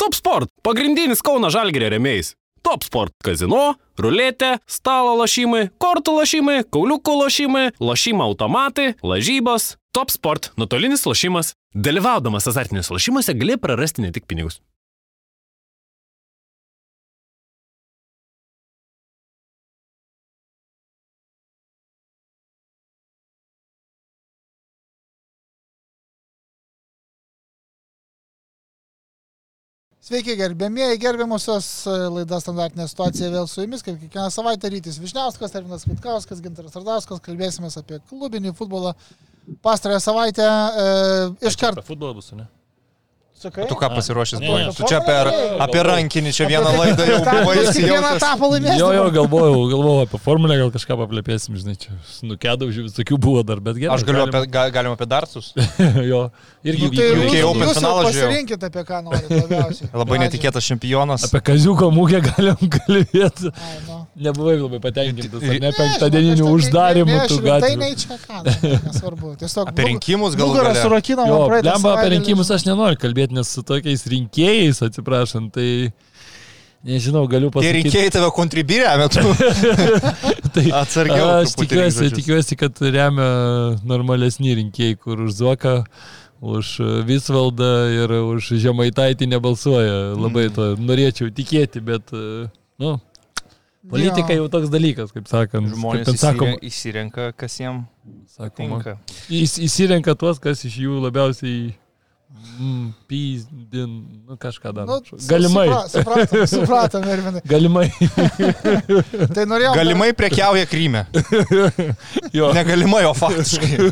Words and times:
Top 0.00 0.14
Sport- 0.14 0.48
pagrindinis 0.66 1.20
Kauno 1.20 1.50
Žalgėrio 1.52 1.90
remėjais. 1.92 2.30
Top 2.64 2.86
Sport- 2.86 3.12
kazino, 3.26 3.74
ruletė, 4.00 4.54
stalo 4.64 5.12
lošimai, 5.18 5.66
kortų 5.76 6.14
lošimai, 6.16 6.62
kauliukų 6.72 7.16
lošimai, 7.20 7.66
lošimo 7.78 8.24
automatai, 8.24 8.94
lažybos. 9.04 9.76
Top 9.92 10.08
Sport- 10.08 10.52
nuotolinis 10.56 11.04
lošimas. 11.04 11.52
Dalyvaudamas 11.76 12.48
azartiniuose 12.48 12.96
lošimuose 12.96 13.36
gali 13.36 13.58
prarasti 13.60 14.00
ne 14.00 14.10
tik 14.10 14.24
pinigus. 14.26 14.60
Sveiki, 30.00 30.32
gerbėmieji, 30.38 30.96
gerbiamusios 31.02 31.66
e, 31.84 31.94
laidas 32.14 32.46
standartinė 32.46 32.86
situacija 32.88 33.28
vėl 33.34 33.48
su 33.50 33.60
jumis, 33.60 33.82
kaip 33.84 33.98
kiekvieną 34.00 34.30
savaitę 34.32 34.70
rytis 34.72 34.96
Višniauskas, 34.96 35.52
Terminas 35.52 35.84
Vitkauskas, 35.84 36.40
Gintaras 36.40 36.78
Ardauskas, 36.80 37.20
kalbėsime 37.26 37.68
apie 37.68 37.98
klubinį 38.08 38.54
futbolą. 38.56 38.94
Pastarąją 39.60 40.00
savaitę 40.00 40.46
e, 40.46 40.88
iš 41.50 41.58
karto. 41.60 41.84
Futbolą 41.84 42.16
bus, 42.16 42.32
ne? 42.32 42.48
Sakai? 43.40 43.64
Tu 43.70 43.74
ką 43.80 43.88
pasiruošęs 43.94 44.40
buvai? 44.44 44.66
Tu 44.76 44.84
čia 44.84 44.98
apie, 45.00 45.14
apie 45.64 45.80
rankinį, 45.86 46.32
čia 46.36 46.44
vieną 46.50 46.72
laidą 46.76 47.06
jau 47.08 47.20
buvai 47.24 47.54
įsijautęs. 47.62 48.16
etapą 48.18 48.50
laimėsi. 48.52 48.76
Jo, 48.82 48.90
jo, 48.92 49.04
galvojau, 49.16 49.62
galvojau 49.70 50.02
apie 50.04 50.18
formulę, 50.20 50.58
gal 50.60 50.72
kažką 50.74 50.98
paplėpėsim, 51.00 51.56
žinai, 51.56 51.76
čia 51.80 51.94
nukedaužiu, 52.28 52.84
visokių 52.90 53.16
buvo 53.16 53.40
dar, 53.48 53.62
bet 53.64 53.80
gerai. 53.80 53.94
Aš 53.96 54.04
galiu 54.04 54.26
galim- 54.26 54.36
apie, 54.36 54.50
ga- 54.52 54.66
galim 54.74 54.92
apie 54.92 55.08
dartus. 55.08 55.54
jo, 56.12 56.20
irgi 56.68 56.84
Nu, 56.84 56.92
tai. 56.92 57.08
UK 57.16 57.32
jūs, 57.40 57.48
Open 57.48 57.72
finalą 57.72 58.02
žiūrėjau. 58.04 58.28
pasirinkite, 58.28 58.68
apie 58.68 58.84
ką 58.90 59.00
norite 59.08 59.40
labiausiai. 59.40 59.88
Labai 60.02 60.18
netikėtas 60.26 60.68
čempionas. 60.68 61.24
Apie 61.30 61.40
kaziuko 61.48 61.88
mūgę 61.96 62.20
galim 62.28 62.60
kalbėti. 62.76 63.54
Ai, 63.56 63.80
nu. 63.88 63.96
Nebuvai 64.20 64.58
labai 64.60 64.80
patenkintas, 64.84 65.40
ne 65.64 65.70
penktadieninių 65.72 66.44
uždarimų 66.52 67.08
ne, 67.14 67.24
tų 67.30 67.38
aš 67.38 67.40
rimtai 67.40 67.70
gatvų. 67.72 67.78
nei 67.80 67.94
čia 67.96 68.18
ką, 68.20 68.40
nu, 68.44 68.76
nesvarbu. 68.84 69.30
Tiesiog 69.40 69.70
Apie 69.72 69.86
rinkimus 69.88 70.36
galų 70.36 70.50
Nugarą 70.52 70.74
Jo, 71.30 71.38
praeitą 71.48 71.70
lemba 71.70 71.92
apie 71.96 72.08
rinkimus 72.18 72.50
aš 72.52 72.66
nenoriu 72.68 72.98
kalbėti, 73.00 73.29
nes 73.34 73.48
su 73.54 73.62
tokiais 73.66 74.06
rinkėjais, 74.10 74.80
atsiprašant, 74.86 75.52
tai 75.54 75.92
nežinau, 76.86 77.26
galiu 77.30 77.50
pasakyti. 77.52 77.82
rinkėjai 77.90 78.12
tave 78.14 78.30
kontribyrė 78.36 78.94
metu. 79.00 79.24
tai, 80.54 80.64
Atsargiau. 80.80 81.28
Aš 81.42 81.56
tikiuosi, 81.60 82.08
tikiuosi, 82.16 82.56
kad 82.60 82.80
remia 82.80 83.28
normalesni 83.86 84.56
rinkėjai, 84.60 84.96
kur 85.02 85.20
už 85.26 85.36
Zuoką, 85.42 85.76
už 86.40 86.72
Visvaldą 87.04 87.72
ir 87.92 88.14
už 88.22 88.54
Žemaitaitį 88.62 89.28
nebalsuoja. 89.34 89.98
Labai 90.16 90.48
Mm. 90.48 90.54
to 90.56 90.68
norėčiau 90.80 91.28
tikėti, 91.36 91.82
bet, 91.84 92.08
nu, 92.80 92.94
politika 93.90 94.32
jau 94.32 94.48
toks 94.48 94.72
dalykas, 94.72 95.12
kaip 95.12 95.28
sakant. 95.28 95.68
Žmonės 95.74 96.06
kaip 96.06 96.08
ten 96.08 96.20
sakoma, 96.22 96.56
įsirenka, 96.64 97.28
kas 97.36 97.58
jiems 97.60 97.84
sakoma. 98.38 98.96
Įs, 99.28 99.58
įsirenka 99.60 100.16
tuos, 100.16 100.40
kas 100.40 100.64
iš 100.64 100.80
jų 100.86 100.96
labiausiai 101.04 101.74
pyzdin, 103.08 103.90
nu 104.28 104.36
kažką 104.36 104.72
dar. 104.74 104.86
Nu, 104.86 105.00
Galimai. 105.28 105.68
supra- 105.68 105.88
Supratom, 105.88 106.46
supratom, 106.46 107.04
Ervinai. 107.08 107.40
Galimai. 107.48 107.88
Tai 109.34 109.44
norėjau. 109.48 109.72
Galimai 109.76 110.10
prekiauja 110.16 110.66
Kryme. 110.70 111.06
jo, 112.36 112.50
Negalimai, 112.56 113.04
o 113.08 113.12
faktiškai. 113.16 113.90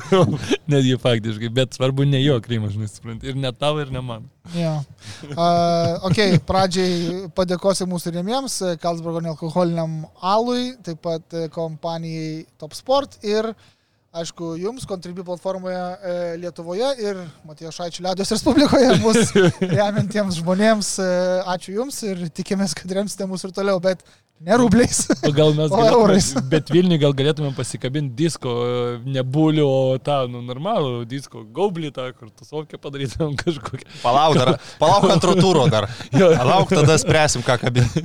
netgi 0.73 0.97
faktiškai, 1.01 1.51
bet 1.55 1.77
svarbu 1.79 2.07
ne 2.09 2.21
jo 2.23 2.39
krymas, 2.45 2.73
žinai, 2.77 2.89
supranti. 2.93 3.29
Ir 3.33 3.37
ne 3.41 3.53
tavo, 3.53 3.81
ir 3.85 3.91
ne 3.95 4.01
man. 4.05 4.29
Jo. 4.57 4.75
Uh, 5.33 5.99
ok, 6.09 6.21
pradžiai 6.49 7.27
padėkosiu 7.37 7.89
mūsų 7.91 8.15
rėmiems, 8.17 8.61
Karlsbergo 8.83 9.21
nealkoholiniam 9.25 10.03
alui, 10.25 10.71
taip 10.87 11.03
pat 11.05 11.37
kompanijai 11.53 12.47
Top 12.61 12.77
Sport 12.77 13.19
ir, 13.27 13.51
aišku, 14.23 14.53
jums, 14.61 14.87
Contribui 14.89 15.25
platformoje 15.27 15.79
e, 15.79 16.15
Lietuvoje 16.43 16.93
ir 17.03 17.21
Matijo 17.49 17.73
Šaičio 17.75 18.05
Liaudės 18.07 18.33
Respublikoje, 18.35 18.95
mūsų 19.03 19.45
remiantiems 19.79 20.41
žmonėms. 20.41 20.95
E, 21.03 21.11
ačiū 21.55 21.77
jums 21.81 22.01
ir 22.07 22.25
tikimės, 22.35 22.75
kad 22.79 22.97
remsite 22.99 23.29
mus 23.31 23.45
ir 23.47 23.55
toliau, 23.57 23.81
bet 23.83 24.03
ne 24.41 24.59
rubliais. 24.61 25.05
O 25.27 25.33
gal 25.35 25.55
mes 25.57 25.71
O 25.75 25.85
eurais. 25.85 26.33
galėtume, 26.33 26.51
bet 26.55 26.73
Vilniui 26.75 27.01
gal 27.03 27.15
galėtumėm 27.19 27.55
pasikabinti 27.59 28.17
disko, 28.19 28.55
ne 29.07 29.25
bulių, 29.27 29.69
o 29.69 29.97
tą, 30.03 30.21
nu, 30.31 30.43
normalų 30.47 31.05
disko, 31.11 31.45
gaublį 31.55 31.93
tą, 31.95 32.11
kur 32.19 32.33
tu 32.33 32.49
sovkę 32.49 32.81
padarytumėm 32.81 33.39
kažkokią. 33.43 33.89
Palauk, 34.03 34.39
dar, 34.39 34.55
palauk 34.83 35.09
antro 35.15 35.39
turo 35.39 35.69
dar. 35.73 35.89
Palauk, 36.13 36.75
tada 36.75 36.99
spręsim, 37.01 37.47
ką 37.47 37.59
kabinti. 37.65 38.05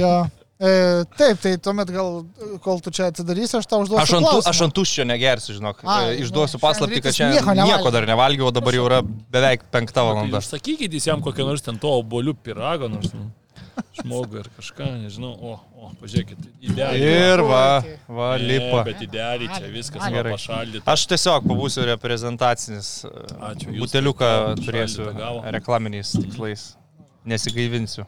jo. 0.00 0.16
E, 0.56 1.04
taip, 1.18 1.36
tai 1.42 1.50
tuomet 1.60 1.90
gal, 1.92 2.22
kol 2.64 2.78
tu 2.80 2.88
čia 2.94 3.10
atsidarysi, 3.10 3.58
aš 3.58 3.66
tau 3.68 3.82
užduosiu. 3.84 4.00
Aš 4.06 4.12
ant, 4.16 4.46
aš 4.48 4.60
ant 4.64 4.72
tuščio 4.78 5.04
negersiu, 5.04 5.52
žinok. 5.58 5.82
A, 5.84 5.96
E, 6.14 6.14
Išduosiu 6.24 6.56
paslapti, 6.62 7.02
kad 7.04 7.12
čia 7.12 7.28
nieko 7.28 7.52
nieko, 7.52 7.66
nevalgiau. 7.68 7.92
dar 7.92 8.06
nevalgiau, 8.08 8.46
o 8.48 8.54
dabar 8.56 8.72
jau 8.78 8.86
yra 8.88 9.02
beveik 9.04 9.66
penkta 9.70 10.00
valanda. 10.08 10.40
Sakykit 10.40 10.96
jis 10.96 11.10
jam 11.10 11.20
kokią 11.20 11.44
nors 11.50 11.60
ten 11.66 11.76
to 11.82 11.92
obolių 12.00 12.32
piragą, 12.40 12.88
nors 12.88 13.12
nu, 13.12 13.26
žmogų 14.00 14.40
ar 14.40 14.48
kažką, 14.56 14.88
nežinau. 15.04 15.34
O, 15.36 15.58
o, 15.76 15.90
pažiūrėkit, 16.00 16.40
idealiai. 16.72 17.12
Ir 17.36 17.44
va, 17.44 17.62
va, 18.08 18.30
Ne, 18.40 18.48
lipa. 18.48 18.80
Bet 18.88 19.04
idealiai 19.04 19.52
čia 19.52 19.68
viskas 19.68 20.00
Gerai. 20.00 20.14
gerai 20.16 20.32
pašaldyta. 20.38 20.88
Aš 20.88 21.04
tiesiog 21.12 21.44
pabūsiu 21.52 21.84
reprezentacinis. 21.92 23.04
e, 23.04 23.12
Ačiū, 23.52 23.76
Buteliuką 23.76 24.32
turėsiu 24.64 25.12
reklaminiais 25.52 26.16
tikslais. 26.16 26.70
Nesigaivinsiu. 27.28 28.06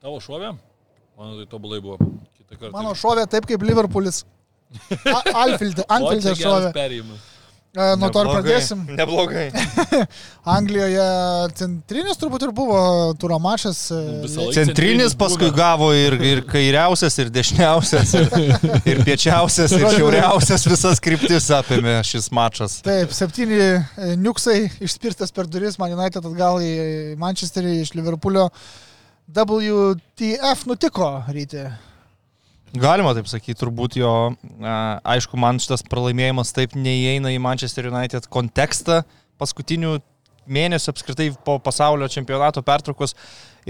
Tavo 0.00 0.20
šovė? 0.24 0.54
Mano 1.20 1.36
tai 1.40 1.46
tobulai 1.50 1.80
buvo. 1.84 1.98
Kitą 2.38 2.56
kartą. 2.56 2.72
Mano 2.76 2.94
šovė 2.96 3.26
taip 3.30 3.48
kaip 3.48 3.64
Liverpoolis. 3.68 4.22
Alfilde, 5.34 5.84
Anfilde 5.90 6.32
šovė. 6.38 6.70
perėjimas. 6.76 7.26
E, 7.70 7.84
Nuo 8.00 8.08
to 8.10 8.22
ir 8.24 8.28
pradėsim. 8.32 8.80
Neblogai. 8.98 9.44
Anglijoje 10.56 11.04
centrinis 11.60 12.18
turbūt 12.18 12.48
ir 12.48 12.52
buvo 12.56 12.80
turo 13.20 13.36
mačas. 13.42 13.84
e, 13.94 14.00
Visą 14.24 14.46
laiką 14.48 14.56
Centrinis 14.56 15.14
paskui 15.18 15.52
gavo 15.54 15.92
ir, 15.94 16.16
ir 16.32 16.42
kairiausias, 16.48 17.20
ir 17.22 17.30
dešiniausias, 17.36 18.16
ir, 18.18 18.58
ir 18.90 19.04
piečiausias, 19.06 19.76
ir 19.76 19.86
šiauriausias 20.00 20.66
visas 20.66 21.02
kryptis 21.04 21.46
apėmė 21.60 22.00
šis 22.08 22.30
mačas. 22.34 22.80
Taip, 22.86 23.14
septyni 23.14 23.60
e, 23.62 24.14
niuksai 24.18 24.64
išspirtas 24.82 25.30
per 25.36 25.46
duris, 25.46 25.78
Man 25.78 25.94
United 25.94 26.26
atgal 26.26 26.58
į 26.64 26.74
Manchesterį 27.22 27.82
iš 27.84 27.94
Liverpoolio. 28.00 28.48
WTF 29.30 30.66
nutiko 30.66 31.08
ryte. 31.30 31.68
Galima 32.74 33.12
taip 33.14 33.28
sakyti, 33.30 33.58
turbūt 33.58 33.96
jo, 33.98 34.10
aišku, 34.62 35.38
man 35.38 35.58
šitas 35.62 35.82
pralaimėjimas 35.90 36.52
taip 36.54 36.76
neįeina 36.78 37.32
į 37.34 37.40
Manchester 37.42 37.88
United 37.90 38.26
kontekstą 38.30 39.00
paskutinių 39.40 39.96
mėnesių 40.50 40.92
apskritai 40.92 41.28
po 41.46 41.58
pasaulio 41.62 42.08
čempionato 42.10 42.62
pertraukos 42.66 43.14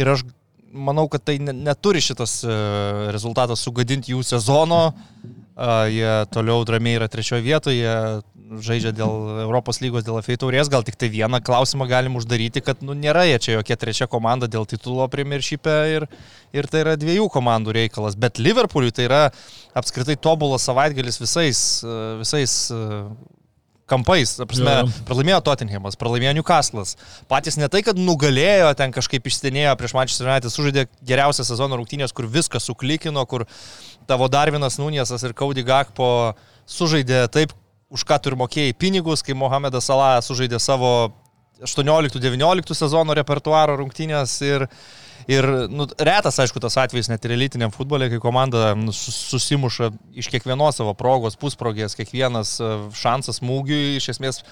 ir 0.01 0.09
aš 0.13 0.25
manau, 0.73 1.07
kad 1.13 1.25
tai 1.27 1.37
ne, 1.43 1.53
neturi 1.53 2.01
šitas 2.05 2.41
e, 2.45 2.57
rezultatas 3.13 3.65
sugadinti 3.67 4.15
jų 4.15 4.23
sezono. 4.25 4.91
Jie 5.91 6.13
toliau 6.33 6.63
ramiai 6.65 6.97
yra 6.97 7.09
trečioje 7.11 7.43
vietoje, 7.45 7.91
žaidžia 8.51 8.91
dėl 8.97 9.43
Europos 9.45 9.79
lygos, 9.83 10.05
dėl 10.07 10.19
FA 10.25 10.37
taurės, 10.43 10.71
gal 10.73 10.83
tik 10.87 10.99
tai 10.99 11.11
vieną 11.13 11.39
klausimą 11.47 11.87
galim 11.91 12.19
uždaryti, 12.19 12.63
kad 12.67 12.83
nu, 12.83 12.97
nėra 12.99 13.27
jie 13.29 13.39
čia 13.39 13.57
jokia 13.59 13.79
trečia 13.79 14.09
komanda 14.11 14.51
dėl 14.51 14.67
titulo 14.69 15.07
Premiership'e 15.13 15.77
ir, 15.95 16.07
ir 16.57 16.71
tai 16.71 16.83
yra 16.83 16.97
dviejų 16.99 17.29
komandų 17.31 17.77
reikalas. 17.79 18.19
Bet 18.19 18.43
Liverpooliui 18.43 18.95
tai 18.97 19.07
yra 19.07 19.21
apskritai 19.79 20.19
tobulas 20.19 20.67
savaitgalis 20.67 21.21
visais, 21.23 21.61
visais 22.19 22.57
kampais. 23.91 24.37
Prasme, 24.39 24.75
Jo. 24.81 24.89
pralaimėjo 25.09 25.41
Tottenhamas, 25.47 25.99
pralaimėjo 26.01 26.37
Newcastle'as. 26.39 26.95
Patys 27.31 27.59
ne 27.61 27.69
tai, 27.73 27.83
kad 27.87 27.99
nugalėjo, 27.99 28.71
ten 28.79 28.95
kažkaip 28.95 29.27
išstenėjo 29.31 29.75
prieš 29.79 29.97
Manchester 29.99 30.31
United, 30.31 30.55
sužaidė 30.55 30.87
geriausią 31.07 31.47
sezono 31.49 31.79
rungtynės, 31.81 32.15
kur 32.15 32.31
viską 32.31 32.63
suklikino, 32.63 33.25
kur 33.31 33.47
tavo 34.11 34.31
Darvinas 34.31 34.79
Nuniesas 34.81 35.27
ir 35.27 35.35
Kaudi 35.39 35.67
Gakpo 35.67 36.11
sužaidė 36.71 37.25
taip, 37.35 37.55
už 37.91 38.05
ką 38.07 38.21
tu 38.23 38.31
ir 38.31 38.39
mokėjai 38.39 38.77
pinigus, 38.79 39.23
kai 39.27 39.35
Mohamedas 39.35 39.89
Salah 39.91 40.19
sužaidė 40.23 40.61
savo 40.63 41.11
18-19 41.61 42.75
sezono 42.75 43.15
repertuaro 43.17 43.77
rungtynės 43.81 44.33
ir, 44.47 44.65
ir 45.29 45.47
nu, 45.69 45.87
retas, 46.01 46.39
aišku, 46.41 46.63
tas 46.63 46.79
atvejis 46.81 47.11
net 47.13 47.25
ir 47.29 47.35
elitiniam 47.37 47.73
futbolė, 47.75 48.09
kai 48.13 48.21
komanda 48.23 48.73
nu, 48.79 48.95
sus- 48.97 49.19
susimuša 49.35 49.91
iš 50.23 50.31
kiekvienos 50.33 50.81
savo 50.81 50.95
progos, 50.97 51.37
pusprogės, 51.41 51.97
kiekvienas 51.99 52.57
e, 52.65 52.71
šansas 52.97 53.43
smūgiui, 53.43 53.99
iš 54.01 54.09
esmės 54.15 54.43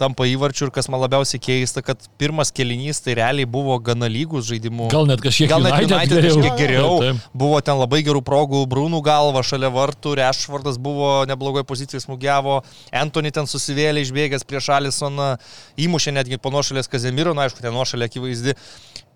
tampa 0.00 0.26
įvarčių 0.26 0.68
ir 0.68 0.74
kas 0.74 0.90
man 0.92 1.04
labiausiai 1.04 1.40
keista, 1.42 1.84
kad 1.86 2.02
pirmas 2.20 2.50
kelinys 2.54 3.02
tai 3.04 3.14
realiai 3.20 3.48
buvo 3.48 3.76
gana 3.84 4.08
lygus 4.10 4.48
žaidimų. 4.50 4.90
Gal 4.92 5.08
net 5.10 5.22
kažkiek 5.24 5.50
Gal 5.52 5.64
net 5.64 5.76
United 5.78 6.00
United 6.00 6.22
geriau. 6.22 6.36
kažkiek 6.36 6.58
geriau. 6.58 6.92
Taip, 7.00 7.20
taip. 7.20 7.36
Buvo 7.42 7.60
ten 7.64 7.78
labai 7.80 8.02
gerų 8.06 8.22
progų, 8.26 8.62
Brūnų 8.70 9.02
galva 9.04 9.42
šalia 9.46 9.70
vartų, 9.72 10.14
Rešvardas 10.20 10.80
buvo 10.80 11.10
neblogoje 11.30 11.66
pozicijoje 11.68 12.04
smūgiavo, 12.06 12.60
Antony 13.02 13.32
ten 13.34 13.48
susivėlė 13.50 14.04
išbėgęs 14.06 14.46
prieš 14.48 14.70
Alisoną, 14.76 15.34
įmušė 15.80 16.16
netgi 16.16 16.40
po 16.40 16.52
nuošalės 16.54 16.90
Kazemiro, 16.90 17.34
na 17.36 17.46
aišku, 17.46 17.62
ten 17.64 17.74
nuošalė 17.76 18.10
akivaizdi. 18.10 18.56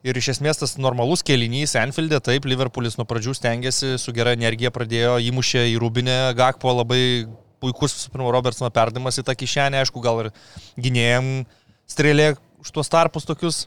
Ir 0.04 0.18
iš 0.20 0.34
esmės 0.34 0.58
tas 0.60 0.74
normalus 0.76 1.22
kelinys 1.24 1.72
Enfieldė, 1.80 2.18
taip, 2.20 2.44
Liverpoolis 2.44 2.98
nuo 2.98 3.06
pradžių 3.08 3.32
stengiasi, 3.38 3.94
su 3.96 4.12
gera 4.12 4.34
energija 4.36 4.68
pradėjo, 4.74 5.16
įmušė 5.30 5.64
į 5.72 5.78
Rubinę, 5.80 6.18
Gakpo 6.36 6.74
labai 6.76 7.24
puikus, 7.64 7.96
visų 7.96 8.12
pirma, 8.14 8.30
Robertsono 8.34 8.70
perdavimas 8.74 9.18
į 9.20 9.24
tą 9.26 9.34
kišenę, 9.40 9.80
aišku, 9.82 10.02
gal 10.04 10.26
ir 10.26 10.30
gynėjim 10.76 11.32
strėlė 11.90 12.34
už 12.62 12.74
tuos 12.76 12.92
tarpus 12.92 13.26
tokius. 13.28 13.64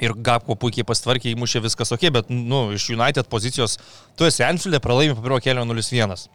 Ir 0.00 0.14
Gapko 0.14 0.54
puikiai 0.54 0.86
pastvarkė, 0.86 1.32
įmušė 1.34 1.64
viskas 1.64 1.90
ok, 1.92 2.04
bet, 2.14 2.28
nu, 2.30 2.68
iš 2.76 2.92
United 2.94 3.26
pozicijos, 3.28 3.74
tu 4.16 4.24
esi 4.28 4.44
Enfieldė, 4.46 4.78
pralaimi 4.82 5.16
po 5.18 5.24
pirmo 5.24 5.40
kelio 5.42 5.64
0-1. 5.66 6.28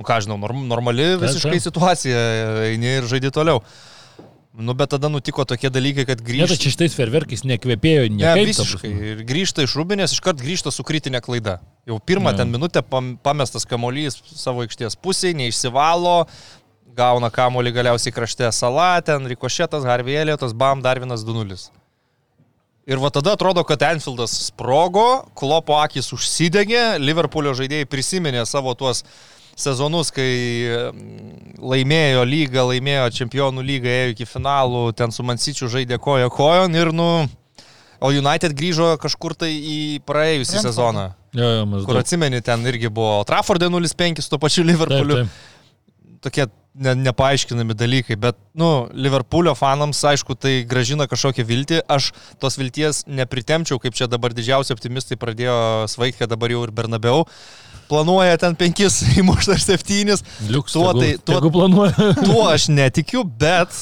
Nu, 0.00 0.06
ką 0.08 0.16
žinau, 0.24 0.38
norm, 0.40 0.64
normali 0.68 1.12
visiškai 1.20 1.60
situacija, 1.62 2.24
eini 2.72 2.96
ir 2.98 3.06
žaidži 3.08 3.30
toliau. 3.36 3.62
Nu, 4.52 4.74
bet 4.74 4.90
tada 4.90 5.06
nutiko 5.08 5.44
tokie 5.46 5.70
dalykai, 5.70 6.04
kad 6.08 6.18
Ne, 6.20 6.26
grįžti. 6.26 6.48
tai 6.50 6.56
čia 6.58 6.70
šitais 6.74 6.94
ferverkais 6.98 7.44
nekvėpėjo 7.46 8.08
Ne, 8.10 8.16
niekaip. 8.18 8.50
ta 8.56 8.62
visiškai. 8.64 8.90
Ir 9.12 9.20
grįžta 9.24 9.62
iš 9.62 9.76
Rubinės, 9.78 10.10
iškart 10.16 10.42
grįžta 10.42 10.72
su 10.74 10.82
kritinė 10.82 11.20
klaida. 11.22 11.60
Jau 11.86 12.00
pirmą 12.02 12.32
Jo. 12.32 12.36
ten 12.42 12.50
minutę 12.50 12.82
pam, 12.82 13.16
pamestas 13.22 13.64
kamolys 13.64 14.18
savo 14.34 14.62
aikštės 14.66 14.96
pusėje, 14.98 15.36
neišsivalo, 15.38 16.26
gauna 16.96 17.30
kamolį 17.30 17.72
galiausiai 17.72 18.12
krašte 18.12 18.50
salą, 18.52 19.00
ten 19.06 19.22
rikošėtas, 19.30 19.86
Harvėlėtas, 19.86 20.52
bam, 20.52 20.82
dar 20.82 20.98
vienas 20.98 21.22
2-0. 21.24 21.70
Ir 22.90 22.98
va 22.98 23.10
tada 23.14 23.36
atrodo, 23.38 23.62
kad 23.62 23.80
Enfieldas 23.86 24.32
sprogo, 24.50 25.26
klopo 25.38 25.78
akis 25.78 26.10
užsidegė, 26.12 26.98
Liverpoolio 26.98 27.54
žaidėjai 27.54 27.86
prisiminė 27.86 28.42
savo 28.46 28.74
tuos 28.74 29.04
sezonus, 29.58 30.10
kai 30.14 30.30
mm, 30.90 31.58
laimėjo 31.60 32.24
lygą, 32.28 32.64
laimėjo 32.72 33.08
čempionų 33.18 33.64
lygą, 33.66 33.88
ėjo 34.02 34.14
iki 34.14 34.28
finalų, 34.28 34.84
ten 34.98 35.10
su 35.14 35.24
Mansičiu 35.26 35.68
žaidė 35.72 35.98
koja 36.02 36.30
kojon 36.32 36.74
ir, 36.78 36.92
nu, 36.96 37.08
o 38.00 38.12
United 38.14 38.54
grįžo 38.56 38.94
kažkur 39.02 39.34
tai 39.36 39.50
į 39.54 39.78
praėjusią 40.08 40.60
Brentfordą. 40.60 40.70
sezoną, 40.70 41.08
Jo, 41.36 41.46
jo, 41.46 41.64
kur 41.66 41.72
maždaug. 41.76 41.98
atsimeni, 42.00 42.40
ten 42.42 42.64
irgi 42.66 42.88
buvo 42.90 43.20
Traffordė 43.28 43.68
0-5 43.70 44.22
su 44.24 44.30
to 44.32 44.38
pačiu 44.42 44.64
Taip, 44.64 44.72
Liverpooliu 44.72 45.18
taip. 45.20 45.36
tokie 46.24 46.46
ne, 46.74 46.94
nepaaiškinami 47.04 47.74
dalykai, 47.76 48.16
bet, 48.18 48.36
nu, 48.58 48.88
Liverpoolio 48.94 49.52
fanams, 49.58 50.00
aišku, 50.10 50.34
tai 50.38 50.62
gražina 50.66 51.06
kažkokią 51.10 51.44
viltį. 51.46 51.80
Aš 51.90 52.10
tos 52.42 52.56
vilties 52.58 53.04
nepritemčiau, 53.06 53.78
kaip 53.82 53.94
čia 53.94 54.06
dabar 54.10 54.32
didžiausi 54.34 54.72
optimistai 54.74 55.18
pradėjo 55.20 55.86
svaigti, 55.90 56.22
kad 56.24 56.30
dabar 56.34 56.50
jau 56.54 56.64
ir 56.66 56.70
Bernabeu 56.74 57.24
planuoja 57.90 58.38
ten 58.40 58.54
penkis 58.58 59.00
įmušti 59.20 59.56
ar 59.56 59.62
septynis. 59.64 60.22
Liuks, 60.48 60.76
Tuo 60.78 60.92
tuo, 60.92 61.00
tai- 61.02 61.16
tuo- 61.18 61.40
tuo... 61.42 61.50
planuoja. 61.58 62.12
Tuo 62.26 62.46
aš 62.48 62.68
netikiu, 62.78 63.24
bet 63.26 63.74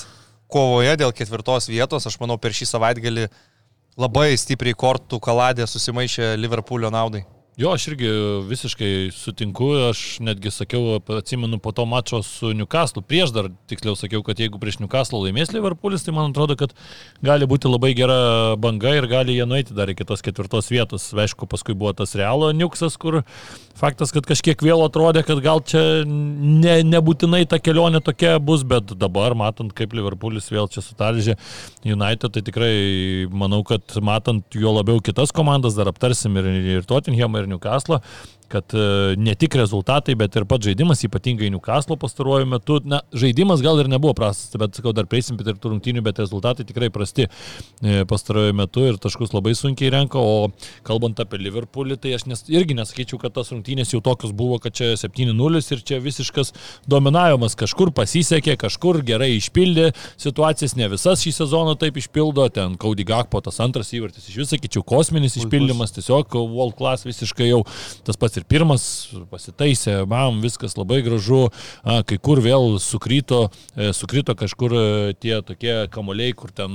kovoje 0.49 0.97
dėl 1.01 1.13
ketvirtos 1.13 1.69
vietos, 1.69 2.07
aš 2.09 2.17
manau, 2.23 2.39
per 2.41 2.57
šį 2.57 2.71
savaitgalį 2.73 3.29
labai 3.99 4.31
stipriai 4.39 4.77
kortų 4.79 5.19
kaladė 5.21 5.67
susimaišė 5.69 6.33
Liverpoolio 6.41 6.89
naudai. 6.95 7.25
Jo, 7.59 7.73
aš 7.75 7.89
irgi 7.89 8.09
visiškai 8.47 8.89
sutinku, 9.11 9.67
aš 9.89 10.01
netgi 10.23 10.53
sakiau, 10.55 11.01
atsimenu 11.17 11.59
po 11.59 11.73
to 11.75 11.83
mačo 11.91 12.21
su 12.23 12.53
Newcastle, 12.55 13.03
prieš 13.03 13.33
dar 13.35 13.49
tiksliau 13.67 13.97
sakiau, 13.99 14.23
kad 14.23 14.39
jeigu 14.39 14.61
prieš 14.63 14.77
Newcastle 14.79 15.25
laimės 15.25 15.51
Liverpoolis, 15.51 16.05
tai 16.07 16.15
man 16.15 16.31
atrodo, 16.31 16.55
kad 16.61 16.71
gali 17.19 17.49
būti 17.51 17.67
labai 17.67 17.91
gera 17.99 18.55
banga 18.63 18.93
ir 18.95 19.09
gali 19.11 19.35
jie 19.35 19.47
nueiti 19.51 19.75
dar 19.75 19.91
iki 19.91 20.07
tos 20.07 20.23
ketvirtos 20.23 20.71
vietos. 20.71 21.09
Aišku, 21.11 21.49
paskui 21.51 21.75
buvo 21.75 21.91
tas 21.99 22.15
realo 22.15 22.53
Newksas, 22.55 22.95
kur 22.95 23.25
faktas, 23.79 24.15
kad 24.15 24.31
kažkiek 24.31 24.63
vėl 24.63 24.85
atrodė, 24.87 25.25
kad 25.27 25.43
gal 25.43 25.59
čia 25.67 25.83
ne, 26.07 26.79
nebūtinai 26.87 27.43
ta 27.51 27.59
kelionė 27.59 27.99
tokia 28.07 28.37
bus, 28.39 28.63
bet 28.63 28.95
dabar, 29.03 29.35
matant, 29.35 29.75
kaip 29.75 29.99
Liverpoolis 29.99 30.47
vėl 30.55 30.71
čia 30.71 30.87
sutalžė 30.87 31.35
United, 31.83 32.31
tai 32.39 32.47
tikrai 32.47 32.73
manau, 33.35 33.65
kad 33.67 33.99
matant 33.99 34.47
juo 34.55 34.79
labiau 34.79 35.03
kitas 35.03 35.35
komandas, 35.35 35.75
dar 35.75 35.91
aptarsim 35.91 36.39
ir, 36.39 36.51
ir 36.79 36.87
Tottenhamą, 36.87 37.43
ir 37.43 37.48
Newcastle, 37.49 38.03
kad 38.49 38.75
e, 38.75 39.15
ne 39.21 39.35
tik 39.39 39.55
rezultatai, 39.61 40.15
bet 40.19 40.37
ir 40.39 40.47
pats 40.49 40.65
žaidimas, 40.65 41.03
ypatingai 41.05 41.51
Newcastle 41.53 41.99
pastaruoju 42.01 42.49
metu, 42.49 42.79
na, 42.89 43.03
žaidimas 43.13 43.61
gal 43.65 43.81
ir 43.83 43.91
nebuvo 43.93 44.15
prastas, 44.17 44.57
bet 44.61 44.79
sakau, 44.79 44.95
dar 44.97 45.09
prieisim 45.11 45.37
prie 45.37 45.53
tų 45.53 45.75
rungtynių, 45.75 46.03
bet 46.07 46.23
rezultatai 46.23 46.65
tikrai 46.69 46.89
prasti 46.95 47.27
e, 47.29 48.05
pastaruoju 48.09 48.57
metu 48.57 48.87
ir 48.89 48.97
taškus 49.01 49.35
labai 49.37 49.53
sunkiai 49.59 49.93
renka, 49.93 50.21
o 50.21 50.49
kalbant 50.87 51.21
apie 51.21 51.41
Liverpoolį, 51.43 51.99
tai 52.01 52.15
aš 52.17 52.25
nes, 52.31 52.45
irgi 52.49 52.79
nesakyčiau, 52.79 53.21
kad 53.21 53.37
tas 53.37 53.53
rungtynės 53.53 53.93
jau 53.93 54.01
tokios 54.05 54.33
buvo, 54.37 54.57
kad 54.65 54.77
čia 54.79 54.95
7-0 54.97 55.63
ir 55.77 55.85
čia 55.93 56.01
visiškas 56.05 56.55
dominavimas, 56.89 57.59
kažkur 57.59 57.93
pasisekė, 57.97 58.57
kažkur 58.61 59.03
gerai 59.07 59.35
išpildė 59.37 59.91
situacijas, 60.17 60.77
ne 60.81 60.89
visas 60.95 61.21
šį 61.25 61.35
sezoną 61.43 61.77
taip 61.81 62.01
išpildo, 62.01 62.49
ten 62.55 62.81
Kaudi 62.81 63.05
Gakpo 63.09 63.43
tas 63.45 63.61
antras 63.61 63.93
įvartis, 63.93 64.31
iš 64.31 64.41
vis 64.41 64.53
sakyčiau, 64.55 64.87
kosminis 64.89 65.37
išpildymas, 65.37 65.93
tiesiog 65.99 66.39
world 66.49 66.79
class 66.79 67.05
visiškai 67.09 67.51
jau 67.51 67.63
tas 68.07 68.17
pats 68.17 68.38
ir 68.39 68.47
pirmas 68.49 68.85
pasitaisė, 69.31 70.01
bam, 70.09 70.41
viskas 70.45 70.77
labai 70.79 71.01
gražu, 71.07 71.47
a, 71.83 72.01
kai 72.07 72.19
kur 72.23 72.43
vėl 72.45 72.79
sukryto, 72.83 73.49
e, 73.75 73.93
sukrito 73.97 74.37
kažkur 74.39 74.75
e, 74.75 74.85
tie 75.21 75.41
tokie 75.47 75.75
kamuoliai, 75.95 76.37
kur 76.39 76.53
ten 76.55 76.75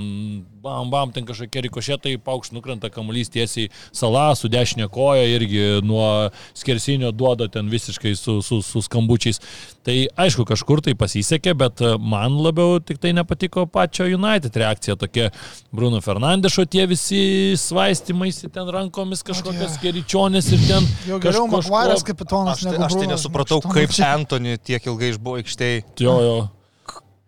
bam, 0.64 0.90
bam, 0.92 1.12
ten 1.12 1.26
kažkokie 1.28 1.66
rikošėtai, 1.68 2.16
paukšt 2.24 2.56
nukrenta 2.56 2.90
kamuolys 2.94 3.32
tiesiai 3.34 3.70
salą 3.96 4.30
su 4.40 4.48
dešinė 4.52 4.88
koja 4.94 5.26
irgi 5.36 5.64
nuo 5.84 6.30
skersinio 6.56 7.12
duoda 7.12 7.50
ten 7.52 7.72
visiškai 7.72 8.16
su, 8.16 8.40
su, 8.46 8.62
su 8.64 8.84
skambučiais. 8.86 9.42
Tai 9.84 9.96
aišku, 10.24 10.46
kažkur 10.48 10.80
tai 10.86 10.96
pasisekė, 11.00 11.56
bet 11.60 11.84
e, 11.84 11.96
man 12.00 12.38
labiau 12.40 12.80
tik 12.80 13.02
tai 13.04 13.12
nepatiko 13.16 13.66
pačio 13.68 14.08
United 14.08 14.56
reakcija 14.56 14.96
tokia 15.00 15.30
Bruno 15.72 16.00
Fernandešo 16.04 16.66
tie 16.72 16.88
visi 16.88 17.54
svaistimaisi 17.60 18.50
ten 18.54 18.70
rankomis 18.72 19.26
kažkokios 19.28 19.76
keričionės 19.84 20.52
ir 20.56 20.64
ten 20.70 20.88
Jau 21.10 21.20
geriau 21.24 21.50
Makvaras 21.62 22.04
kapitonas. 22.08 22.58
Aš 22.58 22.64
tai, 22.68 22.76
aš 22.78 22.92
tai 22.94 23.00
Brunas. 23.00 23.14
nesupratau, 23.16 23.62
kaip 23.62 23.90
čia- 23.94 24.14
Antony 24.18 24.58
tiek 24.58 24.86
ilgai 24.90 25.14
išbuvo 25.14 25.40
aikštėje. 25.42 25.84
Jo, 26.00 26.16
jo. 26.22 26.38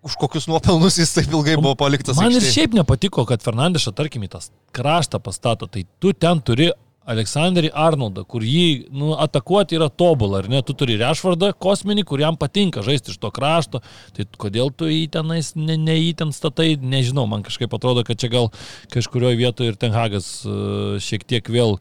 Už 0.06 0.14
kokius 0.22 0.46
nuopelnus 0.48 1.00
jis 1.02 1.14
taip 1.18 1.32
ilgai 1.34 1.56
buvo 1.58 1.74
paliktas 1.76 2.18
Man 2.22 2.30
ir 2.32 2.38
aikštėj. 2.38 2.54
šiaip 2.54 2.74
nepatiko, 2.78 3.26
kad 3.26 3.42
Fernandešą, 3.42 3.94
tarkim, 3.98 4.22
į 4.28 4.30
tas 4.36 4.52
kraštą 4.72 5.18
pastato, 5.20 5.66
tai 5.68 5.86
tu 6.00 6.14
ten 6.14 6.42
turi 6.46 6.72
Aleksandrį 7.06 7.70
Arnoldą, 7.74 8.24
kur 8.26 8.42
jį 8.42 8.88
nu, 8.92 9.12
atakuoti 9.14 9.78
yra 9.78 9.90
tobulą, 9.94 10.40
ar 10.42 10.48
ne? 10.50 10.62
Tu 10.66 10.74
turi 10.74 10.96
Rešvardą 10.98 11.52
kosminį, 11.54 12.04
kur 12.04 12.18
jam 12.20 12.34
patinka 12.38 12.82
žaisti 12.82 13.14
iš 13.14 13.20
to 13.22 13.30
krašto, 13.30 13.82
tai 14.18 14.26
kodėl 14.42 14.72
tu 14.74 14.86
jį 14.90 15.04
tenais, 15.14 15.52
ne, 15.56 15.78
ne 15.78 15.94
jį 16.00 16.16
ten 16.18 16.32
statai, 16.34 16.72
nežinau, 16.82 17.28
man 17.30 17.44
kažkaip 17.46 17.70
atrodo, 17.78 18.02
kad 18.04 18.18
čia 18.18 18.30
gal 18.34 18.50
kažkurioje 18.90 19.38
vietoje 19.38 19.70
ir 19.70 19.76
Tenhagas 19.78 20.46
uh, 20.50 20.98
šiek 20.98 21.26
tiek 21.30 21.46
vėl 21.46 21.78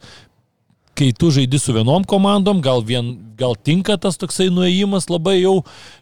kai 0.94 1.10
tu 1.16 1.30
žaidi 1.34 1.58
su 1.58 1.74
vienom 1.74 2.04
komandom, 2.08 2.60
gal, 2.64 2.82
vien, 2.86 3.12
gal 3.38 3.56
tinka 3.58 3.96
tas 4.00 4.18
toksai 4.20 4.46
nuėjimas 4.54 5.08
labai 5.10 5.36
jau 5.40 5.56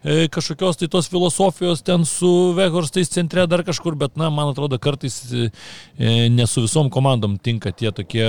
e, 0.04 0.26
kažkokios 0.32 0.80
tai 0.80 0.88
tos 0.92 1.08
filosofijos 1.12 1.82
ten 1.87 2.04
su 2.08 2.52
Vegorstais 2.56 3.11
centre 3.12 3.46
dar 3.50 3.64
kažkur, 3.66 3.96
bet 3.99 4.16
na, 4.20 4.30
man 4.34 4.52
atrodo 4.52 4.78
kartais 4.82 5.16
e, 5.32 5.49
e, 5.96 6.14
ne 6.32 6.46
su 6.50 6.64
visom 6.66 6.90
komandom 6.92 7.38
tinka 7.42 7.72
tie 7.72 7.92
tokie, 7.94 8.26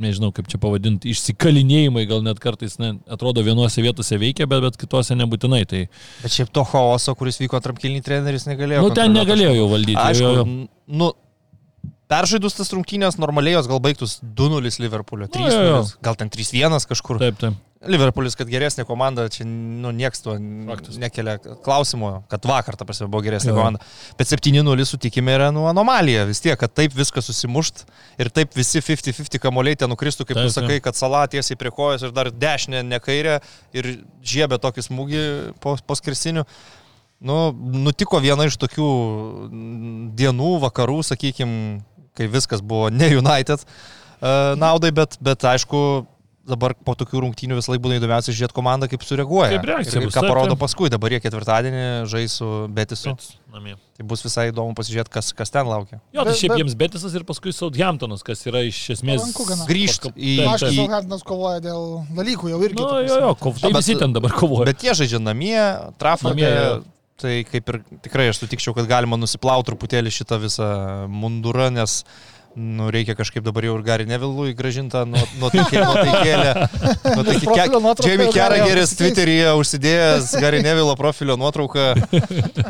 nežinau 0.00 0.32
kaip 0.34 0.48
čia 0.50 0.60
pavadinti, 0.62 1.12
išsikalinėjimai, 1.12 2.06
gal 2.10 2.24
net 2.24 2.40
kartais 2.42 2.78
ne, 2.82 2.94
atrodo 3.12 3.44
vienose 3.44 3.84
vietose 3.84 4.18
veikia, 4.20 4.48
bet, 4.50 4.64
bet 4.64 4.80
kitose 4.80 5.16
nebūtinai. 5.18 5.64
Tai, 5.68 5.84
Bet 6.22 6.32
šiaip 6.34 6.52
to 6.54 6.64
chaoso, 6.68 7.14
kuris 7.18 7.40
vyko 7.42 7.60
kilnių 7.62 8.02
treneris, 8.04 8.46
negalėjo. 8.48 8.82
nu, 8.86 8.94
ten 8.96 9.12
negalėjo 9.14 9.54
jau 9.56 9.68
valdyti. 9.70 10.00
Aišku, 10.00 10.32
jo. 10.38 10.44
n- 10.46 10.68
nu, 10.88 11.12
peržaidus 12.12 12.60
tas 12.60 12.70
rungtynės, 12.76 13.16
normaliai 13.20 13.56
jos 13.58 13.68
gal 13.72 13.80
baigtus 13.82 14.18
2-0 14.22 14.78
Liverpoolio, 14.84 15.26
Nu, 15.32 15.48
jo, 15.48 15.60
jo. 15.72 15.82
3-0, 15.82 15.98
gal 16.04 16.18
ten 16.20 16.30
3-1 16.32 16.88
kažkur. 16.92 17.18
Taip, 17.24 17.40
taip. 17.40 17.60
Liverpoolis, 17.82 18.36
kad 18.38 18.46
geresnė 18.46 18.84
komanda, 18.86 19.24
čia 19.34 19.42
nu, 19.42 19.90
nieks 19.90 20.20
to 20.22 20.36
Faktas. 20.68 21.00
nekelia 21.02 21.32
klausimo, 21.66 22.12
kad 22.30 22.44
vakar, 22.46 22.76
ta 22.78 22.86
prasme, 22.86 23.08
buvo 23.10 23.24
geresnė 23.26 23.50
Jo. 23.50 23.56
komanda. 23.58 23.80
Bet 24.20 24.30
7-0 24.30 24.84
sutikime 24.86 25.34
yra 25.34 25.48
nu, 25.50 25.64
anomalija 25.66 26.22
vis 26.28 26.38
tiek, 26.44 26.54
kad 26.60 26.70
taip 26.78 26.94
viskas 26.94 27.26
susimušt 27.26 27.82
ir 28.22 28.30
taip 28.30 28.54
visi 28.54 28.78
50-50 28.86 29.42
kamuoliai 29.42 29.80
ten 29.80 29.90
nukristų, 29.90 30.28
kaip 30.28 30.38
Taip, 30.38 30.46
tu 30.46 30.54
sakai, 30.54 30.76
kad 30.84 30.94
salą 30.94 31.24
tiesiai 31.34 31.58
prie 31.58 31.74
kojos 31.74 32.06
ir 32.06 32.14
dar 32.14 32.30
dešinė, 32.30 32.84
ne 32.86 33.02
kairė 33.02 33.40
ir 33.74 33.90
žiebė 34.22 34.60
tokį 34.62 34.86
smūgį 34.86 35.24
po, 35.58 35.74
po 35.82 35.98
skirsinių. 35.98 36.46
Nu, 37.22 37.40
nutiko 37.82 38.18
viena 38.22 38.46
iš 38.46 38.56
tokių 38.62 38.86
dienų, 40.18 40.52
vakarų, 40.62 41.00
sakykime, 41.06 41.82
kai 42.18 42.28
viskas 42.32 42.60
buvo 42.64 42.90
ne 42.92 43.08
United 43.18 43.62
uh, 43.64 44.54
naudai, 44.60 44.90
bet, 44.94 45.18
bet 45.20 45.44
aišku, 45.52 45.82
dabar 46.42 46.72
po 46.74 46.96
tokių 46.98 47.20
rungtynių 47.22 47.54
visą 47.60 47.70
laiką 47.70 47.84
būna 47.84 48.00
įdomiausia 48.00 48.32
žiūrėti 48.34 48.56
komandą, 48.56 48.88
kaip 48.90 49.04
sureaguoja. 49.06 49.52
Kaip 49.54 49.66
reakcija 49.68 49.94
ir, 50.00 50.02
ir 50.02 50.08
bus, 50.10 50.16
ką 50.16 50.24
parodo 50.26 50.56
paskui, 50.58 50.88
dabar 50.90 51.14
jie 51.14 51.20
ketvirtadienį 51.22 51.82
žais 52.10 52.34
su 52.40 52.48
Betisu. 52.74 53.12
Bet, 53.14 53.28
namie. 53.54 53.76
Tai 53.94 54.06
bus 54.10 54.24
visai 54.26 54.48
įdomu 54.50 54.74
pasižiūrėti, 54.74 55.12
kas, 55.14 55.28
kas 55.38 55.54
ten 55.54 55.70
laukia. 55.70 56.00
Jo, 56.10 56.24
tai 56.26 56.34
šiaip 56.34 56.50
bet- 56.56 56.62
jiems 56.64 56.74
Betisas 56.82 57.14
ir 57.14 57.22
paskui 57.28 57.54
Southamptonas, 57.54 58.24
kas 58.26 58.42
yra 58.50 58.64
iš 58.66 58.80
esmės... 58.96 59.22
Palanku 59.22 59.46
gana. 59.52 59.68
Grįžt 59.70 60.08
Pakap- 60.08 60.18
į- 60.18 60.34
Aš 60.56 60.64
tiesiog 60.66 60.96
Hantinas 60.96 61.22
kovoja 61.30 61.62
dėl 61.62 61.86
dalykų 62.18 62.50
jau 62.56 62.60
irgi. 62.66 62.80
Nu, 62.82 62.88
ta 62.90 63.04
jo, 63.06 63.20
jo, 63.28 63.30
kov, 63.38 63.62
tai 63.62 63.70
Bet- 63.70 63.78
visi 63.84 63.96
ten 64.02 64.18
dabar 64.18 64.34
kovoja. 64.34 64.66
Bet 64.72 64.82
jie 64.82 64.96
žaidžia 64.98 65.22
namie, 65.22 65.60
Trafode. 66.02 66.50
Tai 67.20 67.32
kaip 67.46 67.68
ir 67.70 67.80
tikrai 68.02 68.28
aš 68.32 68.40
sutikčiau, 68.42 68.72
kad 68.74 68.88
galima 68.90 69.18
nusiplauti 69.20 69.68
truputėlį 69.70 70.10
šitą 70.10 70.38
visą 70.42 70.68
mundurą, 71.12 71.68
nes 71.74 72.02
nu, 72.56 72.88
reikia 72.92 73.14
kažkaip 73.16 73.44
dabar 73.46 73.64
jau 73.64 73.76
ir 73.78 73.84
Gary 73.86 74.04
Nevillui 74.08 74.52
gražintą 74.56 75.04
nuo 75.08 75.20
nuo 75.40 75.48
taikė- 75.52 75.84
nuo 75.84 75.94
taikėlę. 75.96 76.50
nuo 77.16 77.24
taikė- 77.28 77.46
profilio 77.48 77.80
nuotrauką 77.84 78.10
Jamie 78.10 78.28
Carragheris 78.34 78.94
Twitteryje 78.98 79.52
užsidėjęs 79.60 80.32
Gary 80.42 80.60
Nevilo 80.64 80.96
profilio 80.98 81.36
nuotrauką. 81.40 81.86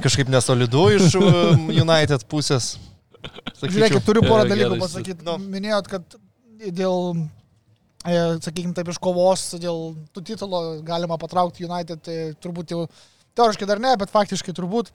Kažkaip 0.04 0.30
nesolidu 0.30 0.84
iš 0.98 1.16
um, 1.18 1.68
United 1.72 2.26
pusės. 2.30 2.74
Žiūrėkit, 3.62 4.02
turiu 4.06 4.22
porą 4.26 4.44
dalykų 4.50 4.78
pasakyti. 4.82 5.22
nu. 5.26 5.38
Minėjot, 5.50 5.86
kad 5.90 6.16
dėl, 6.74 7.24
e, 8.06 8.16
sakykime, 8.42 8.74
taip 8.74 8.90
iš 8.90 8.98
kovos, 9.02 9.44
dėl 9.62 9.92
tų 10.14 10.24
titulo 10.32 10.62
galima 10.86 11.18
patraukti 11.22 11.66
United, 11.66 12.02
tai 12.06 12.16
turbūt 12.42 12.74
jau 12.74 12.84
teoriškai 13.38 13.68
dar 13.70 13.80
ne, 13.82 13.94
bet 14.00 14.10
faktiškai 14.12 14.54
turbūt. 14.56 14.92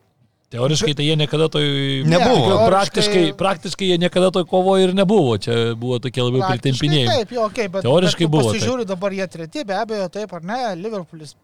Teoriškai 0.53 0.93
tai 0.95 1.03
jie 1.09 1.15
niekada 1.19 1.49
toj... 1.51 1.65
Nebuvo. 2.07 2.35
Teoriškai- 2.47 2.67
Praktiškai, 2.71 3.23
praktiškai 3.35 3.89
jie 3.89 3.97
niekada 3.99 4.29
toj 4.31 4.45
kovoje 4.47 4.85
ir 4.87 4.93
nebuvo. 4.95 5.33
Čia 5.43 5.73
buvo 5.75 5.97
tokie 5.99 6.23
labiau 6.23 6.45
pritempinėjimai. 6.47 7.17
Taip, 7.19 7.33
jo, 7.35 7.47
okay, 7.49 7.67
bet, 7.73 7.83
Teoriškai 7.83 8.23
bet 8.29 8.31
buvo, 8.31 8.53
Pasižiūriu, 8.53 8.85
dabar 8.87 9.11
jie 9.17 9.27
treti, 9.27 9.65
be 9.67 9.75
abejo, 9.75 10.07
taip 10.13 10.31
ar 10.39 10.45
ne, 10.47 10.59
Liverpoolis 10.79 11.35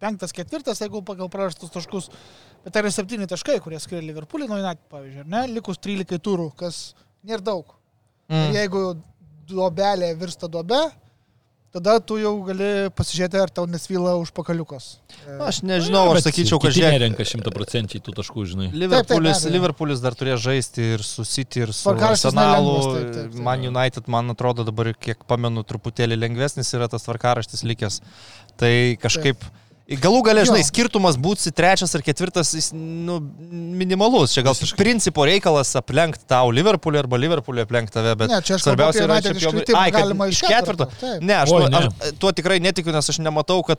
penktas, 0.00 0.32
ketvirtas, 0.36 0.78
jeigu 0.84 1.00
pagal 1.04 1.28
prarastus 1.32 1.72
taškus. 1.72 2.10
Bet 2.64 2.72
tai 2.76 2.82
yra 2.84 2.92
septyni 2.92 3.24
taškai, 3.28 3.58
kurie 3.64 3.80
skiria 3.80 4.04
Liverpoolį 4.10 4.50
nuo 4.52 4.58
United, 4.60 4.84
pavyzdžiui, 4.92 5.24
ar 5.24 5.32
ne, 5.32 5.42
likus 5.56 5.80
13 5.80 6.20
turų, 6.24 6.50
kas 6.60 6.82
nėra 7.24 7.40
daug. 7.48 7.64
Ir 8.28 8.36
Mm. 8.36 8.52
jeigu 8.60 8.80
duobelė 9.50 10.12
virsta 10.20 10.48
duobe, 10.52 10.78
tada 11.74 11.96
tu 12.02 12.16
jau 12.20 12.32
gali 12.46 12.90
pasižiūrėti, 12.98 13.38
ar 13.40 13.52
tau 13.54 13.66
nesvyla 13.70 14.16
už 14.20 14.32
pakaliukos. 14.36 14.88
Aš 15.46 15.60
nežinau, 15.66 16.08
aš 16.14 16.26
sakyčiau, 16.26 16.58
kad 16.62 16.74
žiūrėk, 16.74 16.96
nerenka 16.96 17.26
šimtaprocenčiai 17.28 18.02
tų 18.04 18.14
taškų, 18.18 18.46
žinai. 18.52 18.68
Liverpoolis, 18.74 19.38
Taip, 19.38 19.46
taip. 19.46 19.54
Liverpoolis 19.54 20.02
dar 20.02 20.16
turės 20.18 20.42
žaisti 20.42 20.90
ir 20.96 21.06
su 21.06 21.24
City, 21.28 21.64
ir 21.66 21.74
su 21.76 21.92
Arsenalu. 21.94 22.74
taip, 22.82 22.92
taip, 22.98 23.32
taip. 23.34 23.40
Man 23.46 23.64
United, 23.70 24.10
man 24.10 24.34
atrodo, 24.34 24.66
dabar, 24.66 24.92
kiek 24.98 25.22
pamenu, 25.30 25.62
truputėlį 25.66 26.18
lengvesnis 26.18 26.74
yra 26.78 26.90
tas 26.90 27.06
tvarkaraštis 27.06 27.66
likęs. 27.70 28.00
Tai 28.60 28.74
kažkaip... 29.02 29.50
Galų 29.90 30.20
galę, 30.22 30.44
žinai, 30.46 30.60
Jo. 30.62 30.68
skirtumas 30.68 31.16
būti 31.18 31.50
trečias 31.50 31.90
ar 31.98 32.02
ketvirtas, 32.06 32.52
jis 32.54 32.68
nu, 32.72 33.16
minimalus. 33.50 34.30
Čia 34.36 34.44
gal 34.46 34.54
iš 34.54 34.76
principo 34.78 35.24
reikalas 35.26 35.72
aplenkti 35.74 36.22
tau 36.30 36.52
Liverpoolį 36.54 37.00
arba 37.02 37.18
Liverpoolį 37.18 37.64
aplenkti 37.66 37.96
tave, 37.98 38.12
bet 38.20 38.30
Ne, 38.30 38.38
čia 38.40 38.54
apie 38.54 39.02
United 39.02 39.34
čempionų- 39.34 39.74
Ai, 39.74 39.90
kad 39.90 40.02
galima 40.02 40.28
iš 40.30 40.42
ketvirto. 40.46 40.86
ketvirto, 40.86 41.00
taip. 41.00 41.22
Ne, 41.26 41.34
aš, 41.42 41.50
Oi, 41.50 41.60
tuo, 41.60 41.68
ne. 41.68 41.76
aš 41.78 42.12
tuo 42.22 42.30
tikrai 42.32 42.60
netikiu, 42.62 42.92
nes 42.94 43.08
aš 43.10 43.18
nematau, 43.18 43.62
kad 43.66 43.78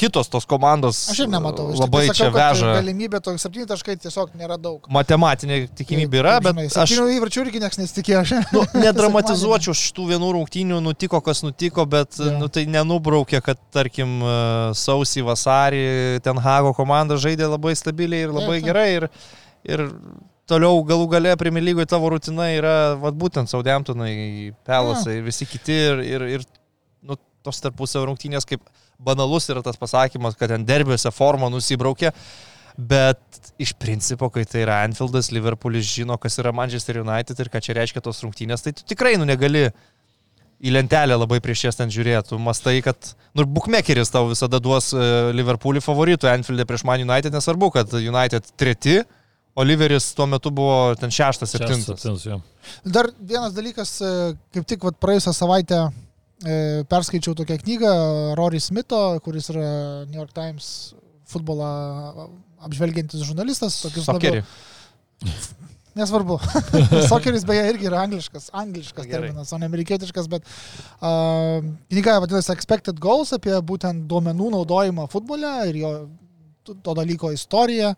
kitos 0.00 0.28
tos 0.28 0.46
komandos 0.48 0.98
Aš 1.12 1.20
ir 1.24 1.30
nematau. 1.30 1.68
Iš 1.74 1.80
labai 1.84 2.02
čia 2.08 2.14
sakau, 2.16 2.32
kad 2.34 2.56
veža. 2.56 2.72
Galimybė 2.78 3.20
to 3.22 3.34
7 3.38 3.66
taškai 3.70 3.96
tiesiog 4.02 4.34
nėra 4.38 4.58
daug. 4.60 4.88
Matematinė 4.92 5.60
tikimybė 5.78 6.20
yra, 6.22 6.34
bet 6.44 6.60
aš 6.66 6.78
Aš 6.84 6.94
įvarčių 7.16 7.44
irgi 7.44 7.62
niekas 7.62 7.80
nesitikėjo. 7.80 8.24
Aš... 8.24 8.34
nu, 8.54 8.64
nedramatizuočiau 8.84 9.76
šitų 9.78 10.08
vienų 10.14 10.32
rungtynių, 10.38 10.80
nutiko 10.84 11.20
kas 11.24 11.44
nutiko, 11.46 11.86
bet 11.86 12.18
Jo. 12.18 12.34
nu, 12.40 12.50
tai 12.52 12.66
nenubraukė, 12.70 13.40
kad 13.44 13.60
tarkim 13.74 14.18
e, 14.18 14.36
sausį, 14.78 15.24
vasarį 15.30 15.86
ten 16.26 16.42
Hago 16.42 16.74
komanda 16.76 17.18
žaidė 17.20 17.48
labai 17.54 17.76
stabiliai 17.78 18.28
ir 18.28 18.34
labai 18.34 18.58
taip. 18.58 18.68
gerai. 18.68 18.88
Ir, 18.98 19.08
ir 19.64 19.86
toliau 20.50 20.82
galų 20.86 21.08
gale 21.14 21.36
Premier 21.40 21.64
lygoje 21.64 21.88
tavo 21.94 22.10
rutina 22.12 22.50
yra 22.52 22.76
vat, 23.00 23.16
būtent 23.16 23.50
Saudemptonai, 23.50 24.52
Pelasai 24.66 25.20
ir 25.20 25.28
visi 25.28 25.48
kiti. 25.48 25.76
Ir, 25.94 26.02
ir, 26.04 26.26
ir 26.38 26.48
nu, 27.04 27.16
tos 27.46 27.62
tarpusavio 27.64 28.10
rungtynės, 28.10 28.46
kaip 28.48 28.64
banalus 29.04 29.48
yra 29.52 29.62
tas 29.64 29.78
pasakymas, 29.80 30.36
kad 30.38 30.52
ten 30.54 30.66
derbiuose 30.68 31.12
forma 31.14 31.50
nusibraukė. 31.52 32.12
Bet 32.74 33.52
iš 33.62 33.70
principo, 33.78 34.26
kai 34.34 34.42
tai 34.50 34.64
yra 34.64 34.80
Anfieldas, 34.82 35.30
Liverpoolis 35.30 35.86
žino, 35.86 36.16
kas 36.18 36.40
yra 36.42 36.50
Manchester 36.50 36.98
United 37.04 37.38
ir 37.38 37.50
ką 37.52 37.60
čia 37.62 37.76
reiškia 37.78 38.02
tos 38.02 38.18
rungtynės, 38.24 38.64
tai 38.64 38.72
tu 38.74 38.82
tikrai 38.90 39.14
nu 39.20 39.28
negali 39.28 39.68
į 40.64 40.72
lentelę 40.74 41.16
labai 41.18 41.38
prieš 41.44 41.66
jas 41.68 41.78
ten 41.78 41.92
žiūrėti. 41.92 42.32
Tu 42.32 42.38
mastai, 42.42 42.78
kad, 42.84 43.12
nu, 43.34 43.44
ir 43.44 43.50
bookmakeris 43.50 44.10
tau 44.10 44.26
visada 44.30 44.60
duos 44.62 44.92
e, 44.94 45.04
Liverpoolį 45.36 45.82
favoritų 45.84 46.30
Anfieldė 46.30 46.66
prieš 46.68 46.86
Man 46.88 47.04
United, 47.04 47.34
nesvarbu, 47.34 47.70
kad 47.74 47.94
United 48.00 48.48
treti, 48.58 49.02
Oliveris 49.60 50.08
tuo 50.18 50.26
metu 50.26 50.50
buvo 50.50 50.96
ten 50.98 51.12
šeštas, 51.14 51.52
septintas. 51.54 52.02
Dar 52.82 53.10
vienas 53.20 53.54
dalykas, 53.54 53.96
e, 54.02 54.32
kaip 54.56 54.66
tik 54.70 54.88
vat, 54.88 54.98
praėjusią 55.02 55.34
savaitę 55.36 55.84
perskaičiau 56.90 57.34
tokią 57.38 57.58
knygą 57.62 57.90
Rory 58.38 58.60
Smito, 58.60 59.20
kuris 59.24 59.48
yra 59.54 59.68
New 60.08 60.18
York 60.18 60.32
Times 60.34 60.94
futbolą 61.30 62.28
apžvelgiantis 62.64 63.22
žurnalistas. 63.24 63.82
tokius 63.84 64.08
labiau- 64.08 64.40
Sokerį. 64.40 64.44
Nesvarbu. 65.94 66.40
Sokeris 67.10 67.44
beje 67.46 67.68
irgi 67.70 67.86
yra 67.86 68.00
angliškas, 68.02 68.48
angliškas 68.52 69.06
Gerai. 69.06 69.28
terminas, 69.28 69.52
o 69.54 69.58
ne 69.62 69.68
amerikietiškas, 69.70 70.26
bet 70.32 70.42
uh, 70.42 71.62
knyga 71.92 72.16
vadinasi 72.24 72.50
Expected 72.56 72.98
Goals 72.98 73.30
apie 73.36 73.54
būtent 73.62 74.08
duomenų 74.10 74.50
naudojimą 74.56 75.06
futbole 75.12 75.52
ir 75.70 75.78
jo 75.84 75.92
to 76.82 76.96
dalyko 76.98 77.30
istoriją. 77.36 77.92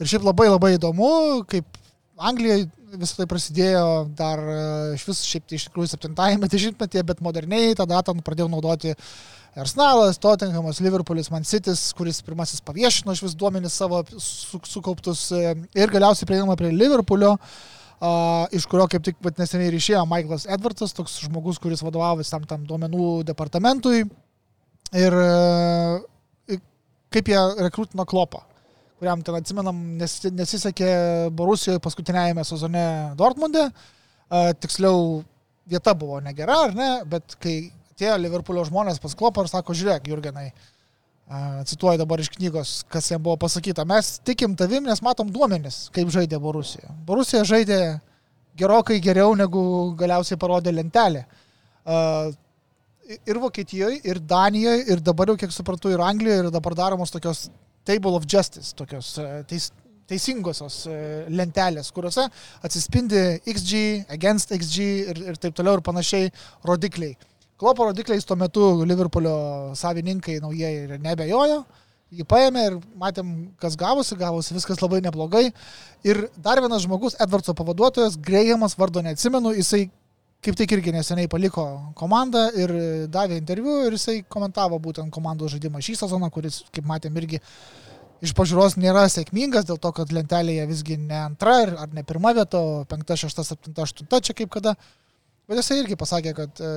Ir 0.00 0.08
šiaip 0.08 0.24
labai 0.24 0.48
labai 0.48 0.72
įdomu, 0.78 1.44
kaip 1.50 1.68
Anglijoje 2.16 2.70
visą 3.00 3.20
tai 3.20 3.26
prasidėjo 3.30 3.86
dar 4.18 4.40
e, 4.40 4.58
iš 4.96 5.04
vis 5.08 5.22
šiaip 5.28 5.46
tai 5.48 5.58
iš 5.58 5.66
tikrųjų 5.68 5.92
70-ame 5.94 6.50
dešimtmetyje, 6.50 7.04
bet 7.10 7.22
moderniai 7.24 7.74
tą 7.78 7.86
datą 7.90 8.14
pradėjau 8.24 8.50
naudoti 8.52 8.94
Arsenalas, 9.54 10.18
Tottenhamas, 10.18 10.80
Liverpoolis, 10.82 11.30
Man 11.30 11.46
City's, 11.46 11.86
kuris 11.94 12.18
pirmasis 12.26 12.62
paviešino 12.66 13.14
iš 13.14 13.22
vis 13.22 13.36
duomenis 13.38 13.76
savo 13.78 14.02
su, 14.18 14.60
sukauptus 14.66 15.28
e, 15.34 15.54
ir 15.78 15.94
galiausiai 15.94 16.30
prieinama 16.30 16.56
prie 16.58 16.72
Liverpoolio, 16.74 17.36
a, 18.00 18.14
iš 18.54 18.66
kurio 18.70 18.88
kaip 18.90 19.04
tik 19.06 19.20
neseniai 19.38 19.70
ir 19.70 19.78
išėjo 19.78 20.06
Michaelas 20.10 20.48
Edwardsas, 20.50 20.96
toks 20.96 21.20
žmogus, 21.26 21.60
kuris 21.62 21.84
vadovavo 21.86 22.26
tam 22.30 22.48
tam 22.50 22.66
duomenų 22.66 23.12
departamentui. 23.30 24.02
Ir 24.94 25.14
e, 25.20 26.58
kaip 27.14 27.30
jie 27.30 27.38
rekrutino 27.62 28.06
klopą 28.06 28.42
kuriam 29.00 29.22
ten 29.26 29.38
atsimenam, 29.38 29.78
nes, 30.00 30.18
nesisekė 30.30 30.90
Borusijoje 31.36 31.82
paskutinėjame 31.84 32.44
sezone 32.46 32.84
Dortmunde. 33.18 33.68
A, 34.30 34.44
tiksliau, 34.58 35.22
vieta 35.68 35.94
buvo 35.96 36.20
negera, 36.24 36.60
ar 36.68 36.76
ne, 36.76 36.90
bet 37.08 37.36
kai 37.42 37.56
atėjo 37.94 38.16
Liverpoolio 38.20 38.64
žmonės 38.68 39.00
pas 39.02 39.14
klopą 39.16 39.44
ir 39.44 39.50
sako, 39.52 39.74
žiūrėk, 39.76 40.08
Jurgenai, 40.10 40.48
cituoju 41.68 42.00
dabar 42.00 42.20
iš 42.20 42.28
knygos, 42.34 42.72
kas 42.90 43.06
jam 43.10 43.22
buvo 43.24 43.36
pasakyta, 43.40 43.86
mes 43.88 44.18
tikim 44.26 44.56
tavim, 44.58 44.84
nes 44.84 45.00
matom 45.02 45.30
duomenis, 45.32 45.86
kaip 45.94 46.10
žaidė 46.12 46.40
Borusija. 46.42 46.90
Borusija 47.06 47.44
žaidė 47.48 47.78
gerokai 48.60 48.98
geriau, 49.02 49.32
negu 49.38 49.62
galiausiai 49.98 50.38
parodė 50.40 50.74
lentelė. 50.74 51.24
Ir 53.24 53.40
Vokietijoje, 53.40 54.02
ir 54.04 54.20
Danijoje, 54.20 54.84
ir 54.92 55.00
dabar 55.04 55.32
jau, 55.32 55.38
kiek 55.40 55.52
suprantu, 55.52 55.92
ir 55.92 56.02
Anglijoje, 56.04 56.44
ir 56.44 56.52
dabar 56.52 56.76
daromos 56.76 57.12
tokios 57.12 57.46
Table 57.84 58.16
of 58.16 58.26
Justice, 58.30 58.72
tokios 58.76 59.14
e, 59.18 59.28
teis, 59.48 59.70
teisingosios 60.08 60.82
e, 60.88 60.96
lentelės, 61.32 61.90
kuriuose 61.94 62.26
atsispindi 62.64 63.22
XG, 63.54 63.84
against 64.16 64.52
XG 64.56 64.88
ir, 65.12 65.22
ir 65.32 65.40
taip 65.40 65.56
toliau 65.56 65.78
ir 65.78 65.84
panašiai 65.84 66.32
rodikliai. 66.68 67.16
Klopo 67.60 67.86
rodikliais 67.88 68.26
tuo 68.26 68.36
metu 68.36 68.66
Liverpoolio 68.84 69.36
savininkai 69.78 70.40
naujieji 70.42 70.86
ir 70.88 71.02
nebejojo. 71.02 71.62
Jį 72.14 72.24
paėmė 72.30 72.64
ir 72.68 72.78
matėm, 73.00 73.30
kas 73.58 73.74
gavosi, 73.78 74.16
gavosi 74.18 74.54
viskas 74.54 74.82
labai 74.82 75.00
neblogai. 75.02 75.48
Ir 76.06 76.26
dar 76.38 76.60
vienas 76.62 76.84
žmogus, 76.84 77.16
Edvardso 77.22 77.54
pavaduotojas, 77.58 78.18
Grejamas, 78.22 78.76
vardo 78.78 79.02
neatsimenu, 79.02 79.54
jisai 79.56 79.86
kaip 80.44 80.58
tik 80.58 80.74
irgi 80.76 80.92
neseniai 80.92 81.30
paliko 81.30 81.64
komandą 81.96 82.44
ir 82.60 82.72
davė 83.12 83.38
interviu 83.40 83.78
ir 83.86 83.96
jisai 83.96 84.18
komentavo 84.28 84.78
būtent 84.82 85.12
komandos 85.14 85.54
žaidimą 85.54 85.80
šį 85.84 85.96
sezoną, 86.02 86.28
kuris, 86.34 86.62
kaip 86.74 86.86
matėm, 86.88 87.16
irgi 87.20 87.40
iš 88.24 88.34
pažiūros 88.36 88.76
nėra 88.80 89.06
sėkmingas 89.12 89.66
dėl 89.68 89.80
to, 89.80 89.90
kad 89.96 90.12
lentelėje 90.14 90.66
visgi 90.70 90.98
ne 91.00 91.16
antra 91.22 91.56
ar 91.64 91.88
ne 91.92 92.04
pirma 92.06 92.34
vieta, 92.36 92.60
o 92.60 92.84
penkta, 92.88 93.16
šešta, 93.20 93.44
septinta, 93.46 93.84
aštunta 93.88 94.20
čia 94.24 94.36
kaip 94.36 94.52
kada. 94.52 94.76
Bet 95.48 95.60
jisai 95.60 95.82
irgi 95.82 95.98
pasakė, 96.00 96.32
kad 96.36 96.62
e, 96.64 96.70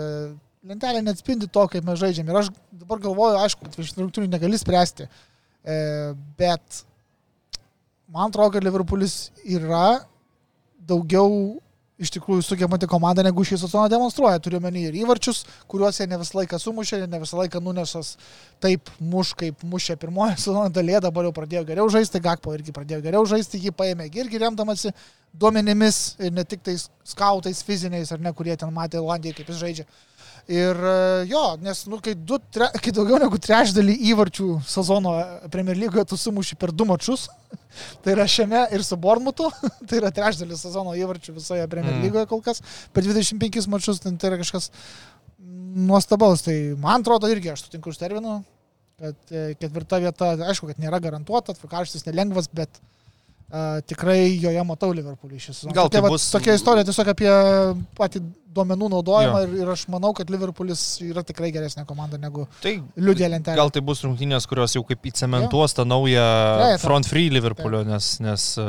lentelė 0.67 1.03
neatspindi 1.05 1.47
to, 1.51 1.63
kaip 1.71 1.85
mes 1.87 1.99
žaidžiam. 2.01 2.27
Ir 2.27 2.41
aš 2.41 2.51
dabar 2.71 2.99
galvoju, 3.03 3.39
aišku, 3.45 3.69
iš 3.83 3.93
rungtynių 3.99 4.27
negali 4.31 4.59
spręsti, 4.59 5.07
e, 5.07 5.77
bet 6.39 6.81
man 8.11 8.27
atrodo, 8.27 8.57
kad 8.57 8.67
Liverpoolis 8.67 9.29
yra 9.43 10.01
daugiau 10.87 11.57
iš 11.97 12.11
tikrųjų 12.13 12.43
sugebanti 12.45 12.87
komanda, 12.89 13.23
negu 13.25 13.43
šį 13.45 13.57
sezoną 13.63 13.87
demonstruoja. 13.89 14.37
Turiu 14.43 14.59
menį 14.61 14.83
ir 14.89 14.97
įvarčius, 15.01 15.43
kuriuos 15.69 15.97
jie 15.97 16.05
ne 16.09 16.19
visą 16.21 16.37
laiką 16.37 16.59
sumušė, 16.61 17.01
ne 17.09 17.21
visą 17.23 17.39
laiką 17.39 17.61
nunešas 17.63 18.13
taip 18.63 18.91
muš, 19.01 19.33
kaip 19.39 19.63
mušė 19.65 19.97
pirmoje 20.01 20.37
sezono 20.45 20.69
dalyje, 20.73 21.01
dabar 21.07 21.27
jau 21.27 21.33
pradėjo 21.35 21.65
geriau 21.71 21.89
žaisti, 21.93 22.21
Gakpo 22.23 22.53
irgi 22.53 22.75
pradėjo 22.75 23.01
geriau 23.05 23.25
žaisti, 23.29 23.61
jį 23.65 23.73
paėmė 23.77 24.11
irgi 24.13 24.43
remdamasi 24.43 24.93
duomenimis 25.37 26.17
ir 26.21 26.33
ne 26.33 26.45
tik 26.45 26.61
tais 26.65 26.87
skautais 27.05 27.63
fiziniais, 27.65 28.11
ar 28.13 28.21
ne, 28.21 28.33
kurie 28.33 28.55
ten 28.57 28.69
matė 28.73 29.01
Olandijoje, 29.01 29.39
kaip 29.39 29.51
jis 29.51 29.61
žaidžia. 29.63 29.89
Ir 30.47 30.77
e, 30.79 31.25
jo, 31.27 31.41
nes, 31.59 31.81
nu, 31.91 31.97
kai, 31.99 32.13
du, 32.15 32.37
tre, 32.55 32.69
kai 32.79 32.93
daugiau 32.95 33.17
negu 33.19 33.35
trečdalį 33.43 33.97
įvarčių 34.13 34.45
sezono 34.63 35.11
Premier 35.51 35.75
lygoje 35.75 36.05
tu 36.07 36.19
sumuši 36.19 36.55
per 36.55 36.71
du 36.71 36.85
mačius, 36.87 37.25
tai 38.05 38.13
yra 38.15 38.23
šiame 38.31 38.61
ir 38.71 38.85
su 38.87 38.95
Bormutu, 38.95 39.49
tai 39.89 39.99
yra 39.99 40.13
trečdalis 40.15 40.63
sezono 40.63 40.95
įvarčių 40.95 41.35
visoje 41.35 41.67
Premier 41.67 41.97
Mm. 41.97 42.05
lygoje 42.07 42.29
kol 42.31 42.39
kas, 42.45 42.63
per 42.95 43.03
25 43.03 43.67
mačius, 43.71 43.99
tai, 43.99 44.13
tai 44.15 44.31
yra 44.31 44.39
kažkas 44.39 44.71
nuostabaus. 45.87 46.45
Tai 46.47 46.55
man 46.79 47.03
atrodo 47.03 47.27
irgi, 47.31 47.51
aš 47.51 47.65
sutinku 47.67 47.91
už 47.91 47.99
terminų, 47.99 48.39
kad 49.03 49.35
e, 49.35 49.49
ketvirta 49.59 49.99
vieta, 49.99 50.31
aišku, 50.47 50.71
kad 50.71 50.79
nėra 50.79 51.01
garantuota, 51.03 51.55
tvarkarštis 51.59 52.07
nelengvas, 52.07 52.47
bet 52.55 52.79
uh, 53.51 53.79
tikrai 53.87 54.19
joje 54.41 54.63
matau 54.67 54.91
Liverpoolį 54.95 55.39
šį 55.45 55.53
sezoną. 55.53 55.73
Gal 55.77 55.89
tai 55.89 55.99
Tokia, 55.99 56.03
va, 56.07 56.11
bus- 56.15 56.27
tokia 56.33 56.55
istorija 56.59 56.87
tiesiog 56.89 57.07
apie 57.13 57.31
patį 57.97 58.21
duomenų 58.57 58.87
naudojimą 58.89 59.41
ir, 59.45 59.51
ir 59.61 59.69
aš 59.69 59.83
manau, 59.93 60.13
kad 60.17 60.29
Liverpoolis 60.33 60.83
yra 61.05 61.21
tikrai 61.27 61.51
geresnė 61.53 61.83
komanda 61.85 62.17
negu 62.17 62.47
Tai 62.63 62.71
liūdė 62.97 63.27
lentelė. 63.35 63.55
gal 63.59 63.69
tai 63.75 63.81
bus 63.85 64.01
rungtynės, 64.05 64.47
kurios 64.49 64.73
jau 64.73 64.81
kaip 64.87 65.05
įcementuos 65.11 65.75
tą 65.77 65.85
naują 65.85 66.23
Trejetą. 66.57 66.81
front 66.87 67.05
free 67.11 67.29
Liverpoolio, 67.29 67.83
nes... 67.85 68.15
nes 68.25 68.47
e, 68.57 68.65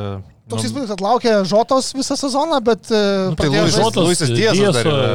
Toks 0.48 0.62
nu, 0.64 0.68
įspūdis, 0.70 0.88
kad 0.92 1.00
laukia 1.04 1.32
Žotos 1.44 1.90
visą 1.96 2.16
sezoną, 2.16 2.60
bet 2.64 2.88
uh, 2.88 3.28
Nu, 3.28 3.36
tai 3.36 3.48
Luisas 4.00 4.30
Diasas 4.32 4.74
dar 4.78 4.86
yra. 4.88 5.08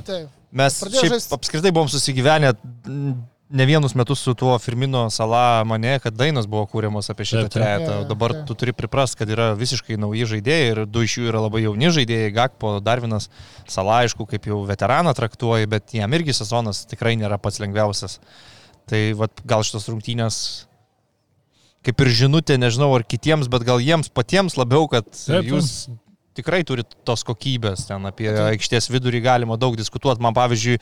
Taip, 0.00 0.06
taip. 0.08 0.28
Mes 0.50 0.78
šiaip 0.82 1.12
žaist- 1.14 1.34
apskritai 1.36 1.70
buvom 1.70 1.86
susigyvenę 1.92 2.50
ne 3.50 3.66
vienus 3.66 3.94
metus 3.98 4.20
su 4.22 4.34
tuo 4.34 4.58
Firmino 4.58 5.10
sala 5.10 5.64
mane, 5.66 5.98
kad 6.02 6.14
dainos 6.14 6.46
buvo 6.46 6.64
kūriamos 6.70 7.10
apie 7.10 7.26
šitą 7.26 7.48
trejetą. 7.50 7.96
O 8.02 8.06
dabar 8.08 8.34
tu 8.46 8.54
turi 8.54 8.74
priprast, 8.76 9.18
kad 9.18 9.30
yra 9.30 9.50
visiškai 9.58 9.98
nauji 9.98 10.28
žaidėjai 10.34 10.70
ir 10.70 10.82
du 10.86 11.02
iš 11.06 11.18
jų 11.18 11.30
yra 11.32 11.42
labai 11.46 11.64
jauni 11.64 11.90
žaidėjai. 11.96 12.32
Gakpo, 12.36 12.76
Darvinas, 12.84 13.28
sala 13.68 14.00
aišku, 14.04 14.28
kaip 14.30 14.46
jau 14.50 14.62
veteraną 14.68 15.14
traktuoji, 15.18 15.70
bet 15.70 15.94
jam 15.98 16.14
irgi 16.14 16.36
sezonas 16.36 16.84
tikrai 16.90 17.16
nėra 17.18 17.40
pats 17.42 17.58
lengviausias. 17.62 18.20
Tai 18.90 19.02
vat, 19.18 19.42
gal 19.46 19.66
šitos 19.66 19.90
rungtynės 19.90 20.40
kaip 21.86 22.02
ir 22.04 22.12
žinutė, 22.12 22.58
nežinau 22.60 22.92
ar 22.94 23.04
kitiems, 23.08 23.48
bet 23.50 23.64
gal 23.66 23.80
jiems 23.82 24.12
patiems 24.12 24.58
labiau, 24.60 24.86
kad 24.92 25.08
Taip, 25.16 25.48
jūs 25.48 25.88
tikrai 26.38 26.62
turit 26.68 26.92
tos 27.08 27.24
kokybės, 27.26 27.86
ten 27.88 28.04
apie 28.08 28.28
Taip. 28.28 28.50
aikštės 28.54 28.90
vidurį 28.92 29.22
galima 29.24 29.58
daug 29.60 29.78
diskutuoti. 29.80 30.22
Man 30.22 30.36
pavyzdžiui, 30.36 30.78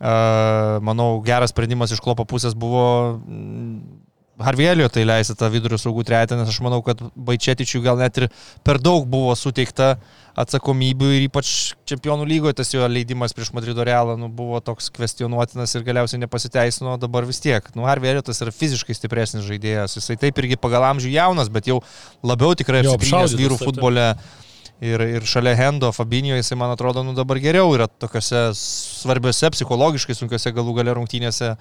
manau, 0.00 1.10
geras 1.26 1.52
sprendimas 1.52 1.92
iš 1.92 2.00
klopo 2.02 2.24
pusės 2.28 2.56
buvo 2.58 2.86
mm, 3.20 4.02
Harvėlio 4.42 4.88
tai 4.90 5.04
leisti 5.04 5.34
tą 5.38 5.48
vidurio 5.52 5.76
saugų 5.78 6.06
trejetą, 6.08 6.38
nes 6.38 6.48
aš 6.48 6.58
manau, 6.64 6.80
kad 6.84 7.00
Baičetičiui 7.14 7.82
gal 7.84 7.98
net 8.00 8.16
ir 8.18 8.28
per 8.64 8.80
daug 8.82 9.04
buvo 9.10 9.34
suteikta 9.38 9.96
atsakomybių 10.38 11.10
ir 11.12 11.26
ypač 11.26 11.74
čempionų 11.88 12.24
lygoje 12.30 12.56
tas 12.62 12.72
jo 12.72 12.86
leidimas 12.88 13.36
prieš 13.36 13.52
Madrido 13.52 13.84
Realą 13.84 14.16
nu, 14.16 14.30
buvo 14.32 14.62
toks 14.64 14.88
kvestionuotinas 14.96 15.76
ir 15.76 15.84
galiausiai 15.84 16.22
nepasiteisino, 16.24 16.96
dabar 17.00 17.28
vis 17.28 17.42
tiek. 17.44 17.68
Nu, 17.76 17.84
Harvėlio 17.84 18.24
tas 18.24 18.40
yra 18.42 18.54
fiziškai 18.56 18.96
stipresnis 18.96 19.44
žaidėjas, 19.46 19.98
jisai 20.00 20.16
taip 20.24 20.40
irgi 20.40 20.56
pagal 20.60 20.88
amžių 20.94 21.12
jaunas, 21.12 21.52
bet 21.52 21.68
jau 21.68 21.82
labiau 22.24 22.56
tikrai 22.56 22.80
apšaudytas, 22.86 23.36
vyrų 23.36 23.60
taip, 23.60 23.68
taip. 24.16 24.40
Ir, 24.82 25.02
ir 25.06 25.26
šalia 25.28 25.54
Hendo, 25.54 25.92
Fabinio, 25.94 26.34
jisai, 26.34 26.56
man 26.58 26.72
atrodo, 26.74 27.04
nu 27.06 27.14
dabar 27.14 27.38
geriau 27.38 27.70
yra 27.76 27.86
tokiuose 27.86 28.48
svarbiuose, 28.58 29.52
psichologiškai 29.54 30.16
sunkiuose 30.18 30.50
galų 30.56 30.74
galę 30.80 30.96
rungtynėse 30.98 31.52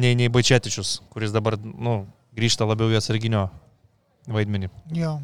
nei, 0.00 0.14
nei 0.16 0.30
Baičetičius, 0.32 1.00
kuris 1.12 1.34
dabar, 1.36 1.58
nu, 1.60 2.06
grįžta 2.38 2.64
labiau 2.68 2.88
į 2.88 2.96
atsarginio 3.00 3.50
vaidmenį. 4.30 4.70
Jo. 4.96 5.18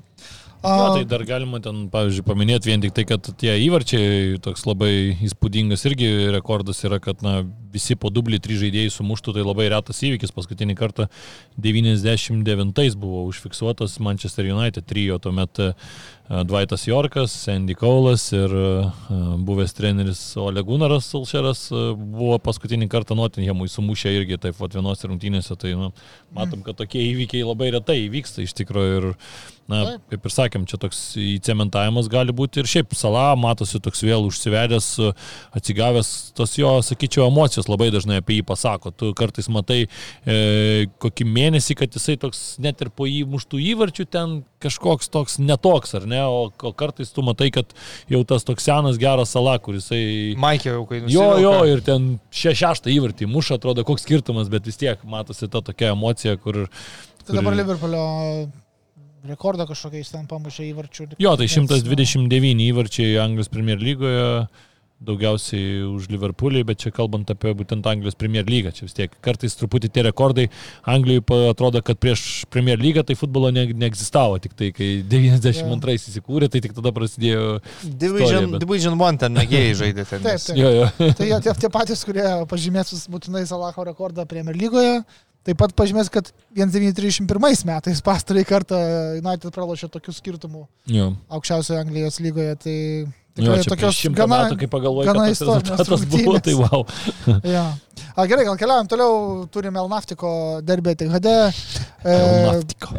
Jo, 0.66 0.86
tai 0.96 1.04
dar 1.06 1.22
galima 1.28 1.60
ten, 1.62 1.84
pavyzdžiui, 1.92 2.24
paminėti 2.26 2.70
vien 2.70 2.82
tik 2.82 2.94
tai, 2.96 3.04
kad 3.06 3.28
tie 3.38 3.52
įvarčiai 3.66 4.38
toks 4.42 4.64
labai 4.66 4.90
įspūdingas 5.28 5.84
irgi 5.86 6.08
rekordas 6.34 6.80
yra, 6.88 6.98
kad 7.02 7.20
na, 7.22 7.38
visi 7.72 7.94
po 8.00 8.10
dublį 8.10 8.40
trys 8.42 8.62
žaidėjai 8.64 8.94
sumuštų, 8.96 9.36
tai 9.36 9.44
labai 9.46 9.68
retas 9.70 10.00
įvykis. 10.08 10.34
Paskutinį 10.34 10.74
kartą 10.78 11.06
99 11.62 12.98
buvo 12.98 13.22
užfiksuotas 13.28 13.98
Manchester 14.02 14.48
United 14.50 14.88
trijo, 14.88 15.20
tuomet 15.22 15.60
Dvaitas 16.26 16.86
Jorkas, 16.88 17.30
Sandy 17.30 17.74
Kaulas 17.78 18.32
ir 18.34 18.50
e, 18.50 18.70
buvęs 19.46 19.74
treneris 19.78 20.22
Ole 20.42 20.62
Gunaras 20.66 21.06
Solšeras 21.12 21.60
e, 21.70 21.82
buvo 21.94 22.40
paskutinį 22.42 22.88
kartą 22.90 23.14
Nottinghamui 23.14 23.70
sumušę 23.70 24.10
irgi 24.10 24.40
taip 24.42 24.58
pat 24.58 24.74
vienos 24.74 25.06
rungtynėse. 25.06 25.54
Tai 25.54 25.76
nu, 25.78 25.92
matom, 26.34 26.64
kad 26.66 26.80
tokie 26.80 27.04
įvykiai 27.12 27.46
labai 27.46 27.70
retai 27.76 28.00
įvyksta 28.08 28.42
iš 28.42 28.56
tikrųjų 28.58 28.96
ir 28.98 29.08
Na, 29.66 29.96
kaip 30.06 30.26
ir 30.28 30.30
sakėm, 30.30 30.64
čia 30.70 30.78
toks 30.78 30.98
įcementavimas 31.18 32.06
gali 32.10 32.30
būti 32.36 32.62
ir 32.62 32.68
šiaip 32.70 32.94
sala 32.94 33.32
matosi 33.38 33.80
toks 33.82 34.04
vėl 34.06 34.28
užsivedęs, 34.28 34.90
atsigavęs, 35.58 36.10
tos 36.38 36.54
jo, 36.54 36.70
sakyčiau, 36.86 37.26
emocijos 37.26 37.66
labai 37.66 37.88
dažnai 37.94 38.20
apie 38.22 38.38
jį 38.38 38.44
pasako. 38.46 38.94
Tu 38.94 39.10
kartais 39.18 39.50
matai 39.50 39.80
e, 39.82 40.86
kokį 41.02 41.26
mėnesį, 41.32 41.78
kad 41.82 41.98
jisai 41.98 42.14
toks 42.22 42.44
net 42.62 42.84
ir 42.84 42.92
po 42.94 43.10
įmuštų 43.10 43.62
įvarčių 43.72 44.06
ten 44.06 44.38
kažkoks 44.66 45.10
toks 45.14 45.38
netoks, 45.42 45.94
ar 45.98 46.04
ne, 46.10 46.20
o, 46.26 46.50
o 46.50 46.72
kartais 46.76 47.10
tu 47.14 47.24
matai, 47.26 47.48
kad 47.54 47.72
jau 48.12 48.20
tas 48.28 48.44
toks 48.46 48.66
senas 48.68 49.00
geras 49.00 49.32
sala, 49.32 49.56
kuris 49.62 49.86
jisai... 49.86 50.34
Maikė 50.42 50.72
jau, 50.74 50.84
kai 50.90 51.00
Jo, 51.12 51.30
jo, 51.42 51.54
ir 51.70 51.82
ten 51.86 52.12
še, 52.34 52.54
šeštą 52.58 52.92
įvartį 52.94 53.30
muša, 53.30 53.60
atrodo, 53.60 53.86
koks 53.86 54.06
skirtumas, 54.06 54.50
bet 54.52 54.68
vis 54.68 54.78
tiek 54.80 55.02
matosi 55.08 55.48
ta 55.48 55.62
tokia 55.64 55.94
emocija, 55.94 56.36
kur... 56.42 56.66
tai 57.24 57.38
dabar 57.38 57.52
kur- 57.52 57.60
Liverpoolio 57.62 58.06
rekordą 59.26 59.66
kažkokią 59.66 60.00
jis 60.02 60.12
ten 60.14 60.26
pamušė 60.30 60.68
įvarčių. 60.70 61.08
Jo, 61.22 61.34
tai 61.38 61.48
Nes, 61.48 61.56
129 61.56 62.62
įvarčiai 62.68 63.16
Anglijos 63.22 63.50
Premier 63.52 63.80
lygoje, 63.82 64.46
daugiausiai 65.04 65.82
už 65.84 66.06
Liverpoolį, 66.08 66.62
bet 66.70 66.80
čia 66.80 66.90
kalbant 66.94 67.28
apie 67.30 67.50
būtent 67.56 67.84
Anglijos 67.86 68.16
Premier 68.16 68.46
lygą, 68.48 68.70
čia 68.72 68.86
vis 68.86 68.94
tiek 68.96 69.12
kartais 69.24 69.52
truputį 69.58 69.90
tie 69.92 70.04
rekordai 70.06 70.46
Anglijoje 70.88 71.24
pa- 71.28 71.40
atrodo, 71.50 71.82
kad 71.84 71.98
prieš 72.00 72.46
Premier 72.50 72.80
lygą 72.80 73.04
tai 73.04 73.16
futbolo 73.18 73.50
ne, 73.52 73.66
neegzistavo, 73.76 74.38
tik 74.40 74.56
tai 74.56 74.70
kai 74.76 74.88
92 75.12 75.98
įsikūrė, 76.00 76.48
tai 76.52 76.62
tik 76.64 76.72
tada 76.78 76.94
prasidėjo... 76.96 77.58
Division, 77.84 78.48
bet- 78.54 78.64
Division 78.64 78.96
1 78.96 79.20
ten 79.20 79.36
mėgėjai 79.36 79.76
žaidė 79.82 80.06
ten. 80.08 80.24
Taip, 80.24 80.40
taip. 80.48 80.56
Jo, 80.62 80.72
jo. 80.78 80.88
Tai 81.20 81.28
jie 81.28 81.40
tie, 81.44 81.54
tie 81.66 81.72
patys, 81.76 82.06
kurie 82.08 82.24
pažymės 82.48 82.96
būtinai 83.12 83.44
Salaho 83.52 83.84
rekordą 83.90 84.24
Premier 84.26 84.56
lygoje, 84.56 85.02
taip 85.46 85.60
pat 85.60 85.76
pažymės, 85.78 86.08
kad 86.10 86.32
1931 86.56 87.68
metais 87.68 88.00
pastarąjį 88.02 88.48
kartą 88.48 88.80
United 89.20 89.52
pralošė 89.54 89.92
tokių 89.92 90.16
skirtumų 90.16 90.64
jo. 90.96 91.12
aukščiausioje 91.36 91.84
Anglijos 91.84 92.18
lygoje. 92.24 92.56
Tai 92.64 92.76
tikrai 93.36 93.58
čia 93.62 93.72
tokios 93.72 93.98
šimtą 94.00 94.22
gana... 94.24 94.38
metų, 94.44 94.58
kai 94.62 94.68
pagalvoju, 94.72 95.08
gana 95.08 95.26
kad 95.26 95.32
tas 95.32 95.40
istorinės 95.40 95.82
rezultatas 95.82 96.06
buvo, 96.12 96.38
tai 96.42 96.54
wow. 96.58 96.86
Ja. 97.56 97.66
A, 98.16 98.24
gerai, 98.24 98.46
gal 98.48 98.56
keliaujam 98.56 98.88
toliau, 98.88 99.16
turime 99.52 99.80
Elnaftiko 99.82 100.30
derbę 100.64 100.96
THD. 100.96 101.34
E, 102.06 102.12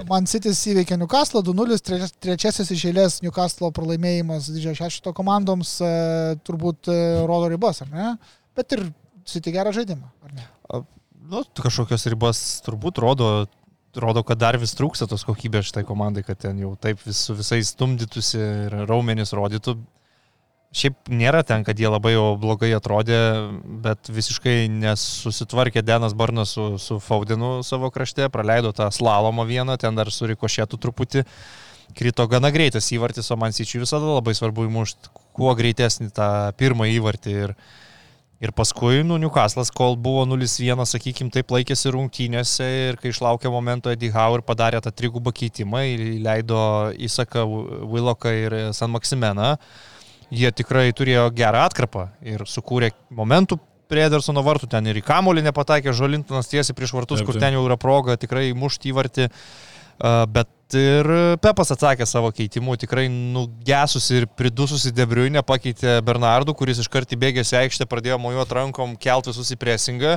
Man 0.10 0.26
City's 0.28 0.60
įveikė 0.67 0.97
Newcastle 1.00 1.39
2-0, 1.47 1.78
trečias- 1.80 2.12
trečiasis 2.19 2.73
iš 2.76 2.82
eilės 2.89 3.13
Newcastle 3.23 3.69
pralaimėjimas 3.71 4.50
didžiojo 4.52 4.76
šešito 4.82 5.13
komandoms 5.15 5.78
e, 5.80 5.91
turbūt 6.43 6.89
e, 6.91 6.97
rodo 7.30 7.47
ribas, 7.54 7.80
ar 7.86 7.93
ne? 7.93 8.10
Bet 8.58 8.76
ir 8.76 8.84
City 9.23 9.54
gerą 9.56 9.71
žaidimą, 9.78 10.12
ar 10.28 10.36
ne? 10.36 10.50
Nu, 11.28 11.45
kažkokios 11.56 12.04
ribas 12.12 12.41
turbūt 12.67 13.00
rodo, 13.04 13.30
rodo, 14.00 14.23
kad 14.28 14.39
dar 14.39 14.58
vis 14.60 14.76
trūksta 14.78 15.08
tos 15.08 15.26
kokybės 15.28 15.67
šitai 15.69 15.84
komandai, 15.88 16.23
kad 16.28 16.39
ten 16.39 16.60
jau 16.62 16.73
taip 16.80 17.00
vis, 17.04 17.23
su 17.28 17.36
visais 17.38 17.71
stumdytųsi 17.73 18.39
ir 18.39 18.76
raumenys 18.88 19.34
rodytų. 19.36 19.76
Šiaip 20.77 21.09
nėra 21.09 21.41
ten, 21.47 21.63
kad 21.65 21.79
jie 21.79 21.89
labai 21.89 22.13
jau 22.13 22.35
blogai 22.37 22.69
atrodė, 22.77 23.17
bet 23.81 24.11
visiškai 24.13 24.67
nesusitvarkė 24.69 25.81
Denas 25.81 26.13
Barnas 26.17 26.53
su, 26.53 26.67
su 26.81 26.99
Faudinu 27.01 27.63
savo 27.65 27.89
krašte, 27.93 28.27
praleido 28.33 28.73
tą 28.77 28.91
slalomą 28.93 29.47
vieną, 29.49 29.79
ten 29.81 29.97
dar 29.97 30.11
su 30.13 30.29
rikošėtų 30.29 30.77
truputį. 30.83 31.25
Krito 31.97 32.27
gana 32.29 32.51
greitas 32.53 32.91
įvartis, 32.93 33.31
o 33.31 33.39
man 33.39 33.55
sičiui 33.55 33.81
visada 33.87 34.05
labai 34.19 34.35
svarbu 34.37 34.67
įmušti 34.67 35.11
kuo 35.37 35.55
greitesnį 35.57 36.11
tą 36.13 36.29
pirmą 36.59 36.89
įvartį. 36.93 37.35
Ir, 37.47 37.57
Ir 38.37 38.51
paskui, 38.53 38.99
nu, 39.01 39.15
Newcastle'as, 39.17 39.71
kol 39.73 39.95
buvo 39.97 40.21
0-1, 40.29 40.83
sakykime, 40.85 41.31
taip 41.33 41.49
laikėsi 41.49 41.89
rungtynėse 41.89 42.67
ir 42.83 42.99
kai 43.01 43.09
išlaukė 43.09 43.49
momento 43.49 43.89
Eddie 43.89 44.11
Howe 44.13 44.37
ir 44.37 44.43
padarė 44.45 44.77
tą 44.85 44.91
trigubą 44.93 45.33
keitimą, 45.33 45.81
įleido 45.95 46.59
Isaką 47.01 47.47
Willoką 47.89 48.35
ir 48.37 48.55
San 48.77 48.93
Maximeną, 48.93 49.55
jie 50.33 50.51
tikrai 50.51 50.89
turėjo 50.95 51.29
gerą 51.35 51.65
atkarpą 51.67 52.09
ir 52.25 52.43
sukūrė 52.49 52.91
momentų 53.09 53.59
prie 53.87 54.03
Edersono 54.03 54.43
vartų, 54.43 54.67
ten 54.71 54.87
ir 54.89 54.99
į 54.99 55.05
kamolį 55.07 55.45
nepataikė 55.45 55.95
Žolintonas 55.95 56.51
tiesiai 56.51 56.75
prieš 56.75 56.91
vartus, 56.97 57.21
Taip, 57.21 57.29
kur 57.29 57.37
taip. 57.37 57.45
ten 57.45 57.55
jau 57.55 57.63
yra 57.63 57.79
proga 57.79 58.17
tikrai 58.19 58.49
mušti 58.57 58.91
įvartį, 58.91 59.29
Uh, 59.97 60.27
bet 60.29 60.75
ir 60.77 61.07
Pepas 61.41 61.71
atsakė 61.73 62.05
savo 62.05 62.29
keitimu, 62.35 62.75
tikrai 62.77 63.07
nugesusi 63.09 64.19
ir 64.19 64.27
pridususi 64.37 64.91
Debriuinę 64.93 65.41
pakeitė 65.41 65.95
Bernardu, 66.05 66.53
kuris 66.53 66.83
iš 66.83 66.89
karto 66.93 67.15
įbėgęs 67.15 67.55
į 67.55 67.57
aikštę 67.63 67.87
pradėjo 67.89 68.19
mojuoti 68.21 68.57
rankom, 68.59 68.93
kelti 69.01 69.31
visus 69.31 69.49
į 69.55 69.57
presingą, 69.57 70.11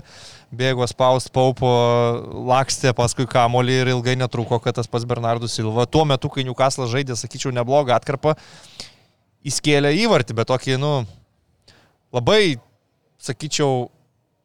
bėgo 0.52 0.84
spaust 0.90 1.32
paupo, 1.32 1.70
lakstė 2.50 2.92
paskui 2.98 3.24
kamolį 3.30 3.78
ir 3.80 3.92
ilgai 3.94 4.18
netruko, 4.20 4.60
kad 4.60 4.76
tas 4.76 4.90
pats 4.90 5.08
Bernardu 5.08 5.48
Silva. 5.48 5.88
Tuo 5.88 6.04
metu, 6.04 6.28
kai 6.28 6.44
Newcastle 6.44 6.90
žaidė, 6.90 7.16
sakyčiau, 7.16 7.54
neblogą 7.56 7.96
atkarpą, 7.96 8.36
įskėlė 9.46 9.94
įvartį, 10.04 10.36
bet 10.36 10.50
tokį, 10.50 10.76
nu, 10.80 10.92
labai, 12.14 12.58
sakyčiau, 13.22 13.88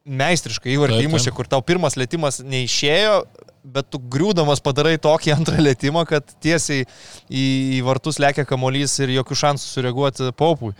meistriškai 0.05 0.75
įvartį 0.75 0.99
Taip, 0.99 1.09
įmušė, 1.09 1.33
kur 1.33 1.49
tau 1.49 1.61
pirmas 1.65 1.97
lėtimas 1.97 2.39
neišėjo, 2.45 3.21
bet 3.65 3.87
tu 3.89 3.99
griūdamas 3.99 4.61
padarai 4.63 4.97
tokį 5.01 5.33
antrą 5.33 5.61
lėtymą, 5.65 6.05
kad 6.09 6.35
tiesiai 6.43 6.85
į, 6.85 7.45
į 7.77 7.79
vartus 7.85 8.21
lekia 8.21 8.45
kamolys 8.45 8.93
ir 9.01 9.15
jokių 9.15 9.39
šansų 9.41 9.71
sureaguoti 9.71 10.29
paupui. 10.37 10.75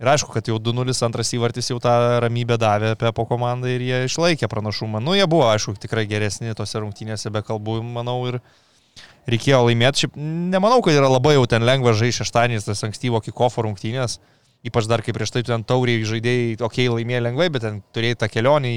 Ir 0.00 0.08
aišku, 0.08 0.32
kad 0.32 0.46
jau 0.48 0.56
2-0 0.56 0.96
antras 1.04 1.30
įvartis 1.36 1.68
jau 1.70 1.76
tą 1.82 1.92
ramybę 2.24 2.56
davė 2.58 2.94
apie 2.94 3.10
po 3.12 3.26
komandą 3.28 3.68
ir 3.68 3.84
jie 3.84 3.98
išlaikė 4.06 4.48
pranašumą. 4.48 5.02
Nu, 5.04 5.12
jie 5.12 5.26
buvo, 5.28 5.44
aišku, 5.52 5.76
tikrai 5.78 6.06
geresni 6.08 6.56
tose 6.56 6.80
rungtynėse 6.80 7.30
be 7.30 7.42
kalbų, 7.44 7.82
manau, 7.84 8.16
ir 8.30 8.40
reikėjo 9.30 9.62
laimėti. 9.66 10.04
Šiaip 10.04 10.18
nemanau, 10.54 10.80
kad 10.84 10.96
yra 10.96 11.10
labai 11.10 11.36
jau 11.36 11.46
ten 11.50 11.64
lengva 11.66 11.94
žaisti 11.96 12.22
šeštadienį, 12.22 12.62
tas 12.64 12.84
ankstyvo 12.86 13.20
kikofo 13.24 13.64
rungtynės. 13.66 14.18
Ypač 14.66 14.84
dar 14.90 15.00
kaip 15.00 15.16
prieš 15.16 15.32
tai 15.32 15.40
ten 15.48 15.62
tauriai 15.64 16.02
žaidėjai, 16.04 16.58
okei, 16.60 16.84
okay, 16.84 16.88
laimėjo 16.92 17.22
lengvai, 17.24 17.46
bet 17.52 17.64
ten 17.64 17.78
turėjai 17.96 18.18
tą 18.20 18.28
kelionį, 18.28 18.72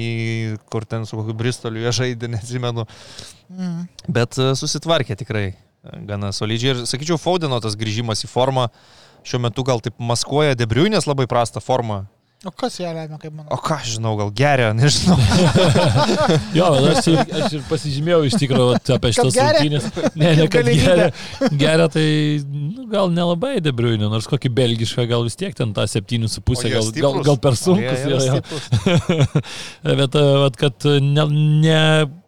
kur 0.72 0.86
ten 0.88 1.04
su 1.04 1.18
kokiu 1.18 1.36
Bristoliu 1.36 1.82
jie 1.84 1.92
žaidė, 1.92 2.30
neatsimenu. 2.34 2.86
Mm. 3.52 3.82
Bet 4.08 4.38
e, 4.40 4.54
susitvarkė 4.56 5.18
tikrai 5.20 5.46
e, 5.52 5.56
gana 6.08 6.32
solidžiai. 6.32 6.72
Ir 6.72 6.88
sakyčiau, 6.88 7.20
Faudino 7.20 7.60
tas 7.60 7.76
grįžimas 7.76 8.24
į 8.24 8.32
formą 8.32 8.70
šiuo 9.28 9.42
metu 9.44 9.64
gal 9.64 9.80
taip 9.84 10.00
maskuoja 10.00 10.56
Debriuinės 10.56 11.08
labai 11.08 11.28
prastą 11.28 11.60
formą. 11.64 12.04
O 12.44 12.50
kas 12.52 12.74
ją 12.76 12.90
lemia, 12.92 13.16
kaip 13.20 13.32
manau? 13.32 13.48
O 13.54 13.58
ką 13.64 13.78
aš 13.80 13.94
žinau, 13.96 14.14
gal 14.20 14.30
geria, 14.36 14.72
nežinau. 14.76 15.16
Jo, 16.58 16.66
aš 16.92 17.06
ir, 17.10 17.20
aš 17.40 17.54
ir 17.56 17.62
pasižymėjau 17.70 18.20
iš 18.28 18.36
tikrųjų 18.42 18.66
vat 18.72 18.90
apie 18.96 19.12
šitas 19.16 19.38
rungtynės. 19.38 19.86
Ne, 20.20 20.32
ne, 20.40 20.46
kad 20.52 20.68
geria. 20.68 21.08
Geria 21.60 21.86
tai 21.92 22.06
nu, 22.44 22.84
gal 22.92 23.08
nelabai 23.14 23.54
debriuinė, 23.64 24.10
nors 24.12 24.28
kokį 24.30 24.52
belgišką 24.60 25.06
gal 25.10 25.24
vis 25.26 25.38
tiek 25.40 25.56
ten 25.56 25.72
tą 25.76 25.86
7,5 25.88 26.52
O 26.54 26.66
jie 26.68 26.74
gal, 26.76 26.90
gal, 27.00 27.18
gal 27.30 27.40
per 27.46 27.56
O 27.56 27.60
sunkus 27.62 28.04
jie 28.04 28.12
yra 28.12 28.20
yra. 28.20 28.26
jo. 28.28 28.42
stiprūs. 28.42 28.64
Bet 30.04 30.20
vat, 30.44 30.60
kad 30.60 30.88
ne, 31.00 31.26
ne, 31.64 31.80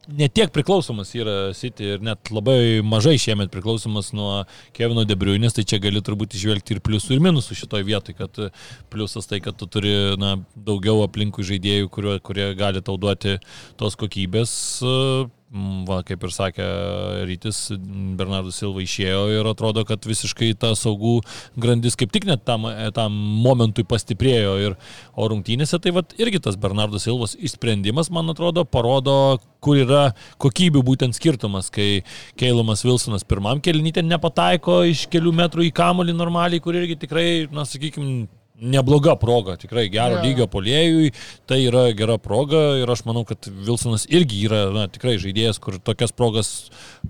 ne 0.09 0.29
tiek 0.29 0.51
priklausomas 0.55 1.13
yra 1.17 1.37
City 1.57 1.93
ir 1.95 2.05
net 2.05 2.31
labai 2.35 2.83
mažai 2.87 3.17
šiemet 3.21 3.51
priklausomas 3.53 4.13
nuo 4.17 4.45
Kevino 4.77 5.05
Debriuinės, 5.09 5.57
tai 5.57 5.67
čia 5.69 5.81
gali 5.83 6.03
turbūt 6.05 6.37
išvelgti 6.39 6.77
ir 6.77 6.83
pliusų 6.85 7.17
ir 7.17 7.25
minusų 7.27 7.59
šitoj 7.59 7.87
vietoj, 7.87 8.17
kad 8.19 8.43
e, 8.43 8.51
pliusas 8.93 9.29
tai, 9.31 9.41
kad 9.45 9.59
tu 9.59 9.69
turi 9.71 9.95
na, 10.21 10.37
daugiau 10.55 11.03
aplinkų 11.07 11.47
žaidėjų, 11.47 11.91
kurio, 11.93 12.19
kurie 12.25 12.53
gali 12.59 12.85
tau 12.85 12.99
duoti 13.01 13.39
tos 13.81 13.99
kokybės. 13.99 14.55
E, 15.53 15.57
m, 15.57 15.85
Va, 15.87 16.01
kaip 16.07 16.25
ir 16.27 16.33
sakė 16.35 16.65
Rytis, 17.29 17.61
Bernardas 18.19 18.59
Silva 18.59 18.83
išėjo 18.83 19.21
ir 19.37 19.47
atrodo, 19.47 19.85
kad 19.87 20.03
visiškai 20.07 20.51
ta 20.59 20.73
saugų 20.79 21.21
grandis 21.55 21.95
kaip 21.99 22.11
tik 22.15 22.27
net 22.27 22.43
tam, 22.49 22.67
e, 22.67 22.89
tam 22.97 23.15
momentui 23.15 23.87
pastiprėjo. 23.87 24.57
Ir, 24.67 24.77
o 25.15 25.29
rungtynėse 25.31 25.79
tai 25.83 25.95
vat, 25.95 26.17
irgi 26.19 26.43
tas 26.43 26.59
Bernardas 26.59 27.07
Silvas 27.07 27.37
išsprendimas, 27.39 28.11
man 28.11 28.35
atrodo, 28.35 28.67
parodo, 28.67 29.39
kur 29.63 29.79
yra 29.79 30.03
kokybių 30.43 30.83
būtent 30.87 31.17
skirtumas, 31.17 31.71
kai 31.75 32.03
Keilumas 32.39 32.85
Wilsonas 32.87 33.27
pirmam 33.27 33.63
kelinytė 33.63 34.05
nepataiko 34.07 34.83
iš 34.91 35.07
kelių 35.13 35.35
metrų 35.45 35.69
į 35.69 35.77
kamolį 35.77 36.17
normaliai, 36.17 36.63
kur 36.63 36.77
irgi 36.79 36.99
tikrai, 37.07 37.29
na, 37.55 37.67
sakykime, 37.69 38.27
nebloga 38.61 39.17
proga, 39.21 39.57
tikrai 39.61 39.89
gero 39.93 40.19
Jo. 40.19 40.25
lygio 40.25 40.47
polėjui, 40.51 41.13
tai 41.47 41.61
yra 41.67 41.91
gera 41.97 42.17
proga 42.23 42.79
ir 42.81 42.91
aš 42.91 43.05
manau, 43.09 43.25
kad 43.29 43.49
Wilsonas 43.67 44.07
irgi 44.09 44.45
yra 44.49 44.67
na, 44.75 44.87
tikrai 44.89 45.17
žaidėjas, 45.23 45.61
kur 45.63 45.79
tokias 45.79 46.15
progas 46.17 46.53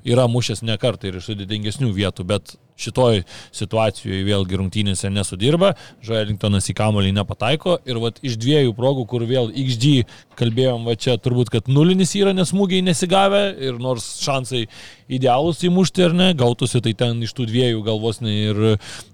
yra 0.04 0.26
mušęs 0.30 0.64
ne 0.66 0.76
kartą 0.80 1.10
ir 1.10 1.20
iš 1.20 1.30
sudėtingesnių 1.30 1.92
vietų, 1.94 2.26
bet 2.26 2.56
šitoj 2.76 3.22
situacijoje 3.56 4.24
vėlgi 4.26 4.60
rungtynėse 4.60 5.10
nesudirba, 5.12 5.74
Žailingtonas 6.06 6.68
į 6.70 6.76
kamolį 6.76 7.14
nepataiko. 7.16 7.78
Ir 7.88 8.00
vat, 8.02 8.20
iš 8.26 8.36
dviejų 8.40 8.74
progų, 8.76 9.06
kur 9.10 9.24
vėl 9.28 9.50
XG 9.50 10.06
kalbėjom, 10.36 10.84
va 10.88 10.96
čia 11.00 11.16
turbūt, 11.20 11.50
kad 11.52 11.70
nulinis 11.72 12.12
yra, 12.18 12.34
nes 12.36 12.52
smūgiai 12.52 12.84
nesigavę. 12.84 13.42
Ir 13.68 13.80
nors 13.82 14.06
šansai 14.24 14.66
idealūs 15.12 15.62
įmušti 15.66 16.06
ar 16.06 16.14
ne, 16.16 16.28
gautųsi 16.38 16.82
tai 16.84 16.92
ten 16.98 17.22
iš 17.24 17.34
tų 17.36 17.48
dviejų 17.50 17.82
gal 17.86 18.00
vos 18.02 18.20
ne 18.24 18.34
ir, 18.50 18.62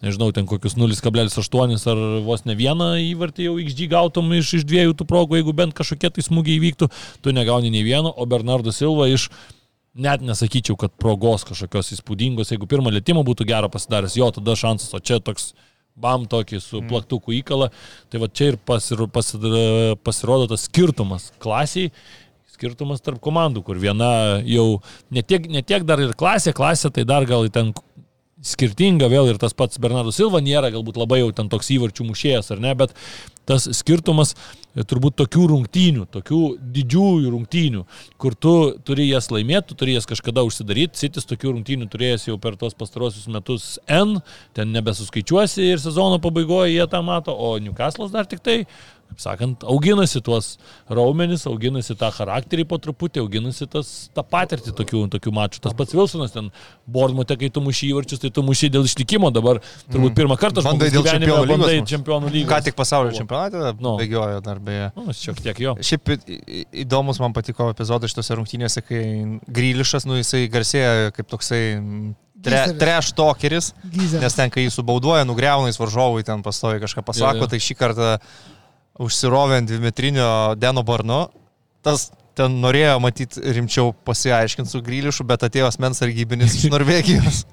nežinau, 0.04 0.30
ten 0.34 0.48
kokius 0.48 0.76
0,8 0.78 1.88
ar 1.92 2.04
vos 2.26 2.46
ne 2.48 2.56
vieną 2.58 2.94
įvartį 3.12 3.48
jau 3.48 3.56
XG 3.62 3.90
gautum 3.92 4.32
iš, 4.38 4.56
iš 4.60 4.68
dviejų 4.68 4.96
tų 4.98 5.08
progų, 5.08 5.40
jeigu 5.40 5.56
bent 5.56 5.76
kažkokie 5.76 6.12
tai 6.16 6.24
smūgiai 6.24 6.58
įvyktų, 6.60 6.88
tu 7.22 7.36
negauni 7.36 7.72
nei 7.72 7.84
vieno, 7.86 8.12
o 8.12 8.28
Bernardo 8.28 8.72
Silva 8.74 9.10
iš 9.12 9.28
net 9.94 10.24
nesakyčiau, 10.24 10.76
kad 10.80 10.94
progos 11.00 11.44
kažkokios 11.48 11.92
įspūdingos, 11.96 12.52
jeigu 12.54 12.68
pirmą 12.70 12.92
lėtymą 12.94 13.24
būtų 13.26 13.46
gerą 13.48 13.68
pasidaręs, 13.72 14.16
jo 14.16 14.30
tada 14.32 14.56
šansas, 14.56 14.92
o 14.96 15.00
čia 15.04 15.20
toks 15.20 15.52
bam 15.98 16.24
tokį 16.30 16.60
su 16.64 16.80
plaktuku 16.88 17.36
įkalą, 17.42 17.68
tai 18.08 18.20
va 18.22 18.30
čia 18.32 18.52
ir 18.52 18.58
pasiro, 18.64 19.08
pasir, 19.12 19.44
pasirodo 20.04 20.48
tas 20.54 20.64
skirtumas 20.68 21.28
klasiai, 21.42 21.92
skirtumas 22.54 23.04
tarp 23.04 23.20
komandų, 23.20 23.64
kur 23.66 23.80
viena 23.80 24.40
jau 24.48 24.80
ne 25.12 25.24
tiek, 25.26 25.48
ne 25.50 25.64
tiek 25.66 25.84
dar 25.84 26.00
ir 26.00 26.14
klasė, 26.16 26.54
klasė 26.56 26.92
tai 26.94 27.04
dar 27.08 27.28
gal 27.28 27.48
ten 27.52 27.74
skirtinga 28.42 29.06
vėl 29.10 29.28
ir 29.30 29.38
tas 29.38 29.54
pats 29.54 29.78
Bernardo 29.82 30.12
Silva 30.14 30.40
nėra 30.42 30.72
galbūt 30.74 30.98
labai 30.98 31.20
jau 31.20 31.30
ten 31.36 31.50
toks 31.52 31.70
įvarčių 31.76 32.08
mušėjas 32.08 32.50
ar 32.54 32.62
ne, 32.62 32.72
bet 32.78 32.94
tas 33.48 33.66
skirtumas 33.78 34.34
e, 34.34 34.84
turbūt 34.86 35.16
tokių 35.20 35.48
rungtynių, 35.52 36.06
tokių 36.14 36.40
didžiųjų 36.76 37.32
rungtynių, 37.34 37.84
kur 38.22 38.36
tu 38.38 38.54
turi 38.86 39.08
jas 39.08 39.30
laimėti, 39.34 39.72
tu 39.72 39.78
turi 39.82 39.96
jas 39.96 40.08
kažkada 40.08 40.44
užsidaryti, 40.48 41.00
Sitis 41.02 41.28
tokių 41.30 41.56
rungtynių 41.56 41.90
turėjęs 41.92 42.28
jau 42.30 42.38
per 42.42 42.56
tos 42.60 42.76
pastarosius 42.78 43.28
metus 43.32 43.76
N, 43.90 44.20
ten 44.56 44.72
nebesuskaičiuosi 44.74 45.72
ir 45.72 45.82
sezono 45.82 46.20
pabaigoje 46.22 46.76
jie 46.76 46.88
tą 46.90 47.02
mato, 47.06 47.34
o 47.34 47.56
Newcastle'as 47.62 48.14
dar 48.14 48.28
tik 48.30 48.44
tai 48.44 48.62
kaip 49.12 49.20
sakant, 49.22 49.64
auginasi 49.68 50.22
tuos 50.24 50.54
raumenis, 50.90 51.44
auginasi 51.50 51.94
tą 52.00 52.08
charakterį 52.16 52.64
po 52.70 52.78
truputį, 52.82 53.22
auginasi 53.22 53.68
tas, 53.70 53.90
tą 54.16 54.24
patirtį 54.24 54.72
tokių, 54.78 55.02
tokių 55.12 55.32
mačų. 55.36 55.60
Tas 55.68 55.76
pats 55.78 55.92
Vilsonas 55.94 56.32
ten, 56.34 56.48
Bournemouth'e, 56.88 57.36
kai 57.38 57.50
tu 57.52 57.60
muši 57.64 57.92
įvarčius, 57.92 58.22
tai 58.24 58.30
tu 58.34 58.42
muši 58.46 58.70
dėl 58.72 58.88
išlikimo, 58.88 59.30
dabar 59.34 59.60
turbūt 59.92 60.16
pirmą 60.18 60.38
kartą 60.40 60.64
Bandai 60.64 60.88
žmogus 60.90 60.96
dėl 60.96 61.06
čempionų 61.12 61.44
lygos 61.46 61.60
bandai 61.60 61.76
čempionų 61.92 62.32
lygos. 62.32 62.50
Ką 62.52 62.62
tik 62.70 62.78
pasaulio 62.80 63.12
čempionate 63.16 63.76
Nu. 63.82 63.96
bėgiojo 64.00 64.40
dar 64.42 64.58
beje. 64.62 64.90
Nu, 64.96 65.12
šiek 65.12 65.38
tiek 65.44 65.58
jo. 65.60 65.76
Šiaip 65.82 66.16
į- 66.16 66.40
į- 66.42 66.64
įdomus 66.86 67.20
man 67.22 67.32
patiko 67.36 67.68
epizodas 67.72 68.10
šitose 68.12 68.36
rungtynėse, 68.40 68.82
kai 68.86 69.02
Grylišas, 69.48 70.06
nu 70.08 70.18
jisai 70.20 70.46
garsėja 70.52 71.12
kaip 71.12 71.28
toksai 71.28 71.62
mm, 71.78 72.14
tre, 72.42 72.96
talkeris, 73.14 73.72
Gyzė. 73.86 74.20
nes 74.22 74.34
ten, 74.34 74.50
kai 74.50 74.64
jį 74.66 74.72
subauduoja, 74.74 75.22
nugriauna 75.28 75.68
jis 75.70 75.78
varžovui, 75.78 76.24
ten 76.26 76.42
pastovi 76.42 76.80
kažką 76.82 77.04
pasako, 77.06 77.36
Jo, 77.38 77.44
jo. 77.46 77.50
tai 77.52 77.58
šį 77.62 77.76
kartą 77.78 78.08
užsirovė 79.00 79.62
ant 79.62 79.70
dvimetrinio 79.70 80.26
Deno 80.60 80.84
Barno. 80.84 81.26
Tas 81.82 82.10
ten 82.38 82.60
norėjo 82.62 82.96
matyti 83.02 83.42
rimčiau 83.56 83.92
pasiaiškinti 84.06 84.70
su 84.72 84.80
Grylišu, 84.84 85.26
bet 85.28 85.44
atėjo 85.46 85.68
asmens 85.68 86.00
sargybinis 86.00 86.56
iš 86.58 86.70
Norvegijos. 86.74 87.44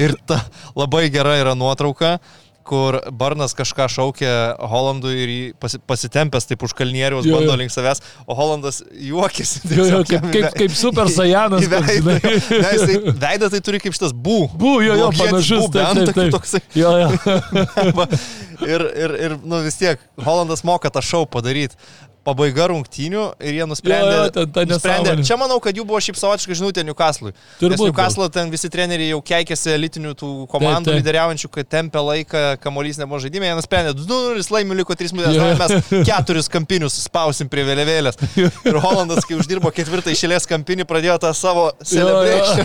Ir 0.00 0.16
ta 0.28 0.40
labai 0.76 1.06
gera 1.12 1.36
yra 1.40 1.54
nuotrauka 1.58 2.18
kur 2.64 2.96
Barnas 3.12 3.52
kažką 3.56 3.86
šaukė 3.92 4.30
Holandui 4.72 5.14
ir 5.20 5.32
jį 5.32 5.42
pasi, 5.60 5.80
pasitempęs 5.84 6.48
taip 6.48 6.62
už 6.64 6.72
kalnieriaus, 6.78 7.26
Jo, 7.28 7.34
jo. 7.34 7.40
bando 7.42 7.56
link 7.60 7.72
savęs, 7.74 8.00
o 8.26 8.36
Holandas 8.38 8.80
juokėsi. 8.96 9.62
Jo, 9.74 9.84
jo, 9.90 10.00
kaip, 10.08 10.24
kaip, 10.32 10.48
kaip 10.56 10.76
super 10.78 11.10
Sajanas. 11.12 11.66
veidą. 11.68 12.16
toks, 12.24 12.86
tai, 12.88 12.96
veidą 13.26 13.50
tai 13.52 13.60
turi 13.68 13.82
kaip 13.84 13.96
šitas 13.96 14.16
bū. 14.16 14.38
Bu, 14.56 14.78
jo, 14.86 14.96
jo, 15.02 15.10
panašus. 15.18 15.68
bū, 15.68 15.70
taip, 15.76 16.14
taip. 16.16 16.32
toksai. 16.38 16.62
Jo, 16.78 16.94
jo. 17.04 17.12
Ir, 18.64 18.80
ir, 18.96 19.12
ir, 19.18 19.32
nu 19.44 19.58
vis 19.64 19.74
tiek, 19.76 20.00
Holandas 20.24 20.62
moka 20.64 20.88
tą 20.94 21.02
šau 21.04 21.24
padaryti. 21.28 21.74
Pabaiga 22.24 22.66
rungtynių 22.72 23.24
ir 23.44 23.58
jie 23.58 23.66
nusprendė. 23.68 24.12
Jo, 24.14 24.20
jo, 24.24 24.30
ten 24.32 24.52
ta 24.54 24.62
nusprendė 24.70 25.14
čia 25.28 25.36
manau, 25.40 25.58
kad 25.60 25.76
jų 25.76 25.84
buvo 25.88 25.98
šiaip 26.00 26.16
savotiškai 26.16 26.56
žinutė 26.56 26.84
Newcastle'ui. 26.88 27.34
Nes 27.34 27.60
Turbūt. 27.60 27.90
Newcastle 27.90 28.28
ten 28.32 28.48
visi 28.52 28.70
treneriai 28.72 29.10
jau 29.12 29.20
keikėsi 29.24 29.74
elitinių 29.74 30.14
tų 30.16 30.30
komandų 30.48 30.88
Taip, 30.88 30.94
taip. 30.94 31.00
lyderiaujančių, 31.02 31.50
kad 31.58 31.68
tempia 31.74 32.00
laiką, 32.06 32.42
kamuolys 32.64 32.96
nebuvo 33.02 33.20
žaidime, 33.20 33.50
jie 33.50 33.58
nusprendė, 33.58 33.92
2-0 34.00 34.48
laimi 34.56 34.78
liko 34.80 34.96
3 34.96 35.12
minutės, 35.16 35.36
Jo. 35.36 35.50
yeah. 35.50 35.60
mes 35.60 36.06
keturis 36.08 36.48
kampinius 36.52 36.96
spausim 37.04 37.50
prie 37.52 37.66
vėliavėlės. 37.68 38.16
Ir 38.40 38.80
Holandas, 38.80 39.26
kai 39.28 39.36
uždirbo 39.36 39.68
ketvirtą 39.74 40.14
išėlės 40.16 40.48
kampinį, 40.48 40.88
pradėjo 40.88 41.18
tą 41.26 41.34
savo 41.36 41.68
celebration 41.84 42.64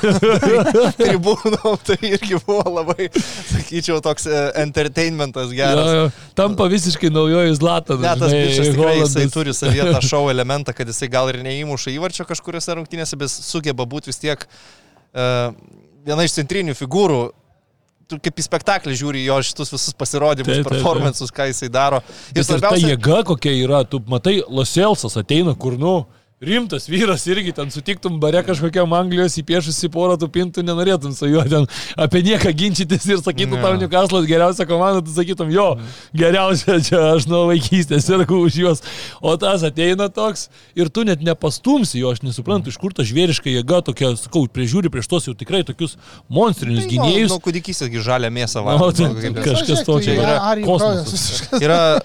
tribūną, 1.01 1.75
tai 1.87 1.97
irgi 2.13 2.39
buvo 2.45 2.63
labai, 2.79 3.09
sakyčiau, 3.51 3.99
toks 4.05 4.27
e, 4.29 4.39
entertainmentas 4.63 5.49
Jo, 5.51 5.57
geras. 5.59 5.91
jo. 5.95 6.07
Tampa 6.39 6.67
visiškai 6.71 7.09
naujoji 7.13 7.55
Zlatan. 7.59 7.99
Ne, 8.03 8.11
tas 8.19 8.31
bičias 8.33 8.71
tikrai 8.73 8.95
jisai 8.99 9.25
Holandas. 9.25 9.33
Turi 9.49 9.57
savyje 9.57 9.93
tą 9.93 10.01
šou 10.05 10.29
elementą, 10.29 10.73
kad 10.75 10.87
jisai 10.87 11.09
gal 11.11 11.29
ir 11.31 11.41
neįmuša 11.43 11.93
įvarčio 11.95 12.25
kažkuriuose 12.29 12.77
rungtynėse, 12.77 13.17
bet 13.19 13.31
sugeba 13.31 13.85
būti 13.89 14.11
vis 14.11 14.21
tiek 14.21 14.45
uh, 14.45 15.53
viena 16.05 16.25
iš 16.25 16.37
centrinių 16.37 16.77
figūrų. 16.77 17.21
Tu 18.09 18.17
kaip 18.25 18.39
į 18.41 18.43
spektaklį 18.45 18.95
žiūri 18.97 19.19
jo 19.21 19.35
šitus 19.45 19.69
visus 19.69 19.93
pasirodymus, 19.93 20.49
taip, 20.49 20.63
taip. 20.65 20.71
performances, 20.73 21.29
ką 21.29 21.45
jisai 21.51 21.69
daro. 21.69 21.99
Ir, 22.33 22.41
ir 22.41 22.63
ta 22.63 22.73
jėga 22.73 23.19
kokia 23.29 23.53
yra, 23.53 23.83
tu 23.85 24.01
matai, 24.09 24.39
Loselsas 24.49 25.17
ateina 25.19 25.53
kur, 25.53 25.77
nu, 25.77 25.93
rimtas 26.41 26.85
vyras 26.87 27.25
irgi 27.27 27.51
ten 27.51 27.67
sutiktum 27.71 28.15
bare 28.19 28.39
kažkokiam 28.47 28.93
Anglijos 28.95 29.33
įpiešusi 29.41 29.89
porą 29.91 30.13
tų 30.21 30.29
pintų, 30.31 30.63
nenorėtum 30.63 31.11
su 31.11 31.27
juo 31.27 31.43
ten 31.43 31.65
apie 31.99 32.21
nieką 32.23 32.53
ginčytis 32.55 33.03
ir 33.11 33.19
sakytum, 33.19 33.57
Ne. 33.57 33.63
tau 33.65 33.75
Newcastle 33.75 34.21
geriausia 34.29 34.63
komanda, 34.69 35.01
tu 35.03 35.11
sakytum, 35.11 35.51
jo, 35.51 35.65
geriausia 36.15 36.77
čia 36.79 37.01
aš 37.17 37.27
nuo 37.27 37.41
vaikystės 37.49 38.07
irgu 38.15 38.39
už 38.45 38.55
juos. 38.61 38.79
O 39.19 39.35
tas 39.35 39.65
ateina 39.67 40.07
toks 40.07 40.47
ir 40.79 40.87
tu 40.87 41.03
net 41.03 41.19
nepastumsi 41.27 41.99
jo, 41.99 42.13
aš 42.15 42.23
nesuprantu, 42.23 42.71
iš 42.71 42.79
kur 42.79 42.95
ta 42.95 43.03
žvėriška 43.03 43.51
jėga 43.51 43.81
tokia, 43.91 44.13
sakau, 44.15 44.45
prižiūri 44.47 44.87
prieš 44.93 45.11
tos 45.11 45.27
jau 45.27 45.35
tikrai 45.35 45.65
tokius 45.67 45.97
monstrinius 46.31 46.87
Tai 46.87 46.95
gynėjus. 46.95 47.33
Nu, 47.35 47.41
kūdikysėgi 47.43 47.99
žalia 47.99 48.31
mėsą 48.31 48.63
valgo. 48.63 48.93
tai- 48.95 49.11
nu, 49.11 49.35
kažkas 49.43 49.83
tokio 49.83 50.15
yra. 50.15 50.39
Yra 51.59 51.99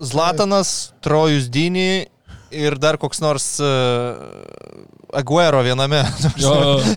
Zlatanas, 0.00 0.92
Trojus 1.00 1.48
Dini 1.48 2.04
ir 2.54 2.76
dar 2.80 2.96
koks 3.00 3.20
nors 3.24 3.46
uh, 3.60 4.16
Aguero 5.18 5.62
viename. 5.64 6.02
Jo, 6.40 6.52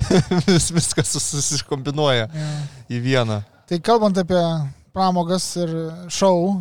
Vis, 0.48 0.70
viskas 0.76 1.12
sus- 1.14 1.30
susikombinuoja 1.32 2.28
Jo. 2.28 2.50
į 2.92 3.00
vieną. 3.06 3.42
Tai 3.72 3.80
kalbant 3.80 4.18
apie 4.20 4.42
pramogas 4.92 5.46
ir 5.62 5.72
šou, 6.12 6.58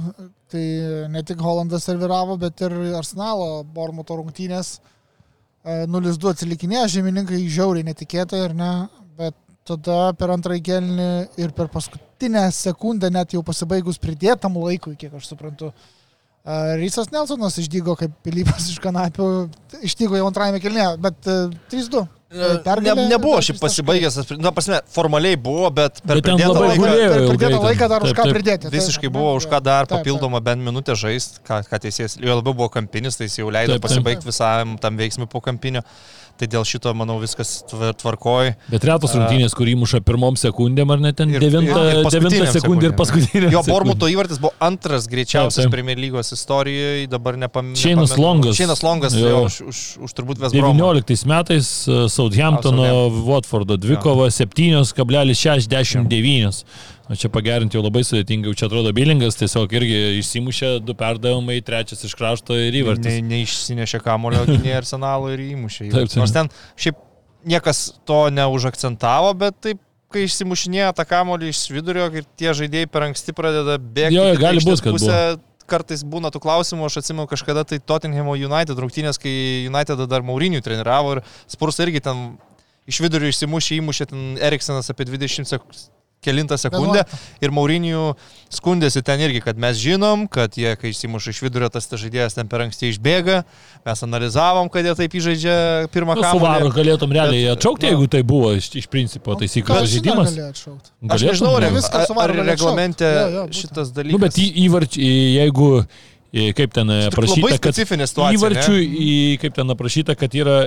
tai 0.50 0.62
ne 1.10 1.22
tik 1.26 1.40
Holandas 1.42 1.86
serviravo, 1.88 2.36
bet 2.38 2.62
ir 2.62 2.74
Arsenalo 2.98 3.64
Bormuto 3.66 4.14
rungtynės 4.20 4.76
e, 4.78 5.84
0-2 5.90 6.30
atsilikinėjo, 6.34 6.86
žemininkai 6.96 7.40
žiauriai 7.50 7.86
netikėtai 7.90 8.44
ir 8.46 8.54
ne, 8.58 8.70
bet 9.18 9.34
tada 9.66 10.12
per 10.18 10.30
antrąjį 10.36 10.62
kelnį 10.70 11.08
ir 11.42 11.50
per 11.58 11.68
paskutinę 11.74 12.46
sekundę, 12.54 13.10
net 13.14 13.34
jau 13.34 13.42
pasibaigus 13.46 13.98
pridėtam 14.02 14.54
laikui, 14.62 14.94
kiek 14.98 15.14
aš 15.18 15.32
suprantu, 15.34 15.70
e, 15.74 15.99
Rysas 16.80 17.10
Nelsonas 17.12 17.58
išdygo 17.60 17.92
kaip 18.00 18.14
pilypas 18.24 18.70
iš 18.72 18.78
kanapių, 18.80 19.26
išdygo 19.84 20.16
jau 20.16 20.30
antrajame 20.30 20.60
kelnėje, 20.62 20.94
bet 21.04 21.28
e, 21.28 21.34
3-2. 21.72 22.06
Ne, 22.30 22.48
Pergalė, 22.62 23.08
nebuvo 23.10 23.40
dar 23.40 23.42
šiaip 23.42 23.58
pasibaigęs, 23.58 24.16
na, 24.38 24.52
prasme, 24.54 24.78
formaliai 24.94 25.34
buvo, 25.34 25.66
bet 25.74 25.98
per 26.06 26.20
Bet 26.20 26.28
pridėtą 26.28 26.52
laiką 26.62 26.76
gulėjo. 26.78 27.08
Per 27.10 27.22
ilgai 27.24 27.32
pridėtą 27.34 27.56
ten. 27.56 27.64
laiką 27.66 27.88
dar 27.90 28.04
už 28.06 28.12
Taip, 28.12 28.18
ką 28.20 28.26
taip. 28.28 28.36
pridėti. 28.38 28.62
taip, 28.68 28.74
visiškai 28.76 29.08
ne? 29.10 29.12
buvo 29.16 29.32
už 29.40 29.48
ką 29.50 29.58
dar 29.66 29.82
Taip, 29.84 29.90
taip. 29.90 29.98
papildomą 29.98 30.40
bent 30.46 30.62
minutę 30.62 30.94
žaisti, 30.94 31.42
ką, 31.48 31.58
ką 31.66 31.80
teisėjas, 31.88 32.14
jo 32.22 32.36
labiau 32.38 32.54
buvo 32.54 32.70
kampinis, 32.70 33.18
tai 33.18 33.26
jis 33.26 33.40
jau 33.42 33.50
leido 33.50 33.74
Taip, 33.74 33.82
taip. 33.82 33.88
pasibaigti 33.88 34.30
visam 34.30 34.76
tam 34.80 34.96
veiksmui 35.02 35.26
po 35.32 35.42
kampinio. 35.42 35.82
Tai 36.40 36.46
dėl 36.48 36.62
šito, 36.64 36.88
manau, 36.96 37.18
viskas 37.20 37.50
tvar- 37.68 37.92
tvarkoj. 38.00 38.54
Bet 38.72 38.80
retos 38.88 39.12
rungtynės, 39.12 39.52
kur 39.52 39.68
įmuša 39.68 39.98
pirmom 40.00 40.38
sekundėm, 40.40 40.88
ar 40.94 40.98
ne 41.04 41.10
ten 41.12 41.28
Ir- 41.28 41.36
devintą, 41.44 41.82
ir- 41.92 42.06
devintą 42.14 42.46
sekundę 42.54 42.86
ir 42.88 42.94
paskutinę. 42.96 43.50
Jo 43.52 43.60
Bormuto 43.66 44.08
įvartis 44.08 44.38
buvo 44.40 44.54
antras 44.58 45.04
greičiausias 45.06 45.54
Taip, 45.60 45.66
taip. 45.68 45.72
Premier 45.74 45.98
lygos 46.00 46.32
istorijoje, 46.32 47.04
dabar 47.12 47.36
nepam- 47.36 47.74
Šeinas. 47.76 48.16
Longas. 48.16 48.56
Šeinas 48.56 48.80
Longas, 48.82 49.12
Jo. 49.14 49.28
jo, 49.28 49.42
už, 49.44 49.60
už, 49.68 49.78
už 50.06 50.10
turbūt 50.16 50.38
Vesbromą. 50.40 50.72
19 51.04 51.26
metais 51.28 51.68
uh, 51.88 52.08
Southamptono 52.08 52.88
Watfordo 53.28 53.76
dvikova 53.76 54.30
7,69. 54.32 56.64
O 57.10 57.16
čia 57.18 57.26
pagerinti 57.32 57.74
jau 57.74 57.82
labai 57.82 58.04
sudėtinga, 58.06 58.52
čia 58.54 58.68
atrodo 58.68 58.92
bilingas, 58.94 59.34
tiesiog 59.40 59.72
irgi 59.74 59.96
išsimušė 60.20 60.68
du 60.86 60.94
perdavimai, 60.94 61.56
trečias 61.66 62.04
iš 62.06 62.14
krašto 62.14 62.54
ir 62.54 62.70
Ne, 62.70 62.84
įvartis. 62.84 63.18
neišsinešė 63.26 63.98
kamulio 64.04 64.44
gynėjai 64.50 64.76
arsenalo 64.84 65.32
ir 65.34 65.42
įmušė. 65.48 65.88
Taip, 65.90 66.06
taip. 66.12 66.20
Nors 66.22 66.34
ten 66.36 66.50
šiaip 66.78 67.00
niekas 67.50 67.80
to 68.06 68.20
neužakcentavo, 68.36 69.34
bet 69.42 69.58
taip, 69.66 69.82
kai 70.14 70.24
išsimušinėja 70.28 70.94
tą 70.94 71.06
kamulį 71.10 71.50
iš 71.50 71.64
vidurio 71.74 72.06
ir 72.14 72.30
tie 72.38 72.54
žaidėjai 72.54 72.90
per 72.94 73.08
anksti 73.10 73.34
pradeda 73.34 73.78
bėgti. 73.82 74.14
Jo, 74.14 74.30
gali 74.38 74.62
aikštės 74.62 74.70
būt, 74.70 74.86
kad 74.86 74.98
pusę, 74.98 75.20
Kartais 75.70 76.00
būna 76.02 76.32
tų 76.34 76.40
klausimų, 76.42 76.88
aš 76.88 76.96
atsimenu 76.98 77.28
kažkada 77.30 77.62
tai 77.62 77.78
Tottenhamo 77.78 78.32
United 78.34 78.74
rungtynės, 78.74 79.20
kai 79.22 79.30
United 79.68 80.02
dar 80.10 80.24
Maurinių 80.26 80.58
treniravo 80.66 81.12
ir 81.14 81.20
Spurs 81.46 81.78
irgi 81.84 82.02
ten 82.02 82.24
iš 82.90 82.98
vidurio 83.04 83.30
išsimušė, 83.30 83.78
įmušė 83.78 84.06
ten 84.10 84.24
Eriksenas 84.42 84.90
apie 84.90 85.06
20 85.06 85.46
sekundžių. 85.46 85.84
Kelintą 86.20 86.58
sekundę 86.60 87.04
ir 87.40 87.52
Maurinių 87.56 88.00
skundėsi 88.52 89.00
ten 89.06 89.22
irgi, 89.24 89.40
kad 89.44 89.56
mes 89.60 89.78
žinom, 89.80 90.26
kad 90.28 90.52
jie, 90.58 90.74
kai 90.76 90.90
išsimuša 90.92 91.32
iš 91.32 91.38
vidurio, 91.46 91.70
tas 91.72 91.86
tas 91.88 92.02
žaidėjas 92.02 92.36
ten 92.36 92.48
per 92.50 92.66
anksti 92.66 92.90
išbėga, 92.92 93.38
mes 93.88 94.04
analizavom, 94.04 94.68
kad 94.72 94.84
jie 94.84 94.92
taip 94.98 95.16
įžaidžia 95.16 95.54
pirmą 95.94 96.18
Nu, 96.18 96.24
su 96.26 96.42
varu 96.42 96.66
kamuolį. 96.68 96.74
galėtum 96.76 97.14
realiai 97.16 97.46
Bet, 97.48 97.56
atšaukti, 97.56 97.86
nu. 97.88 97.92
jeigu 97.94 98.10
tai 98.12 98.20
buvo 98.28 98.52
iš, 98.58 98.68
iš 98.82 98.90
principo 98.92 99.32
pažeidimas. 99.38 100.34
galėjo 100.34 100.50
atšaukti? 100.52 100.92
Aš 101.08 101.26
nežinau, 101.30 101.54
ar, 101.56 101.68
ar, 101.70 102.06
varu 102.20 102.36
ar 102.44 102.46
reglamente. 102.52 103.08
Jo, 103.16 103.26
jo, 103.38 103.46
šitas 103.62 103.94
dalykas. 103.96 104.12
Nu, 104.12 104.20
bet 104.20 104.36
į, 104.36 104.46
įvarčiai, 104.66 105.16
jeigu, 105.38 105.70
į, 106.36 106.50
kaip 106.60 106.76
ten 106.76 106.94
aprašyta, 107.08 107.56
kad 107.64 107.80
įvarčių, 107.80 108.76
ne? 108.76 109.02
į, 109.08 109.16
kaip 109.40 109.56
ten 109.56 109.72
aprašyta, 109.72 110.18
kad 110.20 110.36
yra 110.36 110.60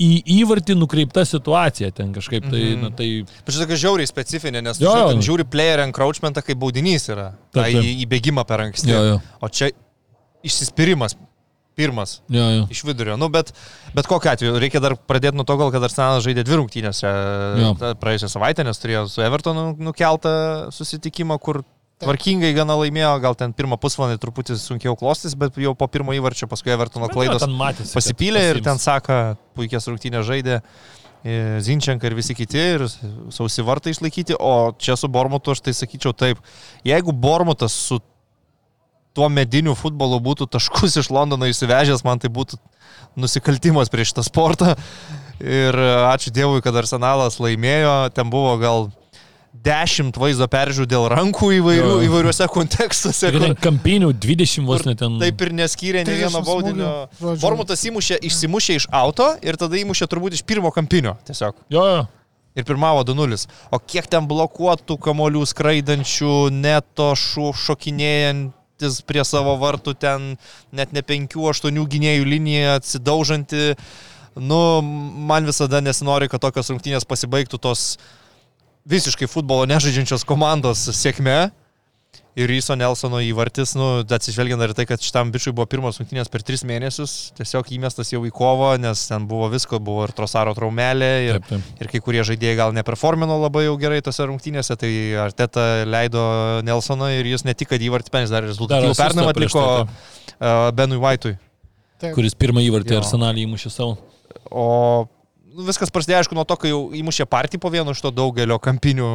į 0.00 0.08
įvartį 0.40 0.74
nukreipta 0.80 1.26
situacija 1.28 1.90
ten 1.92 2.12
kažkaip, 2.16 2.46
tai, 2.50 2.60
Mhm. 2.72 2.80
na, 2.82 2.90
tai 2.96 3.08
Bet 3.44 3.54
šitą 3.54 3.76
žiauriai 3.76 4.08
specifinė, 4.08 4.62
nes 4.64 4.80
Jo, 4.80 4.94
žiūri, 4.96 5.20
žiūri 5.26 5.44
player 5.50 5.82
encroachmentą 5.84 6.42
kaip 6.42 6.56
baudinys 6.58 7.08
yra. 7.12 7.34
Taip, 7.52 7.64
Tai 7.64 7.72
taip. 7.72 7.84
į- 7.84 8.06
įbėgimą 8.06 8.46
per 8.48 8.60
anksti. 8.64 8.88
Jo, 8.94 9.02
jo. 9.04 9.20
O 9.42 9.48
čia 9.48 9.70
išsispyrimas. 10.44 11.16
Pirmas. 11.76 12.20
jo, 12.28 12.42
jo. 12.50 12.66
Iš 12.68 12.82
vidurio. 12.84 13.16
Nu, 13.16 13.28
bet, 13.32 13.52
bet 13.94 14.04
kokiu 14.06 14.28
atveju, 14.32 14.58
reikia 14.60 14.80
dar 14.82 14.96
pradėti 14.96 15.32
nuo 15.38 15.44
to, 15.48 15.54
gal, 15.56 15.70
kad 15.72 15.80
Arsenalas 15.86 16.24
žaidė 16.26 16.42
dvi 16.44 16.58
rungtynės 16.58 16.98
Jo. 17.00 17.70
e, 17.72 17.94
praėjusią 17.96 18.28
savaitę, 18.28 18.64
nes 18.66 18.76
turėjo 18.82 19.06
su 19.08 19.22
Evertonu 19.22 19.76
nukeltą 19.78 20.68
susitikimą, 20.74 21.38
kur 21.40 21.62
tvarkingai 22.00 22.52
gana 22.56 22.76
laimėjo, 22.80 23.12
gal 23.22 23.36
ten 23.38 23.52
pirmą 23.56 23.78
pusvalandį 23.80 24.20
truputį 24.22 24.56
sunkiau 24.60 24.96
klostis, 24.98 25.36
bet 25.38 25.58
jau 25.60 25.74
po 25.78 25.88
pirmo 25.92 26.14
įvarčio 26.16 26.48
paskui 26.50 26.72
Evertono 26.74 27.08
jo, 27.10 27.14
klaidos 27.14 27.44
ten 27.44 27.54
matėsi, 27.56 27.94
pasipylė 27.96 28.46
ir 28.54 28.62
ten 28.64 28.80
sako, 28.80 29.20
puikias 29.58 29.88
rungtynės 29.90 30.26
žaidė. 30.28 30.60
e, 31.24 31.58
Zinčenka 31.60 32.08
ir 32.08 32.16
visi 32.16 32.36
kiti 32.36 32.60
ir 32.76 32.86
sausi 32.88 33.64
vartai 33.66 33.92
išlaikyti, 33.92 34.38
o 34.40 34.72
čia 34.80 34.96
su 34.96 35.10
Bormutu 35.12 35.52
aš 35.52 35.60
tai 35.66 35.76
sakyčiau 35.76 36.16
taip, 36.16 36.40
jeigu 36.88 37.12
Bormutas 37.12 37.76
su 37.76 38.00
tuo 39.16 39.28
mediniu 39.28 39.74
futbolu 39.76 40.20
būtų 40.22 40.48
taškus 40.54 40.96
iš 41.02 41.10
Londono 41.12 41.48
įsivežęs, 41.50 42.04
man 42.06 42.22
tai 42.22 42.30
būtų 42.32 42.60
nusikaltimas 43.20 43.90
prieš 43.92 44.14
šitą 44.14 44.24
sportą. 44.26 44.76
Ir 45.40 45.76
ačiū 46.10 46.32
Dievui, 46.36 46.60
kad 46.64 46.76
Arsenalas 46.76 47.40
laimėjo, 47.40 48.12
ten 48.14 48.30
buvo 48.32 48.54
gal 48.60 48.90
dešimt 49.52 50.16
vaizdo 50.16 50.46
peržiūrų 50.48 50.86
dėl 50.88 51.08
rankų 51.10 51.48
įvairių, 51.58 51.88
Jo. 51.90 51.96
įvairiuose 52.06 52.46
kontekstuose. 52.52 53.32
Ten 53.34 53.42
kur- 53.50 53.56
kampinių 53.66 54.12
20 54.14 54.64
vos 54.68 54.84
net 54.86 54.98
ten. 55.02 55.18
Taip 55.20 55.42
ir 55.42 55.50
neskyrė 55.52 56.04
ne 56.06 56.12
30 56.14 56.22
vieno 56.22 56.42
baudinio. 56.46 56.92
Vormutas 57.42 57.82
įmušė, 57.84 58.20
išsimušė 58.30 58.76
iš 58.80 58.86
auto 58.94 59.32
ir 59.42 59.58
tada 59.60 59.76
įmušė 59.76 60.06
turbūt 60.08 60.38
iš 60.38 60.42
pirmo 60.46 60.70
kampinio 60.72 61.16
tiesiog. 61.26 61.54
Jo, 61.68 61.84
jo. 61.96 62.06
Ir 62.58 62.64
pirmavo 62.66 63.04
2-0. 63.06 63.46
O 63.70 63.78
kiek 63.78 64.06
ten 64.10 64.26
blokuotų 64.26 64.96
kamolių 64.98 65.44
skraidančių, 65.46 66.50
neto 66.50 67.12
šu, 67.14 67.52
šokinėjantis 67.54 69.02
prie 69.06 69.22
savo 69.24 69.56
vartų, 69.60 69.94
ten 69.98 70.36
net 70.72 70.92
ne 70.92 71.02
5-8 71.02 71.84
gynėjų 71.90 72.24
linija 72.26 72.78
atsidaužanti. 72.80 73.74
Nu, 74.40 74.80
man 74.82 75.44
visada 75.46 75.80
nesinori, 75.82 76.28
kad 76.30 76.40
tokios 76.42 76.70
rungtynės 76.70 77.04
pasibaigtų 77.06 77.58
tos 77.60 77.98
visiškai 78.88 79.28
futbolo 79.30 79.66
nežaidžiančios 79.70 80.26
komandos 80.28 80.88
sėkme. 80.96 81.50
Ir 82.38 82.46
Ryso 82.46 82.76
Nelsono 82.78 83.18
įvartis, 83.26 83.72
nu, 83.74 83.86
atsižvelgiant 84.06 84.62
ir 84.62 84.72
tai, 84.78 84.84
kad 84.86 85.02
šitam 85.02 85.32
bičiui 85.34 85.50
buvo 85.50 85.66
pirmas 85.68 85.98
rungtynės 85.98 86.30
per 86.30 86.44
tris 86.46 86.62
mėnesius, 86.66 87.32
tiesiog 87.36 87.72
įmestas 87.74 88.12
jau 88.12 88.20
į 88.24 88.30
kovą, 88.34 88.70
nes 88.80 89.02
ten 89.10 89.26
buvo 89.28 89.48
visko, 89.50 89.80
buvo 89.82 90.06
ir 90.06 90.14
Trosaro 90.14 90.54
traumelė, 90.54 91.10
ir, 91.26 91.40
Taip, 91.40 91.50
taip. 91.50 91.82
ir 91.82 91.90
kai 91.90 92.00
kurie 92.06 92.22
žaidėjai 92.26 92.56
gal 92.62 92.74
neperformino 92.76 93.34
labai 93.42 93.66
jau 93.66 93.74
gerai 93.82 93.98
tose 94.06 94.28
rungtynėse, 94.30 94.78
tai 94.78 94.92
Arteta 95.26 95.66
leido 95.90 96.22
Nelsoną 96.66 97.10
ir 97.18 97.28
jis 97.32 97.44
ne 97.50 97.54
tik, 97.58 97.72
kad 97.74 97.82
įvartį 97.82 98.14
penis, 98.14 98.32
dar 98.32 98.46
pernamą 98.46 99.34
prieš 99.34 99.50
atliko 99.50 99.66
tai, 100.38 100.50
Benui 100.78 101.02
Vaitui. 101.02 101.34
Taip. 102.00 102.14
Kuris 102.14 102.38
pirmą 102.38 102.62
įvartį 102.64 102.96
arsenalį 103.02 103.48
įmušė 103.50 103.74
savo. 103.74 103.98
O 104.54 104.68
viskas 105.66 105.92
prasidėjo, 105.94 106.22
aišku, 106.24 106.34
nuo 106.38 106.44
to, 106.48 106.56
kai 106.60 106.72
jau 106.72 106.82
įmušė 106.96 107.26
partį 107.30 107.60
po 107.62 107.70
vieno 107.72 107.92
iš 107.94 108.00
to 108.04 108.10
daugelio 108.14 108.58
kampinių. 108.62 109.10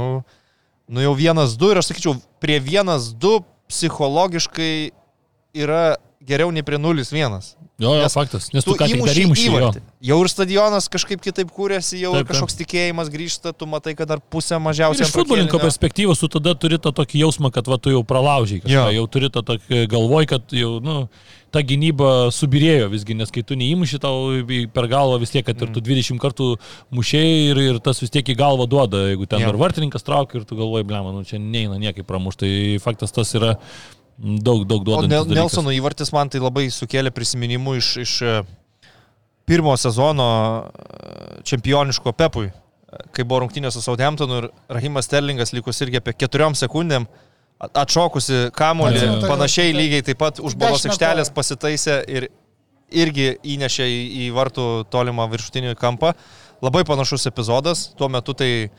Nu 0.88 1.01
jau 1.01 1.15
vienas, 1.17 1.55
du 1.58 1.71
ir 1.73 1.79
aš 1.81 1.89
sakyčiau, 1.91 2.17
prie 2.43 2.60
vienas, 2.62 3.10
du 3.17 3.39
psichologiškai 3.71 4.91
yra 5.55 5.95
geriau 6.25 6.51
nei 6.53 6.63
prie 6.65 6.77
0-1. 6.81 7.55
Jo, 7.75 7.91
jo, 7.91 8.03
Nes 8.05 8.13
faktas. 8.15 8.47
Nes 8.55 8.63
tu, 8.63 8.71
Tu 8.71 8.77
ką 8.79 8.86
tik 8.88 9.01
dar 9.03 9.12
įmuši 9.12 9.23
įmuši. 9.25 9.45
jo. 9.45 9.51
įvartį. 9.60 9.81
Jau 10.08 10.17
ir 10.23 10.29
stadionas 10.31 10.86
kažkaip 10.89 11.19
kitaip 11.21 11.49
kūrėsi, 11.51 11.97
jau 11.99 12.13
Taip, 12.15 12.21
taip, 12.23 12.29
kažkoks 12.31 12.55
tikėjimas 12.62 13.10
grįžta, 13.12 13.51
tu 13.51 13.67
matai, 13.67 13.93
kad 13.99 14.08
dar 14.08 14.21
pusę 14.23 14.55
Ir 14.55 14.62
mažiausiai. 14.63 15.03
iš 15.05 15.12
futbolininko 15.12 15.60
perspektyvos 15.60 16.21
tu 16.23 16.29
tada 16.31 16.53
turi 16.55 16.79
tą 16.79 16.93
tokį 16.95 17.25
jausmą, 17.25 17.51
kad 17.51 17.67
va, 17.67 17.77
tu 17.77 17.91
jau 17.91 17.99
pralaužiai 18.08 18.62
kažką, 18.63 18.71
Jo. 18.71 18.86
jau 18.95 19.05
turi 19.12 19.27
tą 19.29 19.43
tokį 19.43 19.81
galvoj, 19.91 20.25
kad 20.31 20.55
jau, 20.55 20.79
nu, 20.79 20.95
ta 21.55 21.63
gynyba 21.63 22.11
subirėjo 22.35 22.89
visgi, 22.91 23.15
nes 23.17 23.31
kai 23.31 23.43
tu 23.47 23.55
neįmuši 23.59 23.99
tau 24.03 24.41
per 24.75 24.89
galvą 24.91 25.19
vis 25.21 25.31
tiek, 25.31 25.45
kad 25.47 25.61
ir 25.63 25.71
tu 25.75 25.83
20 25.83 26.19
kartų 26.21 26.49
mušiai 26.95 27.35
ir, 27.51 27.61
ir 27.71 27.79
tas 27.83 28.01
vis 28.03 28.11
tiek 28.11 28.27
į 28.27 28.35
galvą 28.39 28.67
duoda, 28.71 29.05
jeigu 29.13 29.27
ten 29.31 29.43
Jo. 29.43 29.53
dar 29.53 29.59
vartininkas 29.61 30.03
traukia 30.03 30.41
ir 30.41 30.47
tu 30.49 30.57
galvoji, 30.59 30.87
blema, 30.87 31.13
nu 31.15 31.23
čia 31.27 31.39
neina 31.39 31.79
niekaip 31.79 32.07
pramušti, 32.09 32.43
tai 32.45 32.83
faktas 32.83 33.15
tas 33.15 33.31
yra 33.39 33.55
daug, 34.17 34.65
daug 34.67 34.81
O 34.81 34.85
duodantis. 34.89 35.13
Nel. 35.15 35.31
Nelsono 35.39 35.73
įvartis 35.75 36.11
man 36.15 36.31
tai 36.31 36.43
labai 36.43 36.67
sukėlė 36.73 37.13
prisiminimų 37.15 37.77
iš, 37.79 37.91
iš 38.03 38.15
e, 38.25 38.35
pirmo 39.47 39.75
sezono 39.79 40.27
e, 40.67 41.41
čempioniško 41.47 42.15
Pepui, 42.19 42.49
e, 42.51 43.03
kai 43.15 43.23
buvo 43.27 43.45
rungtynės 43.45 43.77
su 43.77 43.83
Southamptonu 43.85 44.41
ir 44.43 44.49
Rahimas 44.71 45.07
Sterlingas 45.09 45.55
likus 45.55 45.79
irgi 45.85 46.03
apie 46.03 46.15
keturiom 46.19 46.57
sekundėm 46.57 47.07
atšokusi 47.73 48.49
kamuolį, 48.56 48.99
Atsimenu, 48.99 49.19
taip, 49.23 49.32
panašiai 49.32 49.75
lygiai 49.75 50.06
taip 50.06 50.19
pat 50.21 50.41
už 50.43 50.58
balos 50.60 50.86
aikštelės 50.88 51.32
pasitaisė 51.36 51.99
ir 52.12 52.30
irgi 52.93 53.36
įnešė 53.56 53.88
į, 53.89 54.01
į 54.25 54.32
vartų 54.36 54.65
tolimą 54.93 55.28
viršutinį 55.32 55.75
kampą. 55.80 56.13
Labai 56.63 56.86
panašus 56.88 57.28
epizodas, 57.30 57.89
tuo 57.97 58.10
metu 58.12 58.34
tai 58.38 58.69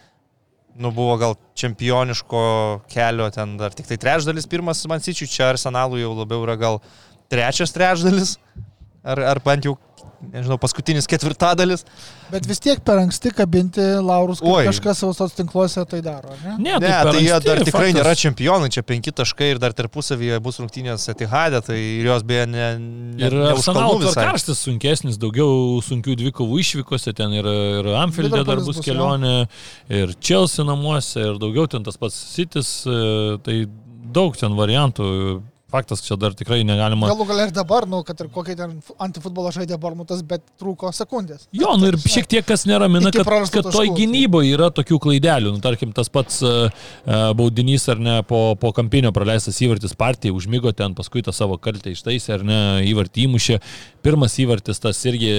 nu, 0.77 0.91
buvo 0.93 1.17
gal 1.21 1.37
čempioniško 1.57 2.43
kelio, 2.93 3.29
ten 3.33 3.57
dar 3.61 3.75
tik 3.77 3.89
tai 3.89 3.99
trečdalis 4.01 4.49
pirmas 4.51 4.83
man 4.91 5.03
sičių, 5.05 5.29
čia 5.31 5.51
arsenalų 5.53 6.01
jau 6.03 6.13
labiau 6.17 6.45
yra 6.45 6.57
gal 6.61 6.81
trečias 7.33 7.73
trečdalis, 7.75 8.37
ar, 9.05 9.23
ar 9.35 9.41
bent 9.45 9.69
jau, 9.69 9.77
nežinau, 10.33 10.57
paskutinis 10.61 11.09
ketvirtadalis. 11.11 11.85
Bet 12.33 12.47
vis 12.49 12.61
tiek 12.63 12.81
per 12.87 13.01
anksti 13.03 13.33
kabinti 13.37 13.85
laurus, 14.03 14.41
kai 14.43 14.53
Oi. 14.53 14.67
kažkas 14.71 15.03
savo 15.03 15.29
tinkluose 15.37 15.85
tai 15.91 16.01
daro, 16.05 16.33
ar 16.35 16.43
ne? 16.43 16.57
Ne, 16.59 16.77
Ne, 16.83 16.91
per 16.91 17.13
tai 17.13 17.23
jie 17.25 17.39
dar 17.45 17.63
tikrai 17.63 17.89
faktas. 17.89 17.97
nėra 17.99 18.15
čempionai, 18.21 18.71
čia 18.75 18.83
penki 18.87 19.15
taškai 19.15 19.51
ir 19.55 19.63
dar 19.63 19.75
tarpusavyje 19.77 20.39
bus 20.45 20.61
rungtynės 20.63 21.09
Etihadė, 21.13 21.63
tai 21.67 21.79
ir 21.79 22.11
jos 22.11 22.27
beje 22.27 22.47
ne... 22.51 22.69
ne 22.79 23.27
Ir 23.27 23.37
ne 23.37 23.49
Arsenalo 23.55 23.99
tvarkarštis 24.03 24.63
sunkesnis, 24.67 25.19
daugiau 25.23 25.81
sunkių 25.87 26.19
dvikovų 26.23 26.61
išvykose, 26.65 27.15
ten 27.17 27.35
ir, 27.37 27.49
ir 27.81 27.91
Anfieldė 27.97 28.45
dar 28.47 28.63
bus 28.63 28.81
bus, 28.81 28.85
kelionė, 28.87 29.35
ir 29.89 30.15
Chelsea 30.21 30.67
namuose, 30.67 31.21
ir 31.33 31.43
daugiau 31.43 31.69
ten 31.71 31.87
tas 31.87 31.99
pats 32.01 32.17
Sitis, 32.37 32.71
tai 33.47 33.61
daug 34.17 34.37
ten 34.39 34.57
variantų. 34.59 35.11
Faktas, 35.67 35.99
čia 36.07 36.15
dar 36.15 36.31
tikrai 36.31 36.61
negalima. 36.63 37.09
Galų 37.11 37.25
gal 37.27 37.41
ir 37.43 37.51
dabar, 37.51 37.89
nu, 37.91 37.99
kad 38.07 38.21
ir 38.23 38.29
kokie 38.31 38.55
ten 38.55 38.77
antifutbolo 39.03 39.51
žaidė 39.51 39.75
Bormutas, 39.83 40.21
bet 40.23 40.45
trūko 40.63 40.93
sekundės. 40.95 41.49
Jo, 41.51 41.73
nu 41.75 41.89
ir 41.91 41.97
šiek 41.99 42.29
tiek 42.31 42.47
kas 42.47 42.63
neramina, 42.71 43.11
kad, 43.11 43.27
kad 43.51 43.67
toj 43.75 43.91
gynyboje 43.97 44.53
yra 44.55 44.69
tokių 44.71 45.01
klaidelių. 45.03 45.57
Nu, 45.57 45.63
tarkim, 45.65 45.91
tas 45.97 46.07
pats 46.13 46.39
uh, 46.47 46.71
baudinys 47.35 47.89
ar 47.91 47.99
ne 47.99 48.15
po, 48.29 48.55
po 48.63 48.71
kampinio 48.77 49.11
praleistas 49.17 49.59
įvartis 49.67 49.97
partijai, 49.99 50.37
užmygo 50.39 50.71
ten, 50.71 50.95
paskui 50.95 51.25
tą 51.27 51.35
savo 51.35 51.59
kaltę 51.59 51.91
ištaisė 51.97 52.37
ar 52.37 52.47
ne, 52.47 52.61
įvartį 52.93 53.27
įmušė. 53.27 53.59
Pirmas 54.07 54.39
įvartis 54.39 54.79
tas 54.79 55.03
irgi, 55.11 55.33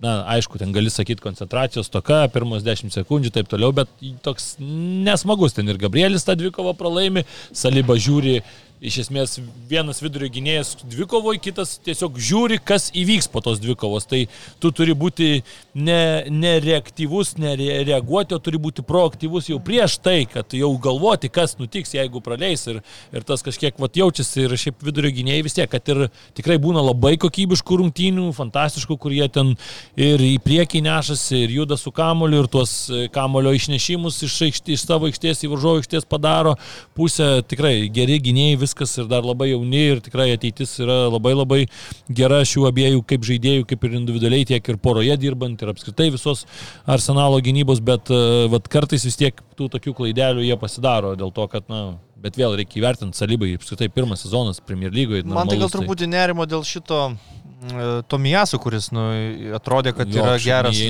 na, 0.00 0.16
aišku, 0.38 0.56
ten 0.62 0.72
gali 0.72 0.88
sakyti 0.88 1.20
koncentracijos 1.20 1.92
toka, 1.92 2.22
pirmos 2.32 2.64
10 2.64 2.96
sekundžių 2.96 3.34
taip 3.36 3.52
toliau, 3.52 3.76
bet 3.76 3.92
toks 4.24 4.54
nesmagus 4.64 5.52
ten 5.58 5.68
ir 5.68 5.76
Gabrielis 5.84 6.24
tą 6.24 6.38
dvikovą 6.40 6.72
pralaimi, 6.80 7.26
Saliba 7.52 8.00
žiūri 8.00 8.38
iš 8.80 8.96
esmės 9.04 9.36
vienas 9.68 10.00
vidurio 10.00 10.30
gynėjas 10.32 10.72
dvikovoje, 10.88 11.40
kitas 11.44 11.74
tiesiog 11.84 12.16
žiūri, 12.16 12.56
kas 12.64 12.88
įvyks 12.96 13.28
po 13.32 13.42
tos 13.44 13.60
dvikovos. 13.60 14.06
Tai 14.08 14.22
tu 14.62 14.70
turi 14.72 14.94
būti 14.96 15.42
ne, 15.76 16.24
nereaktyvus, 16.32 17.34
nereaguoti, 17.40 18.34
o 18.36 18.40
turi 18.40 18.60
būti 18.62 18.84
proaktyvus 18.86 19.50
jau 19.52 19.60
prieš 19.62 19.98
tai, 20.00 20.24
kad 20.30 20.56
jau 20.56 20.72
galvoti, 20.80 21.28
kas 21.32 21.58
nutiks, 21.60 21.92
jeigu 21.98 22.22
praleis. 22.24 22.64
Ir, 22.72 22.80
ir 23.12 23.26
tas 23.28 23.44
kažkiek 23.44 23.76
vat, 23.80 23.98
jaučiasi 24.00 24.46
ir 24.46 24.56
šiaip 24.64 24.80
vidurio 24.88 25.12
gynėjai 25.18 25.44
vis 25.44 25.58
tiek, 25.58 25.68
kad 25.70 25.92
ir 25.92 26.06
tikrai 26.38 26.56
būna 26.62 26.80
labai 26.84 27.16
kokybiškų 27.20 27.80
rungtynių, 27.82 28.30
fantastiškų, 28.36 28.96
kur 29.00 29.14
jie 29.14 29.28
ten 29.32 29.52
ir 30.00 30.24
į 30.24 30.38
priekį 30.44 30.82
nešasi, 30.88 31.44
ir 31.44 31.54
juda 31.60 31.76
su 31.80 31.92
kamoliu, 31.92 32.42
ir 32.44 32.50
tuos 32.52 32.74
e, 32.88 33.04
kamolio 33.12 33.52
išnešimus 33.56 34.22
iš, 34.24 34.40
aikštė, 34.48 34.76
iš 34.76 34.88
savo 34.88 35.10
aikštės 35.10 35.44
į 35.44 35.52
varžovo 35.52 35.82
aikštės 35.82 36.08
padaro. 36.08 36.56
Pusė 36.96 37.42
tikrai 37.50 37.90
geri 37.92 38.16
gynėjai, 38.24 38.69
viskas 38.70 38.96
ir 38.98 39.08
dar 39.10 39.26
labai 39.26 39.50
jauni 39.50 39.82
ir 39.92 40.00
tikrai 40.04 40.30
ateitis 40.34 40.78
yra 40.80 41.08
labai 41.10 41.34
labai 41.34 41.60
gera 42.08 42.40
šių 42.46 42.68
abiejų 42.70 43.02
kaip 43.08 43.26
žaidėjų, 43.26 43.66
kaip 43.70 43.84
ir 43.86 43.96
individualiai, 43.98 44.46
tiek 44.48 44.68
ir 44.70 44.78
poroje 44.78 45.16
dirbant 45.20 45.60
ir 45.60 45.72
apskritai 45.72 46.10
visos 46.14 46.46
arsenalo 46.86 47.40
gynybos, 47.42 47.82
bet 47.82 48.10
e, 48.10 48.20
vat, 48.52 48.68
kartais 48.70 49.04
vis 49.06 49.18
tiek 49.18 49.42
tų 49.58 49.70
tokių 49.74 49.94
klaidelių 49.98 50.46
jie 50.46 50.56
pasidaro 50.60 51.16
dėl 51.18 51.32
to, 51.34 51.46
kad, 51.50 51.66
na, 51.72 51.98
bet 52.20 52.38
vėl 52.38 52.56
reikia 52.58 52.80
įvertinti 52.80 53.18
salibai, 53.18 53.54
apskritai 53.58 53.90
pirmas 53.92 54.24
sezonas 54.24 54.62
Premier 54.64 54.94
lygoje. 54.94 55.26
Man 55.28 55.50
tai 55.50 55.58
gal 55.60 55.72
truputį 55.72 56.10
nerimo 56.10 56.46
dėl 56.48 56.64
šito 56.68 57.08
mm, 57.10 58.06
Tomijasu, 58.10 58.60
kuris 58.62 58.90
nu, 58.94 59.10
atrodė, 59.58 59.94
kad 59.96 60.10
Jo, 60.10 60.24
yra 60.24 60.38
geras, 60.40 60.80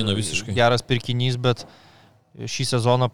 geras 0.51 0.85
pirkinys, 0.85 1.39
bet 1.41 1.65
šį 2.47 2.71
sezoną 2.75 3.11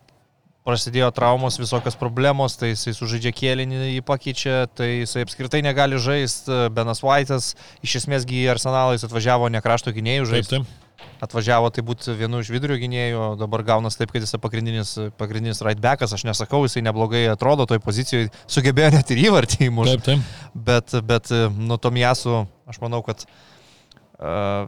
prasidėjo 0.68 1.12
traumos, 1.16 1.60
visokios 1.62 1.96
problemos, 2.00 2.58
tai 2.60 2.74
jisai 2.74 2.94
sužaidžia 2.98 3.32
kėlinį, 3.36 3.78
jį 3.94 4.02
pakeičia, 4.08 4.58
tai 4.76 4.90
jisai 5.06 5.24
apskritai 5.24 5.64
negali 5.66 6.00
žaisti. 6.02 6.68
Benas 6.76 7.04
Vaitas 7.06 7.54
iš 7.86 8.02
esmėsgi 8.02 8.44
į 8.44 8.52
arsenalą 8.58 8.98
jis 8.98 9.08
atvažiavo 9.08 9.48
ne 9.54 9.64
krašto 9.64 9.96
gynėjų 9.96 10.28
Taip, 10.28 10.34
žaisti. 10.34 10.60
taip. 10.60 10.84
Atvažiavo 11.24 11.70
tai 11.74 11.82
būti 11.86 12.14
vienu 12.18 12.44
iš 12.44 12.50
vidurio 12.54 12.76
gynėjų, 12.78 13.22
dabar 13.40 13.64
gaunas 13.66 13.98
taip, 13.98 14.12
kad 14.14 14.22
jis 14.22 14.36
pagrindinis, 14.42 14.94
pagrindinis 15.18 15.64
right 15.66 15.80
backas, 15.82 16.14
aš 16.14 16.28
nesakau, 16.28 16.64
jisai 16.66 16.84
neblogai 16.86 17.24
atrodo 17.32 17.66
toj 17.70 17.80
pozicijoje, 17.82 18.30
sugebėjo 18.50 18.92
net 18.98 19.14
ir 19.14 19.24
įvartį 19.30 19.70
įmušti. 19.70 19.98
Taip, 20.06 20.22
taip. 20.28 20.58
Bet, 20.68 20.98
bet 21.10 21.32
nu 21.58 21.78
Tomijasu, 21.82 22.44
aš 22.70 22.82
manau, 22.84 23.02
kad 23.06 23.24
uh, 23.26 24.68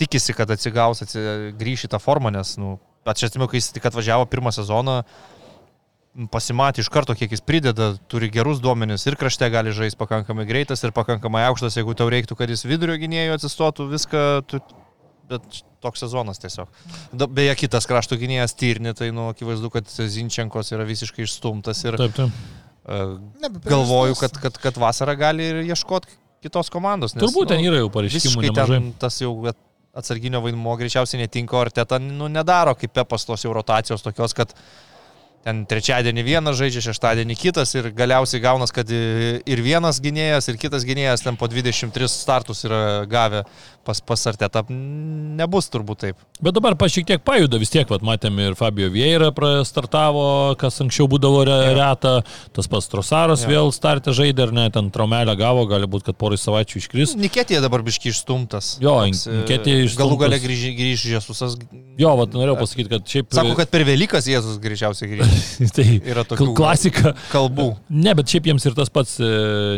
tikisi, 0.00 0.36
kad 0.36 0.52
atsigaus, 0.54 1.02
grįš 1.60 1.88
į 1.88 1.92
tą 1.92 2.00
formą, 2.00 2.32
nes, 2.32 2.54
nu, 2.60 2.76
aš 3.06 3.28
atsimenu, 3.28 3.50
kai 3.50 3.60
jis 3.60 3.72
tik 3.76 3.86
atvažiavo 3.88 4.26
pirmą 4.30 4.52
sezoną, 4.54 5.02
pasimatė 6.32 6.82
iš 6.82 6.90
karto, 6.90 7.14
kiek 7.14 7.30
jis 7.30 7.44
prideda, 7.44 7.92
turi 8.10 8.30
gerus 8.32 8.58
duomenis 8.64 9.06
ir 9.06 9.16
krašte 9.20 9.46
gali 9.52 9.74
žaisti 9.74 10.00
pakankamai 10.00 10.48
greitas 10.48 10.82
ir 10.82 10.94
pakankamai 10.96 11.44
aukštas, 11.46 11.78
jeigu 11.78 11.94
tau 11.98 12.08
reiktų, 12.10 12.38
kad 12.38 12.50
jis 12.50 12.66
vidurio 12.66 12.96
gynėjų 12.98 13.36
atsistotų, 13.36 13.86
viską, 13.92 14.24
tu, 14.50 14.60
bet 15.30 15.60
toks 15.84 16.02
sezonas 16.02 16.40
tiesiog. 16.42 16.70
Da, 17.12 17.28
beje, 17.30 17.54
kitas 17.62 17.86
krašto 17.86 18.18
gynėjas 18.18 18.56
Tyrni, 18.58 18.94
tai, 18.98 19.12
nu, 19.14 19.28
akivaizdu, 19.30 19.70
kad 19.74 19.86
Zinčenkos 19.86 20.72
yra 20.74 20.86
visiškai 20.88 21.26
išstumtas 21.28 21.84
ir 21.86 21.98
Taip, 22.00 22.16
taip. 22.16 22.40
bet 23.44 23.60
galvoju, 23.68 24.18
kad, 24.18 24.40
kad, 24.42 24.58
kad 24.64 24.80
vasarą 24.80 25.14
gali 25.20 25.52
ir 25.52 25.62
ieškoti 25.68 26.18
kitos 26.42 26.70
komandos. 26.72 27.14
Nes, 27.14 27.22
Turbūt 27.22 27.52
ten 27.52 27.62
nu, 27.62 27.70
yra 27.70 27.82
jau 27.82 27.90
pareiškimų 27.94 28.50
ten 28.56 28.92
tas 28.98 29.20
jau 29.22 29.32
atsarginio 29.98 30.42
vaidmuo 30.44 30.76
greičiausiai 30.78 31.24
netinka, 31.24 31.56
o 31.56 31.62
Arteta 31.64 31.98
nu, 32.02 32.28
nedaro 32.32 32.74
kaip 32.78 32.94
Pepas 32.94 33.26
tos 33.26 33.44
jau 33.44 33.52
rotacijos 33.56 34.04
tokios, 34.04 34.34
kad 34.38 34.54
ten 35.46 35.62
trečiadienį 35.70 36.24
vienas 36.26 36.58
žaidžia, 36.58 36.82
šeštadienį 36.88 37.36
kitas 37.38 37.72
ir 37.78 37.90
galiausiai 37.96 38.42
gaunas, 38.42 38.72
kad 38.74 38.90
ir 38.90 39.62
vienas 39.64 40.00
gynėjas, 40.02 40.50
ir 40.50 40.58
kitas 40.60 40.86
gynėjas 40.88 41.24
ten 41.24 41.38
po 41.40 41.48
23 41.50 42.10
startus 42.10 42.64
yra 42.66 42.80
gavę 43.08 43.44
pas, 43.88 44.00
pas 44.04 44.26
Artetą. 44.28 44.64
Nebus 45.38 45.70
turbūt 45.72 46.02
taip. 46.02 46.18
Bet 46.44 46.56
dabar 46.58 46.76
pa 46.78 46.90
šiek 46.92 47.06
tiek 47.08 47.22
pajuda 47.24 47.60
vis 47.60 47.72
tiek, 47.72 47.88
vat, 47.88 48.04
matėme 48.04 48.50
ir 48.50 48.56
Fabio 48.58 48.90
Vieira 48.92 49.30
startavo, 49.64 50.54
kas 50.60 50.76
anksčiau 50.84 51.08
būdavo 51.10 51.44
re, 51.48 51.56
Jo. 51.70 51.76
reta, 51.78 52.12
tas 52.54 52.68
pats 52.68 52.90
Trosaras 52.92 53.46
Jo. 53.46 53.54
vėl 53.54 53.72
startė 53.72 54.12
žaidė, 54.16 54.48
ar 54.48 54.52
ne, 54.52 54.66
ten 54.74 54.90
traumelę 54.94 55.34
gavo, 55.38 55.64
gali 55.70 55.88
būti, 55.88 56.10
kad 56.10 56.18
porai 56.20 56.36
savaičių 56.40 56.82
iškris. 56.82 57.16
Niketėje 57.18 57.62
dabar 57.64 57.82
biški 57.86 58.12
išstumtas. 58.12 58.74
Jo, 58.84 58.98
e, 59.06 59.14
Nketiah 59.14 59.86
išstumtas. 59.86 59.98
Galų 60.02 60.20
gale 60.20 60.40
grįž, 60.42 60.66
grįž 60.76 61.06
Jesusas. 61.14 61.56
Jo, 61.98 62.12
vat, 62.20 62.36
norėjau 62.36 62.58
pasakyti, 62.60 62.92
kad 62.92 63.08
šiaip... 63.08 63.32
Sako, 63.34 63.56
kad 63.58 63.72
per 63.72 63.86
Velykas 63.88 64.28
Jėzus 64.28 64.60
greičiausiai 64.62 65.14
grįž. 65.14 65.27
tai 65.76 65.86
Yra 65.98 66.24
tokių 66.26 66.52
klasika. 66.56 67.12
kalbų. 67.32 67.68
Ne, 67.90 68.14
bet 68.18 68.30
šiaip 68.32 68.48
jiems 68.50 68.66
ir 68.68 68.76
tas 68.76 68.90
pats 68.92 69.16
e, 69.22 69.30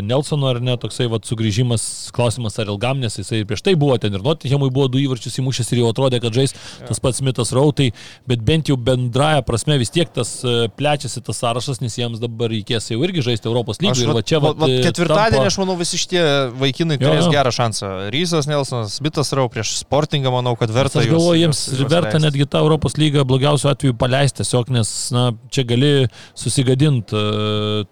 Nelsono 0.05 0.49
ar 0.51 0.61
ne, 0.63 0.75
toksai 0.81 1.07
vat, 1.11 1.25
sugrįžimas, 1.27 1.85
klausimas 2.15 2.57
ar 2.61 2.71
ilgam, 2.71 2.99
nes 3.01 3.17
jisai 3.19 3.43
prieš 3.47 3.63
tai 3.65 3.75
buvo 3.79 3.97
ten 4.01 4.13
ir 4.17 4.23
Nottinghamui 4.25 4.71
buvo 4.73 4.89
du 4.91 5.01
įvarčius 5.01 5.39
įmušęs 5.41 5.71
ir 5.73 5.83
jau 5.83 5.91
atrodė, 5.93 6.21
kad 6.23 6.35
žais 6.35 6.55
tas 6.87 7.01
pats 7.03 7.21
Smithas 7.21 7.53
Rautai, 7.55 7.91
bet 8.29 8.43
bent 8.45 8.71
jau 8.71 8.77
bendraja 8.79 9.43
prasme 9.45 9.77
vis 9.81 9.93
tiek 9.93 10.11
tas 10.13 10.33
e, 10.45 10.67
plečiasi 10.77 11.23
tas 11.25 11.41
sąrašas, 11.41 11.81
nes 11.83 11.97
jiems 11.99 12.21
dabar 12.21 12.51
reikės 12.51 12.91
jau 12.93 12.99
irgi 13.05 13.25
žaisti 13.31 13.49
Europos 13.49 13.81
lygiai. 13.83 14.07
Ir 14.07 14.13
va 14.17 14.25
čia 14.25 14.41
va 14.43 14.53
vat 14.57 14.75
ketvirtadienį, 14.87 15.47
aš 15.49 15.59
manau, 15.61 15.77
visi 15.79 15.99
šitie 16.01 16.23
vaikinai 16.59 16.99
Jo, 16.99 17.07
turės 17.07 17.27
jo. 17.27 17.33
gerą 17.33 17.53
šansą. 17.55 17.91
Rysas 18.13 18.49
Nelsonas, 18.49 18.99
Bitas 19.03 19.31
Rau 19.37 19.47
prieš 19.51 19.77
Sportingą, 19.81 20.33
manau, 20.33 20.55
kad 20.59 20.73
verta 20.73 21.01
Aš 21.01 21.09
galvoju, 21.09 21.39
jiems 21.39 21.61
verta 21.89 22.19
netgi 22.21 22.47
tą 22.49 22.61
Europos 22.65 22.97
lygą 22.99 23.25
blogiausiu 23.27 23.71
atveju 23.71 23.95
paleisti 23.99 24.41
tiesiog, 24.41 24.71
nes, 24.73 24.89
na, 25.13 25.31
čia 25.49 25.63
gali 25.67 25.91
susigadinti. 26.37 27.17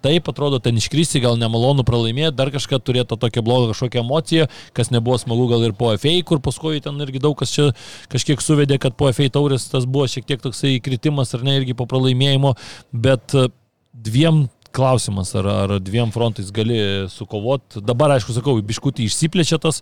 Taip, 0.04 0.30
atrodo, 0.32 0.60
ten 0.62 0.78
iškristi, 0.80 1.22
gal 1.24 1.38
nemalonu 1.40 1.84
pralaimėti, 1.86 2.36
dar 2.38 2.52
kažką 2.54 2.80
turėti 2.84 3.18
tokią 3.20 3.44
blogą 3.46 3.72
kažkokią 3.72 4.04
emociją, 4.04 4.48
kas 4.76 4.92
nebuvo 4.94 5.18
smagu 5.20 5.48
gal 5.50 5.66
ir 5.66 5.74
po 5.76 5.92
FA, 5.96 6.14
kur 6.26 6.42
paskui 6.44 6.82
ten 6.84 7.00
irgi 7.02 7.22
daug 7.22 7.36
kas 7.40 7.52
čia 7.54 7.70
kažkiek 8.12 8.42
suvedė, 8.44 8.80
kad 8.82 8.96
po 8.98 9.10
FA 9.12 9.28
taurės 9.32 9.68
tas 9.72 9.88
buvo 9.88 10.08
šiek 10.10 10.28
tiek 10.28 10.42
toksai 10.42 10.78
kritimas 10.84 11.34
ar 11.36 11.44
ne 11.46 11.58
irgi 11.60 11.76
po 11.76 11.88
pralaimėjimo, 11.90 12.54
bet 12.92 13.36
e, 13.36 13.48
dviem 13.92 14.46
klausimas, 14.74 15.32
ar, 15.38 15.46
ar 15.50 15.72
dviem 15.82 16.10
frontais 16.14 16.50
gali 16.54 16.78
sukovoti. 17.10 17.80
Dabar, 17.84 18.14
aišku, 18.16 18.34
sakau, 18.36 18.54
biškutį 18.64 19.06
išsiplečia 19.08 19.58
tas, 19.62 19.80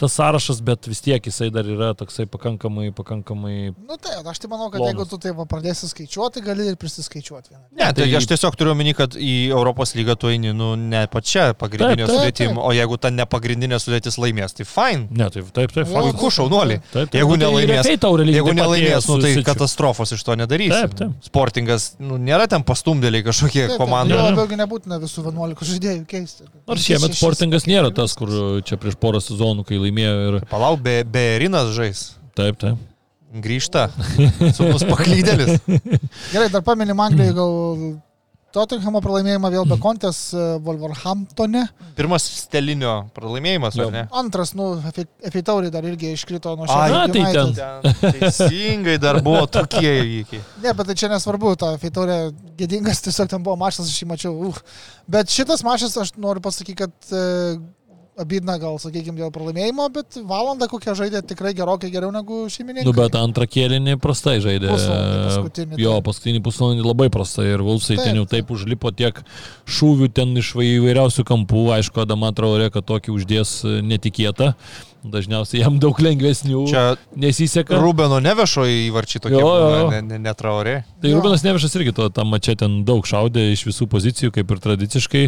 tas 0.00 0.14
sąrašas, 0.16 0.62
bet 0.64 0.88
vis 0.90 1.02
tiek 1.04 1.24
jisai 1.28 1.50
dar 1.54 1.68
yra 1.68 1.92
toksai 1.98 2.26
pakankamai, 2.30 2.90
pakankamai... 2.96 3.56
Nu 3.76 3.98
tai, 4.00 4.16
aš 4.24 4.40
tai 4.42 4.50
manau, 4.52 4.70
kad 4.72 4.80
Plonas. 4.80 4.94
jeigu 4.94 5.06
tu 5.10 5.18
taip 5.22 5.36
va 5.40 5.46
pradėsi 5.50 5.90
skaičiuoti, 5.90 6.42
gali 6.46 6.68
ir 6.72 6.78
prisiskaičiuoti 6.80 7.52
vieną. 7.52 7.64
Ne, 7.76 7.90
tai 7.92 8.06
tai- 8.06 8.16
aš 8.20 8.28
tiesiog 8.32 8.56
turiu 8.58 8.72
omeny, 8.74 8.94
kad 8.96 9.16
į 9.18 9.34
Europos 9.52 9.94
lygą 9.98 10.16
tu 10.20 10.32
eini, 10.32 10.54
nu, 10.56 10.72
ne 10.76 11.04
pačia 11.12 11.50
pagrindinė 11.54 12.06
Taip, 12.06 12.08
taip, 12.08 12.16
sudėtim, 12.16 12.54
taip. 12.56 12.64
o 12.64 12.72
jeigu 12.76 12.98
ta 13.00 13.10
nepagrindinė 13.14 13.80
sudėtis 13.82 14.16
laimės, 14.20 14.56
tai 14.56 14.64
fine. 14.68 15.08
Ne, 15.10 15.28
taip, 15.30 15.52
taip, 15.56 15.74
taip. 15.76 15.86
Jo, 15.90 16.04
Puiku, 16.10 16.30
šaunuoliai. 16.32 16.80
Taip, 16.90 17.10
taip. 17.10 17.18
Jeigu 17.20 17.36
Nu, 17.36 17.40
tai 17.40 17.50
nelaimės, 17.50 17.86
lygiai 17.86 18.34
jeigu 18.34 18.50
taip 18.50 18.58
nelaimės, 18.60 19.06
nu, 19.10 19.18
tai 19.22 19.34
katastrofos 19.46 20.12
iš 20.16 20.24
to 20.26 20.34
nedarys. 20.38 20.72
Taip, 20.74 20.96
taip. 20.98 21.14
Sportingas, 21.28 21.90
nu, 22.02 22.16
nėra 22.20 22.48
ten 22.50 22.64
pastumdėliai 22.66 23.24
kažkokie 23.26 23.66
komandai. 23.76 24.29
Jo 24.30 24.34
Ne, 24.34 24.38
ne. 24.38 24.42
labiau 24.44 24.60
nebūtina 24.62 24.98
visų 25.02 25.24
11 25.26 25.66
žaidėjų 25.72 26.04
keisti. 26.10 26.46
Nors 26.70 26.84
šiemet 26.86 27.16
sportingas 27.18 27.66
nėra 27.70 27.90
tas, 27.94 28.14
kur 28.18 28.30
čia 28.66 28.78
prieš 28.80 28.96
porą 29.00 29.20
sezonų, 29.24 29.66
kai 29.68 29.80
laimėjo 29.82 30.14
ir... 30.28 30.38
Palauk, 30.50 30.80
be, 30.84 31.00
Beerinas 31.04 31.72
žais. 31.76 32.04
Taip, 32.38 32.58
taip. 32.62 32.78
Grįžta. 33.30 33.88
Sūnus 34.56 34.82
paklydėlis. 34.90 35.60
Gerai, 36.32 36.48
dar 36.50 36.62
paminim 36.66 36.98
Anglijoje 37.04 37.34
gal 37.36 37.52
Tottenhamo 38.54 39.00
pralaimėjimą 39.04 39.50
vėl 39.54 39.66
be 39.70 39.78
kontės 39.86 40.18
e, 40.34 40.44
Wolverhamptone. 40.66 41.64
Pirmas 41.98 42.26
stelinio 42.42 42.94
pralaimėjimas, 43.16 43.78
ar 43.78 43.92
ne? 43.94 44.04
Antras, 44.20 44.54
nu, 44.58 44.72
FA 44.82 45.42
taurė 45.46 45.70
dar 45.74 45.86
irgi 45.86 46.12
iškrito 46.16 46.56
nuo 46.58 46.68
Ai, 46.74 46.90
na, 46.92 47.04
tai 47.10 47.26
ten. 47.34 47.54
Ten 47.54 48.16
teisingai 48.18 48.96
dar 49.02 49.20
buvo 49.24 49.44
tokie 49.50 49.86
įvykiai. 50.00 50.42
Ne, 50.64 50.74
bet 50.74 50.90
tai 50.90 50.98
čia 50.98 51.12
nesvarbu, 51.12 51.54
ta 51.60 51.74
FA 51.80 51.92
taurė 52.00 52.18
gėdingas, 52.58 53.04
tiesiog 53.06 53.30
ten 53.30 53.44
buvo 53.46 53.58
mačas, 53.60 53.86
aš 53.86 54.02
jį 54.02 54.10
mačiau. 54.10 54.34
Uh. 54.50 54.62
Bet 55.10 55.30
šitas 55.32 55.64
mačas, 55.66 55.96
aš 55.98 56.14
noriu 56.20 56.42
pasakyti, 56.44 56.78
kad 56.82 57.14
e, 57.14 57.22
abidna 58.20 58.56
gal, 58.62 58.76
sakykime, 58.82 59.16
dėl 59.18 59.30
pralaimėjimo, 59.34 59.86
bet 59.94 60.18
valandą 60.28 60.68
kokią 60.70 60.94
žaidė 60.98 61.22
tikrai 61.26 61.52
gerokai 61.56 61.90
geriau 61.92 62.12
negu 62.14 62.42
šeimininkai. 62.52 62.86
Nu, 62.86 62.94
bet 62.96 63.16
antrą 63.18 63.46
kėlinį 63.50 63.96
prastai 64.02 64.36
žaidė. 64.44 64.68
Pusvalandį 64.74 65.24
paskutinį, 65.30 65.80
Jo, 65.82 65.96
paskutinį 66.06 66.42
pusvalandį 66.46 66.86
labai 66.86 67.08
prastai 67.14 67.48
ir 67.54 67.64
Vulsai 67.66 67.96
Taip, 67.96 68.04
ten 68.06 68.20
jau 68.20 68.26
taip. 68.28 68.46
taip 68.46 68.54
užlipo 68.56 68.92
tiek 68.96 69.22
šūvių 69.66 70.10
ten 70.14 70.36
iš 70.40 70.52
va- 70.58 70.66
įvairiausių 70.68 71.24
kampų. 71.32 71.64
Aišku, 71.80 72.02
Adama 72.04 72.32
Traorė, 72.36 72.70
kad 72.74 72.86
tokį 72.88 73.14
uždės 73.16 73.54
e, 73.64 73.80
netikėta. 73.82 74.54
Dažniausiai 75.00 75.62
jam 75.62 75.78
daug 75.80 75.96
lengvesnių 75.96 76.66
Čia 76.68 76.82
nesiseka. 77.16 77.78
Rubeno 77.80 78.18
nevešo 78.20 78.66
įvarčiai 78.68 79.22
tokie, 79.24 79.40
jo. 79.40 79.88
ne- 79.90 80.02
ne- 80.04 80.18
netraurė. 80.20 80.84
Tai 81.00 81.08
Jo. 81.08 81.16
Rubinas 81.22 81.42
Nevišas 81.46 81.74
irgi 81.80 81.94
to 81.96 82.10
tam 82.12 82.28
mačia 82.28 82.52
ten 82.54 82.84
daug 82.84 83.06
šaudė 83.08 83.46
iš 83.54 83.64
visų 83.64 83.88
pozicijų, 83.88 84.30
kaip 84.36 84.50
ir 84.50 84.60
tradiciškai. 84.60 85.24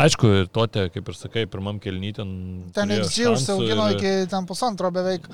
Aišku, 0.00 0.32
ir 0.40 0.46
tote, 0.48 0.88
kaip 0.94 1.08
ir 1.12 1.14
sakai, 1.14 1.44
pirmam 1.46 1.78
kelnytį 1.78 2.16
ten. 2.16 2.30
Ten 2.72 2.88
šansų 2.88 3.34
užsiaugino 3.36 3.90
ir- 3.92 3.96
iki 4.00 4.30
ten 4.30 4.46
pusantro 4.48 4.90
beveik. 4.90 5.28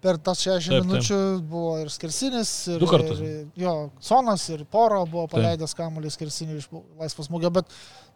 Per 0.00 0.16
tas 0.16 0.38
60 0.40 0.70
Taip, 0.70 0.80
taip. 0.80 0.88
minučių 0.88 1.16
buvo 1.44 1.72
ir 1.82 1.88
skersinis, 1.92 2.68
ir, 2.72 2.80
ir 2.80 3.46
jo, 3.56 3.90
Sonas, 4.00 4.46
ir 4.48 4.64
Poro 4.64 5.04
buvo 5.04 5.26
paleidęs 5.28 5.74
kamuolį 5.76 6.08
skersinį 6.08 6.56
iš 6.56 6.68
laisvos 6.98 7.28
smūgio, 7.28 7.50
bet, 7.52 7.66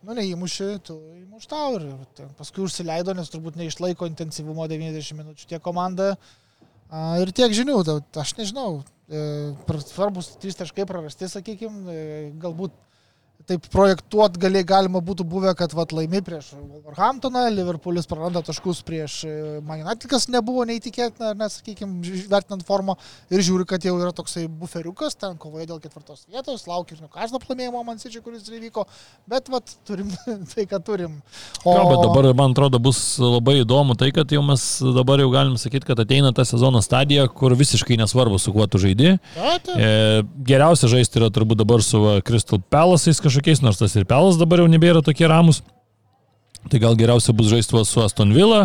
nu, 0.04 0.14
neįmuši, 0.16 0.70
tu 0.86 0.96
įmuš 1.18 1.48
tau 1.50 1.78
ir 1.78 1.86
paskui 2.38 2.64
užsileido, 2.64 3.14
nes 3.16 3.30
turbūt 3.32 3.58
neišlaiko 3.60 4.08
intensyvumo 4.10 4.66
90 4.70 5.18
minučių 5.20 5.48
tiek 5.50 5.64
komanda. 5.64 6.14
A, 6.92 7.16
ir 7.22 7.32
tiek 7.34 7.54
žinių, 7.56 7.80
aš 8.20 8.34
nežinau, 8.38 8.82
e, 9.08 9.52
svarbus 9.88 10.34
trys 10.42 10.60
taškai 10.60 10.86
prarasti, 10.88 11.30
sakykime, 11.32 11.98
galbūt 12.42 12.76
taip 13.48 13.66
projektuot 13.72 14.38
gali, 14.40 14.62
galima 14.64 15.00
būtų 15.04 15.24
buvę, 15.28 15.52
kad 15.58 15.72
vat, 15.76 15.92
laimi 15.92 16.22
prieš 16.24 16.52
Wolverhamptoną, 16.56 17.44
Liverpoolis 17.52 18.08
praranda 18.08 18.40
taškus 18.44 18.80
prieš 18.86 19.18
e, 19.28 19.32
Man 19.64 19.82
United, 19.82 20.06
kas 20.08 20.26
nebuvo 20.32 20.64
neįtikėtina, 20.68 21.34
nes, 21.36 21.58
sakykime, 21.60 22.24
vertinant 22.30 22.64
formą 22.64 22.96
ir 23.32 23.44
žiūri, 23.44 23.66
kad 23.68 23.84
jau 23.84 23.96
yra 23.98 24.14
toksai 24.16 24.46
buferiukas, 24.48 25.16
ten 25.20 25.36
kovoja 25.40 25.68
dėl 25.68 25.82
ketvirtos 25.82 26.24
vietos, 26.32 26.64
laukia 26.70 26.96
ir 26.96 27.02
Newcastle 27.04 27.40
pralaimėjimo 27.42 27.82
Mansičiui, 27.84 28.22
kuris 28.24 28.48
įvyko, 28.48 28.86
bet 29.28 29.52
vat, 29.52 29.76
turim 29.88 30.08
tai, 30.54 30.64
ką 30.70 30.80
turim. 30.86 31.20
O... 31.66 31.76
Jo, 31.76 31.84
bet 31.90 32.00
dabar, 32.00 32.30
man 32.40 32.56
atrodo, 32.56 32.80
bus 32.80 33.02
labai 33.20 33.58
įdomu 33.60 33.98
tai, 34.00 34.08
kad 34.16 34.32
jau 34.32 34.44
mes 34.46 34.66
dabar 34.96 35.20
jau 35.20 35.28
galim 35.34 35.60
sakyti, 35.60 35.90
kad 35.90 36.00
ateina 36.00 36.32
ta 36.32 36.48
sezono 36.48 36.80
stadija, 36.84 37.28
kur 37.28 37.52
visiškai 37.60 38.00
nesvarbu, 38.00 38.40
su 38.40 38.56
kuo 38.56 38.64
tu 38.70 38.80
žaidži. 38.80 39.18
Ta, 39.36 39.58
ta. 39.68 39.76
E, 39.76 40.24
geriausia 40.48 40.88
žaisti 40.96 41.20
yra 41.20 41.28
turbūt 41.34 41.60
dabar 41.60 41.84
su 41.84 42.00
Crystal 42.24 42.62
Palace'ais 42.72 43.20
kažkokiais, 43.24 43.64
nors 43.64 43.80
tas 43.80 43.96
ir 43.96 44.04
Pelas 44.08 44.36
dabar 44.40 44.62
jau 44.64 44.68
nebėra 44.70 45.02
tokie 45.04 45.26
ramus. 45.30 45.62
Tai 46.64 46.78
gal 46.80 46.94
geriausia 46.96 47.34
bus 47.36 47.50
žaisti 47.50 47.74
va 47.76 47.82
su 47.84 48.00
Aston 48.00 48.30
Villa, 48.32 48.62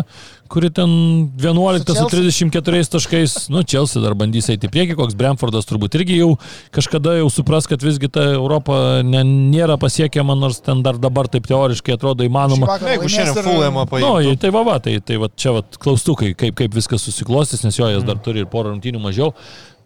kuri 0.48 0.70
ten 0.72 0.88
11 1.36 1.84
Su 1.84 1.92
su 1.92 2.06
Chelsea? 2.08 2.46
34 2.48 2.88
taškais. 2.94 3.34
Nu, 3.52 3.60
Chelsea 3.68 4.00
dar 4.00 4.14
bandys 4.16 4.48
eiti 4.48 4.70
į 4.70 4.72
priekį, 4.72 4.94
koks 4.96 5.12
Brentfordas 5.20 5.68
turbūt 5.68 5.98
irgi 5.98 6.16
jau 6.16 6.30
kažkada 6.72 7.18
jau 7.18 7.26
supras, 7.28 7.68
kad 7.68 7.84
visgi 7.84 8.08
ta 8.08 8.24
Europa 8.38 9.02
ne, 9.04 9.20
nėra 9.52 9.76
pasiekiama, 9.76 10.32
nors 10.32 10.62
ten 10.64 10.80
dar 10.86 10.96
dabar 10.96 11.28
taip 11.28 11.44
teoriškai 11.50 11.92
atrodo 11.98 12.24
įmanoma. 12.24 12.70
Na, 12.72 12.78
jeigu 12.94 13.04
šiandien 13.12 13.36
ir- 13.36 13.48
Fulhamą 13.50 13.84
Nu, 13.84 13.90
paimtų. 13.92 14.38
tai 14.40 14.50
va, 14.56 14.62
va, 14.64 14.78
tai, 14.80 14.96
tai 15.04 15.20
va, 15.20 15.28
čia 15.36 15.52
va, 15.58 15.62
klaustukai, 15.84 16.32
kaip, 16.40 16.56
kaip 16.56 16.72
viskas 16.80 17.04
susiklostys, 17.04 17.66
nes 17.68 17.76
jo 17.76 17.84
jas 17.92 18.02
dar 18.08 18.16
turi 18.16 18.40
ir 18.40 18.48
porą 18.48 18.72
rungtynių 18.72 18.96
mažiau. 19.10 19.34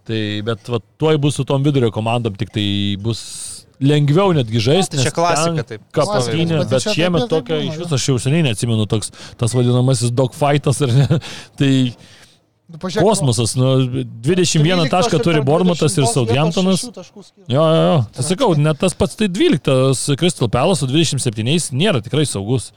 Tai, 0.06 0.22
bet 0.46 0.70
va, 0.70 0.78
tuoj 1.02 1.18
bus 1.18 1.34
su 1.34 1.42
tom 1.48 1.66
vidurio 1.66 1.90
komandom, 1.90 2.38
tik 2.38 2.54
tai 2.54 2.94
bus 3.02 3.53
lengviau 3.82 4.34
netgi 4.36 4.62
žaisti. 4.62 4.98
Tai 4.98 5.06
čia 5.06 5.14
klasika, 5.14 5.66
taip. 5.66 5.86
Kapatynė, 5.94 6.60
Bet 6.62 6.70
bet 6.70 6.84
taip 6.84 6.98
šiemet 6.98 7.28
tokia, 7.30 7.62
iš 7.66 7.80
viso 7.82 7.98
aš 7.98 8.10
jau 8.12 8.18
seniai 8.22 8.44
neatsimenu, 8.48 8.86
toks, 8.90 9.14
tas 9.40 9.56
vadinamasis 9.56 10.12
dogfightas 10.14 10.82
ar 10.86 10.94
ne. 10.94 11.08
Tai 11.60 11.72
Nu, 12.64 12.78
pažiūrėk, 12.80 13.04
kosmosas, 13.04 13.52
nu, 13.60 13.74
21 14.24 14.88
tašką 14.88 15.18
turi 15.22 15.42
Bormutas 15.44 15.94
ir 16.00 16.06
Southamptonas. 16.08 16.86
Jo, 16.88 17.60
jo, 17.60 17.82
jo. 17.84 17.98
Tai 18.16 18.24
sakau, 18.24 18.48
net 18.56 18.80
tas 18.80 18.96
pats 18.96 19.18
tai 19.20 19.28
12 19.28 20.16
Crystal 20.18 20.48
Palace 20.48 20.80
su 20.80 20.88
27 20.88 21.76
nėra 21.76 22.00
tikrai 22.02 22.24
saugus. 22.26 22.70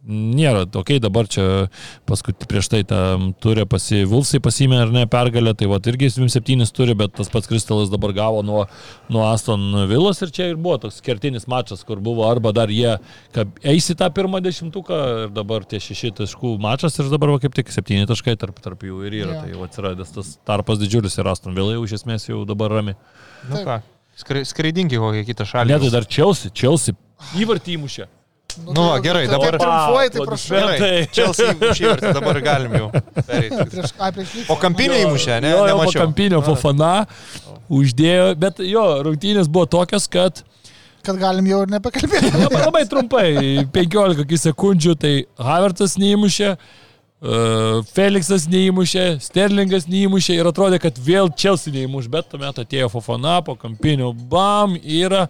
Nėra, 0.00 0.62
okei, 0.64 0.80
okay, 0.96 0.98
dabar 1.02 1.26
čia 1.28 1.42
paskui 2.08 2.32
prieš 2.32 2.70
tai 2.72 2.78
tą 2.88 3.00
turė 3.44 3.66
pasi, 3.68 3.98
Vulsai 4.08 4.38
pasimė 4.40 4.78
ar 4.86 4.92
ne 4.94 5.02
pergalę, 5.10 5.52
tai 5.52 5.66
va 5.68 5.76
irgi 5.92 6.08
27 6.08 6.70
turi, 6.72 6.94
bet 6.96 7.12
tas 7.18 7.28
pats 7.28 7.50
Kristalas 7.50 7.90
dabar 7.92 8.14
gavo 8.16 8.40
nuo, 8.40 8.62
nuo 9.12 9.26
Aston 9.28 9.66
Villas 9.90 10.22
ir 10.24 10.30
čia 10.32 10.46
ir 10.48 10.56
buvo 10.56 10.78
toks 10.86 11.02
kertinis 11.04 11.44
mačas, 11.52 11.82
kur 11.84 12.00
buvo 12.00 12.24
arba 12.30 12.48
dar 12.56 12.72
jie 12.72 12.94
kad 13.36 13.52
eis 13.60 13.90
į 13.92 13.98
tą 14.00 14.08
pirmą 14.16 14.40
dešimtuką 14.46 15.00
ir 15.26 15.34
dabar 15.36 15.66
tie 15.68 15.76
šeši 15.84 16.14
taškų 16.22 16.54
mačas 16.64 16.96
ir 16.96 17.10
dabar 17.12 17.34
va, 17.34 17.42
kaip 17.42 17.52
tik 17.58 17.68
septyni 17.74 18.08
taškai 18.08 18.38
tarp, 18.40 18.56
tarp 18.64 18.80
jų 18.88 19.02
ir 19.04 19.18
yra, 19.20 19.34
Jo. 19.36 19.42
tai 19.44 19.52
jau 19.52 19.66
atsiradęs 19.68 20.14
tas 20.16 20.30
tarpas 20.48 20.80
didžiulis 20.80 21.18
ir 21.20 21.28
Aston 21.28 21.52
Villa 21.52 21.76
jau 21.76 21.84
iš 21.84 21.98
esmės 22.00 22.24
jau 22.30 22.40
dabar 22.48 22.72
rami. 22.72 22.96
Nu 23.52 23.60
ką, 23.68 23.82
skrai- 24.24 24.46
skraidinki 24.48 24.96
kokią 24.96 25.26
kitą 25.28 25.44
šalį. 25.52 25.74
Ne, 25.76 25.78
tai 25.84 25.92
dar 25.92 26.08
Chelsea, 26.08 26.48
Chelsea 26.56 26.96
įvartį 27.36 27.76
įmušė. 27.76 28.08
Nu, 28.66 28.88
va, 28.88 28.98
gerai, 29.04 29.26
dabar- 29.30 29.56
Triumfuoji, 29.58 30.10
tai 30.14 30.26
prašau. 30.26 30.56
Gerai. 30.56 31.06
Čia 31.12 31.26
įvartį, 31.30 32.12
dabar 32.16 32.40
galim 32.44 32.74
jau. 32.78 32.88
pereiti. 33.26 33.64
Prieš, 33.72 33.94
ai, 33.98 34.10
prieš. 34.16 34.34
O 34.50 34.56
kampinė 34.60 35.00
įmušė, 35.06 35.40
ne? 35.44 35.50
Jo, 35.54 35.64
jo, 35.70 35.78
po 35.84 35.94
kampinio 35.96 36.42
Fofana 36.46 36.92
uždėjo, 37.70 38.28
bet 38.40 38.58
jo, 38.66 38.84
rungtynės 39.06 39.48
buvo 39.50 39.66
tokios, 39.70 40.08
kad 40.10 40.42
Kad 41.06 41.16
galim 41.16 41.46
jau 41.48 41.62
ir 41.64 41.70
nepakalbėti. 41.72 42.28
labai, 42.36 42.60
labai 42.66 42.82
trumpai, 42.90 43.26
15 43.72 44.18
kokių 44.18 44.38
sekundžių, 44.42 44.94
tai 45.00 45.12
Havertas 45.40 45.94
neįmušė, 45.96 46.50
uh, 47.24 47.78
Felixas 47.94 48.44
neįmušė, 48.52 49.06
Sterlingas 49.24 49.86
neįmušė 49.88 50.36
ir 50.36 50.50
atrodė, 50.50 50.76
kad 50.82 50.98
vėl 51.00 51.30
Chelsea 51.32 51.72
neįmuš, 51.72 52.10
bet 52.12 52.28
tuomet 52.34 52.60
atėjo 52.64 52.90
Fofana 52.92 53.38
po 53.46 53.56
kampinio, 53.56 54.12
bam, 54.12 54.76
yra 54.76 55.28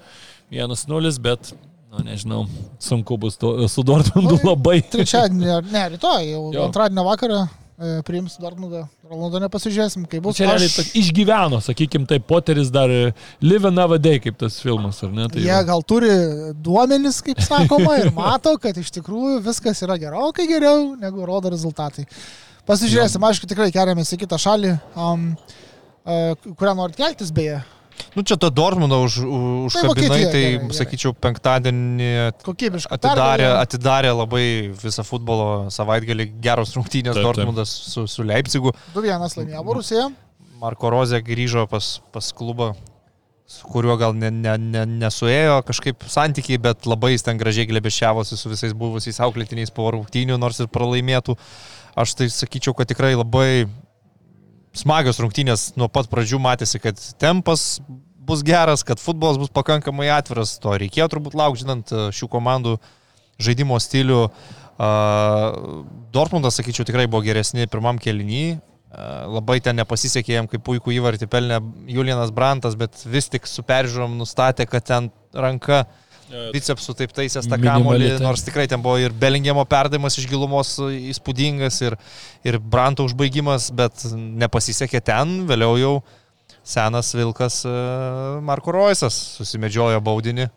1-0, 0.50 1.14
bet, 1.22 1.52
na 1.90 2.04
nežinau, 2.06 2.44
sunku 2.78 3.16
bus 3.18 3.36
to, 3.40 3.68
su 3.68 3.82
Dortmundu 3.82 4.36
Nu, 4.38 4.50
labai. 4.52 4.78
Trečiadienį, 4.92 5.56
ne, 5.72 5.86
rytoj, 5.96 6.28
jau 6.30 6.42
Jo. 6.54 6.68
antradienio 6.68 7.02
vakarą 7.08 7.40
e, 7.46 8.02
priims 8.06 8.36
Dortmundą. 8.38 8.84
Londone 9.10 9.48
pasižiūrėsim, 9.50 10.04
kaip 10.06 10.22
bus. 10.22 10.36
Čia 10.38 10.46
realiai 10.52 10.70
Aš- 10.70 10.92
išgyveno, 11.00 11.58
sakykime, 11.66 12.06
tai 12.06 12.20
Poteris 12.22 12.70
dar 12.70 12.92
e, 12.94 13.08
Live 13.42 13.66
Another 13.66 13.98
Day, 13.98 14.20
kaip 14.22 14.36
tas 14.38 14.60
filmas, 14.62 15.00
ar 15.02 15.10
ne? 15.16 15.26
Tai 15.32 15.42
Jie 15.42 15.56
gal 15.66 15.82
turi 15.82 16.12
duomenis, 16.62 17.18
kaip 17.26 17.42
sakoma, 17.42 17.96
ir 18.04 18.12
mato, 18.14 18.54
kad 18.62 18.78
iš 18.78 18.92
tikrųjų 19.00 19.40
viskas 19.48 19.82
yra 19.82 19.98
gerokai 19.98 20.46
geriau, 20.46 20.92
negu 21.00 21.26
rodo 21.26 21.50
rezultatai. 21.50 22.06
Pasižiūrėsim, 22.70 23.24
aišku, 23.26 23.50
tikrai 23.50 23.72
keliamės 23.74 24.14
į 24.14 24.20
kitą 24.22 24.38
šalį, 24.38 24.76
um, 24.94 25.32
uh, 26.06 26.36
kurią 26.54 26.76
norit 26.78 26.94
keltis 27.00 27.32
beje. 27.34 27.58
Nu, 28.16 28.24
čia 28.26 28.36
to 28.40 28.50
Dortmundą 28.54 29.00
už, 29.06 29.18
užkabinai, 29.68 29.90
Vokietija, 29.90 30.30
tai, 30.32 30.42
gerai, 30.42 30.56
gerai. 30.58 30.76
sakyčiau, 30.80 31.12
penktadienį 31.26 32.10
atidarė, 32.96 33.48
atidarė 33.60 34.12
labai 34.16 34.44
visą 34.82 35.04
futbolo 35.06 35.68
savaitgalį 35.74 36.30
geros 36.42 36.74
rungtynės 36.78 37.14
Taip, 37.14 37.22
taip. 37.22 37.28
Dortmundas 37.28 37.72
su, 37.92 38.06
su 38.10 38.26
Leipzigu. 38.26 38.74
2-1 38.96 39.38
laimėjo 39.40 39.66
Borusija. 39.66 40.08
Marko 40.60 40.90
Rozė 40.92 41.22
grįžo 41.24 41.64
pas, 41.70 41.98
pas 42.12 42.32
klubą, 42.36 42.74
su 43.50 43.66
kuriuo 43.66 43.96
gal 43.98 44.14
ne, 44.14 44.28
ne, 44.30 44.54
ne, 44.60 44.84
nesuėjo 45.00 45.60
kažkaip 45.66 46.04
santykiai, 46.06 46.60
bet 46.62 46.86
labai 46.86 47.14
jis 47.14 47.24
ten 47.26 47.40
gražiai 47.40 47.68
glebešiavosi 47.70 48.38
su 48.38 48.52
visais 48.52 48.74
buvusiais 48.76 49.18
auklėtiniais 49.24 49.72
po 49.74 49.88
rungtynių, 49.94 50.36
nors 50.38 50.60
ir 50.60 50.68
pralaimėtų. 50.70 51.34
Aš 51.98 52.14
tai 52.18 52.28
sakyčiau, 52.30 52.76
kad 52.78 52.90
tikrai 52.92 53.16
labai 53.16 53.66
smagios 54.76 55.20
rungtynės 55.22 55.72
nuo 55.80 55.88
pat 55.92 56.08
pradžių 56.10 56.40
matėsi, 56.42 56.80
kad 56.82 56.98
tempas 57.20 57.80
bus 58.30 58.44
geras, 58.46 58.84
kad 58.86 59.02
futbolas 59.02 59.40
bus 59.40 59.50
pakankamai 59.52 60.10
atviras. 60.14 60.56
To 60.62 60.76
reikėjo 60.78 61.08
turbūt 61.10 61.36
laukti, 61.38 61.64
žinant 61.64 61.90
e, 61.90 62.08
šių 62.14 62.30
komandų 62.30 62.78
žaidimo 63.40 63.78
stilių. 63.80 64.24
Uh, 64.28 64.50
Dortmundas, 64.80 66.56
sakyčiau, 66.56 66.86
tikrai 66.88 67.06
buvo 67.06 67.22
geresni 67.24 67.66
pirmam 67.68 67.98
kelnyje. 68.00 68.58
Labai 69.30 69.60
ten 69.62 69.76
nepasisekė 69.78 70.32
jam, 70.34 70.46
kaip 70.50 70.64
puikų 70.66 70.96
įvartį 70.96 71.28
pelnė 71.30 71.60
Julianas 71.86 72.32
Brantas, 72.34 72.74
bet 72.74 73.04
vis 73.06 73.28
tik 73.30 73.46
su 73.46 73.62
peržiūrom 73.62 74.16
nustatė, 74.18 74.66
kad 74.66 74.86
ten 74.88 75.10
ranka 75.30 75.84
bicepsų 76.54 76.94
taip 76.98 77.12
taisęs 77.16 77.48
tą 77.50 77.58
kamolį, 77.60 78.12
nors 78.22 78.44
tikrai 78.46 78.66
ten 78.70 78.82
buvo 78.82 78.98
ir 79.02 79.14
Belingemo 79.16 79.64
perdavimas 79.68 80.18
iš 80.20 80.28
gilumos 80.30 80.76
įspūdingas, 80.80 81.80
ir, 81.86 81.96
ir 82.46 82.58
Branto 82.62 83.06
užbaigimas, 83.08 83.70
bet 83.76 84.06
nepasisekė 84.14 85.02
ten, 85.10 85.40
vėliau 85.50 85.76
jau 85.80 85.94
senas 86.66 87.12
Vilkas 87.16 87.62
e, 87.66 87.74
Marko 88.46 88.74
Roisas 88.76 89.16
susimedžiojo 89.38 90.00
baudinį, 90.04 90.48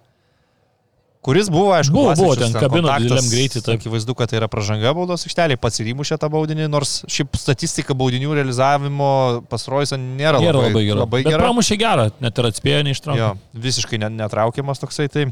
kuris 1.24 1.48
buvo, 1.54 1.72
aišku, 1.78 1.94
Buvo, 1.96 2.14
buvo, 2.20 2.36
ten 2.36 2.52
kabino 2.52 2.92
dideliam 3.00 3.28
greitį, 3.32 3.62
taip. 3.64 3.80
Akivaizdu, 3.80 4.16
kad 4.20 4.30
tai 4.32 4.42
yra 4.42 4.50
pražanga 4.52 4.92
baudos 4.98 5.24
aikštelė, 5.28 5.56
pats 5.62 5.80
ir 5.80 5.90
įmušė 5.94 6.18
tą 6.20 6.28
baudinį, 6.34 6.68
nors 6.72 6.98
šiaip 7.08 7.38
statistika 7.40 7.96
baudinių 7.96 8.36
realizavimo 8.36 9.10
pas 9.50 9.68
Roisą 9.72 9.96
nėra, 10.02 10.42
Nėra 10.44 10.66
labai 10.68 10.84
gera. 10.86 11.00
Labai 11.06 11.24
gera. 11.24 11.40
pramušė 11.46 11.78
gerą, 11.80 12.10
net 12.24 12.38
ir 12.44 12.50
atspėjo 12.52 12.84
neištraukė. 12.90 13.20
Jo, 13.24 13.32
visiškai 13.68 14.00
ne- 14.04 14.12
netraukiamas 14.20 14.84
toksai. 14.84 15.08
Tai. 15.14 15.26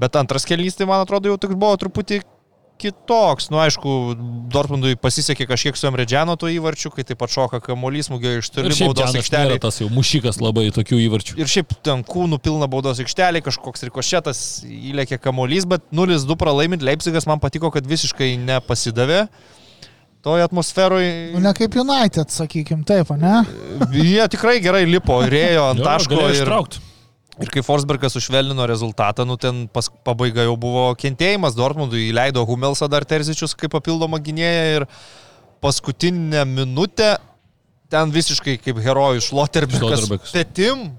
Bet 0.00 0.16
antras 0.16 0.46
kelnys, 0.48 0.76
tai 0.78 0.86
man 0.88 1.04
atrodo, 1.04 1.28
jau 1.28 1.36
toks 1.36 1.54
buvo 1.60 1.76
truputį 1.76 2.22
kitoks. 2.80 3.50
Nu, 3.52 3.60
aišku, 3.62 3.92
Dortmundui 4.52 4.96
pasisekė 5.00 5.46
kažkiek 5.50 5.78
su 5.78 5.88
Emredžiano 5.90 6.36
to 6.40 6.48
įvarčiu, 6.50 6.92
kai 6.94 7.04
taip 7.06 7.20
pat 7.20 7.32
šoka 7.34 7.60
kamuolys, 7.64 8.08
smūgio 8.08 8.38
iš 8.40 8.50
toli 8.54 8.72
baudos 8.72 9.14
aikštelė. 9.20 9.60
tas 9.62 9.80
jau 9.82 9.90
mušikas 9.92 10.40
labai 10.42 10.68
tokių 10.74 11.00
įvarčių. 11.06 11.38
Ir 11.40 11.52
šiaip 11.52 11.76
ten 11.86 12.04
kūnų 12.06 12.40
pilna 12.42 12.68
baudos 12.70 13.02
aikštelė, 13.04 13.44
kažkoks 13.46 13.86
rikošėtas 13.90 14.42
įlėkė 14.66 15.20
kamuolys, 15.22 15.68
bet 15.70 15.86
0-2 15.94 16.36
pralaimint 16.40 16.84
Leipzigas 16.86 17.28
man 17.30 17.42
patiko, 17.42 17.72
kad 17.74 17.86
visiškai 17.86 18.34
nepasidavė. 18.40 19.26
Toj 20.20 20.42
atmosferoje 20.44 21.30
Nu, 21.32 21.40
ne 21.40 21.54
kaip 21.56 21.76
United, 21.80 22.28
sakykim, 22.28 22.82
taip, 22.84 23.08
ne? 23.16 23.40
jie 23.96 24.26
tikrai 24.28 24.58
gerai 24.60 24.84
lipo, 24.84 25.16
rėjo 25.24 25.70
ant 25.70 25.80
Jo, 25.80 25.86
taško 25.86 26.12
galėjo 26.18 26.34
ir, 26.34 26.42
ištraukti. 26.42 26.82
Ir 27.40 27.48
kai 27.52 27.62
Forsbergas 27.64 28.16
užvelnino 28.18 28.66
rezultatą, 28.68 29.24
nu 29.24 29.36
ten 29.40 29.62
pas, 29.70 29.86
pabaiga 30.04 30.42
jau 30.44 30.56
buvo 30.60 30.90
kentėjimas, 30.98 31.54
Dortmundui 31.56 32.08
įleido 32.10 32.42
Humelsą 32.48 32.88
dar 32.90 33.06
Terzičius 33.08 33.54
kaip 33.56 33.72
papildomą 33.76 34.18
gynėją 34.20 34.64
ir 34.80 34.86
paskutinę 35.62 36.42
minutę 36.48 37.14
ten 37.90 38.10
visiškai 38.14 38.58
kaip 38.62 38.80
herojus 38.82 39.30
Šloterbekas 39.30 40.10
petim. 40.32 40.90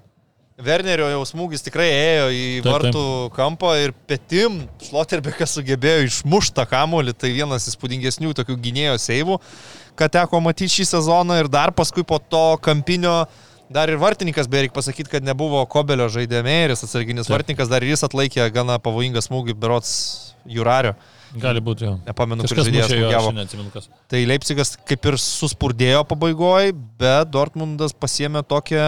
Wernerio 0.61 1.07
jau 1.09 1.21
smūgis 1.25 1.63
tikrai 1.65 1.87
ėjo 1.89 2.25
į 2.29 2.41
Taip, 2.41 2.65
taip. 2.65 2.73
vartų 2.73 3.03
kampą 3.33 3.71
ir 3.81 3.93
petim 4.05 4.59
Šloterbekas 4.85 5.55
sugebėjo 5.57 6.03
išmušti 6.05 6.53
tą 6.59 6.67
kamolį, 6.69 7.15
tai 7.17 7.31
vienas 7.33 7.65
įspūdingesnių 7.71 8.35
tokių 8.37 8.59
gynėjo 8.61 8.99
seivų, 9.01 9.39
ką 9.97 10.09
teko 10.17 10.41
matyti 10.43 10.75
šį 10.75 10.85
sezoną 10.91 11.39
ir 11.41 11.49
dar 11.49 11.73
paskui 11.73 12.05
po 12.05 12.19
to 12.21 12.59
kampinio 12.61 13.23
Dar 13.71 13.89
ir 13.89 13.99
vartininkas, 14.01 14.49
beje, 14.51 14.65
reikia 14.65 14.75
pasakyti, 14.75 15.09
kad 15.13 15.23
nebuvo 15.23 15.61
Kobelio 15.71 16.09
žaidėmėris, 16.11 16.83
atsarginis 16.83 17.29
Taip. 17.29 17.37
vartininkas, 17.37 17.71
dar 17.71 17.85
jis 17.85 18.03
atlaikė 18.03 18.49
gana 18.51 18.75
pavojingą 18.83 19.23
smūgį 19.23 19.55
Berots 19.61 19.93
Jurario. 20.49 20.97
Gali 21.39 21.63
būti 21.63 21.85
jo. 21.87 21.93
Nepamenu, 22.03 22.43
kur 22.43 22.51
Kažkas 22.51 22.67
žaidėjas 22.67 22.91
smūgiavo. 22.91 23.83
Tai 24.11 24.21
Leipzigas 24.27 24.73
kaip 24.89 25.07
ir 25.07 25.17
suspurdėjo 25.23 26.01
pabaigoje, 26.09 26.73
bet 26.99 27.31
Dortmundas 27.31 27.95
pasiemė 27.95 28.43
tokią, 28.49 28.87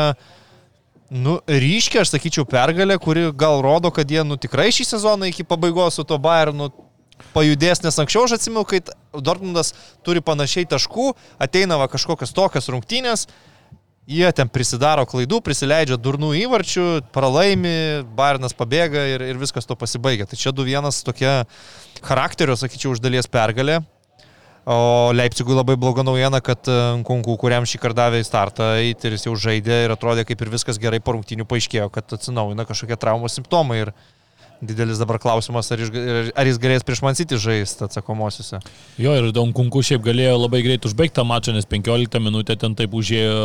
nu, 1.15 1.37
ryškę, 1.47 2.01
aš 2.03 2.11
sakyčiau, 2.17 2.43
pergalę, 2.49 2.99
kuri 2.99 3.29
gal 3.39 3.63
rodo, 3.63 3.93
kad 3.95 4.11
jie, 4.11 4.25
nu, 4.27 4.35
tikrai 4.35 4.67
šį 4.75 4.89
sezoną 4.89 5.31
iki 5.31 5.47
pabaigos 5.47 6.01
su 6.01 6.03
to 6.09 6.19
Bayernu 6.19 6.73
pajudės, 7.31 7.85
nes 7.85 8.01
anksčiau 8.03 8.27
aš 8.27 8.35
atsimenu, 8.35 8.65
kai 8.67 8.81
Dortmundas 9.15 9.71
turi 10.03 10.19
panašiai 10.25 10.67
taškų, 10.67 11.13
ateina 11.41 11.79
va 11.79 11.87
kažkokios 11.91 12.35
tokios 12.35 12.67
rungtynės, 12.73 13.29
jie 14.09 14.27
ten 14.35 14.49
prisidaro 14.51 15.05
klaidų, 15.07 15.39
prisileidžia 15.43 15.97
durnų 16.01 16.33
įvarčių, 16.43 16.87
pralaimi, 17.15 18.03
Bayernas 18.17 18.55
pabėga 18.57 19.05
ir, 19.13 19.25
ir 19.31 19.39
viskas 19.41 19.67
to 19.69 19.77
pasibaigia. 19.79 20.27
Tai 20.27 20.39
čia 20.39 20.53
2-1 20.55 21.03
tokia 21.07 21.33
charakterio, 22.03 22.57
sakyčiau, 22.59 22.93
už 22.95 23.03
dalies 23.03 23.29
pergalė. 23.31 23.81
O 24.63 25.11
Leipzigui 25.11 25.55
labai 25.55 25.75
bloga 25.75 26.05
naujiena, 26.07 26.39
kad 26.39 26.69
e, 26.71 26.75
Kunku, 27.03 27.35
kuriam 27.35 27.65
šį 27.67 27.81
kartą 27.83 28.05
davė 28.05 28.21
į 28.23 28.27
startą, 28.27 28.67
ir 28.79 29.15
jis 29.17 29.27
jau 29.27 29.33
žaidė 29.35 29.81
ir 29.83 29.93
atrodė 29.95 30.23
kaip 30.23 30.39
ir 30.39 30.51
viskas 30.53 30.79
gerai 30.79 31.01
po 31.03 31.17
rungtynių 31.17 31.43
paaiškėjo, 31.49 31.89
kad 31.91 32.15
atsinaujina 32.15 32.63
kažkokie 32.69 32.95
traumos 32.99 33.35
simptomai. 33.35 33.81
Ir 33.83 33.91
didelis 34.67 34.99
dabar 35.01 35.19
klausimas, 35.21 35.69
ar, 35.73 35.81
iš, 35.83 35.91
ar 36.35 36.49
jis 36.49 36.59
galės 36.61 36.85
prieš 36.85 37.01
Mansitį 37.05 37.39
žaisti 37.41 37.85
atsakomosiuose. 37.87 38.61
Jo, 39.01 39.15
ir 39.19 39.29
Donkunku 39.35 39.83
šiaip 39.85 40.03
galėjo 40.05 40.37
labai 40.41 40.63
greit 40.65 40.87
užbaigti 40.87 41.17
tą 41.19 41.25
mačą, 41.27 41.55
nes 41.55 41.67
15 41.69 42.21
minutę 42.23 42.57
ten 42.59 42.77
taip 42.79 42.95
užėjo 42.95 43.35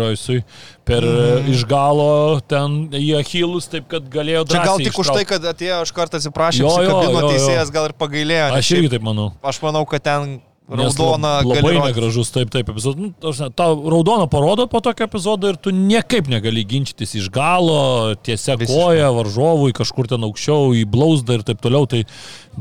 Roisui 0.00 0.42
per 0.88 1.06
mm. 1.06 1.48
iš 1.54 1.64
galo 1.70 2.10
ten 2.50 2.82
į 2.96 3.14
Achilus, 3.20 3.70
taip 3.72 3.88
kad 3.90 4.06
galėjo 4.12 4.44
Čia 4.50 4.66
gal 4.66 4.82
tik 4.82 5.00
už 5.00 5.14
tai, 5.14 5.24
kad 5.28 5.50
atėjo 5.54 5.82
iš 5.86 5.94
karto 5.96 6.20
atsiprašė, 6.20 6.64
Jo, 6.64 6.76
jo, 6.84 7.00
jo, 7.06 7.16
jo. 7.16 7.32
teisėjas 7.32 7.72
gal 7.74 7.90
ir 7.90 7.96
pagailėjo. 7.98 8.52
Aš 8.58 8.74
irgi 8.76 8.94
taip 8.96 9.04
manau. 9.06 9.30
Aš 9.46 9.60
manau, 9.64 9.86
kad 9.88 10.04
ten 10.04 10.38
raudona 10.70 11.40
lab- 11.42 11.48
Labai 11.50 11.62
gali 11.62 11.76
rodyt. 11.78 11.88
negražus, 11.96 12.30
taip, 12.30 12.50
taip, 12.54 12.68
epizodas. 12.70 13.00
Nu, 13.00 13.50
ta 13.56 13.64
raudoną 13.74 14.28
parodo 14.30 14.66
po 14.70 14.80
tokio 14.80 15.04
epizodo 15.08 15.48
ir 15.50 15.56
tu 15.56 15.70
niekaip 15.70 16.28
negali 16.30 16.64
ginčytis 16.64 17.14
iš 17.18 17.28
galo, 17.30 18.14
tiesia 18.22 18.54
Visiškai. 18.56 18.76
koja, 18.76 19.08
varžovui, 19.10 19.72
kažkur 19.72 20.06
ten 20.08 20.22
aukščiau, 20.22 20.70
į 20.78 20.84
blauzdą 20.86 21.34
ir 21.40 21.42
taip 21.42 21.60
toliau. 21.60 21.88
Tai, 21.90 22.04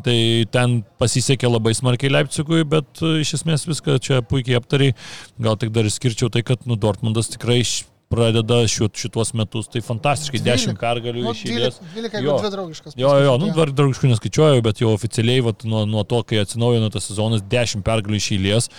tai 0.04 0.46
ten 0.52 0.84
pasisekė 1.00 1.50
labai 1.52 1.74
smarkiai 1.78 2.10
Leipzigui, 2.12 2.64
bet 2.66 3.02
e, 3.02 3.20
iš 3.22 3.36
esmės 3.40 3.68
viską 3.70 4.00
čia 4.02 4.22
puikiai 4.22 4.58
aptariai. 4.58 4.96
Gal 5.40 5.56
tik 5.62 5.70
dar 5.76 5.84
išskirčiau 5.86 6.30
tai, 6.34 6.42
kad 6.44 6.66
nu, 6.66 6.76
Dortmundas 6.76 7.30
tikrai 7.30 7.62
pradeda 8.10 8.64
šituos 8.68 9.36
metus, 9.38 9.68
tai 9.70 9.84
fantastiškai, 9.86 10.40
10 10.42 10.78
pergalių 10.82 11.28
Nu, 11.28 11.34
iš 11.36 11.44
eilės. 11.46 11.76
12, 11.94 11.94
12 11.94 12.24
Jo. 12.24 12.32
jeigu 12.32 12.40
dvi 12.42 12.50
draugiškas. 12.56 12.96
Jo, 12.98 13.12
jo, 13.22 13.36
nu, 13.38 13.50
dar 13.54 13.70
draugiškų 13.70 14.10
neskaičiuoju, 14.10 14.64
bet 14.66 14.82
jau 14.82 14.90
oficialiai 14.96 15.44
vat, 15.46 15.62
nuo, 15.70 15.84
nuo 15.86 16.02
to, 16.10 16.24
kai 16.26 16.40
atsinaujino 16.42 16.90
tas 16.90 17.06
sezonas, 17.06 17.44
10 17.52 17.86
pergalių 17.86 18.18
iš 18.18 18.30
eilės. 18.34 18.70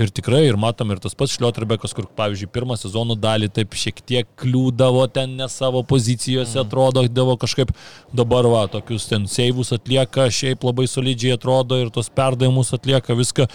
Ir 0.00 0.10
tikrai, 0.10 0.40
ir 0.48 0.58
matom, 0.58 0.90
ir 0.90 0.98
tas 1.04 1.14
pats 1.14 1.36
Šlioterbekas, 1.36 1.94
kur, 1.94 2.08
pavyzdžiui, 2.18 2.50
pirmą 2.50 2.74
sezono 2.80 3.14
dalį 3.14 3.52
taip 3.60 3.78
šiek 3.78 4.02
tiek 4.02 4.32
kliūdavo 4.42 5.06
ten 5.14 5.38
ne 5.38 5.46
savo 5.52 5.84
pozicijose, 5.86 6.58
mm. 6.58 6.66
atrodo, 6.66 7.06
davo 7.06 7.38
kažkaip 7.38 7.70
dabar, 8.16 8.50
va, 8.50 8.64
tokius 8.74 9.06
ten 9.12 9.30
seivus 9.30 9.70
atlieka, 9.76 10.26
šiaip 10.34 10.66
labai 10.66 10.88
solidžiai 10.90 11.38
atrodo 11.38 11.78
ir 11.78 11.94
tos 11.94 12.10
perdavimus 12.10 12.74
atlieka 12.74 13.14
viską. 13.14 13.46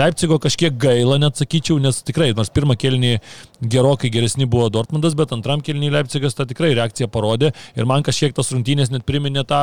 Leipcigo 0.00 0.40
kažkiek 0.40 0.80
gaila, 0.80 1.20
net 1.20 1.36
sakyčiau, 1.36 1.76
nes 1.82 2.00
tikrai, 2.08 2.32
nors 2.38 2.48
pirmą 2.56 2.78
kelnį 2.80 3.18
gerokai 3.60 4.08
geresni 4.14 4.48
buvo 4.48 4.70
Dortmundas, 4.78 5.16
bet 5.18 5.34
antram 5.36 5.62
kelnį 5.64 5.92
Leipcigas 5.98 6.36
tą 6.38 6.46
tikrai 6.48 6.72
reakciją 6.78 7.10
parodė 7.12 7.52
ir 7.76 7.88
man 7.88 8.06
kažkiek 8.06 8.34
tos 8.36 8.52
rungtynės 8.54 8.92
net 8.94 9.04
priminė 9.08 9.44
tą 9.48 9.60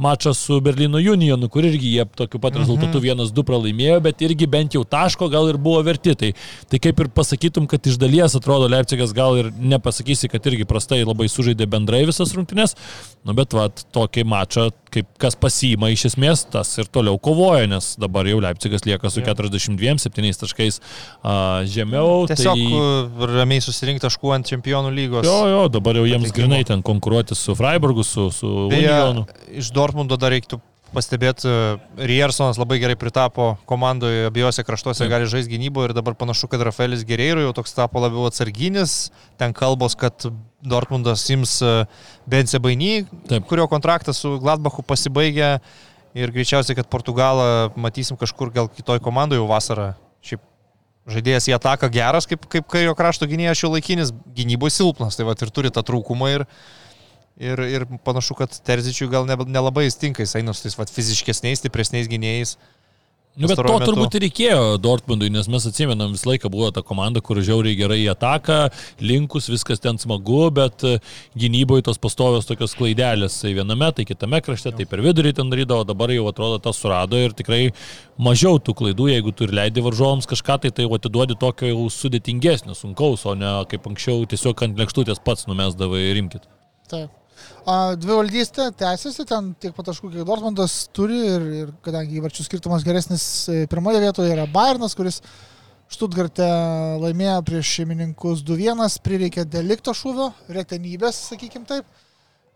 mačą 0.00 0.34
su 0.36 0.60
Berlyno 0.64 1.00
Unionu, 1.12 1.48
kur 1.52 1.66
irgi 1.66 1.96
jie 1.96 2.06
tokiu 2.18 2.40
pat 2.42 2.56
rezultatu 2.60 3.00
1-2 3.02 3.46
pralaimėjo, 3.48 3.98
bet 4.04 4.22
irgi 4.24 4.48
bent 4.50 4.76
jau 4.76 4.84
taško 4.84 5.30
gal 5.32 5.50
ir 5.50 5.58
buvo 5.62 5.82
verti. 5.86 6.14
Tai, 6.18 6.32
tai 6.70 6.80
kaip 6.82 7.00
ir 7.00 7.10
pasakytum, 7.16 7.66
kad 7.70 7.86
iš 7.88 7.98
dalies 8.00 8.36
atrodo 8.38 8.68
Leipcigas 8.70 9.14
gal 9.16 9.38
ir 9.40 9.50
nepasakysi, 9.56 10.30
kad 10.32 10.46
irgi 10.50 10.68
prastai 10.68 11.02
labai 11.02 11.30
sužaidė 11.32 11.68
bendrai 11.72 12.04
visas 12.08 12.34
rungtynės, 12.36 12.76
nu 13.26 13.36
bet 13.38 13.56
va, 13.56 13.68
tokį 13.96 14.26
mačą, 14.28 14.68
kaip 14.92 15.08
kas 15.20 15.36
pasiima 15.38 15.90
iš 15.92 16.06
esmės, 16.12 16.44
tas 16.52 16.70
ir 16.80 16.88
toliau 16.92 17.18
kovoja, 17.22 17.68
nes 17.70 17.92
dabar 18.00 18.28
jau 18.28 18.40
Leipcigas 18.42 18.84
lieka 18.88 19.10
su 19.12 19.22
42-7 19.24 20.40
taškais 20.42 20.80
a, 21.22 21.62
žemiau. 21.68 22.26
Tiesiog 22.30 22.58
tai... 22.58 22.66
tai... 22.72 23.30
ramiai 23.32 23.64
susirinkti 23.64 24.06
taškų 24.06 24.34
ant 24.36 24.50
čempionų 24.52 24.92
lygos. 24.96 25.28
Jo, 25.28 25.38
jo, 25.50 25.62
dabar 25.72 26.00
jau 26.00 26.04
jiems 26.08 26.28
patekimo. 26.28 26.50
grinai 26.50 26.66
ten 26.68 26.84
konkuruoti 26.84 27.38
su 27.38 27.56
Freiburgu, 27.58 28.04
su, 28.06 28.28
su 28.34 28.68
Beje, 28.72 28.92
Unionu. 28.92 29.26
iš 29.62 29.72
Dortmundo 29.74 30.20
dar 30.20 30.34
reiktų 30.34 30.60
pastebėti, 30.92 31.48
Riersonas 31.96 32.60
labai 32.60 32.78
gerai 32.82 32.98
pritapo 33.00 33.54
komandoje, 33.68 34.26
abiejose 34.28 34.64
kraštuose 34.66 35.04
Taip. 35.04 35.12
gali 35.14 35.28
žaisti 35.30 35.54
gynyboje 35.54 35.90
ir 35.90 35.96
dabar 35.96 36.16
panašu, 36.18 36.50
kad 36.52 36.64
Rafaelis 36.68 37.06
Gerėjų 37.08 37.46
jau 37.46 37.54
toks 37.56 37.72
tapo 37.76 38.02
labiau 38.02 38.28
atsarginis. 38.28 39.08
Ten 39.40 39.56
kalbos, 39.56 39.96
kad 39.98 40.28
Dortmundas 40.62 41.24
ims 41.34 41.56
e, 41.64 41.72
Bence 42.30 42.58
Bainį, 42.62 42.92
Taip. 43.30 43.46
kurio 43.50 43.66
kontraktas 43.70 44.20
su 44.22 44.36
Gladbachu 44.42 44.84
pasibaigė 44.86 45.56
ir 46.14 46.32
greičiausiai, 46.34 46.76
kad 46.78 46.90
Portugalą 46.92 47.72
matysim 47.76 48.18
kažkur 48.20 48.52
gal 48.54 48.68
kitoj 48.70 49.00
komandoje 49.02 49.40
jau 49.40 49.48
vasarą. 49.50 49.92
Šiaip 50.22 50.42
žaidėjas 51.10 51.48
į 51.50 51.56
ataką 51.56 51.88
geras, 51.90 52.28
kaip, 52.30 52.44
kaip 52.52 52.68
kairio 52.70 52.94
krašto 52.98 53.26
gynėjas 53.26 53.58
šio 53.58 53.72
laikinis, 53.72 54.12
gynyboje 54.36 54.76
silpnas, 54.76 55.18
tai 55.18 55.26
va 55.26 55.34
ir 55.34 55.50
turi 55.50 55.72
tą 55.74 55.82
trūkumą 55.88 56.28
ir, 56.36 56.44
ir, 57.42 57.64
ir 57.66 57.86
panašu, 58.06 58.36
kad 58.38 58.54
Terzičiui 58.54 59.10
gal 59.10 59.26
ne- 59.26 59.40
nelabai 59.50 59.88
jis 59.88 59.98
tinka, 59.98 60.22
jis 60.22 60.36
eina 60.38 60.54
su 60.54 60.68
tais 60.68 60.78
va, 60.78 60.86
fiziškesniais, 60.86 61.58
stipresniais 61.64 62.10
gynėjais. 62.12 62.54
Nu, 63.34 63.48
bet 63.48 63.56
to 63.56 63.64
metu. 63.64 63.86
turbūt 63.88 64.16
ir 64.18 64.26
reikėjo 64.26 64.56
Dortmundui, 64.84 65.30
nes 65.32 65.46
mes 65.48 65.64
atsimenam, 65.64 66.10
visą 66.12 66.28
laiką 66.28 66.50
buvo 66.52 66.66
ta 66.76 66.82
komanda, 66.84 67.22
kur 67.24 67.38
žiauriai 67.40 67.78
gerai 67.78 67.96
į 68.02 68.10
ataką, 68.12 68.58
linkus, 69.00 69.48
viskas 69.48 69.80
ten 69.80 69.96
smagu, 69.96 70.42
bet 70.52 70.84
e, 70.84 70.98
gynyboje 71.40 71.86
tos 71.86 72.00
pastovios 72.02 72.44
tokios 72.50 72.76
klaidelės, 72.76 73.38
tai 73.40 73.54
viename, 73.56 73.88
tai 73.96 74.04
kitame 74.04 74.42
krašte, 74.44 74.74
tai 74.76 74.84
per 74.90 75.00
vidurį 75.06 75.32
ten 75.38 75.48
darydavo, 75.52 75.86
dabar 75.88 76.12
jau 76.12 76.26
atrodo 76.28 76.60
tas 76.60 76.76
surado 76.76 77.16
ir 77.16 77.32
tikrai 77.38 77.62
mažiau 78.20 78.60
tų 78.60 78.76
klaidų, 78.82 79.08
jeigu 79.14 79.32
tu 79.32 79.48
ir 79.48 79.56
leidi 79.62 79.86
varžovams 79.88 80.28
kažką, 80.28 80.58
tai 80.66 80.74
tai 80.76 80.90
atiduodi 81.00 81.38
tokio 81.40 81.72
jau 81.72 81.88
sudėtingesnio, 81.88 82.76
sunkaus, 82.76 83.24
o 83.24 83.32
ne 83.32 83.56
kaip 83.72 83.88
anksčiau 83.88 84.28
tiesiog 84.28 84.68
ant 84.68 84.84
lėkštutės 84.84 85.24
pats 85.24 85.48
numesdavai 85.48 86.04
ir 86.10 86.18
rimkit. 86.20 86.44
Taip. 86.92 87.21
A, 87.62 87.94
Dvi 87.98 88.16
valdystė 88.18 88.68
tęsiasi, 88.78 89.26
ten 89.28 89.52
tiek 89.62 89.74
pataškų, 89.76 90.10
kiek 90.14 90.26
Dortmundas 90.28 90.74
turi 90.94 91.18
ir, 91.30 91.48
ir 91.62 91.72
kadangi 91.84 92.18
įvarčių 92.18 92.46
skirtumas 92.46 92.86
geresnis 92.86 93.24
e, 93.46 93.64
pirmoje 93.70 94.02
vietoje 94.02 94.34
yra 94.34 94.48
Bayernas, 94.50 94.96
kuris 94.98 95.20
Štutgarte 95.92 96.46
laimėjo 97.02 97.40
prieš 97.44 97.74
šeimininkus 97.76 98.40
2-1, 98.48 98.80
prireikė 99.04 99.44
delikto 99.44 99.92
šūvio, 99.92 100.30
retenybės, 100.56 101.18
sakykim 101.28 101.66
taip. 101.68 101.84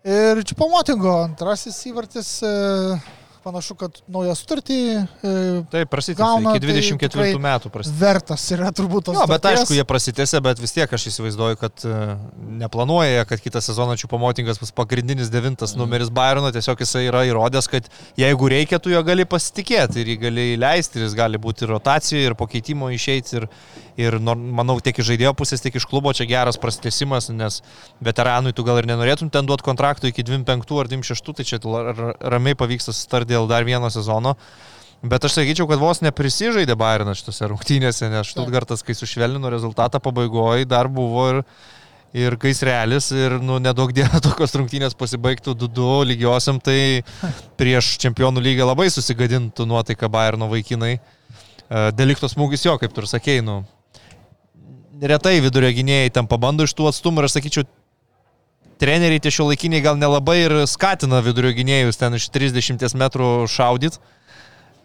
Ir 0.06 0.40
čia 0.46 0.56
pamotingo 0.56 1.12
antrasis 1.26 1.76
įvartis, 1.90 2.30
e, 2.46 2.50
panašu, 3.46 3.76
kad 3.78 4.00
naują 4.10 4.34
sutartį 4.38 4.78
e, 4.96 5.32
Taip, 5.72 5.90
prasidės 5.92 6.20
Gauna, 6.20 6.56
iki 6.56 6.64
tai 6.66 6.74
24 6.74 7.12
tikrai 7.14 7.42
metų 7.46 7.70
prasidės. 7.74 8.00
vertas 8.00 8.46
yra 8.56 8.72
turbūt 8.74 9.08
tos. 9.08 9.18
Jo, 9.20 9.26
bet 9.30 9.46
aišku, 9.52 9.76
jie 9.78 9.86
prasitėse, 9.86 10.40
bet 10.44 10.62
vis 10.62 10.74
tiek 10.76 10.96
aš 10.98 11.06
įsivaizduoju, 11.12 11.60
kad 11.60 11.86
e, 11.86 12.00
neplanuoja, 12.64 13.26
kad 13.30 13.42
kitą 13.44 13.62
sezoną 13.64 13.96
Čiupamotingas 14.02 14.60
bus 14.62 14.74
pagrindinis 14.76 15.30
devintas 15.32 15.76
numeris 15.78 16.10
Bayerno, 16.14 16.50
tiesiog 16.54 16.82
jisai 16.82 17.06
yra 17.08 17.24
įrodęs, 17.30 17.70
kad 17.72 17.90
jeigu 18.18 18.50
reikia, 18.52 18.82
tu 18.82 18.92
jo 18.94 19.02
gali 19.06 19.28
pasitikėti 19.28 20.02
ir 20.02 20.14
jį 20.14 20.20
gali 20.26 20.46
leisti, 20.60 21.00
ir 21.00 21.06
jis 21.06 21.16
gali 21.18 21.40
būti 21.40 21.66
ir 21.66 21.74
rotacijoje, 21.76 22.30
ir 22.32 22.38
po 22.38 22.50
keitimo 22.50 22.90
išeiti. 22.94 23.40
Ir, 23.40 23.50
ir 23.96 24.18
manau, 24.20 24.76
tiek 24.84 24.98
iš 25.00 25.08
žaidėjo 25.10 25.32
pusės, 25.36 25.62
tiek 25.64 25.74
iš 25.76 25.88
klubo 25.88 26.12
čia 26.16 26.28
geras 26.28 26.60
prastesimas, 26.60 27.30
nes 27.32 27.62
veteranui 28.04 28.52
tu 28.56 28.64
gal 28.66 28.80
ir 28.80 28.88
nenorėtum 28.90 29.30
ten 29.32 29.48
duoti 29.48 29.64
kontraktų 29.66 30.12
iki 30.12 30.24
25 30.26 30.80
ar 30.80 30.90
26, 30.92 31.36
tai 31.36 31.46
čia 31.48 31.60
ramiai 32.20 32.58
pavyksta 32.58 32.92
susitarti 32.92 33.34
dėl 33.34 33.48
dar 33.50 33.64
vieno 33.68 33.90
sezono. 33.92 34.36
Bet 35.06 35.26
aš 35.28 35.36
sakyčiau, 35.36 35.68
kad 35.68 35.80
vos 35.80 36.00
neprisižaidė 36.04 36.74
Bayernas 36.78 37.20
šitose 37.20 37.50
rungtynėse, 37.50 38.08
nes 38.10 38.28
Štutgartas, 38.32 38.82
kai 38.84 38.96
sušvelnino 38.96 39.50
rezultatą 39.52 40.00
pabaigoje, 40.02 40.64
dar 40.68 40.88
buvo 40.88 41.26
ir, 41.30 41.42
ir 42.16 42.36
gaisrelis, 42.40 43.10
ir, 43.12 43.36
nu, 43.44 43.60
nedaug 43.62 43.92
dievų 43.96 44.22
tokios 44.26 44.56
rungtynės 44.56 44.96
pasibaigtų 44.98 45.54
2-2 45.60 46.00
lygiosiam, 46.12 46.60
tai 46.60 47.04
prieš 47.60 47.96
čempionų 48.02 48.44
lygą 48.48 48.68
labai 48.72 48.88
susigadintų 48.92 49.68
nuotaiką 49.68 50.10
Bayerno 50.12 50.48
vaikinai. 50.52 50.96
E, 50.96 51.86
Deliktos 51.92 52.34
smūgis 52.34 52.64
jo, 52.64 52.78
kaip 52.80 52.96
tu 52.96 53.04
ir 53.04 53.10
sakei, 53.12 53.44
nu, 53.44 53.60
retai 55.02 55.38
vidurio 55.44 55.70
gynėjai 55.76 56.12
ten 56.14 56.28
pabando 56.30 56.66
iš 56.66 56.74
tų 56.76 56.90
atstumų 56.90 57.22
ir 57.22 57.28
aš 57.28 57.36
sakyčiau, 57.38 57.66
treneriai 58.80 59.22
tie 59.22 59.32
šio 59.32 59.48
laikiniai 59.50 59.84
gal 59.84 59.98
nelabai 60.00 60.38
ir 60.44 60.54
skatina 60.70 61.22
vidurio 61.24 61.54
gynėjus 61.56 62.00
ten 62.00 62.16
iš 62.18 62.28
30 62.34 62.96
metrų 63.00 63.30
šaudyti. 63.50 64.00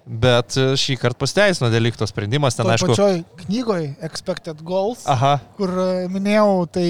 Bet 0.02 0.56
šį 0.58 0.96
kartą 0.98 1.22
pasteisino 1.22 1.70
delikto 1.70 2.08
sprendimas, 2.10 2.56
ten 2.58 2.66
Toj 2.66 2.74
aišku. 2.74 2.88
pačioj 2.90 3.20
knygoje 3.44 3.92
Expected 4.02 4.64
Goals, 4.66 5.04
Aha, 5.06 5.36
kur 5.60 5.70
e, 5.78 6.08
minėjau, 6.10 6.66
tai 6.74 6.88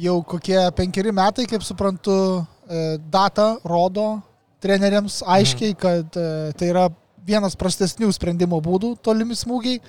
jau 0.00 0.14
kokie 0.24 0.56
penkeri 0.72 1.12
metai, 1.12 1.44
kaip 1.50 1.60
suprantu, 1.66 2.16
e, 2.64 2.96
data 3.12 3.58
rodo 3.68 4.22
treneriams 4.64 5.20
aiškiai, 5.28 5.76
kad 5.76 6.16
e, 6.16 6.26
tai 6.56 6.70
yra 6.72 6.86
vienas 7.26 7.54
prastesnių 7.60 8.08
sprendimo 8.16 8.62
būdų 8.64 8.96
tolimi 9.04 9.36
smūgiai. 9.38 9.82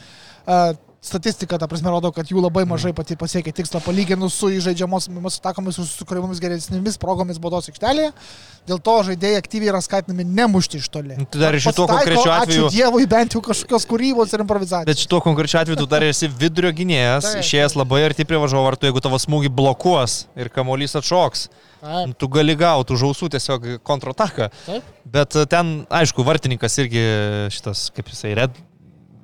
Statistika, 1.04 1.58
ta 1.60 1.68
prasme, 1.68 1.92
rodo, 1.92 2.14
kad 2.16 2.30
jų 2.32 2.40
labai 2.40 2.62
mažai 2.64 2.94
pati 2.96 3.18
pasiekia 3.20 3.52
tikslą 3.52 3.82
palyginus 3.84 4.38
su 4.40 4.48
įžaidžiamomis 4.56 5.36
atakomis 5.42 5.76
ir 5.82 5.88
sukūriamomis 5.90 6.40
geresnėmis 6.40 6.96
progomis 7.02 7.42
baudos 7.44 7.68
aikštelėje. 7.68 8.14
Dėl 8.72 8.80
to 8.80 8.94
žaidėjai 9.10 9.42
aktyviai 9.42 9.74
yra 9.74 9.82
skatinami 9.84 10.24
nemušti 10.24 10.80
iš 10.80 10.88
toli. 10.94 11.18
Nu, 11.20 11.28
tai 11.28 11.42
dar 11.44 11.58
ir 11.58 11.60
šituo 11.66 11.84
Pasitaiko, 11.90 11.98
konkrečiu 12.00 12.32
atveju- 12.32 12.70
Ačiū 12.70 12.72
Dievui, 12.78 13.04
bent 13.12 13.36
jau 13.36 13.42
kažkokios 13.44 13.88
kūrybos 13.92 14.32
ir 14.34 14.46
improvizacijos. 14.46 14.88
bet 14.88 15.04
šituo 15.04 15.20
konkrečiu 15.28 15.60
atveju 15.60 15.82
tu 15.84 15.86
dar 15.92 16.08
esi 16.08 16.32
vidurio 16.32 16.72
gynėjas, 16.72 17.28
Taip, 17.34 17.44
išėjęs 17.44 17.76
labai 17.76 18.06
arti 18.08 18.24
prie 18.24 18.40
važiuovo 18.40 18.64
vartų, 18.72 18.88
jeigu 18.88 19.04
tavo 19.04 19.20
smūgį 19.20 19.52
blokuos 19.52 20.28
ir 20.40 20.48
kamuolys 20.48 20.96
atšoks. 20.96 21.50
Taip. 21.84 22.08
nu, 22.08 22.14
Tu 22.16 22.28
gali 22.32 22.56
gauti 22.56 22.94
už 22.96 23.02
ausų 23.12 23.28
tiesiog 23.36 23.82
kontrataką. 23.84 24.48
Taip. 24.66 24.84
Bet 25.04 25.36
ten, 25.52 25.84
aišku, 25.92 26.24
vartininkas 26.24 26.80
irgi 26.80 27.04
šitas, 27.52 27.90
kaip 27.92 28.08
jisai, 28.08 28.32
Red, 28.40 28.56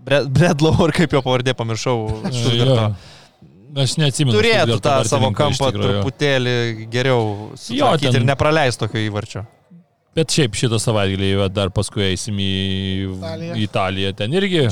Red, 0.10 0.41
Redlow, 0.43 0.76
ar 0.88 0.93
kaip 0.95 1.14
jo 1.18 1.22
pavardė 1.26 1.53
pamiršau. 1.60 1.97
Štutgarto. 2.34 2.89
Aš 3.80 3.95
neatsimenu. 4.01 4.34
Turėtų 4.34 4.80
tą 4.82 4.95
savo 5.05 5.30
kampą 5.38 5.70
tikrųjų. 5.70 5.99
truputėlį 6.01 6.55
geriau 6.89 7.22
sutvarkyti 7.53 8.10
ten- 8.12 8.22
ir 8.24 8.28
nepraleis 8.32 8.80
tokio 8.82 8.97
įvarčio. 9.05 9.45
Bet 10.18 10.34
šiaip 10.34 10.55
šitą 10.57 10.80
savaitgalį 10.82 11.28
va, 11.38 11.45
dar 11.53 11.70
paskui 11.70 12.01
eisim 12.07 12.34
į 12.41 12.47
Italiją. 13.14 13.53
Italiją. 13.62 14.14
Ten 14.18 14.34
irgi 14.34 14.64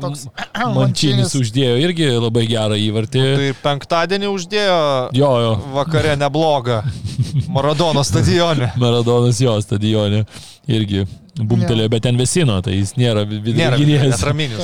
toks. 0.00 0.24
Mančinis 0.78 1.34
uždėjo 1.36 1.74
irgi 1.84 2.08
labai 2.16 2.46
gerą 2.48 2.78
įvartį. 2.80 3.24
Tai 3.36 3.50
penktadienį 3.66 4.30
uždėjo 4.32 4.78
Jo, 5.14 5.28
jo. 5.44 5.52
vakare 5.76 6.16
neblogą 6.18 6.80
Maradono 7.54 8.00
stadione. 8.02 8.72
Maradonas 8.80 9.38
jo 9.44 9.58
stadione 9.62 10.24
irgi 10.66 11.04
bumtelėjo, 11.38 11.90
bet 11.92 12.06
ten 12.06 12.18
vesino, 12.18 12.58
tai 12.64 12.78
jis 12.78 12.94
nėra 12.98 13.24
vidurys. 13.28 13.58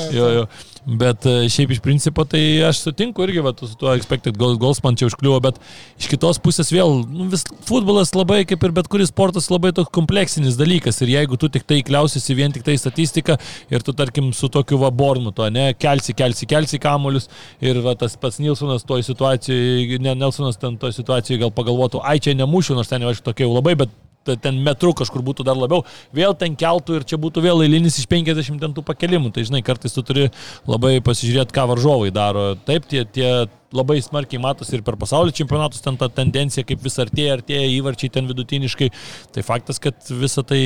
Jo, 0.14 0.31
jo. 0.31 0.47
Bet 0.85 1.25
e, 1.25 1.47
šiaip 1.49 1.70
iš 1.72 1.79
principo 1.81 2.27
tai 2.29 2.41
aš 2.68 2.83
sutinku 2.85 3.25
irgi 3.25 3.41
va, 3.45 3.55
su 3.57 3.72
tuo 3.81 3.95
expected 3.97 4.37
goals, 4.37 4.59
goals 4.61 4.83
man 4.85 4.99
čia 5.01 5.07
užkliuvo, 5.09 5.39
bet 5.47 5.61
iš 5.97 6.11
kitos 6.12 6.41
pusės 6.45 6.68
vėl 6.75 6.99
nu, 7.09 7.31
vis, 7.33 7.47
futbolas 7.64 8.12
labai, 8.12 8.43
kaip 8.49 8.66
ir 8.66 8.75
bet 8.77 8.91
kuris 8.93 9.09
sportas, 9.09 9.49
labai 9.53 9.72
toks 9.77 9.93
kompleksinis 9.97 10.59
dalykas 10.61 11.01
ir 11.01 11.14
jeigu 11.14 11.41
tu 11.41 11.49
tik 11.49 11.64
tai 11.64 11.81
kliausiasi 11.87 12.37
vien 12.37 12.53
tik 12.53 12.66
tai 12.68 12.77
statistiką 12.81 13.39
ir 13.72 13.87
tu 13.87 13.97
tarkim 13.97 14.29
su 14.37 14.53
tokiu 14.53 14.83
va 14.83 14.93
Bormutu, 14.93 15.49
ne, 15.55 15.70
kelsi, 15.72 16.12
kelsi, 16.16 16.49
kelsi 16.53 16.83
kamuolius 16.83 17.31
ir 17.64 17.81
va, 17.85 17.97
tas 17.97 18.18
pats 18.20 18.43
Nilsonas 18.45 18.85
toj 18.85 19.07
situacijoje, 19.09 20.03
ne 20.05 20.12
Nilsonas 20.20 20.61
ten 20.61 20.77
toj 20.77 20.93
situacijoje 21.01 21.47
gal 21.47 21.55
pagalvotų, 21.57 22.05
ai 22.05 22.20
čia 22.20 22.37
nemušiu, 22.37 22.77
nors 22.77 22.93
ten 22.93 23.01
jau 23.01 23.14
aišku 23.14 23.25
tokia 23.33 23.49
jau 23.49 23.57
labai, 23.57 23.79
bet 23.87 24.03
ten 24.25 24.61
metrų 24.64 24.95
kažkur 25.01 25.25
būtų 25.27 25.47
dar 25.47 25.59
labiau, 25.59 25.85
vėl 26.14 26.37
ten 26.39 26.57
keltų 26.59 27.01
ir 27.01 27.09
čia 27.09 27.18
būtų 27.20 27.45
vėl 27.45 27.64
eilinis 27.66 27.99
iš 28.01 28.09
50 28.11 28.62
ten 28.62 28.77
tų 28.77 28.85
pakelimų. 28.87 29.35
Tai 29.35 29.45
žinai, 29.47 29.64
kartais 29.66 29.95
tu 29.95 30.05
turi 30.07 30.31
labai 30.70 30.97
pasižiūrėti, 31.05 31.55
ką 31.55 31.68
varžovai 31.75 32.11
daro. 32.14 32.55
Taip, 32.66 32.89
tie, 32.91 33.05
tie 33.05 33.31
labai 33.75 33.99
smarkiai 34.03 34.41
matosi 34.43 34.77
ir 34.77 34.83
per 34.87 34.97
pasaulio 35.01 35.35
čempionatus 35.35 35.83
ten 35.85 35.99
ta 35.99 36.09
tendencija, 36.12 36.64
kaip 36.66 36.83
vis 36.85 36.97
artėja, 37.03 37.39
artėja 37.39 37.70
įvarčiai 37.75 38.12
ten 38.14 38.29
vidutiniškai. 38.31 38.91
Tai 39.35 39.45
faktas, 39.47 39.81
kad 39.83 39.99
visa 40.22 40.45
tai 40.47 40.61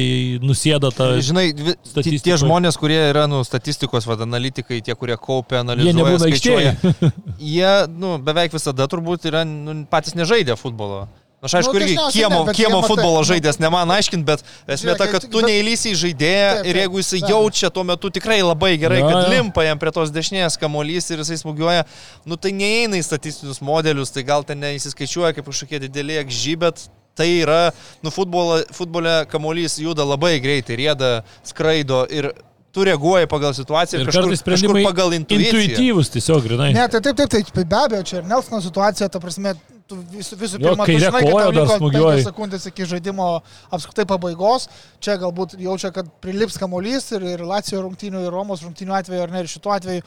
nusėda 0.45 0.93
tą... 0.95 1.11
Žinai, 1.25 1.47
vi- 1.57 1.77
tie, 2.25 2.37
žmonės, 2.41 2.79
kurie 2.81 3.01
yra 3.09 3.27
nu, 3.31 3.41
statistikos 3.49 4.09
vad, 4.09 4.25
analitikai, 4.27 4.83
tie, 4.85 4.97
kurie 4.99 5.17
kaupia, 5.17 5.63
Jie 5.63 5.65
analizuoja, 5.65 5.97
nebūna 6.03 6.27
skaičiuoja, 6.27 6.75
aikštėje. 6.75 7.15
jie 7.55 7.73
nu, 7.95 8.19
beveik 8.25 8.57
visada 8.57 8.89
turbūt 8.91 9.31
yra 9.33 9.47
nu, 9.49 9.81
patys 9.91 10.19
nežaidę 10.19 10.59
futbolo. 10.61 11.07
Aš 11.39 11.53
aišku, 11.55 11.70
Nu, 11.72 11.78
irgi 11.78 11.95
kiemo, 12.11 12.39
ne, 12.49 12.53
kiemo 12.53 12.80
matai- 12.80 12.89
futbolo 12.91 13.20
žaidėjas, 13.22 13.61
ne 13.62 13.68
man 13.70 13.86
aiškint, 13.95 14.24
bet 14.26 14.41
esmė 14.66 14.97
ta, 14.99 15.07
kad 15.07 15.22
tu 15.22 15.39
bet- 15.39 15.47
neįlysi 15.47 15.93
į 15.95 15.99
žaidėją 16.01 16.49
Taip, 16.51 16.62
taip, 16.64 16.66
ir 16.66 16.76
jeigu 16.82 16.99
abejo. 16.99 17.28
jaučia 17.30 17.70
tuo 17.70 17.84
metu 17.86 18.11
tikrai 18.11 18.41
labai 18.43 18.72
gerai, 18.76 18.99
Jo, 18.99 19.09
kad 19.12 19.30
limpa 19.30 19.62
jam 19.62 19.78
prie 19.78 19.93
tos 19.95 20.11
dešinės 20.11 20.59
kamuolys 20.59 21.07
ir 21.14 21.18
jisai 21.22 21.39
smūgiuoja, 21.39 21.84
nu 22.26 22.34
tai 22.36 22.51
neįeina 22.51 22.99
į 22.99 23.05
statistinius 23.07 23.61
modelius, 23.62 24.11
tai 24.11 24.24
gal 24.26 24.43
ten 24.43 24.59
neįsiskaičiuoja 24.59 25.32
kaip 25.39 25.47
kažkokie 25.47 25.78
dideli 25.86 26.18
akžy, 26.18 26.57
bet 26.59 26.89
tai 27.14 27.28
yra, 27.45 27.70
nu 28.03 28.11
futbolo, 28.11 28.59
futbole 28.74 29.24
kamuolys 29.30 29.78
juda 29.78 30.03
labai 30.03 30.41
greitai, 30.43 30.74
rieda, 30.76 31.22
skraido 31.47 32.03
ir 32.11 32.32
tu 32.74 32.82
reaguoji 32.82 33.26
pagal 33.30 33.55
situaciją 33.55 34.01
ir, 34.03 34.07
Ir 34.07 34.11
kažkur, 34.11 34.34
kažkur 34.43 34.82
pagal 34.82 35.14
intuiciją. 35.14 35.55
intuityvus 35.55 36.11
tiesiog, 36.11 36.43
grinai. 36.43 36.72
Ne, 36.74 36.89
tai 36.89 37.01
taip, 37.01 37.14
taip, 37.16 37.30
taip, 37.30 37.55
be 37.66 37.76
abejo, 37.78 38.03
čia 38.03 38.16
ir 38.18 38.24
Nelsono 38.24 38.59
situacija, 38.61 39.09
ta 39.09 39.18
prasme, 39.22 39.55
tu 39.89 39.99
vis, 40.12 40.30
visų 40.36 40.59
Jo, 40.61 40.70
pirma, 40.74 40.84
tu 40.84 40.93
kaire 40.93 41.05
žinai, 41.07 41.22
kad 41.24 41.32
tau 41.32 41.53
liko 41.57 41.76
smūgiuoji. 41.78 42.16
penkios 42.16 42.28
sekundės 42.30 42.66
iki 42.70 42.89
žaidimo 42.95 43.28
apskritai 43.72 44.05
pabaigos. 44.11 44.68
Čia 45.01 45.16
galbūt 45.22 45.57
jaučia, 45.59 45.91
kad 45.97 46.11
prilips 46.24 46.59
kamuolys 46.61 47.11
ir, 47.16 47.24
ir 47.36 47.47
Lacijo 47.49 47.80
rungtynių, 47.86 48.26
ir 48.28 48.34
Romos 48.34 48.62
rungtynių 48.66 48.99
atveju, 49.01 49.22
ar 49.24 49.32
ne, 49.32 49.41
ir 49.47 49.49
šituo 49.55 49.72
atveju. 49.76 50.03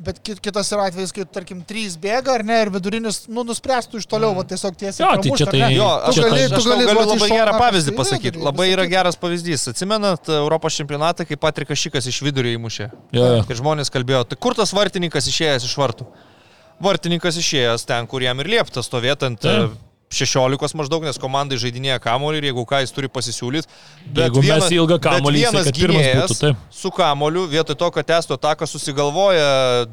Bet 0.00 0.16
kit- 0.24 0.38
kitas 0.40 0.70
yra 0.72 0.86
atvejis, 0.88 1.10
kai, 1.12 1.26
tarkim, 1.28 1.58
trys 1.68 1.92
bėga, 2.00 2.38
ar 2.38 2.42
ne, 2.48 2.54
ir 2.64 2.70
vidurinis, 2.72 3.26
nu, 3.28 3.42
nuspręstų 3.44 3.98
iš 4.00 4.06
toliau, 4.08 4.30
va, 4.32 4.46
tiesiog 4.48 4.72
tiesiai. 4.80 5.02
Jo, 5.04 5.10
tai 5.12 5.18
pramušt, 5.20 5.42
čia 5.42 5.48
ar 5.50 5.52
ne? 5.52 5.60
tai- 5.60 5.74
Jo, 5.76 5.88
Tu 6.00 6.08
aš, 6.08 6.16
gali- 6.24 6.40
aš, 6.40 6.48
tu 6.48 6.56
aš 6.56 6.68
gali 6.70 6.86
galiu 6.88 6.94
duoti 7.04 7.10
labai 7.10 7.28
iš 7.28 7.34
gerą 7.36 7.52
pavyzdį 7.60 7.94
pasakyti. 7.98 8.40
Labai 8.46 8.68
yra 8.72 8.86
geras 8.88 9.16
pavyzdys. 9.20 9.66
Atsimenat 9.74 10.32
Europos 10.38 10.72
čempionatą, 10.80 11.26
kai 11.28 11.36
Patrikas 11.36 11.76
Šikas 11.84 12.08
iš 12.08 12.22
vidurio 12.24 12.48
įmušė. 12.56 12.88
Jo, 13.12 13.26
jo. 13.36 13.44
Ir 13.44 13.56
žmonės 13.60 13.92
kalbėjo, 13.92 14.24
tai 14.32 14.36
kur 14.40 14.54
tas 14.56 14.72
vartininkas 14.72 15.28
išėjęs 15.28 15.68
iš 15.68 15.76
vartų? 15.76 16.08
Vartininkas 16.80 17.36
išėjęs 17.40 17.86
ten, 17.88 18.08
kur 18.10 18.24
jam 18.24 18.40
ir 18.40 18.48
liepta 18.56 18.82
stovėti 18.84 19.28
ant 19.28 19.42
Taip. 19.44 19.74
e, 19.76 19.90
16 20.10 20.74
maždaug, 20.74 21.04
nes 21.06 21.18
komandai 21.22 21.54
žaidinėja 21.62 22.00
kamuolį 22.02 22.40
ir 22.40 22.46
jeigu 22.48 22.64
ką 22.66 22.80
jis 22.82 22.90
turi 22.94 23.08
pasisiūlyti. 23.12 23.68
Jeigu 24.16 24.42
mes 24.42 24.64
ilgą 24.74 24.96
kamuolį, 25.04 25.42
jisai, 25.44 25.52
vienas 25.54 25.68
pirmas 25.76 26.00
gynėjas 26.00 26.32
būtų, 26.32 26.38
taip. 26.40 26.64
su 26.74 26.90
kamuoliu, 26.96 27.44
vietoj 27.52 27.78
to, 27.78 27.90
kad 27.94 28.08
testų 28.08 28.34
ataką 28.34 28.66
susigalvoja 28.66 29.46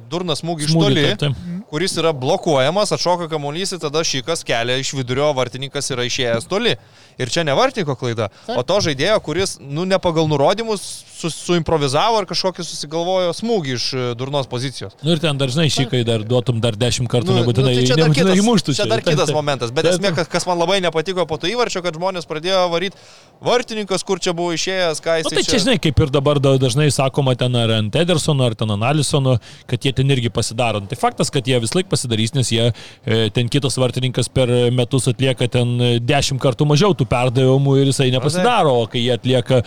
durnas 0.10 0.42
smūgį 0.42 0.66
iš 0.66 0.74
toli, 0.74 1.04
taip, 1.12 1.22
taip. 1.22 1.62
kuris 1.70 1.94
yra 2.02 2.16
blokuojamas, 2.18 2.96
atšoka 2.98 3.30
kamuolys 3.30 3.76
ir 3.78 3.84
tada 3.84 4.02
šikas 4.02 4.42
kelia 4.48 4.80
iš 4.82 4.96
vidurio, 4.98 5.30
vartininkas 5.38 5.94
yra 5.94 6.08
išėjęs 6.10 6.50
toli. 6.50 6.74
Ir 7.18 7.32
čia 7.34 7.44
ne 7.48 7.54
vartininko 7.58 7.96
klaida, 7.98 8.30
o 8.54 8.62
to 8.62 8.78
žaidėjo, 8.86 9.18
kuris, 9.26 9.56
nu, 9.60 9.86
ne 9.90 9.98
pagal 10.02 10.28
nurodymus 10.30 10.84
su, 11.18 11.32
suimprovizavo 11.34 12.20
ir 12.22 12.28
kažkokį 12.30 12.62
susigalvojo 12.62 13.32
smūgį 13.34 13.72
iš 13.74 13.86
e, 13.98 14.04
durnos 14.20 14.46
pozicijos. 14.52 14.94
Nu 15.02 15.16
ir 15.16 15.22
ten 15.24 15.40
dažnai 15.42 15.66
šikai 15.74 16.04
dar 16.06 16.22
duotum 16.22 16.60
dar 16.62 16.78
dešimt 16.78 17.10
kartų, 17.10 17.34
Nu, 17.34 17.40
nebūtinai, 17.42 17.74
nu, 17.74 17.80
tai 17.82 17.88
čia 17.90 17.98
dar 17.98 18.12
nebūtinai 18.12 18.36
kitas, 18.36 18.44
įmuštų. 18.44 18.76
čia 18.78 18.86
dar 18.92 19.02
Taip, 19.02 19.16
kitas 19.16 19.32
taip. 19.32 19.38
momentas, 19.40 19.74
bet 19.74 19.88
Taip, 19.88 19.96
esmė, 19.98 20.12
taip. 20.12 20.20
kas, 20.22 20.30
kas 20.36 20.46
man 20.50 20.62
labai 20.62 20.78
nepatiko 20.86 21.26
po 21.26 21.40
to 21.42 21.50
įvarčio, 21.50 21.82
kad 21.86 21.98
žmonės 21.98 22.30
pradėjo 22.30 22.62
varyti 22.70 23.02
vartininkas, 23.42 24.04
kur 24.06 24.22
čia 24.22 24.34
buvo 24.38 24.54
išėjęs, 24.56 25.02
ką 25.04 25.18
jis 25.20 25.28
Na, 25.30 25.34
tai 25.38 25.44
čia, 25.46 25.60
žinai, 25.62 25.78
kaip 25.82 26.00
ir 26.02 26.12
dabar 26.14 26.40
da- 26.42 26.56
dažnai 26.62 26.88
sakoma 26.94 27.34
ten 27.38 27.54
ar 27.58 27.74
ant 27.80 27.98
Edersono, 27.98 28.46
ar 28.48 28.56
ten 28.58 28.72
ant 28.74 28.86
Alisono, 28.88 29.38
kad 29.70 29.82
jie 29.86 29.94
ten 29.98 30.10
irgi 30.14 30.30
pasidaro. 30.34 30.82
Tai 30.90 30.98
faktas, 30.98 31.30
kad 31.34 31.46
jie 31.50 31.58
vis 31.62 31.74
laik 31.78 31.90
pasidarys, 31.92 32.34
nes 32.38 32.50
jie 32.54 32.70
e, 32.70 33.20
ten 33.34 33.50
kitas 33.50 33.78
vartininkas 33.78 34.30
per 34.34 34.50
metus 34.74 35.06
atlieka 35.12 35.50
ten 35.54 35.76
e, 35.82 35.92
dešimt 36.02 36.42
kartų 36.42 36.66
mažiau 36.70 36.94
tų 36.98 37.07
perdavimų 37.10 37.76
ir 37.82 37.90
jisai 37.92 38.10
nepasidaro, 38.14 38.74
o 38.84 38.88
kai 38.92 39.02
jie 39.06 39.14
atlieka 39.16 39.62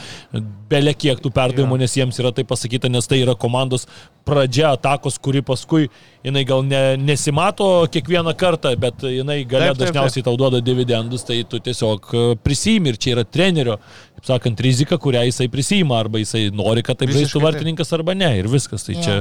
belie 0.70 0.92
kiek 0.94 1.18
tų 1.18 1.32
perdavimų, 1.34 1.80
nes 1.82 1.96
jiems 1.98 2.18
yra 2.22 2.30
tai 2.36 2.44
pasakyta, 2.46 2.88
nes 2.92 3.08
tai 3.10 3.18
yra 3.24 3.34
komandos 3.34 3.88
pradžia 4.28 4.68
atakos, 4.76 5.16
kuri 5.18 5.40
paskui 5.42 5.88
jinai 6.22 6.44
gal 6.46 6.62
ne, 6.62 6.82
nesimato 7.00 7.66
kiekvieną 7.90 8.34
kartą, 8.38 8.70
bet 8.78 9.02
jinai 9.02 9.40
galia 9.48 9.72
Taip, 9.72 9.80
taip, 9.80 9.80
taip. 9.80 9.82
dažniausiai 9.88 10.26
tau 10.28 10.36
duoda 10.38 10.60
dividendus, 10.62 11.24
tai 11.26 11.40
tu 11.48 11.58
tiesiog 11.64 12.10
e, 12.14 12.22
prisimi 12.44 12.92
ir 12.92 13.00
čia 13.00 13.16
yra 13.16 13.24
trenerio, 13.26 13.78
kaip 14.20 14.28
sakant, 14.30 14.62
rizika, 14.62 15.00
kurią 15.02 15.24
jisai 15.30 15.48
prisima, 15.50 15.98
arba 16.04 16.22
jisai 16.22 16.46
nori, 16.54 16.84
kad 16.86 17.00
taip 17.00 17.10
Visiškai 17.10 17.24
žaistų 17.26 17.40
taip. 17.40 17.46
vartininkas 17.48 17.94
arba 17.98 18.14
ne, 18.14 18.30
ir 18.38 18.50
viskas, 18.52 18.86
tai 18.86 18.94
Jo. 19.00 19.06
čia 19.08 19.18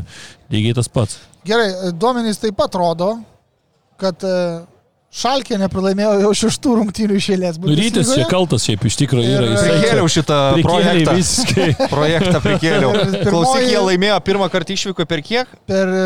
lygiai 0.54 0.78
tas 0.78 0.92
pats. 0.92 1.18
Gerai, 1.48 1.70
duomenys 1.98 2.44
taip 2.44 2.60
pat 2.60 2.78
rodo, 2.78 3.16
kad 4.00 4.22
e, 4.28 4.36
Šalkė 5.10 5.57
nepralaimėjo 5.57 6.12
jau 6.22 6.32
šeštų 6.38 6.74
rungtynių 6.78 7.16
išėlės. 7.18 7.55
Nu, 7.64 7.74
rytis 7.74 8.12
čia 8.14 8.28
kaltas 8.30 8.68
šiaip 8.68 8.84
iš 8.86 8.97
tikrųjų 8.99 9.30
yra. 9.34 9.47
Čia 9.57 9.72
Prikėliau 9.74 10.10
šitą 10.14 10.38
projektą. 10.62 11.16
visiškai. 11.18 11.70
Projektą 11.95 12.41
prikėliau. 12.43 12.91
Klausyk, 13.26 13.64
jie 13.72 13.80
laimėjo 13.88 14.20
pirmą 14.28 14.49
kartą 14.53 14.76
išvyko 14.76 15.07
per 15.10 15.24
kiek? 15.26 15.55
Per 15.66 15.93
e, 15.97 16.03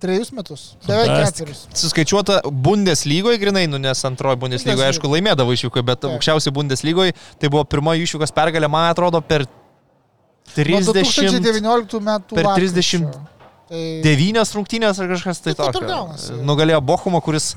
trejus 0.00 0.32
metus. 0.32 0.62
Beveik 0.86 1.12
keturis. 1.26 1.66
Suskaičiuota 1.76 2.38
Bundeslygoje 2.48 3.36
grinai, 3.42 3.66
nu 3.68 3.76
nes 3.82 4.00
antroji 4.08 4.40
Bundeslygoje, 4.46 4.94
aišku, 4.94 5.12
laimėdavo 5.12 5.52
išvyko, 5.52 5.84
bet 5.90 6.00
Taip. 6.00 6.14
aukščiausiai 6.16 6.54
Bundeslygoje 6.56 7.12
tai 7.36 7.52
buvo 7.52 7.66
pirmoji 7.68 8.08
išvykos 8.08 8.32
pergalė, 8.32 8.72
man 8.72 8.88
atrodo, 8.94 9.20
per 9.20 9.44
Nuo 9.44 10.56
30... 10.56 10.88
2019 10.88 12.00
metų. 12.08 12.40
per 12.40 12.48
lapkričio. 12.48 13.04
30 13.04 13.28
Tai... 13.72 13.84
Devynios 14.04 14.50
rungtynės 14.52 14.98
ar 15.00 15.08
kažkas 15.14 15.38
tai 15.40 15.54
Tai 15.56 15.70
tokio. 15.72 16.02
Nugalėjo 16.44 16.82
Bochumą, 16.84 17.22
kuris 17.24 17.54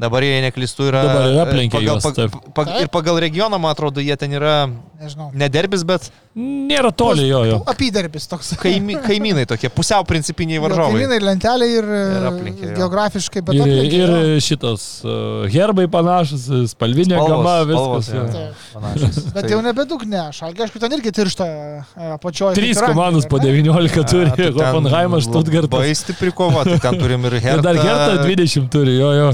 dabar, 0.00 0.26
jei 0.26 0.42
neklystu, 0.44 0.88
yra... 0.90 1.02
Dabar 1.06 1.28
ir 1.30 1.40
aplenkė 1.44 1.78
pagal, 1.78 1.88
juos, 2.00 2.16
taip. 2.16 2.36
pag, 2.56 2.72
ir 2.82 2.90
pagal 2.92 3.20
regioną, 3.22 3.60
man 3.62 3.74
atrodo, 3.74 4.02
jie 4.04 4.16
ten 4.18 4.34
yra 4.34 4.54
Nežinau. 5.00 5.30
nederbis, 5.34 5.84
bet 5.86 6.10
Nėra 6.34 6.90
toli 6.90 7.28
jo, 7.28 7.44
jo. 7.46 7.56
Apyderbis 7.70 8.24
toks. 8.26 8.48
kaimy, 8.62 8.96
kaimynai 9.04 9.44
tokie, 9.46 9.68
pusiau 9.70 10.02
principiniai 10.08 10.58
varžovai. 10.64 10.96
Kaimynai 10.96 11.18
lentelė 11.22 11.68
ir, 11.76 11.86
Ir 11.94 12.24
aplenkė, 12.26 12.64
jo. 12.72 12.74
geografiškai, 12.80 13.42
bet 13.46 13.54
Ir, 13.54 13.62
aplenkė, 13.62 14.00
ir 14.00 14.12
jo. 14.14 14.40
šitas 14.42 14.86
uh, 15.06 15.44
herbai 15.54 15.84
panašus, 15.92 16.48
spalvinė 16.72 17.14
Spalvos, 17.20 17.30
gama, 17.30 17.54
spalvos, 17.62 18.08
viskas. 18.10 18.34
jo. 18.34 18.42
jo. 18.42 18.72
Panašus. 18.74 19.20
Bet 19.36 19.46
Tai- 19.46 19.52
jau 19.54 19.60
nebedug 19.62 20.02
ne, 20.10 20.24
šalgi, 20.34 20.64
aišku, 20.66 20.82
ten 20.82 20.96
irgi 20.98 21.12
tiršta 21.14 21.46
e, 21.46 22.08
apačioje. 22.16 22.58
Trys 22.58 22.82
komandos 22.82 23.28
po 23.30 23.38
Anglijoje, 23.38 23.68
19 23.70 24.02
A, 24.02 24.06
turi, 24.10 24.30
tai 24.34 24.48
ten 24.50 24.58
Hoffenheimas, 24.58 25.28
Stuttgartas. 25.30 25.78
Labai 25.78 25.94
stipri 26.02 26.32
kova, 26.34 26.64
tai 26.66 26.80
ten 26.82 26.98
turim 26.98 27.28
ir 27.30 27.36
Ir 27.38 27.44
Hertą. 27.46 27.62
dar 27.68 27.78
Hertha 27.78 28.18
20 28.26 28.66
turi, 28.74 28.98
jo, 28.98 29.12
jo. 29.20 29.28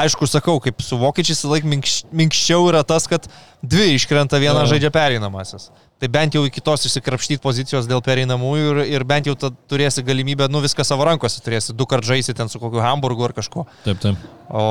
Aišku, 0.00 0.24
sakau, 0.32 0.56
kaip 0.64 0.80
su 0.84 0.96
vokiečiais 1.04 1.44
laik 1.52 1.68
minkš- 1.68 2.06
minkščiau 2.16 2.64
yra 2.72 2.80
tas, 2.88 3.04
kad 3.12 3.28
dvi 3.60 3.92
iškrenta, 4.00 4.40
viena 4.40 4.64
Jo. 4.64 4.72
žaidžia 4.72 4.92
pereinamasis. 4.94 5.68
Tai 5.96 6.08
bent 6.12 6.34
jau 6.36 6.42
iki 6.44 6.60
tos 6.60 6.82
išsikrapštyti 6.84 7.40
pozicijos 7.40 7.86
dėl 7.88 8.02
pereinamųjų 8.04 8.66
ir, 8.74 8.80
ir 8.98 9.04
bent 9.08 9.30
jau 9.30 9.32
tad 9.46 9.54
turėsi 9.70 10.04
galimybę, 10.04 10.44
nu 10.52 10.60
viską 10.60 10.84
savo 10.84 11.06
rankose 11.08 11.40
turėsi, 11.40 11.72
du 11.72 11.86
kart 11.88 12.04
žaisi 12.04 12.34
ten 12.36 12.52
su 12.52 12.60
kokiu 12.60 12.82
Hamburgu 12.84 13.24
ar 13.24 13.32
kažko. 13.36 13.64
Taip, 13.86 14.02
taip. 14.02 14.20
O 14.52 14.66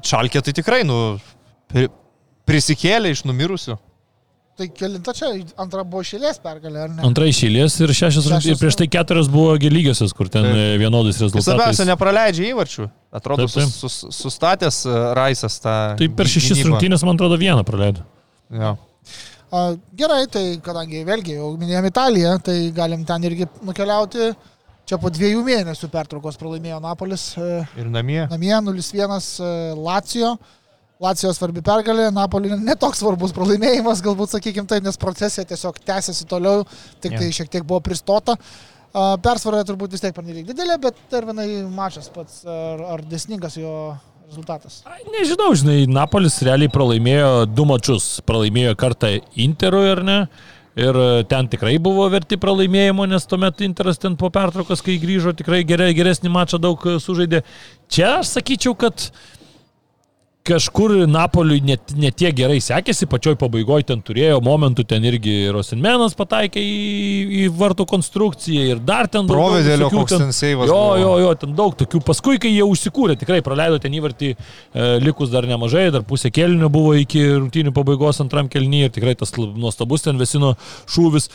Čalkė 0.00 0.40
tai 0.46 0.56
tikrai, 0.56 0.80
nu, 0.88 1.18
pri, 1.68 1.90
prisikėlė 2.48 3.12
iš 3.12 3.26
numirusių. 3.28 3.76
Tai 4.60 4.66
kelinta 4.76 5.12
čia 5.16 5.30
antra 5.60 5.84
buvo 5.88 6.02
šėlės 6.04 6.40
pergalė, 6.42 6.82
ar 6.84 6.90
ne? 6.92 7.04
Antra 7.06 7.28
išėlės 7.30 7.78
ir 7.80 7.92
šešios 7.96 8.26
Šešios. 8.28 8.48
Ir 8.50 8.58
prieš 8.60 8.76
tai 8.80 8.88
keturios 8.92 9.30
buvo 9.32 9.54
lygiosios, 9.60 10.12
kur 10.16 10.28
ten 10.32 10.44
Taip. 10.44 10.56
e, 10.56 10.74
vienodais 10.80 11.16
rezultatais. 11.16 11.46
svarbiausia, 11.48 11.86
nepraleidžia 11.88 12.50
įvarčių. 12.50 12.88
Atrodo, 13.20 13.46
Taip, 13.46 13.54
taip. 13.54 13.72
sus, 13.72 14.00
sus, 14.02 14.20
sustatęs 14.20 14.82
e, 14.84 14.98
Raisas 15.16 15.56
tą. 15.64 15.76
Tai 16.00 16.08
per 16.18 16.28
šešis 16.28 16.60
rungtynės, 16.66 17.04
man 17.08 17.16
atrodo, 17.16 17.40
vieną 17.40 17.64
praleido. 17.68 18.04
Jo. 18.52 18.74
A, 18.74 18.89
gerai, 19.50 20.24
tai 20.30 20.44
kadangi 20.62 21.02
vėlgi 21.06 21.36
jau 21.38 21.50
minėjom 21.58 21.88
Italiją, 21.90 22.36
tai 22.44 22.56
galim 22.74 23.04
ten 23.08 23.24
irgi 23.26 23.48
nukeliauti. 23.66 24.30
Čia 24.90 24.98
po 24.98 25.10
dviejų 25.12 25.42
mėnesių 25.46 25.86
pertraukos 25.92 26.38
pralaimėjo 26.40 26.80
Napolis 26.82 27.28
e, 27.38 27.60
Ir 27.78 27.90
namie. 27.94 28.24
namie 28.30 28.50
0-1 28.50 29.12
e, 29.14 29.50
Lacijo. 29.78 30.32
Lacijo 31.00 31.30
svarbi 31.32 31.62
pergalė, 31.64 32.10
Napoli 32.12 32.50
netoks 32.60 33.00
svarbus 33.00 33.32
pralaimėjimas, 33.32 34.02
galbūt 34.04 34.34
sakykime 34.34 34.68
taip, 34.68 34.82
nes 34.84 34.98
procesija 35.00 35.46
tiesiog 35.48 35.78
tęsiasi 35.86 36.26
toliau, 36.28 36.66
tik 37.00 37.14
tai 37.16 37.30
šiek 37.32 37.48
tiek 37.54 37.64
buvo 37.64 37.80
pristota. 37.86 38.34
A, 38.90 39.14
Persvara 39.22 39.62
turbūt 39.64 39.94
vis 39.94 40.02
tiek 40.02 40.12
pernelyg 40.16 40.50
didelė, 40.50 40.76
bet 40.82 40.98
dar 41.12 41.24
vienai 41.30 41.48
mačas 41.72 42.10
pats, 42.12 42.42
ar, 42.44 42.82
ar 42.96 43.04
desningas 43.06 43.56
jo 43.56 43.72
rezultatas. 44.30 44.80
Nežinau, 45.10 45.50
žinai, 45.58 45.84
Napolis 45.90 46.38
realiai 46.46 46.70
pralaimėjo 46.70 47.48
du 47.50 47.66
mačius. 47.66 48.20
Pralaimėjo 48.26 48.76
kartą 48.78 49.16
Interui, 49.42 49.88
ar 49.90 50.02
ne? 50.06 50.18
Ir 50.78 50.94
e, 50.94 51.08
ten 51.26 51.48
tikrai 51.50 51.74
buvo 51.82 52.06
verti 52.12 52.38
pralaimėjimo, 52.40 53.08
nes 53.10 53.26
tuomet 53.26 53.64
Interas 53.66 53.98
ten 53.98 54.14
po 54.20 54.30
pertraukos, 54.30 54.84
kai 54.86 55.00
grįžo, 55.02 55.34
tikrai 55.36 55.64
gerai, 55.66 55.90
geresnį 55.98 56.30
mačą 56.30 56.60
daug 56.62 56.86
e, 56.86 57.00
sužaidė. 57.02 57.42
Čia 57.90 58.20
aš 58.20 58.36
sakyčiau, 58.36 58.76
kad 58.78 59.10
kažkur 60.46 60.92
Napoliui 61.10 61.60
net, 61.64 61.92
net 62.00 62.16
tiek 62.18 62.32
gerai 62.36 62.58
sekėsi, 62.64 63.06
pačioj 63.10 63.36
pabaigoje 63.40 63.84
ten 63.90 64.00
turėjo 64.04 64.38
momentų, 64.44 64.86
ten 64.88 65.04
irgi 65.04 65.34
Rosinmenas 65.52 66.16
pataikė 66.18 66.62
į, 66.64 66.78
į 67.42 67.44
vartų 67.60 67.84
konstrukciją 67.90 68.64
ir 68.72 68.80
dar 68.80 69.08
ten 69.12 69.28
daug- 69.28 69.36
Provedėlio 69.36 69.90
koks 69.92 70.16
ten 70.16 70.32
seivas. 70.36 70.70
Jo, 70.72 70.80
jo, 71.00 71.12
jo, 71.26 71.34
ten 71.42 71.52
daug 71.58 71.76
tokių. 71.76 72.00
Paskui, 72.08 72.38
kai 72.40 72.54
jie 72.54 72.64
užsikūrė, 72.64 73.18
tikrai 73.20 73.42
praleido 73.44 73.78
ten 73.84 73.92
įvartį, 74.00 74.32
e, 74.32 74.88
likus 75.04 75.30
dar 75.30 75.44
nemažai, 75.50 75.90
dar 75.92 76.06
pusė 76.08 76.32
kelnių 76.32 76.72
buvo 76.72 76.96
iki 76.98 77.20
rungtynių 77.36 77.74
pabaigos 77.76 78.20
antram 78.24 78.48
kelnyje 78.48 78.88
ir 78.90 78.96
tikrai 78.96 79.14
tas 79.20 79.36
nuostabus 79.36 80.08
ten 80.08 80.18
vesino 80.20 80.56
šūvis. 80.88 81.28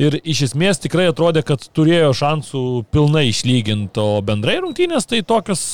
Ir 0.00 0.20
iš 0.24 0.46
esmės 0.48 0.80
tikrai 0.80 1.10
atrodė, 1.10 1.42
kad 1.44 1.60
turėjo 1.76 2.14
šansų 2.16 2.62
pilnai 2.94 3.26
išlyginti, 3.28 4.00
o 4.00 4.22
bendrai 4.24 4.60
rungtynės 4.62 5.04
tai 5.10 5.20
tokios 5.26 5.66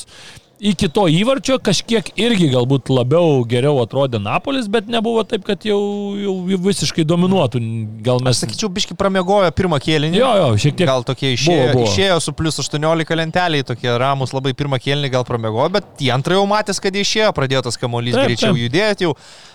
iki 0.59 0.89
to 0.91 1.05
įvarčio 1.07 1.55
kažkiek 1.63 2.09
irgi 2.19 2.49
galbūt 2.51 2.89
labiau 2.91 3.41
geriau 3.47 3.77
atrodė 3.83 4.19
Napolis, 4.19 4.67
bet 4.71 4.89
nebuvo 4.91 5.23
taip, 5.23 5.45
kad 5.47 5.63
jau, 5.67 5.79
jau 6.19 6.33
visiškai 6.65 7.05
dominuotų. 7.07 7.61
Gal 8.05 8.19
Aš 8.19 8.25
mes... 8.27 8.41
sakyčiau, 8.43 8.69
biški 8.75 8.97
pramiegojo 8.99 9.51
pirmą 9.55 9.79
kėlinį. 9.83 10.19
Jo, 10.19 10.31
jo, 10.41 10.49
šiek 10.59 10.75
tiek. 10.79 10.89
Gal 10.91 11.05
tokie 11.07 11.31
išėjo, 11.37 11.67
Buvo, 11.69 11.77
buvo. 11.79 11.91
išėjo 11.93 12.17
su 12.27 12.33
plus 12.35 12.59
18 12.63 13.15
lenteliai, 13.21 13.65
tokie 13.67 13.93
ramus 14.01 14.35
labai 14.35 14.51
pirmą 14.57 14.81
kėlinį 14.83 15.11
gal 15.15 15.27
pramiegojo, 15.27 15.69
bet 15.79 16.03
į 16.03 16.11
antrą 16.17 16.39
jau 16.41 16.47
matęs, 16.51 16.81
kad 16.83 16.95
išėjo, 16.99 17.31
pradėjo 17.37 17.63
tas 17.69 17.79
kamuolys 17.79 18.17
greičiau 18.19 18.51
taip. 18.51 18.63
judėti 18.65 19.07
jau. 19.07 19.13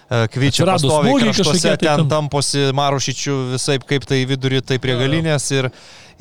e, 0.08 0.24
Kvičia 0.32 0.66
pastoviai 0.68 1.32
kažkokie, 1.32 1.60
tai 1.64 1.76
ten 1.84 2.08
tamposi 2.12 2.70
Marušičių 2.76 3.36
visai 3.54 3.78
kaip 3.84 4.08
tai 4.08 4.22
vidurį, 4.28 4.62
tai 4.64 4.80
prie 4.80 4.94
Jo, 4.96 5.00
jo. 5.00 5.04
galinės 5.06 5.50
ir, 5.56 5.68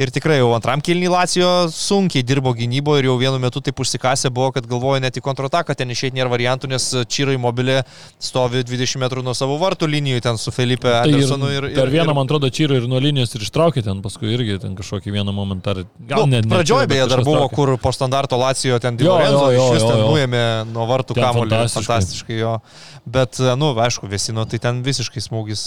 Ir 0.02 0.10
tikrai 0.14 0.40
jau 0.40 0.50
antram 0.56 0.82
kilnį 0.82 1.10
Lacijo 1.14 1.50
sunkiai 1.74 2.26
dirbo 2.26 2.54
gynyboje 2.58 3.04
ir 3.04 3.08
jau 3.12 3.18
vienu 3.22 3.40
metu 3.42 3.62
taip 3.62 3.78
užsikasė 3.84 4.32
buvo, 4.34 4.50
kad 4.56 4.66
galvoja 4.70 5.04
net 5.04 5.20
į 5.20 5.22
kontrataką 5.26 5.76
ten 5.78 5.92
išėti 5.94 6.18
nėra 6.18 6.32
variantų, 6.34 6.72
nes 6.72 6.88
Čyrai 7.14 7.36
mobilė 7.42 7.84
stovi 8.18 8.64
20 8.66 9.02
metrų 9.04 9.24
nuo 9.26 9.36
savo 9.38 9.60
vartų 9.62 9.90
linijų 9.92 10.24
ten 10.26 10.40
su 10.42 10.54
Felipe 10.56 10.90
Tai 10.90 11.06
ir, 11.12 11.14
Andersonu. 11.14 11.52
Ir, 11.54 11.68
per 11.76 11.94
vieną, 11.94 12.10
ir, 12.10 12.18
man 12.18 12.26
atrodo, 12.26 12.50
čyrą 12.54 12.80
ir 12.82 12.88
nuo 12.90 13.02
linijos 13.04 13.36
ir 13.38 13.46
ištraukė 13.46 13.84
ten, 13.86 14.02
paskui 14.06 14.34
irgi 14.34 14.58
ten 14.64 14.74
kažkokį 14.80 15.14
vieną 15.14 15.36
momentą. 15.36 15.84
Gal 16.10 16.24
Nu, 16.24 16.32
net 16.32 16.48
Pradžioje 16.50 16.90
beje 16.90 17.06
dar 17.12 17.24
buvo, 17.26 17.46
kur 17.54 17.76
po 17.82 17.94
standarto 17.96 18.38
Lacijo 18.40 18.80
ten 18.82 18.98
jo, 19.02 19.14
jo, 19.20 19.46
iš 19.54 19.78
vis 19.78 19.86
ten 19.86 20.02
nuėmė 20.02 20.44
nuo 20.72 20.88
vartų 20.90 21.18
kamuolį. 21.20 21.52
fantastiškai. 21.54 21.86
Fantastiškai 21.90 22.40
jo. 22.40 22.58
Bet, 23.06 23.42
nu, 23.60 23.74
aišku, 23.86 24.10
Vesino, 24.10 24.46
tai 24.50 24.62
ten 24.64 24.82
visiškai 24.86 25.22
smūgis 25.22 25.64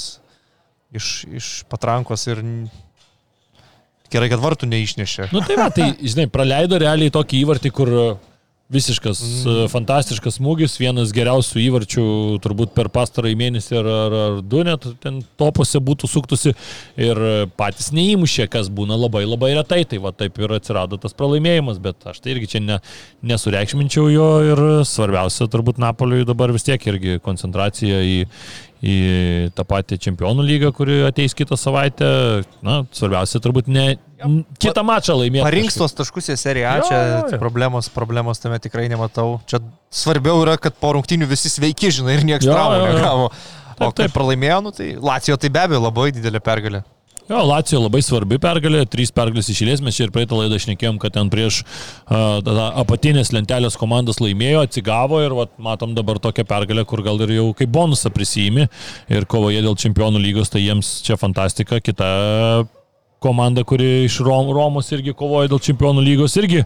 iš, 0.96 1.12
iš 1.30 1.52
patrankos 1.70 2.26
ir 2.30 2.42
gerai, 4.12 4.30
kad 4.32 4.42
vartų 4.42 4.70
neišnešė. 4.70 5.30
Nu 5.34 5.42
tai 5.46 5.58
va, 5.58 5.68
tai, 5.74 5.92
žinai, 6.00 6.28
praleido 6.32 6.80
realiai 6.82 7.12
tokį 7.14 7.44
įvartį, 7.44 7.74
kur 7.76 7.94
visiškas 8.72 9.20
mm. 9.22 9.68
fantastiškas 9.70 10.40
smūgis, 10.40 10.74
vienas 10.80 11.12
geriausių 11.14 11.60
įvarčių 11.62 12.06
turbūt 12.42 12.72
per 12.74 12.90
pastarąjį 12.94 13.38
mėnesį 13.38 13.78
ar, 13.78 13.88
ar, 13.90 14.16
ar 14.24 14.38
du 14.42 14.62
net 14.66 14.88
ten 15.02 15.20
topose 15.38 15.78
būtų 15.82 16.10
suktusi 16.10 16.52
ir 16.98 17.20
patys 17.58 17.92
neįmušė, 17.94 18.48
kas 18.50 18.70
būna 18.74 18.98
labai 18.98 19.22
labai 19.26 19.52
retai, 19.54 19.84
tai 19.86 20.00
va 20.02 20.10
taip 20.10 20.40
ir 20.42 20.56
atsirado 20.58 20.98
tas 20.98 21.14
pralaimėjimas, 21.14 21.78
bet 21.82 22.08
aš 22.10 22.18
tai 22.24 22.34
irgi 22.34 22.50
čia 22.56 22.62
ne, 22.64 22.80
nesureikšminčiau 23.30 24.10
jo 24.10 24.30
ir 24.50 24.64
svarbiausia 24.88 25.46
turbūt 25.52 25.78
Napoliui 25.82 26.26
dabar 26.26 26.50
vis 26.54 26.66
tiek 26.66 26.82
irgi 26.90 27.20
koncentracija 27.22 28.02
į, 28.02 28.18
į 28.84 28.96
tą 29.56 29.64
patį 29.68 29.96
čempionų 30.04 30.44
lygą, 30.44 30.72
kuri 30.76 30.98
ateis 31.08 31.32
kitą 31.36 31.56
savaitę. 31.58 32.08
Na, 32.66 32.82
svarbiausia 32.92 33.40
turbūt 33.44 33.70
ne 33.72 33.86
kitą 34.62 34.84
mačą 34.86 35.16
laimėti. 35.20 35.44
Parinks 35.46 35.78
tos 35.80 35.94
taškus 35.96 36.30
į 36.32 36.36
seriją, 36.40 36.74
Jo, 36.80 36.86
čia 36.88 36.98
jo, 37.00 37.20
jo. 37.32 37.38
problemos, 37.40 37.88
problemos 37.92 38.40
tame 38.42 38.58
tikrai 38.62 38.88
nematau. 38.92 39.38
Čia 39.48 39.60
svarbiau 39.92 40.42
yra, 40.44 40.56
kad 40.60 40.76
po 40.80 40.92
rungtinių 40.96 41.28
visi 41.30 41.52
sveiki, 41.52 41.92
žinai, 42.00 42.18
ir 42.20 42.26
niekas 42.28 42.48
traumų 42.48 42.82
negavo. 42.96 43.30
O 43.76 43.76
Taip, 43.76 43.92
kai 43.92 44.06
taip. 44.06 44.12
pralaimėjo, 44.16 44.60
nu, 44.64 44.70
tai 44.72 44.86
Lacijo 44.96 45.36
tai 45.36 45.50
be 45.52 45.60
abejo 45.60 45.82
labai 45.84 46.08
didelė 46.16 46.40
pergalė. 46.40 46.80
Jo, 47.26 47.40
Lacijo 47.42 47.80
labai 47.82 47.98
svarbi 48.06 48.38
pergalė, 48.38 48.84
trys 48.86 49.10
pergalės 49.14 49.48
išėlės, 49.50 49.80
mes 49.82 49.96
čia 49.98 50.04
ir 50.06 50.12
praeitą 50.14 50.38
laidą 50.38 50.60
šnekėjom, 50.62 51.00
kad 51.02 51.16
ten 51.16 51.30
prieš 51.32 51.64
uh, 51.64 52.38
apatinės 52.78 53.32
lentelės 53.34 53.74
komandas 53.80 54.20
laimėjo, 54.22 54.62
atsigavo 54.62 55.18
ir 55.24 55.34
vat, 55.34 55.50
matom 55.58 55.96
dabar 55.96 56.20
tokią 56.22 56.46
pergalę, 56.46 56.86
kur 56.86 57.02
gal 57.02 57.18
ir 57.26 57.34
jau 57.34 57.48
kaip 57.58 57.72
bonusą 57.74 58.14
prisijimi. 58.14 58.68
Ir 59.10 59.26
kovoje 59.26 59.64
dėl 59.66 59.74
čempionų 59.74 60.22
lygos, 60.22 60.54
tai 60.54 60.62
jiems 60.68 61.00
čia 61.06 61.18
fantastika, 61.18 61.82
kita 61.82 62.06
komanda, 63.22 63.64
kuri 63.64 64.04
iš 64.06 64.20
Rom, 64.20 64.50
Romos 64.54 64.92
irgi 64.92 65.14
kovoja 65.16 65.48
dėl 65.50 65.62
čempionų 65.62 66.04
lygos, 66.04 66.36
irgi 66.36 66.64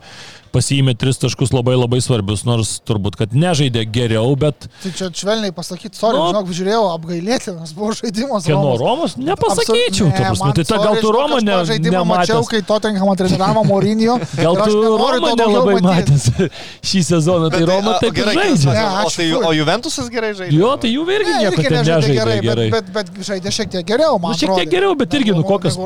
pasiėmė 0.50 0.96
tris 0.98 1.14
taškus 1.22 1.52
labai 1.54 1.76
labai 1.78 2.00
svarbius, 2.02 2.40
nors 2.42 2.80
turbūt, 2.82 3.14
kad 3.20 3.30
nežaidė 3.38 3.84
geriau, 3.86 4.32
bet 4.34 4.64
Tai 4.82 4.90
čia 4.98 5.06
švelniai 5.14 5.52
pasakyti, 5.54 5.94
sorry, 5.94 6.18
Nu. 6.18 6.24
žinok, 6.32 6.48
žiūrėjau, 6.58 6.80
apgailėtinas 6.96 7.70
buvo 7.76 7.92
žaidimas. 7.94 8.48
kieno 8.48 8.72
Romos. 8.74 8.80
Romos 8.82 9.14
nepasakyčiau, 9.14 10.08
ta 10.10 10.18
ne, 10.18 10.24
prasme, 10.26 10.48
man 10.48 10.56
tai 10.58 10.64
ta, 10.66 10.80
gal 10.82 10.98
tu 10.98 11.12
Romą 11.14 11.38
ne, 11.38 11.54
žaidimą 11.70 12.02
mačiau, 12.02 12.42
nematęs. 12.42 12.50
kai 12.50 12.62
Tottenhamą 12.66 13.14
treniravo 13.20 13.62
Mourinho. 13.70 14.16
Gal 14.42 14.58
tu 14.66 14.82
Romą 14.98 15.30
nelabai 15.38 15.76
matęs 15.86 16.26
šį 16.90 17.04
sezoną, 17.12 17.52
tai 17.54 17.62
Roma 17.70 17.94
a, 17.94 18.00
taip 18.02 18.18
gerai, 18.18 18.34
žaidžia. 18.40 18.74
Ne, 18.74 18.84
O, 19.06 19.14
tai, 19.14 19.28
o 19.30 19.52
Juventusas 19.54 20.10
gerai 20.10 20.32
žaidžia. 20.34 20.58
Jo, 20.58 20.74
tai 20.82 20.90
jų 20.90 21.06
irgi 21.14 21.30
Ne, 21.30 21.38
nieko 21.46 21.62
nežaidė 21.78 22.40
gerai. 22.42 22.68
Bet, 22.74 22.90
bet, 22.90 23.14
bet 23.14 23.22
žaidė 23.30 23.54
šiek 23.54 23.70
tiek 23.78 23.86
geriau, 23.86 24.18
man. 24.18 24.34
Nu, 24.34 24.42
šiek 24.42 24.50
tiek 24.58 24.74
geriau, 24.74 24.98
bet 24.98 25.14
irgi, 25.14 25.30
nu, 25.30 25.44
negu- 25.44 25.48
kokios, 25.54 25.78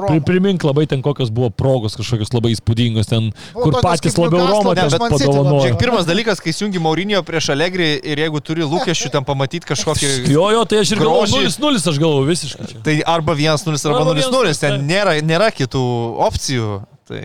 Roma. 0.55 0.63
primink 0.63 0.65
labai 0.65 0.87
ten 0.87 1.03
kokios 1.03 1.31
buvo 1.31 1.51
progos 1.51 1.97
kažkokios 1.97 2.31
labai 2.35 2.53
įspūdingos 2.55 3.07
ten, 3.09 3.33
Buvo 3.53 3.65
kur 3.65 3.73
tokios 3.75 4.01
patys 4.01 4.17
labiau 4.19 4.47
prieš 4.75 4.91
ten 4.95 5.01
padovanojo. 5.01 5.61
Žiūrėk, 5.65 5.79
pirmas 5.81 6.07
dalykas, 6.07 6.41
kai 6.41 6.53
jungi 6.53 6.79
Maurinio 6.79 7.23
prieš 7.23 7.51
Alegrį 7.55 7.89
ir 8.05 8.19
jeigu 8.19 8.41
turi 8.41 8.63
lūkesčių 8.63 9.11
ten 9.11 9.25
pamatyti 9.25 9.67
kažkokį... 9.67 10.31
Jo, 10.31 10.51
jo, 10.55 10.65
tai 10.65 10.79
aš 10.85 10.93
ir 10.95 10.99
galvoju, 11.03 11.33
Grožį. 11.35 11.59
0-0 11.59 11.91
aš 11.93 11.99
galvoju 11.99 12.27
visiškai. 12.31 12.67
čia. 12.71 12.79
Tai 12.85 12.95
arba 13.07 13.35
1-0 13.35 13.87
arba 13.87 13.99
Arba 14.05 14.15
0-0, 14.15 14.55
ten 14.61 14.79
1:0, 14.79 14.87
nėra, 14.87 15.13
nėra 15.23 15.51
kitų 15.55 15.83
opcijų. 16.29 16.83
Tai 17.09 17.23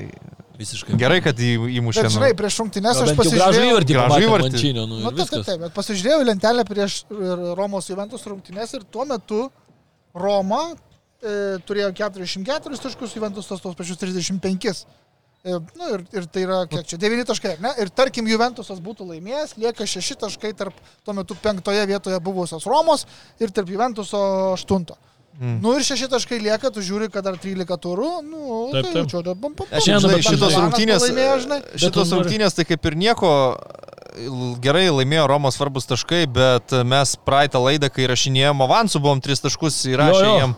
Visiškai. 0.60 0.98
gerai, 1.00 1.22
kad 1.24 1.38
į- 1.40 1.70
įmušė. 1.80 2.02
Bet 2.04 2.12
nu. 2.12 2.16
žinai, 2.20 2.34
prieš 2.36 2.58
rungtynės 2.60 2.98
Na, 3.00 3.06
aš 3.08 3.14
pasižiūrėjau. 3.16 3.70
įvartį 3.72 3.94
Gražų 3.96 4.10
pamatė 4.10 4.26
įvartį. 4.28 4.50
Mančinio, 4.52 4.84
nu, 4.92 4.96
Nu, 5.00 5.10
ir 5.12 5.16
taip, 5.16 5.30
taip, 5.32 5.46
taip, 5.48 5.60
bet 5.64 5.72
pasižiūrėjau 5.74 6.26
lentelę 6.28 6.66
prieš 6.68 6.98
ir 7.16 7.56
Romos 7.56 7.88
Juventus 7.88 8.26
rungtynės 8.28 8.74
ir 8.76 8.84
tuo 8.92 9.06
metu 9.08 9.50
Roma 10.14 10.74
e, 11.24 11.60
turėjo 11.68 11.92
44 11.98 12.82
taškus, 12.86 13.16
Juventus 13.18 13.50
tos 13.50 13.62
tos 13.64 13.78
pačius 13.78 14.00
35. 14.02 14.86
E, 15.40 15.52
nu, 15.52 15.90
ir, 15.96 16.04
ir 16.12 16.26
tai 16.28 16.44
yra, 16.44 16.64
kiek 16.68 16.88
čia, 16.88 17.00
9 17.00 17.28
taškai, 17.30 17.54
ne? 17.64 17.72
Ir 17.80 17.92
tarkim, 17.96 18.28
Juventusas 18.28 18.82
būtų 18.84 19.08
laimėjęs, 19.14 19.56
lieka 19.62 19.88
6 19.88 20.20
taškai 20.26 20.52
tarp 20.60 20.76
tuo 21.08 21.16
metu 21.16 21.38
penktoje 21.40 21.86
vietoje 21.88 22.20
buvusios 22.24 22.68
Romos 22.68 23.06
ir 23.40 23.54
tarp 23.56 23.72
Juventuso 23.72 24.20
8. 24.58 24.90
Mm. 25.40 25.62
Nu 25.64 25.78
ir 25.80 25.86
6 25.88 26.10
taškai 26.12 26.42
lieka, 26.44 26.68
tu 26.76 26.84
žiūri, 26.84 27.08
kad 27.14 27.24
dar 27.24 27.40
13 27.40 27.80
turų, 27.80 28.10
nu, 28.28 28.42
Taip, 28.74 28.84
tai 28.84 28.92
taip. 28.92 29.00
jau 29.00 29.06
čia, 29.08 29.22
Aš 29.72 29.88
Ne, 29.88 29.96
nu, 29.96 30.10
žinai, 30.10 30.24
šitos 30.28 30.58
rungtynės, 30.60 31.06
Laimėjo, 31.08 31.60
šitos 31.86 32.12
rungtynės 32.18 32.60
tai 32.60 32.68
kaip 32.68 32.90
ir 32.92 33.00
nieko, 33.00 33.32
gerai 34.60 34.90
laimėjo 34.92 35.30
Romos 35.32 35.56
svarbus 35.56 35.88
taškai, 35.88 36.26
bet 36.28 36.76
mes 36.84 37.16
praeitą 37.24 37.64
laidą, 37.64 37.88
kai 37.88 38.10
rašinėjom 38.12 38.66
avansų, 38.68 39.00
buvom 39.08 39.24
tris 39.24 39.40
taškus 39.46 39.86
įrašę 39.94 40.26
Jo, 40.26 40.34
jo. 40.44 40.50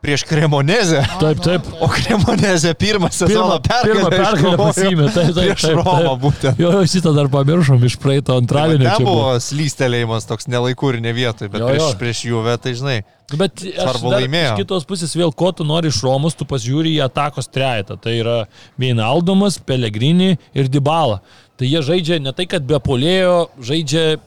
Prieš 0.00 0.24
Kremonezę. 0.28 1.02
Taip, 1.20 1.40
taip. 1.44 1.66
O 1.80 1.88
Kremonezė 1.92 2.72
pirmą 2.78 3.10
sezoną 3.12 3.60
Pirmą, 3.60 3.84
pirmą 3.84 4.10
pergalę 4.14 4.58
pasiėmė. 4.60 5.08
Taip, 5.14 5.30
taip, 5.36 5.54
Prieš 5.60 5.66
Romą 5.76 6.14
būtent. 6.22 6.60
Jo, 6.60 6.72
jo, 6.76 6.82
šitą 6.88 7.12
dar 7.16 7.28
pamiršom 7.32 7.84
iš 7.88 7.96
praeito 8.00 8.36
antradienio. 8.40 8.88
Čia 8.96 9.06
buvo 9.06 9.34
slystelėjimas 9.44 10.28
toks 10.28 10.48
nelaikur 10.50 10.96
ir 10.98 11.04
ne 11.04 11.12
vietoj, 11.16 11.50
bet 11.52 11.60
Jo, 11.62 11.68
prieš, 11.72 11.84
jo. 11.84 11.98
prieš 12.00 12.22
Juve, 12.30 12.56
tai 12.62 12.74
žinai. 12.78 12.98
Nu, 13.30 13.38
Bet 13.38 13.60
aš 13.62 13.76
Svarbu 13.84 14.10
laimėjo. 14.10 14.54
Iš 14.56 14.62
kitos 14.64 14.86
pusės 14.88 15.12
vėl, 15.14 15.30
ko 15.36 15.52
tu 15.54 15.62
nori 15.68 15.92
iš 15.92 16.00
Romos, 16.02 16.34
tu 16.34 16.46
pasižiūri 16.50 16.96
į 16.96 17.04
atakos 17.06 17.46
trejetą. 17.52 17.94
Tai 18.02 18.16
yra 18.16 18.38
Veinaldomas, 18.80 19.60
Pelegrini 19.62 20.32
ir 20.56 20.72
Dybala. 20.72 21.20
Tai 21.60 21.68
jie 21.68 21.82
žaidžia 21.84 22.18
ne 22.24 22.32
tai, 22.34 22.48
kad 22.50 22.64
be 22.66 22.80
polėjo, 22.82 23.50
žaidžia... 23.62 24.18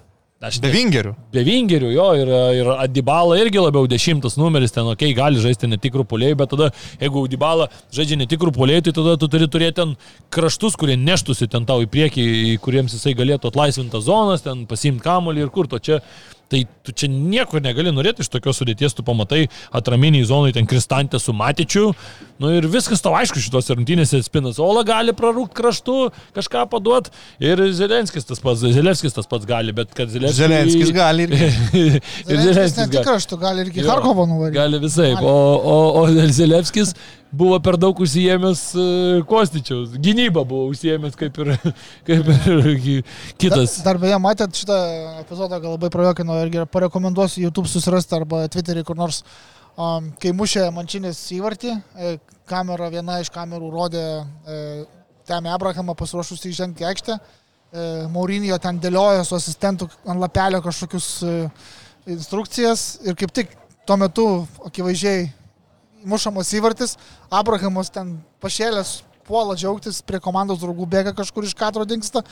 Aš 0.44 0.58
Be 0.60 0.74
vingerių. 0.74 1.14
Be 1.32 1.42
vingerių, 1.48 1.90
jo, 1.94 2.06
ir, 2.20 2.30
ir 2.58 2.70
Adibala 2.76 3.38
irgi 3.40 3.62
labiau 3.64 3.88
dešimtas 3.88 4.36
numeris, 4.36 4.74
ten, 4.76 4.84
okei, 4.92 5.14
okay, 5.14 5.16
gali 5.16 5.40
žaisti 5.40 5.70
netikrų 5.72 6.04
polėjų, 6.10 6.38
bet 6.42 6.52
tada, 6.52 6.68
jeigu 7.00 7.24
Adibala 7.30 7.70
žaidžia 7.96 8.18
netikrų 8.20 8.52
polėjų, 8.58 8.90
tai 8.90 8.96
tada 8.98 9.16
tu 9.22 9.30
turi 9.32 9.48
turėti 9.48 9.78
ten 9.80 9.96
kraštus, 10.36 10.76
kurie 10.80 10.98
neštųsi 11.00 11.48
ten 11.54 11.64
tau 11.70 11.80
į 11.86 11.88
priekį, 11.94 12.26
kuriems 12.66 12.98
jisai 12.98 13.16
galėtų 13.16 13.54
atlaisvinti 13.54 14.04
zonas, 14.04 14.44
ten 14.44 14.66
pasimti 14.68 15.06
kamolį 15.06 15.46
ir 15.46 15.54
kur 15.56 15.72
to 15.72 15.80
čia. 15.80 16.02
Tai 16.54 16.60
tu 16.86 16.94
čia 16.94 17.08
nieko 17.10 17.58
negali 17.64 17.90
norėti 17.90 18.22
iš 18.22 18.30
tokios 18.30 18.60
sudėties, 18.62 18.94
tu 18.94 19.02
pamatai 19.06 19.48
atraminiai 19.74 20.28
zonai 20.30 20.52
ten 20.54 20.68
kristantę 20.70 21.18
su 21.18 21.34
Matičiu, 21.34 21.88
nu 22.44 22.52
ir 22.54 22.68
viskas 22.70 23.02
tau 23.02 23.16
aišku 23.18 23.42
šitos 23.42 23.72
rungtynėse 23.74 24.20
Spinazola 24.28 24.84
gali 24.86 25.16
prarūkti 25.18 25.58
kraštu, 25.58 25.96
kažką 26.38 26.68
paduoti 26.70 27.10
ir 27.42 27.64
Zelenskis 27.74 28.30
tas 28.30 28.44
pats, 28.44 28.62
Zelenskis 28.76 29.18
tas 29.18 29.30
pats 29.32 29.50
gali, 29.50 29.74
bet 29.74 29.96
kad 29.98 30.14
Zelenskis... 30.14 30.44
Zelenskis 30.44 30.94
gali 30.94 31.26
irgi. 31.26 31.50
ir 31.82 31.98
Zelenskis 31.98 32.38
ne 32.38 32.54
Zelenskis 32.54 32.78
tik 32.84 32.96
gali. 33.00 33.10
raštų, 33.10 33.42
gali 33.48 33.66
irgi 33.66 33.90
Harkovo 33.90 34.30
nuvaryti. 34.30 34.60
Gali 34.60 34.84
visai. 34.86 35.10
O, 35.18 35.36
o, 35.74 35.78
o 36.04 36.30
Zelevskis 36.38 36.94
buvo 37.34 37.58
per 37.66 37.78
daug 37.82 37.98
užsijėmęs 38.06 38.62
uh, 38.78 39.24
Kostičiaus. 39.30 39.96
Gynyba 40.04 40.44
buvo 40.46 40.68
užsijėmęs 40.72 41.18
kaip 41.20 41.40
ir, 41.42 41.52
kaip 42.08 42.30
ir 42.34 42.70
ki- 42.84 43.00
kitas. 43.42 43.80
Dar 43.86 43.98
beje, 44.02 44.20
matėt 44.22 44.54
šitą 44.62 44.78
epizodą, 45.24 45.60
gal 45.64 45.76
labai 45.76 45.90
prajuokino 45.94 46.38
irgi 46.46 46.66
parekomenduosiu 46.74 47.48
YouTube 47.48 47.72
susirasti 47.72 48.18
arba 48.20 48.46
Twitter'į 48.54 48.86
kur 48.88 49.00
nors. 49.00 49.24
Um, 49.74 50.12
kai 50.22 50.30
mušė 50.38 50.68
Mančinis 50.70 51.18
įvartį, 51.34 51.72
e, 51.98 52.10
kamera, 52.50 52.92
viena 52.94 53.16
iš 53.24 53.32
kamerų 53.34 53.72
rodė 53.74 54.04
e, 54.06 54.58
Temė 55.26 55.50
Abrahamą 55.56 55.96
pasiruošus 55.98 56.44
įžengti 56.52 56.84
į 56.86 56.90
aikštę. 56.92 57.16
E, 57.18 57.86
Maurinio 58.14 58.60
ten 58.62 58.78
dėliojo 58.84 59.24
su 59.26 59.34
asistentu 59.40 59.88
ant 60.06 60.22
lapelio 60.22 60.60
kažkokius 60.62 61.08
e, 61.26 61.34
instrukcijas 62.14 63.00
ir 63.08 63.18
kaip 63.18 63.34
tik 63.34 63.56
tuo 63.88 63.98
metu 63.98 64.28
akivaizdžiai 64.68 65.26
mušamas 66.06 66.54
įvartis, 66.58 66.98
Abrahamas 67.34 67.92
ten 67.94 68.18
pašėlęs 68.44 69.02
puola 69.28 69.56
džiaugtis, 69.56 70.02
prie 70.06 70.20
komandos 70.24 70.60
draugų 70.62 70.88
bėga 70.92 71.14
kažkur 71.16 71.48
iš 71.48 71.54
kadro 71.56 71.86
dinksta. 71.88 72.24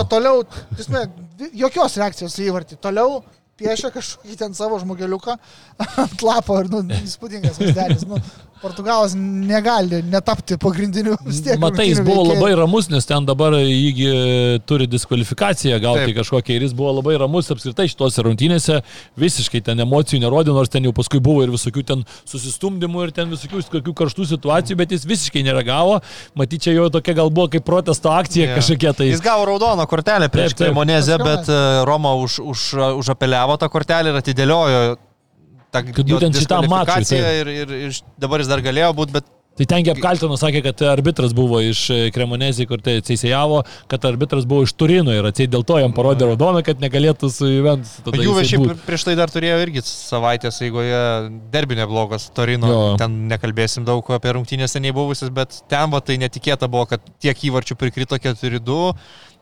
Gal? 0.00 0.08
toliau, 0.14 0.44
tisme, 0.76 1.04
jokios 1.52 1.98
reakcijos 2.00 2.38
į 2.40 2.48
įvartį, 2.48 2.78
toliau 2.84 3.20
piešia 3.58 3.90
kažkokį 3.94 4.36
ten 4.38 4.54
savo 4.54 4.78
žmogeliuką 4.80 5.34
ant 6.04 6.24
lapo 6.24 6.58
ir, 6.62 6.70
nu, 6.72 6.82
įspūdingas 7.02 7.58
vaizdelis. 7.60 8.06
Nu, 8.08 8.20
Portugalas 8.62 9.14
negali 9.16 10.00
netapti 10.02 10.56
pagrindiniu 10.60 11.16
vis 11.26 11.40
tiek. 11.44 11.58
Matai, 11.62 11.88
jis 11.92 12.00
buvo 12.02 12.24
veikėju. 12.24 12.34
labai 12.34 12.58
ramus, 12.58 12.88
nes 12.92 13.06
ten 13.06 13.26
dabar 13.28 13.54
įgi 13.60 14.08
turi 14.68 14.88
diskvalifikaciją 14.90 15.78
gauti 15.82 16.08
Taip. 16.08 16.16
kažkokią 16.18 16.56
ir 16.56 16.66
jis 16.66 16.74
buvo 16.76 16.92
labai 16.98 17.16
ramus 17.20 17.50
apskritai 17.54 17.88
šitose 17.92 18.24
rungtynėse, 18.26 18.80
visiškai 19.18 19.62
ten 19.70 19.84
emocijų 19.84 20.22
nerodė, 20.24 20.54
nors 20.56 20.72
ten 20.72 20.86
jau 20.88 20.94
paskui 20.96 21.20
buvo 21.22 21.46
ir 21.46 21.54
visokių 21.54 21.84
ten 21.92 22.04
susistumdymų 22.28 23.08
ir 23.08 23.14
ten 23.16 23.30
visokių 23.32 23.64
tokių 23.78 23.94
karštų 24.02 24.28
situacijų, 24.34 24.78
bet 24.82 24.94
jis 24.96 25.06
visiškai 25.08 25.44
nereagavo. 25.46 26.00
Matyt, 26.38 26.66
čia 26.66 26.76
jo 26.76 26.88
tokia 26.92 27.16
gal 27.18 27.30
buvo 27.30 27.48
kaip 27.52 27.66
protesto 27.66 28.12
akcija 28.14 28.50
Jo. 28.50 28.54
kažkokia 28.58 28.94
tai. 28.96 29.10
Jis 29.12 29.24
gavo 29.24 29.46
raudoną 29.48 29.86
kortelę 29.90 30.30
prieš 30.32 30.56
Pas 30.58 30.66
bet 31.24 31.50
e, 31.52 31.60
Roma 31.88 32.14
už, 32.18 32.40
už, 32.40 32.64
užapeliavo 33.02 33.58
tą 33.60 33.68
kortelę 33.72 34.12
ir 34.12 34.20
atidėliojo 34.22 34.96
tą 35.74 35.84
Kad 35.88 36.12
būtent 36.14 36.38
šitam 36.40 36.68
mačui, 36.70 37.08
taip. 37.08 37.26
Ir, 37.42 37.52
ir, 37.64 37.74
ir 37.88 37.98
dabar 38.20 38.44
jis 38.44 38.50
dar 38.50 38.64
galėjo 38.64 38.94
būti, 39.00 39.16
bet 39.18 39.34
Tai 39.58 39.66
tengi 39.66 39.90
apkaltino, 39.90 40.36
sakė, 40.38 40.60
kad 40.68 40.82
arbitras 40.86 41.32
buvo 41.34 41.58
iš 41.64 41.80
Kremonezį, 42.14 42.66
kur 42.70 42.82
tai 42.84 43.00
teisėjavo, 43.02 43.64
kad 43.90 44.04
arbitras 44.06 44.46
buvo 44.46 44.62
iš 44.68 44.74
Turino 44.78 45.10
ir 45.14 45.26
atsiai 45.26 45.50
dėl 45.50 45.64
to 45.66 45.80
jam 45.82 45.94
parodė 45.96 46.28
raudoną, 46.28 46.62
kad 46.66 46.78
negalėtų 46.82 47.30
su 47.34 47.48
Juventus. 47.50 47.96
šiaip 48.52 48.62
būt. 48.62 48.84
prieš 48.86 49.08
tai 49.08 49.16
dar 49.18 49.32
turėjo 49.34 49.58
irgi 49.64 49.82
savaitės 49.88 50.60
eigoje 50.62 51.00
derbinė 51.50 51.88
blogas 51.90 52.28
Torino. 52.36 52.70
Jo. 52.70 52.84
Ten 53.02 53.24
nekalbėsim 53.32 53.88
daug 53.88 54.06
apie 54.14 54.36
rungtynės 54.36 54.78
seniai 54.78 54.94
buvusias, 54.94 55.34
bet 55.34 55.58
ten 55.66 55.90
va 55.90 56.04
tai 56.06 56.20
netikėta 56.22 56.70
buvo, 56.70 56.86
kad 56.94 57.02
tiek 57.18 57.48
įvarčių 57.50 57.80
prikrito 57.82 58.20
4-2. 58.28 58.94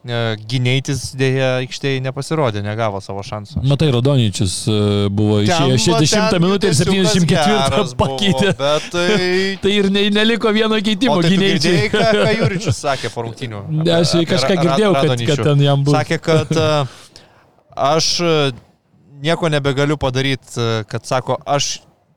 E, 0.08 0.18
Gyneitis 0.48 1.10
dėja 1.18 1.48
aikštėje 1.60 2.00
nepasirodė, 2.04 2.62
negavo 2.64 3.00
savo 3.04 3.24
šansų. 3.26 3.62
Matai, 3.66 3.88
Radonyčius 3.94 4.54
e, 4.70 4.76
buvo 5.12 5.40
išėjęs 5.44 5.86
60 5.86 6.38
minutę 6.42 6.70
ir 6.70 6.78
74 6.78 7.96
pakeitė. 8.00 8.52
Bet 8.60 8.90
tai... 8.94 9.08
Tai 9.66 9.72
ir 9.72 9.88
ne, 9.92 10.04
neliko 10.14 10.50
vieno 10.54 10.78
keitimo 10.84 11.16
tai 11.24 11.32
gynėjai. 11.32 11.88
ką, 11.92 12.04
ką 12.14 12.34
Jūričius 12.40 12.78
sakė 12.84 13.10
po 13.14 13.26
rungtynių? 13.26 13.62
Ne, 13.80 13.96
aš 13.98 14.14
kažką 14.28 14.58
girdėjau, 14.60 14.92
kad, 14.96 15.26
kad 15.30 15.44
ten 15.50 15.64
jam 15.64 15.82
buvo. 15.86 15.96
Sakė, 15.96 16.20
kad 16.22 16.52
e, 16.52 16.68
aš 17.88 18.10
nieko 19.24 19.50
nebegaliu 19.52 19.98
padaryti, 20.00 20.70
kad 20.90 21.08
sako, 21.08 21.40
aš 21.48 21.76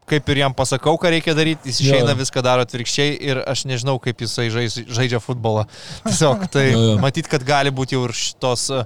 kaip 0.09 0.29
ir 0.33 0.41
jam 0.43 0.55
pasakau, 0.57 0.95
ką 1.01 1.11
reikia 1.15 1.35
daryti, 1.37 1.69
jis 1.69 1.79
Jo. 1.83 1.93
išeina 1.93 2.15
viską 2.19 2.43
daro 2.45 2.65
atvirkščiai 2.65 3.15
ir 3.31 3.43
aš 3.47 3.65
nežinau, 3.69 3.99
kaip 4.03 4.25
jisai 4.25 4.49
žais, 4.53 4.79
žaidžia 4.89 5.21
futbolą. 5.23 5.67
Tiesiog 6.09 6.47
tai 6.53 6.71
Jo, 6.71 6.81
jo. 6.95 6.97
matyt, 7.05 7.29
kad 7.31 7.45
gali 7.47 7.71
būti 7.71 7.95
jau 7.97 8.07
ir 8.09 8.15
šitos 8.17 8.67
e, 8.73 8.83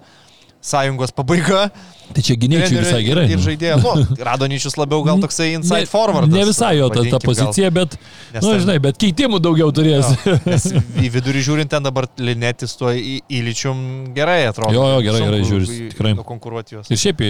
sąjungos 0.63 1.11
pabaiga. 1.11 1.65
Tai 2.13 2.21
čia 2.23 2.35
gynėjai 2.39 2.67
visai 2.71 2.99
gerai. 3.03 3.23
Ir 3.31 3.39
nu. 3.39 3.43
žaidėjo, 3.43 3.75
nu, 3.81 3.91
Radonyčius 4.27 4.75
labiau 4.79 5.01
gal 5.07 5.19
toksai 5.23 5.49
inside 5.57 5.85
Ne- 5.85 5.89
forward. 5.89 6.29
Ne 6.31 6.43
visai 6.47 6.75
jo 6.77 6.87
ta, 6.93 7.03
ta 7.09 7.19
pozicija, 7.23 7.71
bet, 7.73 7.95
Nes 8.31 8.43
na, 8.43 8.45
nu, 8.53 8.59
žinai, 8.63 8.75
bet 8.83 8.99
keitimų 9.01 9.39
daugiau 9.43 9.71
turės. 9.75 10.11
Jo, 10.27 10.37
į 11.03 11.09
vidurį 11.17 11.41
žiūrint, 11.47 11.71
ten 11.73 11.83
dabar 11.83 12.07
Linetis 12.21 12.75
tuo 12.79 12.91
įlyčium 12.93 14.13
gerai 14.15 14.43
atrodo. 14.51 14.75
Jo, 14.75 14.85
jo, 14.95 14.99
gerai, 15.07 15.21
gerai 15.25 15.41
į- 15.43 15.89
tikrai. 15.95 16.13
Nukonkuruoti 16.19 16.77
juos. 16.77 16.91
Ir 16.93 17.01
šiaip 17.01 17.23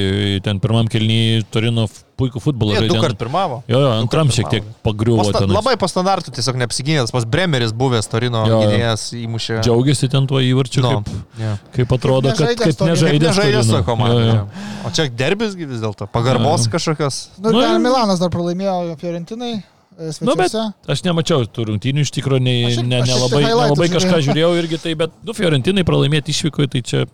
ten 0.46 0.60
pirmam 0.64 0.90
kelnyje 0.92 1.46
Torino 1.54 1.88
puikų 2.18 2.40
futbolą 2.44 2.74
Jie 2.76 2.82
du 2.88 2.94
žaidė. 2.96 3.02
kart 3.02 3.18
pirmavo. 3.18 3.64
Jo, 3.68 3.80
jo, 3.82 3.90
antram 4.02 4.30
šiek 4.30 4.50
tiek 4.52 4.64
pagriuvo 4.86 5.24
Po 5.24 5.30
sta- 5.32 5.40
ten. 5.44 5.50
Labai 5.50 5.76
po 5.82 5.88
standartų 5.90 6.30
tiesiog 6.36 6.56
neapsigynęs, 6.62 7.12
pas 7.12 7.26
Bremeris 7.26 7.72
buvęs 7.74 8.08
Torino 8.08 8.44
gynėjas 8.46 9.08
įmušė. 9.18 9.62
Džiaugiasi 9.66 10.10
ten 10.10 10.28
tuo 10.28 10.38
įvarčiu, 10.40 10.82
No, 10.86 11.02
kaip, 11.02 11.10
jo. 11.40 11.58
kaip 11.74 11.92
atrodo, 11.98 12.30
kad 12.30 12.40
nežaidęs 12.48 12.64
kaip 12.64 12.78
Torino. 12.78 12.96
nežaidė. 12.96 13.20
Kaip 13.20 13.38
nežaidė 13.38 13.64
su 13.66 13.84
komanda. 13.84 14.48
O 14.86 14.90
čia 14.92 15.10
derbisgi 15.10 15.66
vis 15.68 15.80
dėlto. 15.82 16.08
Pagarbos 16.12 16.66
jo. 16.68 16.72
kažkokios. 16.72 17.28
Nu, 17.40 17.52
Nu, 17.52 17.80
Milanas 17.80 18.20
dar 18.20 18.30
pralaimėjo 18.30 18.98
Fiorentinai. 19.00 19.64
e, 20.00 20.12
Nu, 20.22 20.36
bet 20.36 20.50
Svečiuose. 20.52 20.74
aš 20.90 21.02
nemačiau 21.06 21.46
tų 21.46 21.66
rungtynių 21.70 22.02
iš 22.02 22.12
tikrųjų, 22.12 22.42
ir- 22.42 22.84
ne, 22.84 23.02
nelabai, 23.02 23.44
highlightus 23.46 23.78
nelabai 23.78 23.90
kažką 23.90 24.18
žiūrėjau. 24.26 24.52
irgi 24.62 24.78
tai, 24.82 24.94
bet, 24.96 25.12
nu, 25.24 25.34
Fiorentinai 25.34 25.84
pralaimėti 25.84 26.30
išvykoje, 26.34 26.70
tai 26.72 26.82
čia 26.82 27.06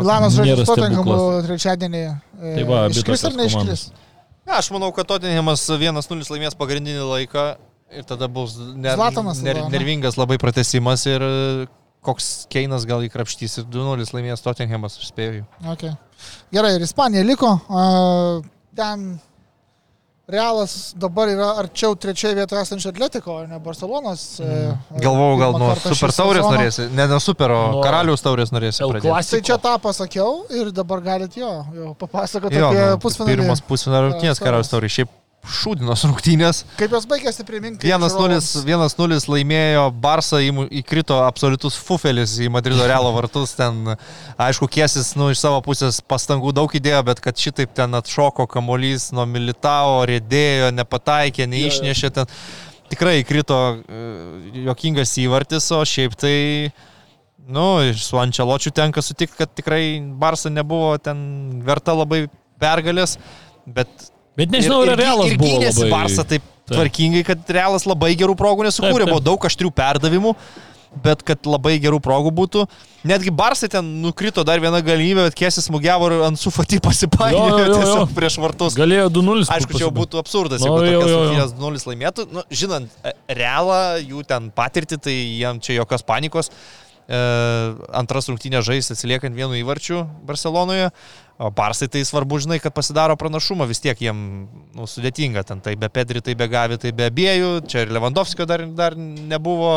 Milanas 0.00 0.36
žaidžia 0.36 0.66
stebuklas. 0.66 1.24
trečiadienį. 1.46 2.02
e, 2.40 2.54
Tai 2.58 2.64
va, 2.68 2.84
abi 2.88 2.98
Iškris 3.00 3.24
ar 3.28 3.36
neiškris? 3.38 3.82
Ne, 4.46 4.54
aš 4.56 4.70
manau, 4.74 4.90
kad 4.96 5.06
Tottenhamas 5.10 5.66
1-0 5.70 6.30
laimės 6.32 6.56
pagrindinį 6.58 7.04
laiką 7.06 7.44
ir 7.90 8.06
tada 8.08 8.28
bus 8.30 8.56
ner, 8.58 8.96
Zlatanas 8.96 9.42
ner, 9.44 9.60
nervingas 9.70 10.16
labai 10.18 10.38
pratesimas 10.42 11.04
ir 11.10 11.22
e, 11.22 11.66
koks 12.06 12.46
Keinas 12.50 12.86
gal 12.88 13.02
įkrapštys 13.04 13.60
ir 13.60 13.66
2-0 13.70 14.14
laimės 14.16 14.40
Tottenhamas, 14.44 14.96
aš 14.98 15.10
spėju. 15.12 15.44
Okay. 15.74 15.92
Gerai, 16.54 16.76
ir 16.78 16.86
Ispanija 16.86 17.24
liko. 17.26 17.58
a, 17.68 18.40
Ten 18.76 19.18
Realas 20.30 20.74
dabar 20.96 21.30
yra 21.32 21.48
arčiau 21.62 21.96
trečioje 21.98 22.36
vietoje 22.38 22.62
esančio 22.62 22.92
Atletiko, 22.92 23.36
o 23.42 23.46
ne 23.50 23.58
Barcelonos. 23.62 24.24
e, 24.40 24.58
Galvojau, 25.02 25.38
gal 25.40 25.58
nuo 25.58 25.70
super 25.82 26.14
taurės 26.14 26.46
norėsi, 26.46 26.88
ne 26.94 27.06
nuo 27.10 27.20
super, 27.22 27.50
o 27.50 27.62
Nuo 27.76 27.84
karaliaus 27.84 28.22
taurės 28.24 28.52
norėsi. 28.54 28.84
Tai 29.30 29.40
čia 29.50 29.58
tą 29.62 29.76
pasakiau 29.82 30.44
ir 30.54 30.70
dabar 30.74 31.02
galit 31.04 31.34
jo, 31.36 31.50
jo 31.74 31.94
papasakoti 31.98 32.60
apie 32.60 32.84
nu, 32.94 33.00
pusfinalį. 33.02 33.36
pirmas 33.36 33.64
pusfinalio 33.66 34.12
rungtynės 34.12 34.42
karaliaus 34.42 34.70
taurės. 34.72 34.96
Šiaip 35.00 35.16
šūdinos 35.46 36.02
rungtynės. 36.04 36.62
Kaip 36.78 36.92
jos 36.94 37.06
baigėsi 37.08 37.44
priminti? 37.48 37.88
1-0 37.88 38.36
1-0 38.68 39.18
laimėjo 39.32 39.86
Barsa, 40.02 40.40
įmu- 40.44 40.68
įkrito 40.82 41.16
absoliutus 41.24 41.78
fufelis 41.80 42.36
į 42.44 42.50
Madrido 42.52 42.84
Realo 42.86 43.12
vartus. 43.18 43.54
Ten, 43.58 43.94
aišku, 44.40 44.68
kiesis 44.70 45.14
nu, 45.18 45.30
iš 45.32 45.40
savo 45.42 45.62
pusės 45.64 46.02
pastangų 46.04 46.52
daug 46.56 46.76
įdėjo, 46.76 47.02
bet 47.08 47.22
kad 47.24 47.40
šitaip 47.40 47.72
ten 47.76 47.96
atšoko 47.96 48.46
kamolys 48.50 49.10
nuo 49.16 49.24
Militao, 49.30 50.02
rėdėjo, 50.10 50.70
nepataikė, 50.76 51.48
neišnešė 51.50 52.12
ten. 52.20 52.30
Tikrai 52.90 53.20
įkrito 53.20 53.56
e, 53.86 54.06
jokingas 54.66 55.12
įvartis, 55.22 55.68
o 55.72 55.82
šiaip 55.86 56.16
tai... 56.20 56.36
Nu, 57.50 57.80
su 57.98 58.18
Ančeločiu 58.20 58.70
tenka 58.70 59.02
sutikti, 59.02 59.34
kad 59.40 59.50
tikrai 59.58 59.98
Barsa 60.20 60.52
nebuvo 60.52 60.92
ten 61.02 61.62
verta 61.66 61.96
labai 61.96 62.28
pergalės, 62.62 63.16
bet 63.66 64.09
Bet 64.38 64.52
nežinau, 64.54 64.82
ar 64.86 64.98
realas 64.98 65.32
ir 65.32 65.38
buvo 65.40 65.58
gynėsi 65.58 65.84
labai. 65.84 65.90
Barsa 65.90 66.24
taip 66.24 66.42
Taip. 66.70 66.76
tvarkingai, 66.76 67.22
kad 67.26 67.48
realas 67.50 67.86
labai 67.88 68.12
gerų 68.18 68.36
progų 68.38 68.68
nesukūrė, 68.68 69.02
Taip, 69.02 69.08
taip. 69.08 69.14
buvo 69.16 69.24
daug 69.26 69.46
aštrių 69.48 69.70
perdavimų, 69.74 70.34
bet 71.04 71.22
kad 71.26 71.46
labai 71.46 71.76
gerų 71.82 71.98
progų 72.02 72.30
būtų. 72.34 72.64
Netgi 73.10 73.32
Barsai 73.34 73.68
ten 73.72 73.86
nukrito 74.02 74.44
dar 74.46 74.62
vieną 74.62 74.80
galimybę, 74.86 75.24
bet 75.28 75.36
Kiesis 75.38 75.66
smūgiavo 75.66 76.10
ir 76.10 76.24
ant 76.28 76.38
sufatį 76.40 76.78
Jo, 76.78 76.84
pasipainiojo 76.86 77.56
jo, 77.58 77.64
jo, 77.64 77.78
tiesiog 77.78 78.14
prieš 78.16 78.38
vartus. 78.42 78.76
Galėjo 78.78 79.08
2-0. 79.18 79.46
Aišku, 79.54 79.78
čia 79.78 79.86
jau 79.86 79.94
būtų 79.94 80.20
absurdas, 80.22 80.62
Nu, 80.66 80.76
jeigu 80.84 81.06
rungtynės 81.06 81.56
2-0 81.58 81.90
laimėtų. 81.90 82.26
Nu, 82.34 82.44
žinant, 82.50 82.90
e, 83.02 83.14
realą, 83.38 83.80
jų 84.02 84.22
ten 84.30 84.50
patirtį, 84.54 85.00
tai 85.06 85.16
jam 85.40 85.62
čia 85.62 85.78
jokios 85.80 86.06
panikos. 86.06 86.52
E, 87.10 87.18
antras 87.98 88.28
rungtynės 88.30 88.62
žais 88.68 88.92
atsiliekant 88.94 89.34
vienu 89.34 89.56
įvarčiu 89.58 90.04
Barcelonoje. 90.28 90.90
O 91.40 91.48
Barsai 91.56 91.88
tai 91.90 92.04
svarbu, 92.06 92.38
žinai, 92.44 92.60
kad 92.62 92.74
pasidaro 92.76 93.16
pranašumą, 93.18 93.66
vis 93.66 93.80
tiek 93.82 93.98
jiem 93.98 94.20
nu, 94.76 94.86
sudėtinga. 94.86 95.42
Ten 95.48 95.62
tai 95.64 95.74
be 95.80 95.88
Pedri, 95.90 96.22
tai 96.22 96.36
be 96.38 96.46
Gavi, 96.52 96.78
tai 96.78 96.92
be 96.94 97.08
abiejų. 97.10 97.50
Čia 97.66 97.82
ir 97.86 97.94
Lewandowskio 97.96 98.46
dar, 98.46 98.62
dar 98.78 98.94
nebuvo. 99.00 99.72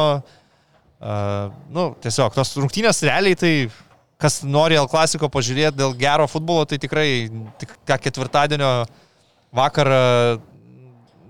Uh, 1.04 1.50
nu, 1.74 1.90
tiesiog 2.04 2.36
tos 2.38 2.54
rungtynės 2.56 3.02
realiai 3.04 3.36
tai, 3.36 3.54
kas 4.22 4.38
nori 4.46 4.78
L 4.80 4.86
klasiko 4.92 5.28
pažiūrėti 5.32 5.76
dėl 5.82 5.98
gero 6.00 6.30
futbolo, 6.32 6.68
tai 6.70 6.78
tikrai 6.80 7.08
tik 7.60 7.74
ką 7.90 7.98
ketvirtadienio 8.06 8.70
vakarą, 9.58 10.38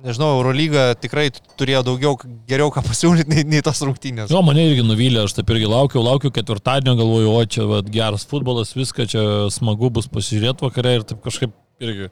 nežinau, 0.04 0.38
Eurolyga 0.38 0.92
tikrai 1.00 1.28
turėjo 1.60 1.84
daugiau, 1.88 2.18
geriau 2.50 2.72
ką 2.74 2.84
pasiūlyti 2.86 3.32
nei, 3.32 3.44
nei 3.56 3.64
tos 3.66 3.82
rungtynės. 3.86 4.32
Jo, 4.34 4.44
mane 4.46 4.66
irgi 4.68 4.86
nuvylė, 4.86 5.24
aš 5.24 5.38
taip 5.38 5.52
irgi 5.54 5.70
laukiau, 5.70 6.04
laukiau 6.06 6.34
ketvirtadienio, 6.36 6.98
galvoju, 7.00 7.34
o 7.34 7.44
čia 7.56 7.68
vat, 7.70 7.92
geras 7.94 8.26
futbolas, 8.30 8.76
viską 8.78 9.08
čia 9.10 9.28
smagu 9.54 9.92
bus 9.94 10.10
pasižiūrėti 10.12 10.68
vakare 10.68 10.98
ir 11.00 11.06
taip 11.08 11.24
kažkaip 11.24 11.56
irgi. 11.84 12.12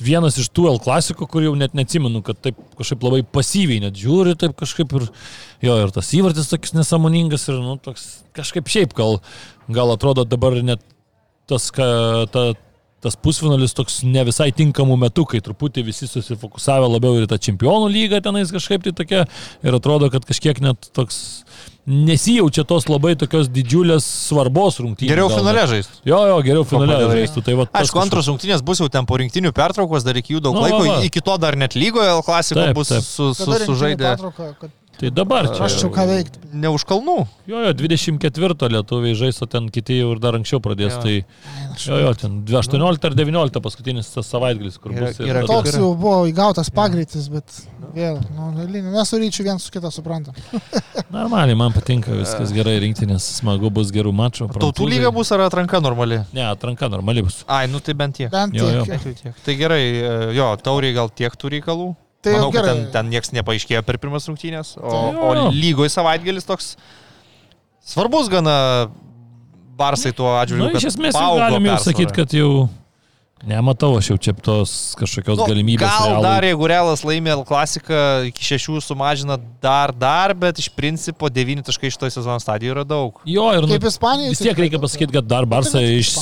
Vienas 0.00 0.36
iš 0.38 0.46
tų 0.54 0.68
L 0.70 0.78
klasikų, 0.82 1.26
kur 1.26 1.42
jau 1.42 1.56
net 1.58 1.72
neatsimenu, 1.74 2.20
kad 2.22 2.38
taip 2.38 2.58
kažkaip 2.78 3.02
labai 3.02 3.24
pasyviai 3.26 3.82
net 3.82 3.96
žiūri, 3.98 4.36
taip 4.38 4.54
kažkaip 4.60 4.92
ir 5.00 5.08
jo, 5.66 5.74
ir 5.82 5.90
tas 5.94 6.12
įvartis 6.14 6.52
toks 6.52 6.76
nesąmoningas 6.76 7.48
ir, 7.50 7.58
nu, 7.58 7.74
toks 7.82 8.06
kažkaip 8.36 8.70
šiaip 8.70 8.94
gal, 8.94 9.18
gal 9.66 9.90
atrodo 9.96 10.22
dabar 10.28 10.54
net 10.62 10.84
tas, 11.50 11.72
ka, 11.74 11.88
ta, 12.30 12.52
tas 13.00 13.16
pusfinalis 13.16 13.72
toks 13.76 14.02
ne 14.04 14.24
visai 14.28 14.50
tinkamų 14.52 14.96
metų, 15.06 15.24
kai 15.32 15.40
truputį 15.44 15.86
visi 15.86 16.08
susifokusavę 16.10 16.88
labiau 16.92 17.16
ir 17.16 17.24
į 17.24 17.30
tą 17.32 17.38
čempionų 17.48 17.88
lygą 17.94 18.20
tenais 18.26 18.52
kažkaip 18.52 18.84
tai 18.84 18.92
tokia 18.92 19.22
ir 19.64 19.76
atrodo, 19.78 20.10
kad 20.12 20.26
kažkiek 20.28 20.60
net 20.64 20.90
toks 20.96 21.20
nesijaučia 21.90 22.62
tos 22.68 22.86
labai 22.90 23.14
tokios 23.18 23.48
didžiulės 23.50 24.04
svarbos 24.28 24.76
rungtynės. 24.82 25.10
Geriau 25.10 25.30
finale 25.32 25.64
žaisti. 25.70 26.02
Jo, 26.06 26.20
jo, 26.28 26.36
geriau 26.44 26.66
finale 26.68 26.98
žaistų. 27.10 27.42
Tai 27.46 27.54
va, 27.58 27.66
tas 27.70 27.86
Aišku, 27.88 28.02
antros 28.02 28.28
rungtynės 28.30 28.62
bus 28.66 28.82
jau 28.82 28.90
ten 28.92 29.08
po 29.08 29.18
rinktinių 29.20 29.50
pertraukos, 29.56 30.04
dar 30.06 30.20
iki 30.20 30.36
jų 30.36 30.42
daug 30.44 30.58
Nu, 30.58 30.66
laiko, 30.66 30.82
va, 30.84 30.98
va. 31.00 31.06
iki 31.08 31.22
to 31.24 31.38
dar 31.40 31.56
net 31.58 31.74
lygoje 31.78 32.12
L 32.12 32.22
klasiko 32.26 32.68
bus 32.76 32.92
taip. 32.92 33.06
su, 33.06 33.32
su, 33.34 33.58
sužaidę. 33.64 34.12
Kad 34.60 34.70
Tai 35.00 35.08
dabar 35.16 35.46
čia. 35.48 35.64
Aš 35.64 35.78
čia 35.80 35.88
ką 35.94 36.04
veikti. 36.10 36.40
Ne 36.60 36.68
už 36.68 36.82
kalnų. 36.84 37.14
Jo, 37.48 37.60
jo, 37.64 37.70
24 37.78 38.68
lietuviai 38.74 39.14
žais, 39.16 39.38
o 39.40 39.46
ten 39.48 39.70
kiti 39.72 39.96
jau 39.96 40.10
ir 40.12 40.18
dar 40.20 40.36
anksčiau 40.36 40.60
pradės. 40.60 40.98
Jo. 40.98 41.00
Tai 41.00 41.14
jo, 41.86 42.00
jo, 42.04 42.10
ten 42.20 42.34
18 42.44 43.06
ar 43.08 43.16
19 43.16 43.62
paskutinis 43.64 44.10
tas 44.12 44.28
savaitgalis, 44.28 44.76
kur 44.82 44.92
Yra- 44.92 45.08
bus. 45.08 45.20
ir 45.22 45.30
yra 45.32 45.44
Toks 45.48 45.78
jau 45.78 45.94
buvo 45.96 46.26
įgautas 46.28 46.68
pagreitis, 46.74 47.30
bet 47.32 47.48
vėl, 47.96 48.18
nu, 48.36 48.50
mes 48.90 49.08
su 49.08 49.16
ryčiu 49.22 49.46
vienas 49.46 49.64
su 49.64 49.72
kitą 49.72 49.88
suprantam. 49.94 50.36
Normaliai, 51.16 51.56
man 51.56 51.72
patinka, 51.72 52.12
viskas 52.18 52.52
gerai 52.52 52.76
rinktinės, 52.84 53.24
smagu 53.40 53.70
bus 53.72 53.94
gerų 53.94 54.12
mačų. 54.12 54.50
Tautų 54.60 54.90
lyga 54.90 55.14
bus 55.14 55.32
ar 55.32 55.46
atranka 55.46 55.80
normali? 55.80 56.20
Ne, 56.36 56.44
atranka 56.50 56.90
normaliai 56.92 57.24
bus. 57.30 57.40
Ai, 57.48 57.64
nu 57.72 57.80
tai 57.80 57.96
bent 57.96 58.20
tiek. 58.20 58.28
Bent 58.34 58.54
Jo, 58.58 58.68
jo. 58.68 58.84
tiek. 58.84 59.00
Tiek, 59.06 59.16
tiek. 59.24 59.42
Tai 59.46 59.56
gerai, 59.56 59.82
e, 59.96 60.14
jo, 60.36 60.52
tauriai 60.60 60.92
gal 61.00 61.08
tiek 61.08 61.32
tų 61.40 61.56
reikalų. 61.56 61.90
Tai 62.20 62.32
Manau, 62.36 62.50
kad 62.52 62.60
gerai. 62.64 62.74
ten, 62.76 62.90
ten 62.92 63.08
niekas 63.14 63.32
nepaaiškėjo 63.32 63.80
per 63.86 63.96
pirmas 64.02 64.26
rungtynės, 64.28 64.74
o, 64.76 64.90
Tai 64.90 65.04
o 65.24 65.30
jo. 65.38 65.46
lygoje 65.56 65.88
savaitgalis 65.94 66.44
toks 66.44 66.74
svarbus 67.80 68.28
gana 68.28 68.90
Barsai 69.80 70.12
tuo 70.12 70.28
Na, 70.28 70.42
atžvilgiu. 70.44 70.68
nu, 70.68 70.76
iš 70.76 70.84
kad 70.84 70.92
esmės 70.92 71.14
jau 71.16 71.22
paaugo 71.24 71.40
galim 71.46 71.70
jau 71.70 71.78
sakyti, 71.80 72.12
kad 72.12 72.34
jau 72.36 72.50
nematau 73.48 73.94
aš 73.96 74.10
jau 74.10 74.16
čia 74.20 74.34
tos 74.36 74.72
kažkokios 75.00 75.38
Nu, 75.40 75.46
galimybės. 75.48 75.80
Gal 75.88 76.10
Realui. 76.10 76.24
dar, 76.26 76.44
jeigu 76.44 76.66
Realas 76.68 77.00
laimė 77.08 77.32
L 77.38 77.44
klasiką, 77.48 78.00
iki 78.28 78.44
šešių 78.44 78.82
sumažina 78.84 79.38
dar, 79.64 79.94
dar, 79.96 80.34
bet 80.36 80.60
iš 80.60 80.68
principo 80.76 81.30
9 81.32 81.64
taškai 81.64 81.88
iš 81.88 81.96
to 81.96 82.10
sezono 82.12 82.36
stadijoje 82.44 82.74
yra 82.76 82.84
daug. 82.84 83.16
Jo, 83.24 83.46
ir 83.56 83.64
nu, 83.64 83.72
Kaip 83.72 83.88
Ispanijai. 83.88 84.34
vis 84.36 84.44
tiek 84.44 84.60
reikia 84.60 84.76
pasakyti, 84.84 85.16
kad 85.16 85.24
dar 85.24 85.48
Barsa 85.48 85.78
Tai 85.80 85.86
iš 85.96 86.12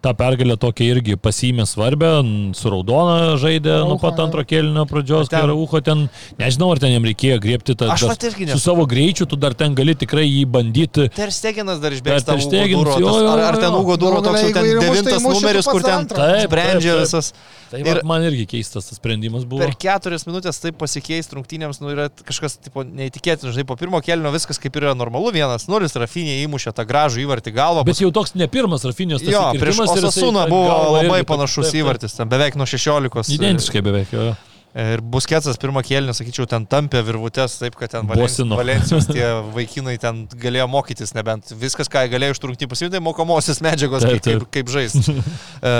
tą 0.00 0.12
pergalę 0.14 0.54
tokia 0.60 0.86
irgi 0.94 1.16
pasiėmė 1.18 1.64
svarbę, 1.66 2.08
su 2.54 2.70
Raudona 2.70 3.34
žaidė 3.40 3.80
nuo 3.88 3.96
pat 3.98 4.20
antro 4.22 4.44
kelnio 4.46 4.84
pradžios, 4.86 5.26
kai 5.28 5.40
Ten- 5.40 5.48
Raucho 5.50 5.80
ten, 5.82 6.04
nežinau, 6.38 6.68
ar 6.70 6.78
ten 6.78 6.92
jam 6.94 7.02
reikėjo 7.08 7.40
griebti 7.42 7.74
tą 7.74 7.88
Aš 7.90 8.04
vat 8.06 8.22
irgi 8.28 8.46
su 8.46 8.52
nesu. 8.54 8.62
savo 8.62 8.86
greičiu, 8.86 9.26
tu 9.26 9.34
dar 9.36 9.54
ten 9.58 9.74
gali 9.74 9.96
tikrai 9.98 10.22
jį 10.28 10.44
bandyti. 10.46 11.08
Tersteginas 11.10 11.80
dar 11.82 11.90
išbėgs 11.96 12.22
Ter 12.22 12.30
tą 12.30 12.38
Stegenas, 12.40 12.78
Ugo 12.78 12.94
Duro, 12.94 13.00
jo, 13.02 13.20
jo, 13.26 13.32
ar, 13.32 13.42
ar 13.48 13.56
ten. 13.58 13.74
Ugo 13.74 13.96
Duro 13.98 14.22
toks 14.22 14.42
jau 14.46 14.52
ten 14.54 14.70
devintas 14.78 15.22
numeris, 15.26 15.66
kur 15.66 15.82
ten 15.82 16.06
sprendžia 16.46 16.98
visas. 17.02 17.32
Tai 17.68 17.82
Ir- 17.84 18.00
man 18.08 18.22
irgi 18.24 18.46
keistas 18.48 18.86
tas 18.88 18.96
sprendimas 18.96 19.44
buvo. 19.44 19.60
Per 19.60 19.74
keturias 19.76 20.24
minutės 20.24 20.56
taip 20.62 20.78
pasikeis 20.80 21.28
rungtynėms, 21.36 21.82
nu 21.82 21.90
yra 21.92 22.06
kažkas 22.08 22.56
tipo, 22.64 22.80
neįtikėtina, 22.80 23.52
žinai, 23.52 23.66
po 23.68 23.76
pirmo 23.76 24.00
kelnio 24.00 24.30
viskas 24.32 24.56
kaip 24.62 24.74
ir 24.78 24.86
yra 24.86 24.94
normalu, 24.96 25.28
vienas 25.34 25.66
nulis, 25.68 25.92
Rafinė 25.92 26.38
įmušė 26.46 26.72
tą 26.72 26.86
gražų 26.88 27.26
įvartį 27.26 27.52
galvą. 27.52 27.84
Bet 27.84 28.00
jau 28.00 28.08
toks 28.10 28.32
ne 28.40 28.46
pirmas 28.48 28.86
Rafinijos 28.88 29.20
tas 29.20 29.34
Jo, 29.34 29.42
jisai 29.88 30.10
Osasūną 30.10 30.44
tą 30.44 30.52
buvo 30.52 30.76
labai 30.98 31.22
irgi 31.22 31.30
panašus 31.32 31.64
taip, 31.64 31.72
taip. 31.72 31.80
įvartis, 31.82 32.18
ten 32.18 32.30
beveik 32.30 32.60
nuo 32.60 32.68
16. 32.68 33.34
Identiškai 33.38 33.84
beveik, 33.84 34.14
jo. 34.14 34.30
Ir 34.76 35.00
Busketsas 35.00 35.56
pirmą 35.58 35.80
kėlinį, 35.82 36.12
sakyčiau, 36.14 36.44
ten 36.46 36.66
tampė 36.68 37.00
virvutės, 37.06 37.54
taip 37.56 37.74
kad 37.78 37.90
ten 37.94 38.06
Bosino. 38.06 38.54
Valencijos 38.58 39.08
tie 39.14 39.24
vaikinai 39.54 39.96
ten 39.98 40.20
galėjo 40.38 40.66
mokytis, 40.68 41.14
nebent 41.16 41.54
viskas, 41.56 41.88
ką 41.90 42.04
galėjo 42.12 42.36
iš 42.36 42.42
turrungtynį 42.42 42.70
pasimti, 42.70 43.00
mokomosios 43.02 43.62
medžiagos, 43.64 44.04
Taip, 44.04 44.20
kaip, 44.20 44.26
kaip, 44.26 44.44
taip. 44.44 44.52
kaip 44.54 44.72
žaisti. 44.74 45.16
e, 45.70 45.72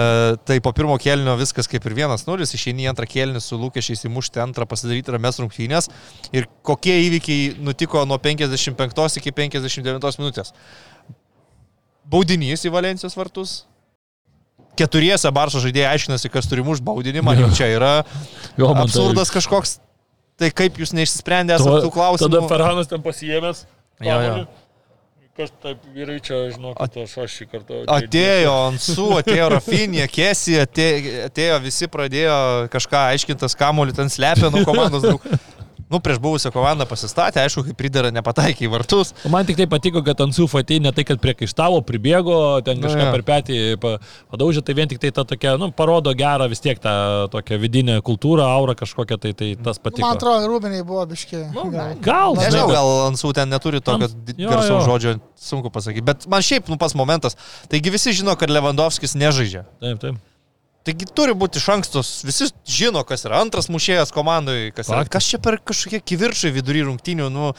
tai 0.48 0.58
po 0.64 0.72
pirmo 0.74 0.96
kėlinio 0.98 1.36
viskas 1.38 1.68
kaip 1.68 1.84
ir 1.84 1.98
vienas 2.00 2.24
nulis, 2.26 2.54
išeini 2.56 2.88
į 2.88 2.90
antrą 2.94 3.06
kėlinį 3.12 3.44
su 3.44 3.60
lūkesčiais 3.60 4.08
įmušti 4.08 4.42
antrą, 4.42 4.66
pasidaryti 4.66 5.14
rames 5.14 5.38
rungtynės. 5.44 5.92
Ir 6.32 6.48
kokie 6.66 6.96
įvykiai 7.04 7.58
nutiko 7.60 8.02
nuo 8.08 8.18
55 8.24 9.20
iki 9.20 9.36
59 9.36 10.22
minutės. 10.24 10.56
Baudinys 12.08 12.64
į 12.64 12.72
Valencijos 12.72 13.20
vartus. 13.20 13.58
Keturiese 14.78 15.30
Barso 15.34 15.60
žaidėjai 15.64 15.90
aiškinasi, 15.96 16.30
kas 16.32 16.46
turi 16.50 16.62
mušti 16.66 16.86
baudinį, 16.86 17.24
man 17.26 17.40
jau 17.42 17.50
čia 17.58 17.66
yra 17.74 17.92
jo 18.58 18.70
tai- 18.70 18.84
absurdas 18.86 19.32
kažkoks. 19.34 19.78
Tai 20.38 20.52
kaip 20.54 20.76
jūs 20.78 20.92
neišsisprendė 20.94 21.56
esate 21.58 21.82
tų 21.82 21.90
klausimų? 21.90 22.30
Tada 22.30 22.48
Ferhanas 22.52 22.86
ten 22.90 23.02
pasiėmęs. 23.02 23.64
Jo, 24.06 24.18
jo. 24.22 24.46
Kas 25.38 25.50
taip 25.62 25.82
vyrai 25.94 26.16
čia, 26.22 26.34
žinokit, 26.50 26.96
aš 27.04 27.12
aš 27.22 27.34
šį 27.38 27.44
kartą. 27.50 27.76
Atėjo 27.94 28.54
Ansu, 28.68 29.04
atėjo 29.20 29.44
Rafinė, 29.54 30.08
Kesi, 30.10 30.56
atėjo, 30.58 31.12
atėjo 31.28 31.58
visi 31.62 31.86
pradėjo 31.90 32.38
kažką 32.72 33.02
aiškintas 33.12 33.54
kamuolį, 33.58 33.94
ten 33.98 34.10
slepia 34.10 34.50
nuo 34.50 34.64
komandos 34.66 35.02
draugų. 35.06 35.38
Nu, 35.88 36.00
prieš 36.04 36.18
buvusią 36.20 36.50
komandą 36.52 36.84
pasistatė, 36.84 37.40
aišku, 37.46 37.62
kaip 37.64 37.76
pridara 37.80 38.10
nepataikė 38.12 38.66
į 38.66 38.68
vartus. 38.74 39.14
Man 39.32 39.46
tik 39.48 39.56
tai 39.56 39.64
patiko, 39.72 40.02
kad 40.04 40.20
Ansu 40.20 40.44
Fatė 40.50 40.76
ne 40.84 40.92
tai, 40.92 41.00
kad 41.08 41.16
priekaištavo, 41.22 41.78
pribėgo, 41.88 42.60
ten 42.66 42.76
Nu, 42.76 42.84
kažką 42.84 43.06
jo. 43.06 43.12
per 43.14 43.22
petį 43.24 43.56
pa- 43.80 43.94
padaužė, 44.28 44.60
tai 44.68 44.74
vien 44.76 44.90
tik 44.92 45.00
tai 45.00 45.10
ta 45.16 45.24
tokia, 45.24 45.56
nu, 45.56 45.70
parodo 45.72 46.12
gerą 46.12 46.44
vis 46.52 46.60
tiek 46.60 46.76
tą 46.84 46.92
tokią 47.32 47.56
vidinę 47.64 47.96
kultūrą, 48.04 48.44
aurą 48.52 48.76
kažkokią, 48.76 49.16
tai, 49.24 49.32
tai 49.32 49.50
tas 49.56 49.80
patiko. 49.80 50.04
Man 50.04 50.20
atrodo, 50.20 50.44
rūbiniai 50.52 50.84
buvo 50.84 51.06
biški. 51.08 51.40
Nu, 51.56 51.70
gal. 51.72 51.96
gal, 52.04 52.36
Nežinau, 52.36 52.68
gal 52.68 52.92
Ansu 53.08 53.32
ten 53.32 53.48
neturi 53.48 53.80
tokio 53.80 54.12
garsaus 54.36 54.84
žodžio, 54.84 55.16
sunku 55.40 55.72
pasakyti. 55.72 56.04
Bet 56.04 56.28
man 56.28 56.44
šiaip, 56.44 56.68
nu, 56.68 56.76
pas 56.76 56.92
momentas. 56.92 57.34
Taigi 57.72 57.88
visi 57.96 58.12
žino, 58.12 58.36
kad 58.36 58.52
Lewandowskis 58.52 59.16
nežaidžia. 59.16 59.64
Taip, 59.80 60.04
taip. 60.04 60.20
Taigi 60.88 61.04
turi 61.12 61.34
būti 61.36 61.60
iš 61.60 61.66
ankstos, 61.74 62.10
visi 62.24 62.46
žino, 62.64 63.02
kas 63.04 63.26
yra 63.28 63.42
antras 63.44 63.66
mušėjas 63.68 64.08
komandai, 64.14 64.70
kas, 64.72 64.88
yra, 64.88 65.02
kas 65.04 65.26
čia 65.28 65.36
per 65.44 65.58
kažkokie 65.60 66.00
kiviršai 66.00 66.52
vidury 66.54 66.86
rungtinių. 66.86 67.26
Nu, 67.28 67.50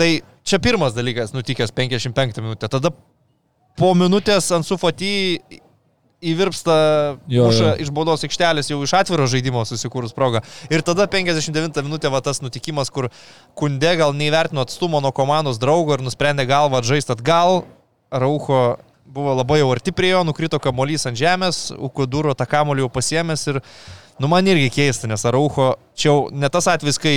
tai 0.00 0.22
čia 0.48 0.56
pirmas 0.64 0.96
dalykas 0.96 1.34
nutikęs 1.36 1.74
55 1.76 2.40
minutę. 2.40 2.70
Tada 2.72 2.94
po 3.76 3.90
minutės 3.92 4.48
ant 4.56 4.64
sufatį 4.64 5.12
įvirpsta 6.32 6.76
muša 7.28 7.74
iš 7.84 7.92
baudos 7.92 8.24
aikštelės 8.24 8.72
jau 8.72 8.80
iš 8.84 8.94
atviro 8.96 9.28
žaidimo 9.28 9.66
susikūrus 9.68 10.16
progą. 10.16 10.40
Ir 10.72 10.80
tada 10.86 11.04
59 11.10 11.84
minutė 11.84 12.08
va 12.12 12.24
tas 12.24 12.40
nutikimas, 12.40 12.88
kur 12.92 13.10
kundė 13.60 13.98
gal 14.00 14.16
neįvertino 14.16 14.64
atstumo 14.64 15.04
nuo 15.04 15.12
komandos 15.16 15.60
draugo 15.60 15.96
ir 15.96 16.04
nusprendė 16.04 16.48
galvą 16.48 16.80
atžaisti 16.80 17.12
atgal. 17.16 17.66
Raucho 18.10 18.80
buvo 19.10 19.34
labai 19.34 19.60
jau 19.60 19.70
arti 19.74 19.92
prie 19.94 20.12
jo, 20.12 20.22
nukrito 20.26 20.60
kamuolys 20.62 21.06
ant 21.10 21.18
žemės, 21.18 21.68
Ukuduro 21.78 22.34
tą 22.38 22.46
kamuolį 22.50 22.84
jau 22.84 22.92
pasiemęs 22.94 23.46
ir, 23.52 23.60
nu 24.22 24.30
man 24.30 24.46
irgi 24.50 24.70
keista, 24.78 25.10
nes 25.10 25.26
Raucho 25.26 25.74
čia 25.98 26.10
jau 26.10 26.18
ne 26.32 26.50
tas 26.52 26.68
atvejis, 26.70 27.00
kai 27.02 27.14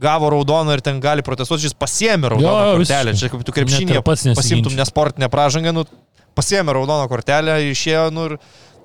gavo 0.00 0.30
raudoną 0.32 0.76
ir 0.76 0.82
ten 0.84 1.00
gali 1.00 1.24
protestuoti, 1.24 1.66
jis 1.68 1.76
pasiemė 1.76 2.34
raudoną 2.34 2.64
Jo, 2.68 2.76
kortelę. 2.80 3.16
Čia 3.16 3.32
kaip 3.32 3.44
tu 3.48 3.54
krepšinėje 3.56 4.02
pasimtum 4.04 4.76
nesportinę 4.76 5.30
pražangą, 5.32 5.72
nu, 5.76 5.86
pasiemė 6.36 6.76
raudoną 6.76 7.08
kortelę, 7.10 7.58
išėjo, 7.72 8.08
nu 8.12 8.26
ir 8.30 8.36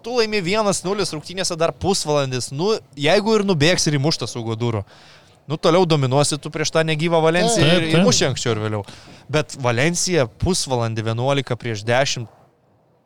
tu 0.06 0.16
laimi 0.18 0.42
1-0 0.42 1.08
rungtynėse 1.16 1.58
dar 1.60 1.76
pusvalandis, 1.76 2.52
nu, 2.56 2.74
jeigu 2.98 3.36
ir 3.38 3.46
nubėgs 3.48 3.88
ir 3.88 4.00
įmuštas 4.00 4.34
su 4.34 4.44
Godūru. 4.46 4.86
Nu, 5.52 5.58
toliau 5.60 5.84
dominuosi 5.84 6.38
tu 6.40 6.48
prieš 6.48 6.72
tą 6.72 6.86
negyvą 6.88 7.20
Valenciją 7.20 7.66
Taip, 7.68 7.82
ir 7.82 7.88
taip. 7.90 7.98
įmušė 8.00 8.28
anksčiau 8.30 8.54
ir 8.56 8.62
vėliau. 8.64 8.86
Bet 9.32 9.58
Valencija 9.60 10.24
pusvalandį 10.40 11.04
11 11.10 11.58
prieš 11.60 11.84
10 11.88 12.30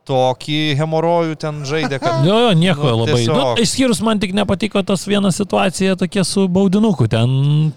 tokį 0.06 0.58
hemorojų 0.80 1.36
ten 1.42 1.62
žaidė, 1.68 1.98
kad... 2.02 2.26
Jo, 2.28 2.36
jo, 2.46 2.52
nieko 2.58 2.86
Nu, 2.86 2.96
labai. 3.02 3.20
Nu, 3.26 3.36
tiesiog. 3.36 3.62
išskyrus 3.64 4.02
man 4.06 4.20
tik 4.22 4.36
nepatiko 4.38 4.84
tas 4.86 5.06
viena 5.10 5.32
situacija 5.34 5.96
tokia 6.00 6.24
su 6.28 6.46
baudinuku. 6.52 7.08
Ten 7.12 7.30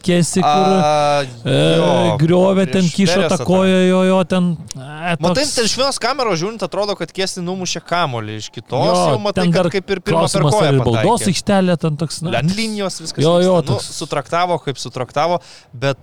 kesi, 0.05 0.43
kur 0.45 0.75
A, 0.79 1.23
e, 1.25 1.57
jo, 1.79 1.91
griovė, 2.21 2.67
ten 2.73 2.89
kišo 2.93 3.29
tą 3.33 3.39
koją, 3.49 3.79
jo, 3.89 4.03
jo, 4.11 4.19
ten... 4.29 4.51
E, 4.77 5.17
Matai, 5.21 5.45
toks- 5.45 5.55
ten 5.57 5.69
iš 5.71 5.77
vienos 5.81 6.01
kameros 6.03 6.41
žiūrint, 6.43 6.65
atrodo, 6.69 6.97
kad 6.99 7.13
Kesi 7.17 7.43
numušė 7.45 7.83
kamolį, 7.89 8.37
iš 8.43 8.51
kitos 8.55 8.85
Jo, 8.89 8.99
jau 9.15 9.23
matai, 9.25 9.49
kad 9.55 9.71
kaip 9.73 9.95
ir 9.97 10.03
pirmą 10.05 10.27
per 10.33 10.49
koją 10.53 10.85
baudos 10.85 11.27
aikštelė, 11.33 11.79
ten 11.81 11.97
toks... 12.01 12.21
na, 12.27 12.37
Ant 12.43 12.55
linijos 12.57 13.01
viskas. 13.03 13.23
Jo, 13.25 13.39
jo, 13.45 13.57
nu, 13.63 13.73
toks- 13.75 13.91
sutraktavo, 13.99 14.61
kaip 14.63 14.79
sutraktavo, 14.81 15.41
bet 15.73 15.99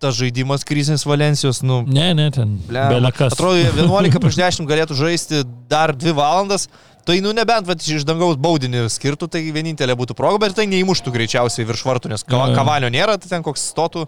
tas 0.00 0.16
žaidimas 0.18 0.64
krizinis 0.66 1.04
Valencijos, 1.06 1.60
nu, 1.66 1.82
Ne, 1.86 2.10
ne, 2.16 2.30
ten. 2.34 2.56
Belekas. 2.70 3.34
Atrodo, 3.36 3.58
jie 3.60 3.68
11 3.76 4.20
prieš 4.22 4.38
10 4.40 4.68
galėtų 4.70 4.96
žaisti 4.98 5.44
dar 5.70 5.92
2 5.96 6.16
valandas. 6.16 6.68
Tai, 7.04 7.16
nu, 7.24 7.32
nebent 7.36 7.64
vat, 7.66 7.80
iš 7.80 8.04
dangaus 8.06 8.36
baudinį 8.40 8.84
skirtų, 8.92 9.28
tai 9.32 9.40
vienintelė 9.54 9.94
būtų 9.96 10.14
proga, 10.18 10.40
bet 10.42 10.52
tai 10.58 10.66
neįmuštų 10.68 11.12
greičiausiai 11.14 11.64
virš 11.68 11.86
vartų, 11.88 12.10
nes 12.12 12.24
kava, 12.28 12.50
kavalio 12.54 12.90
nėra, 12.92 13.16
tai 13.18 13.30
ten 13.32 13.42
koks 13.46 13.64
stotų 13.72 14.04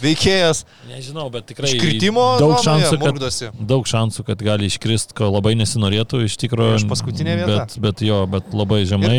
veikėjas. 0.00 0.62
Nežinau, 0.88 1.26
bet 1.32 1.48
tikrai 1.48 1.72
Iškritimo 1.72 2.24
daug 2.40 2.54
zonoje 2.60 2.86
šansų, 2.86 2.92
kad, 2.92 3.04
murkdosi. 3.08 3.50
daug 3.72 3.88
šansų, 3.88 4.24
kad 4.28 4.44
gali 4.46 4.68
iškrist, 4.70 5.16
ko 5.16 5.28
labai 5.32 5.56
nesinorėtų 5.60 6.22
iš 6.28 6.36
tikrųjų. 6.44 6.76
Prieš 6.76 6.88
paskutinę 6.92 7.36
vietą. 7.40 7.56
Bet, 7.56 7.76
bet 7.88 8.04
jo, 8.06 8.22
bet 8.30 8.54
labai 8.56 8.82
žemai. 8.88 9.18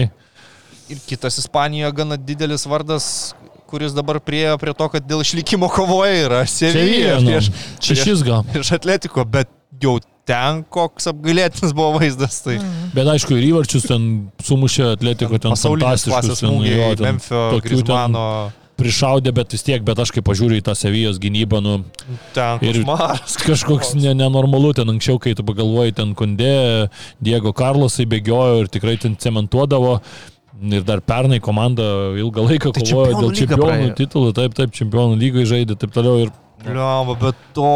Ir 0.91 1.02
kitas 1.08 1.38
Ispanijoje 1.41 1.91
gana 2.02 2.18
didelis 2.22 2.66
vardas, 2.70 3.06
kuris 3.72 3.96
dabar 3.98 4.20
priejo 4.24 4.58
prie 4.62 4.76
to, 4.78 4.88
kad 4.94 5.08
dėl 5.08 5.24
išlikimo 5.24 5.72
kovoja 5.72 6.28
yra 6.28 6.44
Sevilla 6.50 7.18
nu, 7.24 7.32
prieš, 7.32 7.52
šešis 7.82 8.24
gal. 8.28 8.46
prieš 8.52 8.76
Atletiko, 8.78 9.26
bet 9.26 9.50
jau 9.82 9.98
ten 10.28 10.62
koks 10.70 11.10
apgailėtinas 11.12 11.74
buvo 11.76 11.98
vaizdas. 12.00 12.42
Tai 12.46 12.60
Bet 12.94 13.08
aišku, 13.16 13.36
ir 13.40 13.50
įvarčius 13.52 13.88
ten 13.90 14.08
sumušė 14.46 14.92
atletiko, 14.94 15.40
ten 15.42 15.56
ten, 15.58 16.36
smūgiai, 16.38 16.98
Memphio, 17.02 17.46
Grismano, 17.64 18.26
Prišaudė, 18.82 19.30
bet 19.36 19.52
vis 19.54 19.62
tiek, 19.62 19.84
bet 19.86 20.00
aš 20.02 20.10
kai 20.16 20.24
pažiūriu 20.26 20.58
į 20.58 20.64
tą 20.66 20.74
Sevijos 20.78 21.20
gynybą, 21.22 21.60
nu, 21.62 21.74
ten 22.34 22.62
Ir 22.66 22.80
košmaras. 22.80 23.36
kažkoks 23.44 23.92
ne, 24.00 24.16
nenormalu 24.18 24.72
ten 24.78 24.90
anksčiau, 24.90 25.20
kai 25.22 25.36
tu 25.38 25.46
pagalvoji, 25.46 25.94
ten 26.00 26.16
Kundė, 26.18 26.90
Diego 27.22 27.54
Karlosai 27.54 28.08
bėgiojo 28.10 28.64
ir 28.64 28.72
tikrai 28.74 28.96
ten 29.02 29.14
cementuodavo. 29.22 30.00
Ir 30.62 30.84
dar 30.86 31.01
pernai 31.01 31.39
komanda 31.41 31.84
ilgą 32.22 32.45
laiką 32.45 32.70
Tai 32.76 32.84
kovojo 32.86 33.18
dėl 33.18 33.32
čempionų 33.39 33.93
titulų, 33.97 34.34
taip, 34.38 34.53
taip, 34.57 34.74
čempionų 34.78 35.18
lygai 35.18 35.47
žaidė, 35.49 35.78
taip 35.82 35.95
toliau. 35.95 36.28
Ir, 36.28 36.34
Liuoma, 36.68 37.16
bet 37.18 37.39
to 37.55 37.72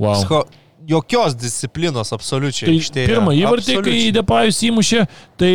wow. 0.00 0.16
Sko, 0.22 0.46
jokios 0.88 1.36
disciplinos 1.36 2.14
absoliučiai. 2.16 2.70
Tai 2.70 2.76
aikštėje. 2.78 3.10
pirmą 3.12 3.34
įvartį, 3.36 3.76
kai. 3.84 3.98
Depajus 4.16 4.62
įmušė, 4.70 5.02
tai 5.40 5.52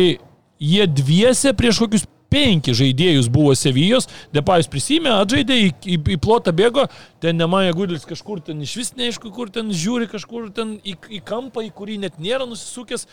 jie 0.62 0.86
dviese 0.86 1.50
prieš 1.58 1.82
kokius 1.82 2.06
penki 2.32 2.74
žaidėjus 2.76 3.28
buvo 3.32 3.54
Sevijos, 3.58 4.08
Depajus 4.34 4.68
prisimė, 4.70 5.12
atžaidė, 5.22 5.58
į, 5.66 5.72
į, 5.94 5.98
į 6.16 6.18
plotą 6.22 6.54
bėgo, 6.56 6.86
ten 7.22 7.38
Nemaja 7.38 7.74
Gudlis 7.76 8.06
kažkur 8.08 8.42
ten 8.44 8.62
iš 8.64 8.76
vis 8.80 8.92
neaišku, 8.98 9.30
kur 9.34 9.50
ten 9.52 9.70
žiūri, 9.74 10.08
kažkur 10.10 10.50
ten 10.54 10.76
į, 10.82 10.96
į 11.18 11.22
kampą, 11.26 11.64
į 11.66 11.72
kurį 11.76 12.00
net 12.06 12.18
nėra 12.22 12.48
nusisukęs, 12.48 13.06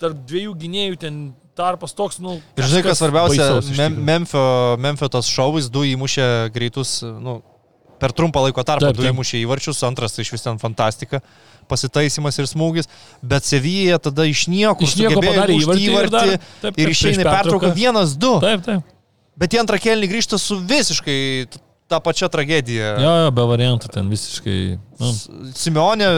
tarp 0.00 0.24
dviejų 0.28 0.54
gynėjų 0.62 0.98
ten 1.02 1.20
tarpas 1.58 1.94
toks, 1.98 2.20
nu... 2.22 2.38
Ir 2.58 2.66
žinai, 2.70 2.84
kas 2.86 3.00
svarbiausia, 3.02 3.48
Mem. 3.78 3.98
Memphio, 4.06 4.42
Memphio 4.80 5.08
tas 5.10 5.28
šovais 5.30 5.66
du 5.74 5.82
įmušė 5.88 6.26
greitus, 6.54 7.00
nu, 7.02 7.40
per 7.98 8.14
trumpą 8.14 8.44
laiko 8.46 8.62
tarpą 8.66 8.92
du 8.94 9.06
įmušė 9.10 9.42
įvarčius, 9.42 9.82
antras 9.88 10.14
tai 10.14 10.26
iš 10.26 10.32
vis 10.36 10.46
ten 10.46 10.60
fantastika, 10.62 11.20
pasitaisimas 11.68 12.38
ir 12.38 12.46
smūgis, 12.48 12.88
bet 13.26 13.46
Sevija 13.48 13.98
tada 14.02 14.26
iš 14.30 14.46
niekur 14.50 14.86
Iš 14.86 14.96
nieko 15.02 15.18
padarė 15.20 15.58
įmušti 15.58 15.88
įvartį 15.90 16.04
ir 16.06 16.12
dar- 16.14 16.30
taip, 16.30 16.52
taip, 16.62 16.78
ir 16.78 16.94
išeina 16.94 17.72
vienas, 17.74 18.14
du. 18.16 18.36
Taip, 18.44 18.62
taip. 18.66 18.94
Bet 19.38 19.54
į 19.54 19.60
antrą 19.62 19.78
kelnį 19.82 20.08
grįžta 20.10 20.38
su 20.40 20.56
visiškai 20.66 21.18
tą 21.88 22.00
pačią 22.04 22.28
tragediją. 22.32 22.94
Jo, 23.02 23.12
jo, 23.24 23.30
be 23.34 23.44
variantų 23.50 23.90
ten 23.92 24.08
visiškai. 24.10 24.58
Nu, 24.98 25.12
Simeonė 25.56 26.08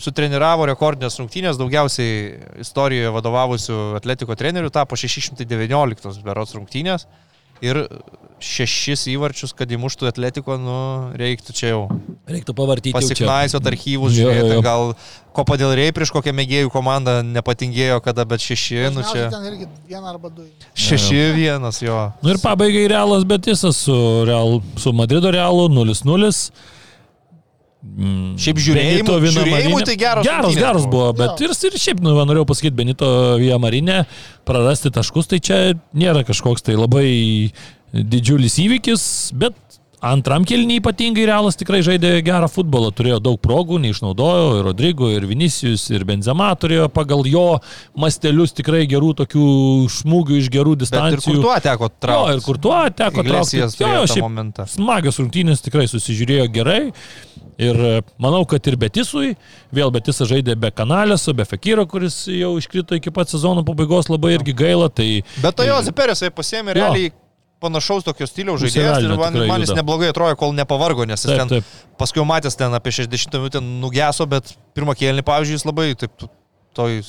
sutreniravo 0.00 0.66
rekordinės 0.70 1.18
rungtynės, 1.20 1.58
daugiausiai 1.60 2.38
istorijoje 2.64 3.12
vadovavusių 3.16 3.80
atletiko 4.00 4.36
trenerių, 4.40 4.70
tapo 4.74 4.96
619 5.00 6.22
berots 6.24 6.56
rungtynės. 6.56 7.06
Ir 7.60 7.76
šešis 8.40 9.02
įvarčius, 9.12 9.50
kad 9.52 9.68
įmuštų 9.68 10.06
atletiko, 10.08 10.54
nu, 10.56 10.76
reiktų 11.20 11.52
čia 11.52 11.74
jau 11.74 11.80
reiktų 12.24 12.54
pavartyti. 12.56 12.94
pasiknaisot 12.96 13.66
archyvus, 13.68 14.14
Jo, 14.16 14.30
jo, 14.30 14.32
žiūrėti, 14.32 14.54
jo. 14.56 14.62
gal 14.64 14.84
ko 15.36 15.44
padėl 15.44 15.74
rei 15.76 15.92
prieš 15.92 16.08
kokią 16.14 16.32
mėgėjų 16.38 16.70
komandą 16.72 17.18
nepatingėjo 17.36 18.00
kada, 18.00 18.24
bet 18.24 18.40
šeši, 18.40 18.80
nu 18.96 19.04
čia. 19.10 19.26
Ten 19.34 19.44
irgi 19.50 19.68
vieną 19.92 20.08
arba 20.14 20.32
du. 20.32 20.48
Šeši 20.72 21.20
vienas 21.36 21.82
jo. 21.84 21.98
Nu 22.24 22.32
ir 22.32 22.40
pabaigai 22.40 22.86
Realas 22.88 23.28
Betisas 23.28 23.76
su, 23.84 23.98
Real, 24.24 24.62
su 24.80 24.94
Madrido 24.96 25.28
Realu 25.36 25.68
0-0. 25.68 26.32
Mm, 27.80 28.34
Šiaip 28.36 28.58
žiūrėjimui- 28.60 29.30
žiūrėjimui 29.32 29.84
tai 29.88 29.94
geros 29.96 30.24
Geras, 30.26 30.44
rungtynės 30.44 30.60
geras 30.60 30.86
buvo. 30.92 31.12
bet 31.16 31.40
ir, 31.40 31.48
ir 31.48 31.78
šiaip, 31.80 32.00
nu, 32.04 32.12
va, 32.14 32.26
norėjau 32.28 32.44
pasakyti, 32.50 32.76
Benito 32.76 33.08
Via 33.40 33.56
Marinė 33.56 34.02
prarasti 34.44 34.90
taškus, 34.92 35.26
tai 35.32 35.38
čia 35.40 35.60
nėra 35.96 36.20
kažkoks 36.28 36.60
tai 36.66 36.76
labai 36.76 37.52
didžiulis 37.94 38.58
įvykis, 38.60 39.32
bet 39.32 39.54
antram 40.00 40.44
kelniui 40.48 40.78
ypatingai 40.80 41.26
Realas 41.28 41.58
tikrai 41.60 41.82
žaidė 41.84 42.12
gerą 42.24 42.48
futbolą, 42.50 42.88
turėjo 42.96 43.18
daug 43.22 43.36
progų, 43.42 43.78
neišnaudojo, 43.84 44.58
ir 44.60 44.64
Rodrygo, 44.70 45.10
ir 45.12 45.26
Vinicius, 45.28 45.84
ir 45.92 46.04
Benzema 46.08 46.48
turėjo 46.56 46.88
pagal 46.92 47.26
jo 47.28 47.44
mastelius 48.00 48.54
tikrai 48.56 48.86
gerų 48.90 49.12
tokių 49.20 49.44
šmūgių 49.98 50.38
iš 50.40 50.48
gerų 50.54 50.72
Bet 50.76 50.80
ir 50.80 50.84
distancijų. 50.86 51.36
kur 51.36 51.44
tuo 51.44 51.58
teko 51.68 51.90
Jo, 51.90 51.94
traukti. 52.06 52.32
ir 52.38 52.44
kur 52.48 52.58
tuo 52.58 52.80
teko 53.02 53.26
traukti. 53.28 53.60
Jo, 53.60 53.68
jo, 54.00 54.06
šiaip. 54.14 54.64
Smagios 54.76 55.20
rungtynės 55.20 55.60
tikrai 55.68 55.86
susižiūrėjo 55.92 56.48
gerai. 56.52 56.80
Ir 57.60 57.76
e, 57.76 57.96
manau, 58.16 58.46
kad 58.48 58.64
ir 58.72 58.76
Betisui, 58.80 59.34
vėl 59.76 59.90
Betisas 59.92 60.30
žaidė 60.30 60.54
be 60.56 60.70
Kanalėso, 60.72 61.34
be 61.36 61.44
Fekiro, 61.44 61.84
kuris 61.84 62.22
jau 62.32 62.54
iškrito 62.56 62.96
iki 62.96 63.12
pat 63.12 63.28
sezono 63.28 63.60
pabaigos, 63.68 64.08
labai 64.08 64.30
irgi 64.38 64.54
gaila. 64.56 64.88
Tai 64.88 65.08
Bet 65.42 65.58
to 65.60 65.66
Jose 65.68 65.92
Peresai 65.92 66.30
pasėmė 66.32 66.72
Jo. 66.72 66.78
realiai 66.80 67.12
panašaus 67.60 68.04
tokio 68.06 68.26
stiliaus 68.28 68.62
žaidėjas 68.64 69.04
ir 69.04 69.14
man, 69.20 69.38
man 69.50 69.64
jis 69.64 69.72
neblogai 69.76 70.10
atrodo, 70.12 70.36
kol 70.40 70.54
nepavargo, 70.56 71.06
nes 71.08 71.20
jis 71.20 71.30
taip, 71.32 71.40
ten 71.42 71.54
taip. 71.56 71.72
paskui 72.00 72.24
matęs 72.26 72.56
ten 72.58 72.74
apie 72.76 72.92
60 72.96 73.36
minutę 73.38 73.60
nugeso, 73.64 74.26
bet 74.30 74.54
pirmą 74.76 74.96
kėlinį, 74.98 75.24
pavyzdžiui, 75.28 75.58
jis 75.60 75.66
labai 75.68 75.90
taip, 76.00 76.28
toj 76.76 77.00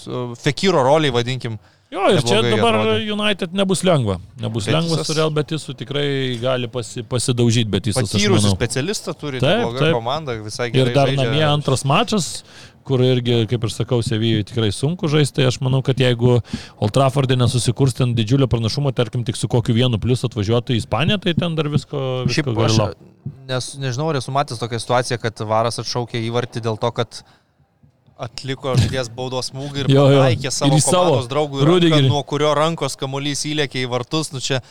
Fekiro 0.42 0.84
roliai, 0.84 1.14
vadinkim. 1.14 1.60
Jo, 1.92 2.06
ir 2.08 2.22
čia 2.24 2.38
dabar 2.40 2.78
atrodė. 2.80 3.04
United 3.12 3.52
nebus 3.52 3.82
lengva. 3.84 4.14
Nebus 4.40 4.64
Betisas- 4.64 4.78
lengva 4.78 5.04
su 5.04 5.14
Real 5.18 5.32
Betisu, 5.36 5.74
tikrai 5.76 6.38
gali 6.40 6.70
pasi, 6.72 7.04
pasidaužyti 7.04 7.68
Betisas. 7.68 8.08
Patyrusi 8.08 8.48
specialistą 8.54 9.12
turi, 9.14 9.42
Taip, 9.44 9.76
taip. 9.76 9.92
komanda, 9.98 10.38
visai 10.40 10.70
gerai. 10.72 10.88
Ir 10.88 10.96
dar 10.96 11.12
žaidžia. 11.12 11.26
namie 11.28 11.44
antras 11.44 11.84
mačas, 11.84 12.30
kur 12.88 13.04
irgi, 13.06 13.44
kaip 13.52 13.68
ir 13.68 13.74
sakau, 13.74 14.02
Sevijoje 14.06 14.48
tikrai 14.52 14.72
sunku 14.76 15.10
žaisti. 15.12 15.40
Tai 15.40 15.50
aš 15.52 15.62
manau, 15.64 15.84
kad 15.86 16.00
jeigu 16.02 16.40
Old 16.40 16.96
Trafford'e 16.96 17.38
nesusikurs 17.40 17.96
ten 17.98 18.16
didžiulio 18.18 18.50
pranašumo, 18.52 18.94
tarkim, 18.96 19.26
tik 19.28 19.40
su 19.40 19.50
kokiu 19.52 19.78
vienu 19.78 20.02
plius 20.02 20.26
atvažiuotų 20.28 20.76
į 20.76 20.84
Ispaniją, 20.84 21.22
tai 21.24 21.36
ten 21.38 21.56
dar 21.60 21.72
visko, 21.72 22.26
Šiaip 22.28 22.52
visko 22.52 22.58
gali 22.60 22.72
aš 22.72 23.10
nes, 23.50 23.70
nežinau, 23.82 24.10
ar 24.12 24.20
esu 24.22 24.34
matęs 24.34 24.62
tokią 24.62 24.80
situaciją, 24.82 25.20
kad 25.22 25.44
Varas 25.48 25.80
atšaukė 25.82 26.22
įvartį 26.28 26.64
dėl 26.66 26.80
to, 26.82 26.92
kad 26.96 27.22
atliko 28.22 28.76
žaidėjas 28.78 29.10
baudos 29.16 29.50
smūgį 29.50 29.84
ir 29.84 29.92
Jo, 29.92 30.06
jo. 30.14 30.22
pataikė 30.22 30.54
savo, 30.54 30.78
Ir 30.78 30.86
savo 30.86 31.18
draugų, 31.30 31.66
ranką, 31.66 32.02
nuo 32.06 32.22
kurio 32.28 32.54
rankos 32.58 32.98
kamuolys 33.00 33.44
įlėkė 33.50 33.82
į 33.82 33.90
vartus. 33.92 34.30
Nu 34.36 34.42
čia 34.44 34.62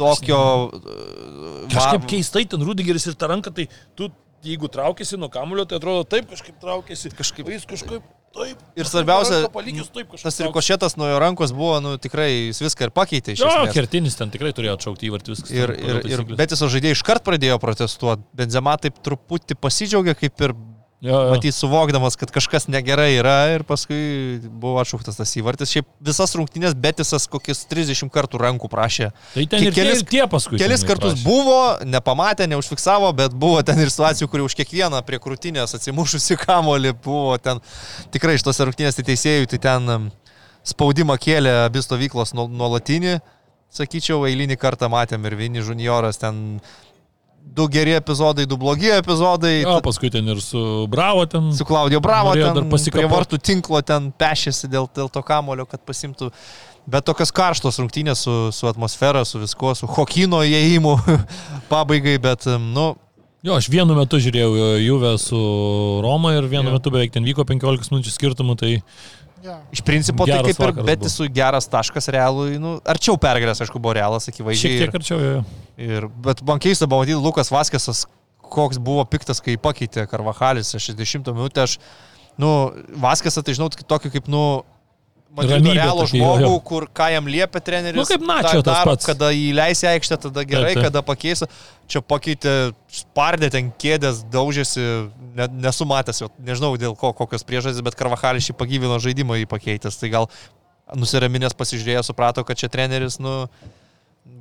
tokio... 0.00 0.40
Kažkaip 1.72 2.08
keistai 2.08 2.46
ten 2.48 2.64
Rudigeris 2.64 3.10
ir 3.10 3.18
ta 3.18 3.28
ranka, 3.32 3.52
tai 3.52 3.68
tu, 3.98 4.08
jeigu 4.44 4.68
traukiasi 4.72 5.16
nuo 5.20 5.28
kamulio, 5.32 5.64
tai 5.68 5.78
atrodo 5.78 6.04
taip 6.08 6.28
kažkaip 6.30 6.58
traukiasi. 6.60 7.10
Kažkaip- 7.16 7.48
jis 7.52 7.64
kažkaip 7.68 8.02
taip. 8.34 8.58
Ir 8.76 8.84
svarbiausia, 8.88 9.42
palikęs 9.52 9.90
taip 9.92 10.10
Tas 10.22 10.38
rikošėtas 10.40 10.96
nuo 10.96 11.06
jo 11.10 11.18
rankos 11.20 11.52
buvo, 11.52 11.80
nu, 11.84 11.96
tikrai 11.98 12.48
jis 12.48 12.62
viską 12.64 12.88
ir 12.88 12.90
pakeitė 12.90 13.36
Jo, 13.36 13.46
esmės. 13.46 13.74
kertinis 13.76 14.16
ten 14.16 14.30
tikrai 14.30 14.52
turėjo 14.56 14.76
atšaukti 14.78 15.10
įvartį 15.10 15.34
viskas. 15.34 15.50
Ir, 15.52 15.70
ir, 15.76 16.00
ir. 16.08 16.24
Betiso 16.36 16.66
žaidėjai 16.72 16.96
iškart 16.96 17.22
pradėjo 17.24 17.58
protestuoti. 17.60 18.22
Benzema 18.34 18.76
taip 18.80 18.98
truputį 19.04 19.54
pasidžiaugė, 19.60 20.16
kaip 20.16 20.40
ir 20.48 20.54
Matyt, 21.32 21.50
suvokdamas, 21.56 22.14
kad 22.14 22.30
kažkas 22.30 22.68
negerai 22.70 23.16
yra 23.18 23.32
ir 23.56 23.64
paskui 23.66 24.38
buvo 24.46 24.78
atšauktas 24.78 25.16
tas 25.18 25.32
įvartis. 25.34 25.72
Šiaip 25.74 25.88
visas 26.06 26.30
rungtynės 26.38 26.76
Betisas 26.78 27.26
kokius 27.26 27.64
30 27.66 28.06
kartų 28.14 28.38
rankų 28.38 28.70
prašė. 28.70 29.08
Tai 29.34 29.46
ten 29.50 29.64
ir, 29.66 29.74
kelis- 29.74 30.04
tie 30.06 30.22
paskui. 30.30 30.60
Kelis 30.62 30.84
kartus 30.86 31.16
prašė. 31.16 31.24
buvo, 31.26 31.58
nepamatė, 31.90 32.46
neužfiksavo, 32.54 33.10
bet 33.18 33.34
buvo 33.34 33.58
ten 33.66 33.82
ir 33.82 33.90
situacijų, 33.90 34.28
kur 34.30 34.44
už 34.46 34.54
kiekvieną 34.54 35.02
prie 35.04 35.18
krūtinės 35.18 35.74
atsimušusi 35.74 36.38
kamolį 36.38 36.94
buvo 37.02 37.34
ten. 37.42 37.58
Tikrai 38.14 38.38
iš 38.38 38.46
tos 38.46 38.62
rungtynės 38.62 38.94
tai 38.94 39.02
teisėjų, 39.10 39.50
tai 39.50 39.58
ten 39.58 39.90
em, 39.90 40.10
spaudimą 40.62 41.18
kėlė 41.18 41.64
abi 41.66 41.82
stovyklos 41.82 42.30
nuo- 42.38 42.46
nuolatinį. 42.46 43.18
Sakyčiau, 43.72 44.22
eilinį 44.28 44.54
kartą 44.60 44.86
matėm 44.92 45.24
ir 45.26 45.34
Vini 45.34 45.58
junioras 45.64 46.18
ten 46.20 46.60
du 47.42 47.68
geri 47.68 47.92
epizodai, 47.98 48.46
du 48.48 48.56
blogi 48.56 48.90
epizodai. 48.94 49.54
Jo, 49.62 49.78
paskui 49.84 50.10
ten 50.12 50.28
ir 50.32 50.40
su 50.40 50.86
Bravo 50.90 51.26
ten. 51.26 51.50
Su 51.56 51.66
Klaudijo 51.68 52.00
Bravo 52.04 52.34
ten 52.38 52.68
prie 52.94 53.06
vartų 53.10 53.40
tinklo 53.42 53.82
ten 53.84 54.10
pešėsi 54.16 54.70
dėl, 54.72 54.88
dėl 54.96 55.10
to 55.12 55.22
kamulio, 55.26 55.66
kad 55.68 55.82
pasimtų. 55.84 56.30
Bet 56.88 57.06
tokios 57.06 57.30
karštos 57.30 57.78
rungtynės 57.78 58.24
su, 58.24 58.34
su 58.50 58.66
atmosfera, 58.66 59.22
su 59.28 59.38
viskuo, 59.38 59.74
su 59.78 59.86
Hokino 59.86 60.40
įėjimu 60.42 60.96
pabaigai, 61.72 62.18
bet, 62.22 62.48
nu, 62.72 62.92
Jo, 63.42 63.56
aš 63.58 63.66
vienu 63.72 63.96
metu 63.98 64.20
žiūrėjau 64.22 64.50
e, 64.54 64.66
Juve 64.84 65.16
su 65.18 65.38
Roma 66.04 66.30
ir 66.36 66.44
vienu 66.46 66.70
Jo. 66.70 66.76
metu 66.76 66.92
beveik 66.94 67.10
ten 67.10 67.24
vyko 67.26 67.42
15 67.42 67.90
minučių 67.90 68.12
skirtumų, 68.14 68.54
tai 68.60 68.76
Ja. 69.42 69.56
iš 69.74 69.82
principo 69.82 70.26
Geras 70.28 70.44
tai 70.46 70.52
kaip 70.54 70.78
ir 70.78 70.86
Betisų 70.86 71.26
geras 71.34 71.66
taškas 71.70 72.06
realui, 72.14 72.60
nu, 72.62 72.76
arčiau 72.86 73.16
pergalės, 73.18 73.58
aišku, 73.64 73.80
buvo 73.82 73.96
realas, 73.98 74.28
šiek 74.28 74.36
akivaizdžiai. 74.36 74.76
tiek 74.84 74.98
arčiau 75.00 75.18
jo. 75.18 75.40
Ir, 75.82 76.06
bet 76.22 76.44
man 76.46 76.62
keista 76.62 76.86
buvo 76.86 77.02
matyti 77.02 77.18
Lukas 77.18 77.50
Vaskesas, 77.50 78.04
koks 78.52 78.78
buvo 78.82 79.02
piktas, 79.08 79.42
kai 79.42 79.56
pakeitė 79.58 80.06
Karvahalis 80.10 80.70
60 80.76 81.32
minutę. 81.34 81.66
Aš, 81.66 81.78
nu, 82.40 82.52
Vaskesą 83.02 83.42
tai 83.42 83.56
žinau 83.58 83.70
tokį 83.72 84.12
kaip, 84.14 84.30
nu, 84.30 84.44
Madrido 85.32 85.72
realų 85.72 86.06
žmogų, 86.10 86.44
jo. 86.44 86.56
kur 86.66 86.86
ką 86.92 87.06
jam 87.14 87.28
liepia 87.30 87.60
treneris. 87.64 87.96
Nu, 87.96 88.04
kaip 88.08 88.24
Načio 88.28 88.60
tas 88.60 88.82
daro. 88.82 88.96
Kada 89.00 89.30
įleisi 89.32 89.86
aikštę, 89.88 90.18
tada 90.26 90.44
gerai, 90.48 90.74
taip. 90.76 90.88
kada 90.88 91.02
pakeis. 91.06 91.44
Čia 91.92 92.02
pakeitė, 92.04 92.52
spardė 92.92 93.48
ten 93.52 93.70
kėdės, 93.80 94.22
daužėsi, 94.32 94.84
ne, 95.38 95.48
nesu 95.64 95.86
matęs, 95.88 96.22
jo, 96.24 96.28
nežinau 96.44 96.74
dėl 96.80 96.96
ko, 97.00 97.14
kokios 97.16 97.44
priežastys, 97.48 97.84
bet 97.84 97.96
Karvahalis 97.96 98.48
šį 98.48 98.56
pagyvino 98.60 98.98
žaidimą 99.02 99.40
į 99.42 99.48
pakeitęs. 99.50 99.96
Tai 100.00 100.12
gal 100.12 100.28
nusiraminęs 100.96 101.56
pasižiūrėjo, 101.56 102.04
suprato, 102.04 102.44
kad 102.44 102.60
čia 102.60 102.68
treneris, 102.72 103.16
nu, 103.22 103.46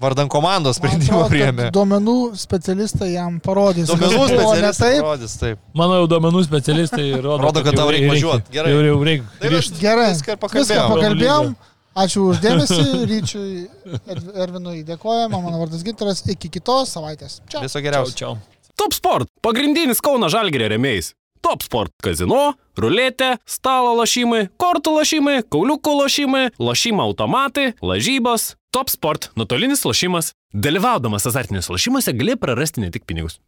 vardan 0.02 0.30
komandos 0.30 0.80
Man 0.82 0.90
sprendimą 0.91 1.22
kad 1.24 1.32
priėmė. 1.32 1.66
Duomenų 1.76 2.16
specialistai 2.38 3.12
jam 3.14 3.40
parodys. 3.44 3.88
Duomenų 3.90 4.28
specialistas 4.32 4.78
taip. 4.82 5.02
parodys, 5.03 5.36
taip. 5.41 5.60
Mano 5.78 5.99
jau 6.02 6.08
duomenų 6.16 6.44
specialistai 6.48 7.08
rodo, 7.26 7.38
Rodo, 7.44 7.64
kad 7.66 7.74
jau 7.74 7.82
tau 7.84 7.90
reikia 7.94 8.08
reikia- 8.08 8.16
važiuot. 8.16 8.52
Gerai. 8.56 8.72
Jau, 8.74 8.82
jau 8.88 9.03
reikia 9.10 9.28
Tai 9.41 9.52
vat 9.56 9.82
Gerai. 9.82 10.08
Viską 10.14 10.32
ir 10.32 10.38
Viską 10.38 10.40
pakalbėjom. 10.45 10.95
pakalbėjom. 10.95 11.53
Ačiū 12.02 12.22
uždėmesį. 12.32 12.84
Ryčiui 13.12 13.68
Ervinui 14.40 14.78
dėkojame. 14.88 15.34
Mano 15.36 15.58
vardas 15.60 15.84
Ginteras. 15.84 16.22
Iki 16.24 16.49
kitos 16.58 16.94
savaitės. 16.95 17.41
Čia. 17.52 17.60
Viso 17.66 17.82
geriausio. 17.84 18.38
Top 18.80 18.94
Sport- 18.95 19.28
pagrindinis 19.45 19.99
Kauno 20.02 20.30
Žalgėrė 20.32 20.70
remėjais. 20.72 21.12
Top 21.42 21.64
Sport 21.66 21.94
kazino, 22.06 22.54
ruletė, 22.78 23.36
stalo 23.50 23.96
lošimai, 23.98 24.46
kortų 24.62 24.94
lošimai, 25.00 25.40
kauliukų 25.52 25.96
lošimai, 26.04 26.44
lošimo 26.62 27.04
automatai, 27.10 27.72
lažybos. 27.82 28.56
Top 28.72 28.90
Sport- 28.94 29.32
nuotolinis 29.38 29.84
lošimas. 29.84 30.32
Dalyvaudamas 30.54 31.26
azartiniuose 31.28 31.74
lošimuose 31.74 32.14
gali 32.14 32.38
prarasti 32.38 32.82
ne 32.82 32.92
tik 32.92 33.06
pinigus. 33.06 33.40